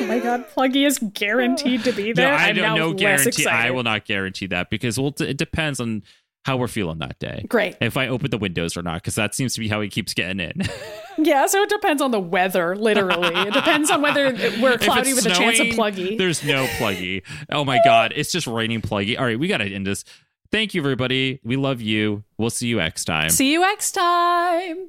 oh 0.01 0.07
my 0.07 0.19
god, 0.19 0.47
Pluggy 0.55 0.85
is 0.87 0.99
guaranteed 0.99 1.85
to 1.85 1.93
be 1.93 2.13
there. 2.13 2.31
no, 2.31 2.37
I 2.37 2.49
I'm 2.49 2.57
don't 2.57 2.65
now 2.65 2.75
no 2.75 2.89
less 2.91 2.99
guarantee. 3.25 3.47
I 3.47 3.71
will 3.71 3.85
not 3.85 4.05
guarantee 4.05 4.47
that 4.49 4.69
because 4.69 4.99
well, 4.99 5.15
it 5.21 5.37
depends 5.37 5.79
on 5.79 6.03
how 6.45 6.57
we're 6.57 6.69
feeling 6.69 6.99
that 6.99 7.19
day. 7.19 7.45
Great. 7.49 7.77
If 7.81 7.97
I 7.97 8.07
open 8.09 8.31
the 8.31 8.39
windows 8.39 8.77
or 8.77 8.83
not, 8.83 9.03
because 9.03 9.17
that 9.17 9.35
seems 9.35 9.55
to 9.55 9.61
be 9.61 9.69
how 9.69 9.81
he 9.81 9.89
keeps 9.89 10.15
getting 10.15 10.41
in. 10.41 10.63
Yeah, 11.19 11.47
so 11.47 11.63
it 11.63 11.71
depends 11.71 12.03
on 12.03 12.11
the 12.11 12.21
weather, 12.21 12.77
literally. 12.77 13.35
it 13.49 13.55
depends 13.55 13.91
on 13.91 14.03
whether 14.03 14.33
we're 14.61 14.77
cloudy 14.77 15.15
with 15.15 15.25
a 15.25 15.31
chance 15.31 15.59
of 15.59 15.69
Pluggy. 15.69 16.19
There's 16.19 16.45
no 16.45 16.67
Pluggy. 16.77 17.23
Oh 17.51 17.65
my 17.65 17.81
god, 17.87 18.13
it's 18.15 18.31
just 18.31 18.47
raining 18.47 18.83
Pluggy. 18.83 19.19
All 19.19 19.25
right, 19.25 19.39
we 19.39 19.49
got 19.49 19.59
to 19.59 19.65
end 19.65 19.87
this. 19.87 20.05
Thank 20.51 20.75
you, 20.75 20.81
everybody. 20.81 21.41
We 21.45 21.57
love 21.57 21.81
you. 21.81 22.25
We'll 22.39 22.51
see 22.51 22.69
you 22.69 22.77
next 22.77 23.05
time. 23.05 23.31
See 23.31 23.53
you 23.53 23.61
next 23.61 23.93
time. 23.93 24.87